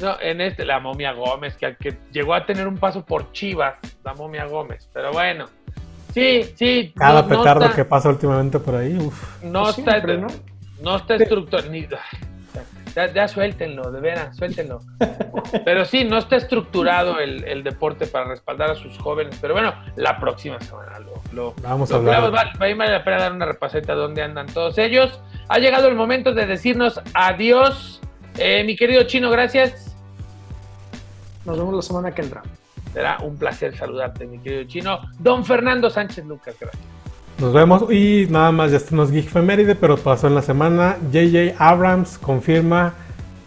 No, 0.00 0.16
en 0.20 0.40
este, 0.40 0.64
la 0.64 0.80
momia 0.80 1.12
Gómez, 1.12 1.56
que, 1.56 1.76
que 1.76 1.96
llegó 2.12 2.34
a 2.34 2.44
tener 2.46 2.66
un 2.66 2.78
paso 2.78 3.04
por 3.04 3.30
Chivas, 3.32 3.74
la 4.04 4.14
momia 4.14 4.46
Gómez. 4.46 4.88
Pero 4.92 5.12
bueno, 5.12 5.46
sí, 6.12 6.42
sí. 6.56 6.92
Cada 6.96 7.22
no- 7.22 7.28
no 7.28 7.38
petardo 7.38 7.64
está- 7.66 7.76
que 7.76 7.84
pasa 7.84 8.08
últimamente 8.08 8.58
por 8.58 8.74
ahí. 8.74 8.96
uf. 8.98 9.42
No 9.44 9.62
Pues 9.64 9.78
está, 9.78 9.90
siempre, 9.92 10.18
¿no? 10.18 10.26
no 10.82 10.96
está 10.96 11.14
estructurado. 11.16 11.68
Ya, 12.94 13.10
ya 13.10 13.26
suéltenlo, 13.26 13.90
de 13.90 14.00
veras, 14.00 14.36
suéltenlo. 14.36 14.80
Pero 15.64 15.86
sí, 15.86 16.04
no 16.04 16.18
está 16.18 16.36
estructurado 16.36 17.20
el, 17.20 17.42
el 17.44 17.62
deporte 17.64 18.06
para 18.06 18.26
respaldar 18.26 18.70
a 18.70 18.74
sus 18.74 18.98
jóvenes. 18.98 19.38
Pero 19.40 19.54
bueno, 19.54 19.72
la 19.96 20.20
próxima 20.20 20.60
semana 20.60 20.98
lo, 20.98 21.14
lo, 21.32 21.54
Vamos 21.62 21.88
lo 21.88 21.96
a 21.96 21.98
hablar. 22.00 22.14
hablamos. 22.16 22.32
Vale, 22.32 22.50
ahí 22.60 22.74
vale 22.74 22.92
la 22.92 23.02
pena 23.02 23.16
dar 23.18 23.32
una 23.32 23.46
repasadita 23.46 23.94
de 23.94 23.98
dónde 24.00 24.22
andan 24.22 24.46
todos 24.46 24.76
ellos. 24.76 25.22
Ha 25.48 25.58
llegado 25.58 25.88
el 25.88 25.94
momento 25.94 26.34
de 26.34 26.44
decirnos 26.44 27.00
adiós. 27.14 28.00
Eh, 28.38 28.64
mi 28.64 28.76
querido 28.76 29.02
Chino, 29.04 29.30
gracias. 29.30 29.94
Nos 31.44 31.58
vemos 31.58 31.74
la 31.74 31.82
semana 31.82 32.12
que 32.12 32.22
entra. 32.22 32.42
Será 32.92 33.18
un 33.22 33.36
placer 33.36 33.76
saludarte, 33.76 34.26
mi 34.26 34.38
querido 34.38 34.64
Chino. 34.64 35.00
Don 35.18 35.44
Fernando 35.44 35.90
Sánchez 35.90 36.24
Lucas, 36.26 36.54
gracias. 36.60 36.82
Nos 37.38 37.52
vemos 37.52 37.90
y 37.90 38.26
nada 38.30 38.52
más, 38.52 38.70
ya 38.70 38.76
estamos 38.76 39.10
Geek 39.10 39.28
Feméride, 39.28 39.74
pero 39.74 39.96
pasó 39.96 40.26
en 40.28 40.34
la 40.34 40.42
semana. 40.42 40.96
JJ 41.10 41.54
Abrams 41.58 42.18
confirma 42.18 42.94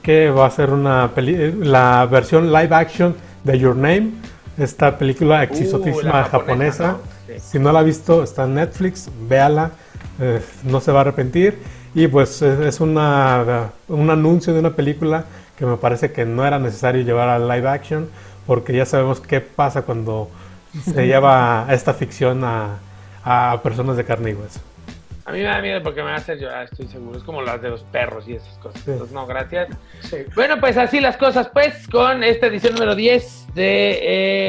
que 0.01 0.29
va 0.29 0.47
a 0.47 0.51
ser 0.51 0.71
una 0.71 1.11
peli 1.15 1.51
la 1.53 2.05
versión 2.09 2.51
live 2.51 2.75
action 2.75 3.15
de 3.43 3.57
Your 3.57 3.75
Name, 3.75 4.11
esta 4.57 4.97
película 4.97 5.47
Uh, 5.49 6.01
la 6.03 6.23
japonesa. 6.23 6.29
japonesa, 6.29 6.87
¿no? 6.87 6.99
Sí. 7.27 7.33
Si 7.39 7.59
no 7.59 7.71
la 7.71 7.79
ha 7.79 7.83
visto, 7.83 8.23
está 8.23 8.43
en 8.43 8.55
Netflix, 8.55 9.09
véala, 9.27 9.71
eh, 10.19 10.41
no 10.63 10.79
se 10.81 10.91
va 10.91 10.99
a 10.99 11.01
arrepentir. 11.01 11.57
Y 11.95 12.07
pues 12.07 12.41
es 12.41 12.59
es 12.59 12.79
una, 12.81 13.71
un 13.87 14.09
anuncio 14.09 14.53
de 14.53 14.59
una 14.59 14.71
película 14.71 15.25
que 15.57 15.65
me 15.65 15.77
parece 15.77 16.11
que 16.11 16.25
no 16.25 16.45
era 16.45 16.59
necesario 16.59 17.01
llevar 17.01 17.29
a 17.29 17.39
live 17.39 17.67
action, 17.67 18.09
porque 18.45 18.73
ya 18.73 18.85
sabemos 18.85 19.21
qué 19.21 19.39
pasa 19.41 19.83
cuando 19.83 20.29
se 20.83 21.07
lleva 21.07 21.65
esta 21.69 21.93
ficción 21.93 22.43
a, 22.43 22.79
a 23.23 23.61
personas 23.63 23.95
de 23.95 24.03
carne 24.03 24.31
y 24.31 24.33
hueso. 24.33 24.59
A 25.27 25.31
mí 25.31 25.39
me 25.39 25.45
da 25.45 25.59
miedo 25.59 25.81
porque 25.81 26.03
me 26.03 26.09
va 26.09 26.15
a 26.15 26.19
hacer 26.19 26.37
llorar, 26.37 26.65
estoy 26.65 26.85
seguro. 26.85 27.17
Es 27.17 27.23
como 27.23 27.41
las 27.41 27.59
de 27.59 27.69
los 27.69 27.81
perros 27.83 28.27
y 28.27 28.35
esas 28.35 28.55
cosas. 28.59 28.79
Sí. 28.83 28.91
Entonces, 28.91 29.13
no, 29.13 29.25
gracias. 29.25 29.69
Sí. 30.01 30.17
Bueno, 30.35 30.59
pues 30.59 30.77
así 30.77 30.99
las 30.99 31.17
cosas, 31.17 31.49
pues, 31.49 31.87
con 31.87 32.23
esta 32.23 32.45
edición 32.45 32.73
número 32.73 32.93
10 32.93 33.55
de 33.55 33.99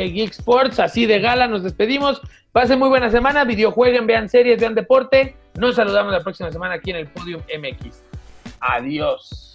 eh, 0.04 0.10
Geek 0.10 0.32
Sports. 0.32 0.78
Así 0.78 1.06
de 1.06 1.20
gala, 1.20 1.46
nos 1.46 1.62
despedimos. 1.62 2.20
Pasen 2.52 2.78
muy 2.78 2.90
buena 2.90 3.10
semana, 3.10 3.44
videojueguen, 3.44 4.06
vean 4.06 4.28
series, 4.28 4.60
vean 4.60 4.74
deporte. 4.74 5.36
Nos 5.58 5.74
saludamos 5.74 6.12
la 6.12 6.20
próxima 6.20 6.52
semana 6.52 6.74
aquí 6.74 6.90
en 6.90 6.96
el 6.96 7.06
Podium 7.08 7.40
MX. 7.40 8.02
Adiós. 8.60 9.46